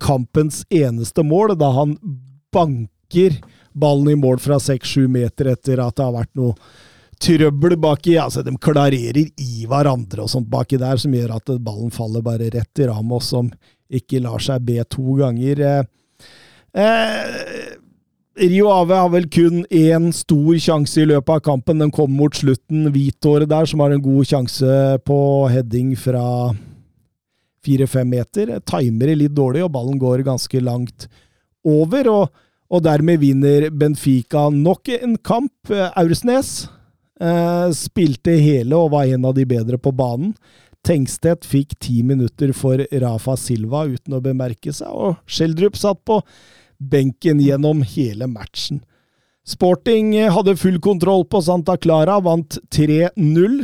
[0.04, 1.94] kampens eneste mål, da han
[2.52, 3.38] banker
[3.72, 6.58] ballen i mål fra 6-7 meter etter at det har vært noe
[7.22, 11.94] trøbbel baki altså De klarerer i hverandre og sånt baki der, som gjør at ballen
[11.94, 13.52] faller bare rett i Ramos, som
[13.92, 15.62] ikke lar seg be to ganger.
[15.68, 17.78] Eh, eh,
[18.42, 21.82] Rio Ave har vel kun én stor sjanse i løpet av kampen.
[21.84, 22.88] Den kommer mot slutten.
[22.94, 24.76] Hvitåret der, som har en god sjanse
[25.06, 25.20] på
[25.52, 26.24] heading fra
[27.66, 28.56] fire-fem meter.
[28.66, 31.10] Timer det litt dårlig, og ballen går ganske langt
[31.68, 32.10] over.
[32.10, 35.54] Og, og dermed vinner Benfica nok en kamp.
[35.70, 36.72] Eh, Aursnes
[37.78, 40.32] spilte hele og var en av de bedre på banen.
[40.82, 46.22] Tengstedt fikk ti minutter for Rafa Silva uten å bemerke seg, og Schjelderup satt på
[46.82, 48.82] benken gjennom hele matchen.
[49.46, 53.62] Sporting eh, hadde full kontroll på Santa Clara, vant 3-0.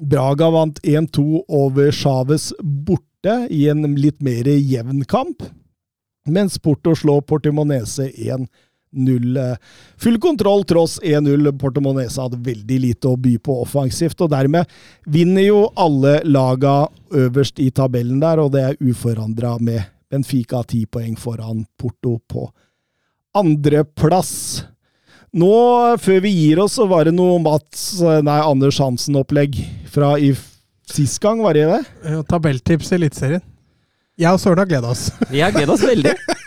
[0.00, 5.44] Braga vant 1-2 over Chávez borte i en litt mer jevn kamp,
[6.28, 8.48] mens Porto slår Portimonese 1-0.
[8.94, 9.56] Null eh,
[10.00, 11.50] full kontroll tross 1-0.
[11.60, 14.70] Portemonese hadde veldig lite å by på offensivt, og dermed
[15.10, 20.84] vinner jo alle laga øverst i tabellen der, og det er uforandra med Benfica ti
[20.86, 22.48] poeng foran Porto på
[23.34, 24.64] andreplass.
[25.34, 25.54] Nå,
[25.98, 29.58] før vi gir oss, så var det noe Mats, nei, Anders Hansen-opplegg
[29.90, 30.30] fra i
[30.90, 31.82] sist gang, var det det?
[32.06, 33.42] Ja, Tabelltips i Eliteserien.
[34.14, 35.08] Jeg og Søren har gleda oss.
[35.26, 36.14] Vi har gledet oss veldig.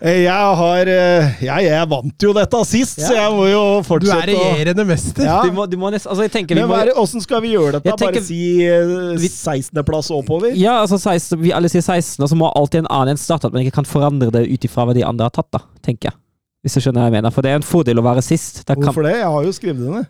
[0.00, 4.28] Eh, Jeg har eh, Jeg, jeg vant jo dette sist, så jeg må jo fortsette.
[4.30, 5.24] Du er regjerende mester.
[5.26, 5.38] Ja.
[5.42, 7.96] Du må, du må nest, altså jeg tenker må, er hvordan skal vi gjøre dette?
[7.98, 10.54] Tenker- Bare si eh, 16.-plass oppover?
[10.54, 13.50] Ja, altså 16, vi alle sier 16, og så må alltid en annen en starte,
[13.50, 16.12] at man ikke kan forandre det ut ifra hva de andre har tatt, da, tenker
[16.12, 16.18] jeg.
[16.62, 17.34] Hvis du skjønner hva jeg mener.
[17.34, 18.62] For det er en fordel å være sist.
[18.66, 19.16] Kan, Hvorfor det?
[19.18, 20.06] Jeg har jo skrevet det ned.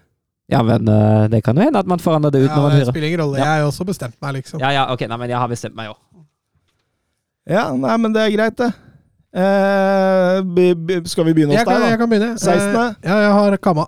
[0.52, 2.76] ja, men uh, det kan jo hende at man forandrer det ut Ja, når man
[2.81, 3.36] det spiller ingen rolle.
[3.39, 3.44] Ja.
[3.44, 4.60] Jeg har jo også bestemt meg, liksom.
[4.65, 5.99] Ja, ja, ok, nei, men jeg har bestemt meg òg.
[7.49, 8.70] Ja, nei, men det er greit, det.
[9.35, 11.91] Eh, skal vi begynne hos deg, da?
[11.93, 12.31] jeg kan begynne.
[12.39, 12.79] 16..
[12.79, 13.85] Eh, Ja, jeg har kamma.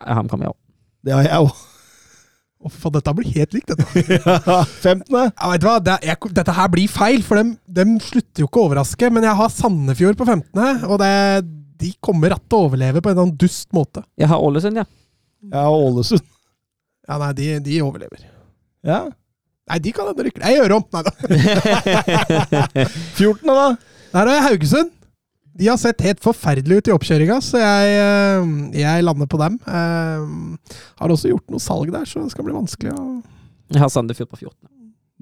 [0.00, 0.56] Jeg har kamma, òg.
[1.04, 1.52] Det har jeg òg.
[2.62, 4.18] Å, faen, dette blir helt likt, dette.
[4.86, 5.04] 15.
[5.10, 5.76] Ja, vet du hva?
[5.82, 9.10] Det, jeg, dette her blir feil, for dem, dem slutter jo ikke å overraske.
[9.12, 11.12] Men jeg har Sandefjord på 15., og det,
[11.82, 14.04] de kommer att til å overleve på en eller annen dust måte.
[14.20, 14.86] Jeg har Ålesund, ja.
[15.42, 16.22] Jeg har Ålesund.
[17.10, 18.22] Ja, nei, de, de overlever.
[18.86, 19.00] Ja.
[19.70, 20.42] Nei, de kan hende rykke.
[20.42, 20.84] Jeg gjør om!
[20.92, 21.12] Nei da.
[23.18, 23.76] 14., da?
[24.12, 24.90] Der har jeg Haugesund.
[25.60, 28.40] De har sett helt forferdelig ut i oppkjøringa, så jeg, eh,
[28.80, 29.58] jeg lander på dem.
[29.66, 30.20] Jeg
[30.98, 33.04] Har også gjort noe salg der, så det skal bli vanskelig å
[33.72, 34.56] Jeg har Sandefjord på 14.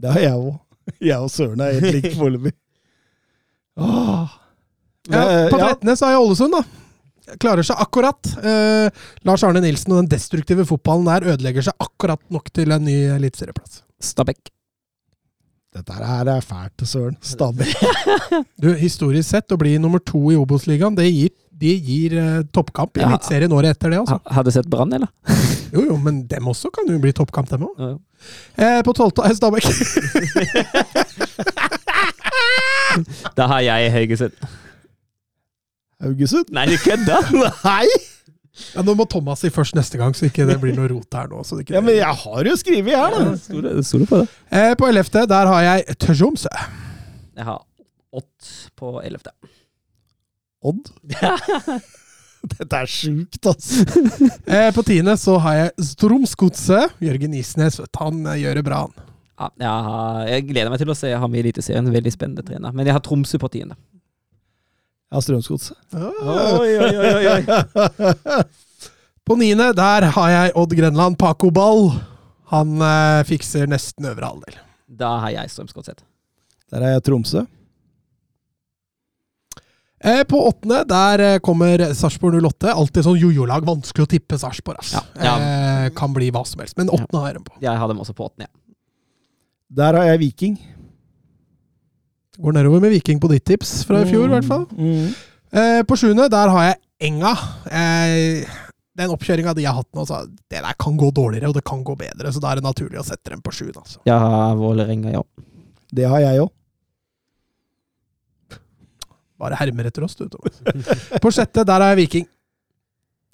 [0.00, 0.54] Det har jeg òg.
[1.02, 2.54] Jeg og Søren er helt like foreløpig.
[3.80, 4.28] Ja,
[5.50, 5.96] På ja, 13.
[5.96, 6.62] så har jeg Ålesund, da.
[7.42, 8.22] Klarer seg akkurat.
[8.42, 8.86] Eh,
[9.28, 12.96] Lars Arne Nilsen og den destruktive fotballen der ødelegger seg akkurat nok til en ny
[13.18, 13.82] eliteserieplass.
[14.00, 14.50] Stabæk.
[15.70, 17.16] Dette her er fælt, Søren.
[17.22, 17.76] Stabæk.
[18.62, 21.30] Du, Historisk sett, å bli nummer to i Obos-ligaen, det gir,
[21.60, 23.04] det gir uh, toppkamp i.
[23.06, 24.00] Eliteserien året etter det.
[24.02, 24.18] altså.
[24.24, 25.12] Ha, hadde sett Brann, eller?
[25.70, 27.76] Jo, jo, men dem også kan jo bli toppkamp, dem òg.
[27.78, 27.92] Ja.
[28.58, 29.68] Eh, på tolvte er Stabæk.
[33.36, 34.32] Da har jeg Haugesund.
[36.02, 36.50] Haugesund?
[36.50, 37.30] Nei, du kødder!
[37.68, 37.86] Nei!
[38.74, 41.28] Ja, nå må Thomas si først neste gang, så ikke det blir noe rot her
[41.30, 41.42] nå.
[41.46, 43.30] Så det ikke Ja, men jeg har jo skrevet her, da.
[43.34, 44.28] Det, sto det på det?
[44.50, 46.52] eh, på ellevte, der har jeg Tromsø.
[47.36, 47.60] Jeg har
[48.10, 49.30] Ott på 11.
[50.66, 50.88] Odd.
[52.50, 53.84] Dette er sjukt, altså.
[54.50, 56.96] Eh, på tiende så har jeg Stromsgodset.
[57.04, 59.06] Jørgen Isnes, han eh, gjør det bra, han.
[59.40, 61.86] Ja, jeg, har, jeg gleder meg til å se ham i Eliteserien.
[61.94, 62.74] Veldig spennende trener.
[62.76, 63.76] Men jeg har Tromsø på tiende.
[65.10, 65.74] Jeg har Strømsgodset.
[65.98, 68.42] Oi, oi, oi, oi.
[69.26, 71.88] På niende, der har jeg Odd Grenland Paco Ball.
[72.54, 74.60] Han eh, fikser nesten øvre halvdel.
[74.86, 76.04] Da har jeg Strømsgodset.
[76.70, 77.42] Der er jeg Tromsø.
[80.00, 82.70] Eh, på åttende, der eh, kommer Sarpsborg 08.
[82.72, 83.66] Alltid sånn jojo-lag.
[83.66, 84.94] Vanskelig å tippe Sarpsborg, ass.
[84.94, 85.34] Ja, ja.
[85.42, 86.78] Eh, kan bli hva som helst.
[86.78, 87.58] Men åttende har jeg dem på.
[87.66, 88.46] Jeg har dem også på åttende.
[88.46, 88.76] Ja.
[89.82, 90.56] Der har jeg Viking.
[92.40, 94.64] Går nedover med Viking på ditt tips fra i fjor, i hvert fall.
[94.72, 95.10] Mm.
[95.50, 96.78] Eh, på sjuende, der har jeg
[97.10, 97.32] Enga.
[97.68, 98.48] Eh,
[99.00, 101.82] den oppkjøringa de har hatt nå, så det der kan gå dårligere, og det kan
[101.84, 102.32] gå bedre.
[102.32, 103.82] Så da er det naturlig å sette dem på sjuende.
[103.82, 104.00] Altså.
[104.08, 105.22] Jeg har Vålerenga, ja.
[105.90, 106.50] Det har jeg òg.
[109.40, 110.26] Bare hermer etter oss, du.
[110.28, 110.60] Thomas.
[111.24, 112.26] På sjette, der har jeg Viking.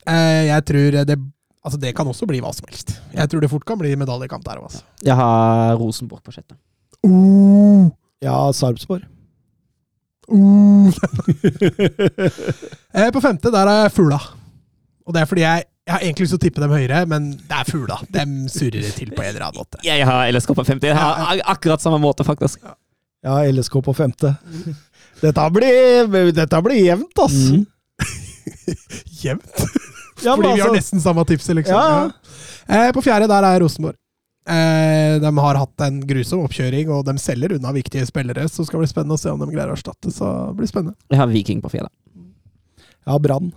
[0.07, 1.19] Eh, jeg tror det
[1.67, 2.93] Altså, det kan også bli hva som helst.
[3.11, 4.85] Jeg tror det fort kan bli medaljekamp der òg, altså.
[5.03, 6.55] Jeg har Rosenborg på sjette.
[7.03, 7.91] Uh,
[8.25, 9.03] Ja, Sarpsborg.
[10.33, 10.89] uh.
[12.97, 14.19] eh, på femte, der har jeg Fugla.
[15.07, 17.29] Og det er fordi jeg, jeg har egentlig lyst til å tippe dem høyere, men
[17.37, 18.01] det er Fugla.
[18.11, 19.79] Dem surrer det til på en eller annen måte.
[19.87, 20.89] Jeg har LSK på 50.
[20.91, 22.65] Jeg har akkurat samme måte, faktisk.
[23.27, 24.33] Har LSK på femte.
[25.23, 27.37] Dette blir, dette blir jevnt, ass.
[27.53, 27.67] Mm.
[29.23, 29.63] Jevnt.
[30.25, 31.77] Ja, Fordi vi har altså- nesten samme tipset, liksom.
[31.77, 32.11] Ja, Ja.
[32.67, 33.95] Eh, på fjerde der er Rosenborg.
[34.47, 38.47] Eh, de har hatt en grusom oppkjøring, og de selger unna viktige spillere.
[38.49, 40.13] Så skal det bli spennende å se om de greier å erstatte.
[40.15, 40.95] Så det blir spennende.
[41.11, 41.93] Jeg har Viking på fjellet
[43.07, 43.53] Jeg har Brann.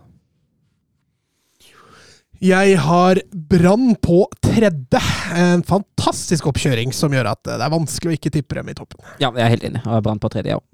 [2.40, 3.20] Jeg har
[3.52, 5.02] Brann på tredje.
[5.36, 9.02] En fantastisk oppkjøring som gjør at det er vanskelig å ikke tippe dem i toppen.
[9.20, 9.84] Ja, jeg er helt enig.
[9.84, 10.66] Jeg har Brann på tredje, jeg òg.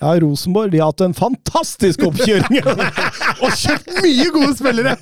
[0.00, 0.70] Ja, Rosenborg.
[0.72, 2.62] De har hatt en fantastisk oppkjøring!
[3.42, 4.94] Og kjøpt mye gode spillere!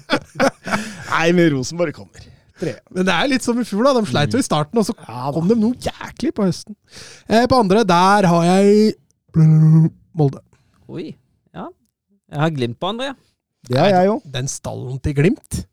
[1.12, 2.24] Nei, men Rosenborg kommer.
[2.58, 2.74] Tre.
[2.90, 3.94] Men det er litt som i fjor, da.
[3.98, 6.74] De sleit jo i starten, og så Ja, kom de noe jæklig på høsten.
[7.28, 8.94] Eh, på andre, der har jeg
[10.18, 10.40] Molde.
[10.90, 11.12] Oi.
[11.54, 11.68] Ja.
[12.32, 13.12] Jeg har Glimt på andre.
[13.12, 13.14] ja.
[13.68, 14.22] Det har jeg òg.
[14.32, 15.64] Den stallen til Glimt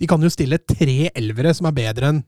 [0.00, 2.24] De kan jo stille tre elvere som er bedre enn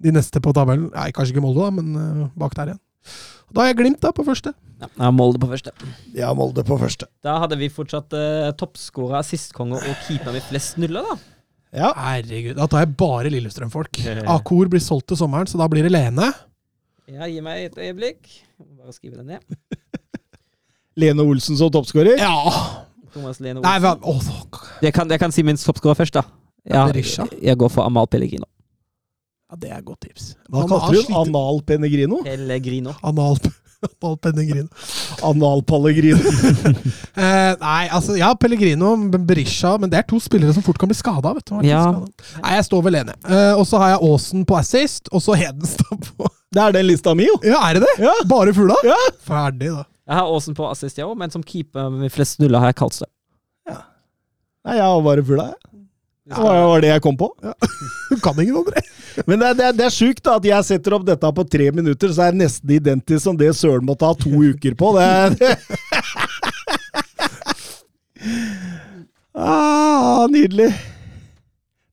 [0.00, 0.88] de neste på tabellen.
[0.94, 2.80] Nei, kanskje ikke Molde, da, men eh, bak der igjen.
[3.52, 4.52] Da har jeg Glimt da på første.
[4.78, 5.72] Ja, jeg har Molde på første.
[6.14, 7.08] Ja, Molde på første.
[7.24, 11.16] Da hadde vi fortsatt uh, toppskårer, assistkonge og keeper med flest nuller, da.
[11.74, 11.90] Ja.
[11.96, 14.00] Herregud, da tar jeg bare Lillestrøm-folk.
[14.36, 16.30] Akor blir solgt til sommeren, så da blir det Lene.
[17.08, 18.28] Ja, gi meg et øyeblikk.
[18.78, 19.58] Bare skrive det ned.
[21.00, 22.18] Lene Olsen som toppskårer.
[22.20, 22.84] Ja!
[23.14, 24.18] Thomas Lene Nei, men, oh,
[24.84, 26.24] Jeg kan, jeg kan si min toppskårer først, da.
[26.68, 27.24] Ja, Berisha?
[27.40, 28.44] jeg går for Amal Pellegrino.
[29.48, 30.34] ja, det er et godt tips.
[30.52, 32.18] Hva kalte du Anal Pellegrino?
[32.26, 32.92] Pellegrino.
[33.08, 33.38] Anal,
[33.82, 34.68] anal Pellegrino.
[35.22, 36.18] Anal Pellegrino.
[37.14, 38.94] Eh, nei, altså, ja, Pellegrino,
[39.28, 41.34] Berisha, men det er to spillere som fort kan bli skada.
[41.66, 41.84] Ja.
[41.86, 42.26] skadet.
[42.42, 43.14] Nei, jeg står vel enig.
[43.28, 46.88] Eh, og så har jeg Aasen på assist, og så Hedenstad på Det er den
[46.88, 47.36] lista mi, jo.
[47.46, 47.94] Ja, er det det?
[48.08, 48.14] Ja.
[48.30, 48.78] Bare fugla?
[48.86, 48.98] Ja.
[49.28, 49.84] Ferdig, da.
[50.08, 52.80] Jeg har Aasen på assist, jeg òg, men som keeper med flest nuller har jeg
[52.82, 53.10] Karlstad.
[54.66, 55.67] Nei, jeg har bare fugla, jeg.
[56.28, 57.30] Det var, var det jeg kom på.
[58.10, 58.82] Du kan ingen andre.
[59.26, 62.12] Men det, det, det er sjukt da, at jeg setter opp dette på tre minutter,
[62.12, 64.92] så er det nesten identisk som det Søren måtte ha to uker på.
[64.98, 65.08] Det,
[65.40, 65.56] det.
[69.48, 70.68] ah, nydelig.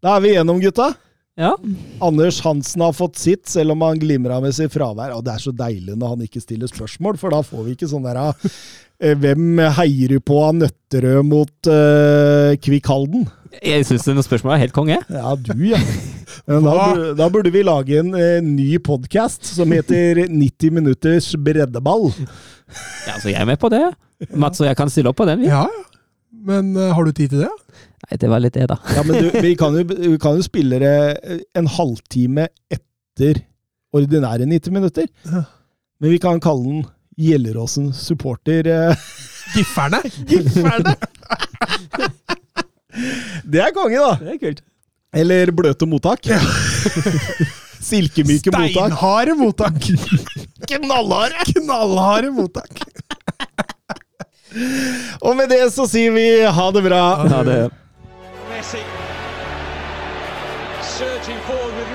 [0.04, 0.92] Da er vi gjennom, gutta.
[1.36, 1.58] Ja.
[2.00, 5.18] Anders Hansen har fått sitt, selv om han glimra med sitt fravær.
[5.18, 7.90] Og det er så deilig når han ikke stiller spørsmål, for da får vi ikke
[7.92, 13.28] sånn der eh, Hvem heier du på av Nøtterød mot uh, Kvikk Halden?
[13.60, 15.00] Jeg syns det spørsmålet er helt konge.
[15.12, 15.80] Ja, du, ja.
[16.48, 16.88] Men da,
[17.20, 22.14] da burde vi lage en uh, ny podkast som heter 90 minutters breddeball.
[22.16, 23.84] Ja, altså, jeg er med på det.
[24.32, 25.52] Mats og jeg kan stille opp på den, vi.
[25.52, 25.84] Ja, ja.
[26.46, 27.52] Men uh, har du tid til det?
[28.06, 28.78] Nei, det var litt det, da.
[28.94, 33.42] Ja, men du, vi, kan jo, vi kan jo spille det eh, en halvtime etter
[33.96, 35.08] ordinære 90 minutter.
[35.26, 36.86] Men vi kan kalle den
[37.16, 39.04] Gjelleråsen supporter eh,
[39.56, 40.02] Gifferne?
[40.30, 40.96] Gifferne!
[43.46, 44.16] Det er konge, da!
[44.20, 44.62] Det er kult.
[45.16, 46.28] Eller bløte mottak.
[47.88, 48.74] Silkemyke mottak.
[48.76, 49.80] Steinharde mottak.
[50.70, 51.48] Knallharde!
[51.54, 52.84] Knallharde mottak.
[55.24, 57.02] Og med det så sier vi ha det bra.
[57.32, 57.60] Ha det
[58.56, 58.86] Messi.
[60.82, 61.90] Surging forward with